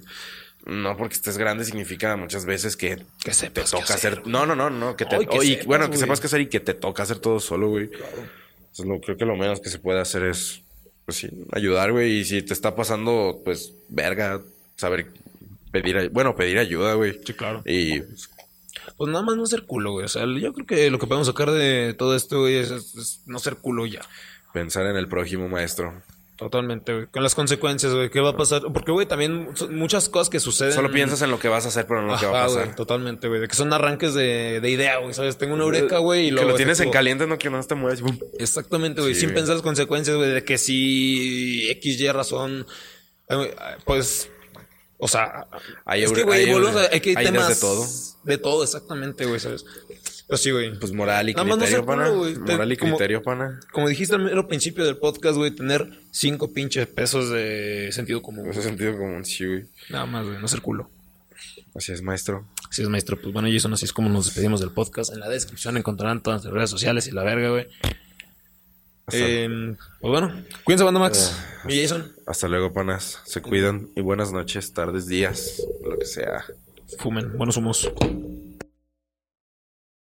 no 0.66 0.96
porque 0.96 1.14
estés 1.14 1.38
grande 1.38 1.64
significa 1.64 2.16
muchas 2.16 2.44
veces 2.44 2.76
que, 2.76 3.02
Que 3.24 3.30
te 3.30 3.50
toca 3.50 3.94
hacer. 3.94 4.12
hacer. 4.14 4.26
No, 4.26 4.46
no, 4.46 4.54
no, 4.54 4.68
no, 4.68 4.96
que 4.96 5.04
te. 5.04 5.16
Ay, 5.16 5.26
que 5.26 5.38
oh, 5.38 5.42
y 5.42 5.48
sepas, 5.50 5.66
bueno, 5.66 5.90
que 5.90 5.96
sepas 5.96 6.20
qué 6.20 6.26
hacer 6.26 6.40
y 6.40 6.46
que 6.48 6.60
te 6.60 6.74
toca 6.74 7.02
hacer 7.02 7.18
todo 7.18 7.40
solo, 7.40 7.68
güey. 7.68 7.84
Entonces, 7.84 8.86
lo, 8.86 9.00
creo 9.00 9.16
que 9.16 9.24
lo 9.24 9.36
menos 9.36 9.60
que 9.60 9.70
se 9.70 9.78
puede 9.78 10.00
hacer 10.00 10.24
es, 10.24 10.62
pues 11.06 11.18
sí, 11.18 11.30
ayudar, 11.52 11.92
güey. 11.92 12.18
Y 12.18 12.24
si 12.24 12.42
te 12.42 12.52
está 12.52 12.74
pasando, 12.74 13.40
pues, 13.44 13.72
verga, 13.88 14.40
saber 14.76 15.06
pedir, 15.70 16.10
bueno, 16.10 16.34
pedir 16.36 16.58
ayuda, 16.58 16.94
güey. 16.94 17.18
Sí, 17.24 17.32
claro. 17.32 17.62
Y 17.64 18.00
Pues 18.00 18.28
nada 19.08 19.24
más 19.24 19.36
no 19.36 19.46
ser 19.46 19.62
culo, 19.64 19.92
güey. 19.92 20.04
O 20.04 20.08
sea, 20.08 20.26
yo 20.26 20.52
creo 20.52 20.66
que 20.66 20.90
lo 20.90 20.98
que 20.98 21.06
podemos 21.06 21.26
sacar 21.26 21.50
de 21.50 21.94
todo 21.96 22.14
esto, 22.14 22.40
güey, 22.40 22.56
es, 22.56 22.70
es- 22.70 22.94
es 22.96 23.20
no 23.26 23.38
ser 23.38 23.56
culo 23.56 23.86
ya. 23.86 24.00
pensar 24.52 24.84
en 24.86 24.96
el 24.96 25.08
prójimo 25.08 25.48
maestro. 25.48 26.02
Totalmente, 26.36 26.94
güey. 26.94 27.06
Con 27.08 27.22
las 27.22 27.34
consecuencias, 27.34 27.92
güey. 27.92 28.08
¿Qué 28.08 28.18
va 28.20 28.30
a 28.30 28.36
pasar? 28.36 28.62
Porque, 28.72 28.90
güey, 28.92 29.06
también 29.06 29.48
son 29.54 29.74
muchas 29.76 30.08
cosas 30.08 30.30
que 30.30 30.40
suceden. 30.40 30.72
Solo 30.72 30.90
piensas 30.90 31.20
en 31.20 31.30
lo 31.30 31.38
que 31.38 31.48
vas 31.48 31.66
a 31.66 31.68
hacer, 31.68 31.86
pero 31.86 32.00
no 32.00 32.06
en 32.06 32.12
lo 32.14 32.18
que 32.18 32.24
va 32.26 32.44
a 32.44 32.46
pasar. 32.46 32.64
güey, 32.64 32.76
totalmente, 32.76 33.28
güey. 33.28 33.40
De 33.42 33.46
que 33.48 33.54
son 33.54 33.70
arranques 33.74 34.14
de, 34.14 34.58
de 34.62 34.70
idea, 34.70 34.96
güey. 34.98 35.12
¿Sabes? 35.12 35.36
Tengo 35.36 35.52
una 35.54 35.64
eureka, 35.64 35.98
güey. 35.98 36.28
Y 36.28 36.34
que 36.34 36.42
lo 36.44 36.54
tienes 36.54 36.80
en 36.80 36.90
caliente, 36.90 37.26
no 37.26 37.36
que 37.36 37.50
no 37.50 37.62
te 37.62 37.74
mueves. 37.74 38.00
¡pum! 38.00 38.18
Exactamente, 38.38 39.02
güey. 39.02 39.12
Sí, 39.14 39.20
sin 39.20 39.28
güey. 39.28 39.36
pensar 39.36 39.56
las 39.56 39.62
consecuencias, 39.62 40.16
güey. 40.16 40.30
De 40.30 40.42
que 40.42 40.56
si 40.56 41.68
X, 41.72 42.00
Y 42.00 42.08
razón. 42.10 42.66
eh, 43.28 43.54
Pues. 43.84 44.30
O 45.00 45.08
sea. 45.08 45.46
Hay 45.84 46.04
es 46.04 46.12
que, 46.12 46.22
güey, 46.22 46.44
hay 46.44 46.50
eure- 46.50 46.88
hay 46.92 47.00
que 47.00 47.14
hay 47.16 47.24
temas. 47.26 47.48
de 47.48 47.54
todo. 47.56 47.86
De 48.24 48.38
todo, 48.38 48.62
exactamente, 48.64 49.24
güey, 49.26 49.40
¿sabes? 49.40 49.64
Pero 50.26 50.38
sí, 50.38 50.50
güey. 50.50 50.78
Pues 50.78 50.92
moral 50.92 51.28
y 51.28 51.34
no 51.34 51.42
criterio, 51.44 51.84
culo, 51.84 51.86
pana. 51.86 52.10
Moral 52.12 52.72
y 52.72 52.76
como- 52.76 52.92
criterio, 52.96 53.22
pana. 53.22 53.60
Como 53.72 53.88
dijiste 53.88 54.14
al 54.14 54.22
mero 54.22 54.46
principio 54.46 54.84
del 54.84 54.96
podcast, 54.98 55.36
güey, 55.36 55.50
tener 55.50 55.90
cinco 56.12 56.52
pinches 56.52 56.86
pesos 56.86 57.30
de 57.30 57.88
sentido 57.92 58.22
común. 58.22 58.44
En 58.46 58.52
ese 58.52 58.62
sentido 58.62 58.96
común, 58.96 59.24
sí, 59.24 59.46
güey. 59.46 59.64
Nada 59.88 60.06
más, 60.06 60.26
güey, 60.26 60.38
no 60.38 60.46
ser 60.48 60.60
culo. 60.60 60.88
Así 61.74 61.92
es, 61.92 62.02
maestro. 62.02 62.46
Así 62.68 62.82
es, 62.82 62.88
maestro. 62.88 63.20
Pues 63.20 63.32
bueno, 63.32 63.48
Jason, 63.50 63.72
así 63.72 63.84
es 63.86 63.92
como 63.92 64.08
nos 64.08 64.26
despedimos 64.26 64.60
del 64.60 64.70
podcast. 64.70 65.12
En 65.12 65.20
la 65.20 65.28
descripción 65.28 65.76
encontrarán 65.76 66.22
todas 66.22 66.44
las 66.44 66.52
redes 66.52 66.70
sociales 66.70 67.06
y 67.08 67.10
la 67.12 67.22
verga, 67.24 67.48
güey. 67.50 67.66
Eh, 69.12 69.76
pues 70.00 70.10
bueno, 70.10 70.32
cuídense, 70.64 70.84
banda 70.84 71.00
Max. 71.00 71.36
y 71.68 71.80
Jason, 71.82 72.12
Hasta 72.26 72.48
luego, 72.48 72.72
panas. 72.72 73.20
Se 73.24 73.40
cuidan 73.42 73.88
y 73.96 74.00
buenas 74.00 74.32
noches, 74.32 74.72
tardes, 74.72 75.06
días, 75.06 75.62
lo 75.82 75.98
que 75.98 76.06
sea. 76.06 76.44
fumen. 76.98 77.36
Buenos 77.36 77.56
humos. 77.56 77.90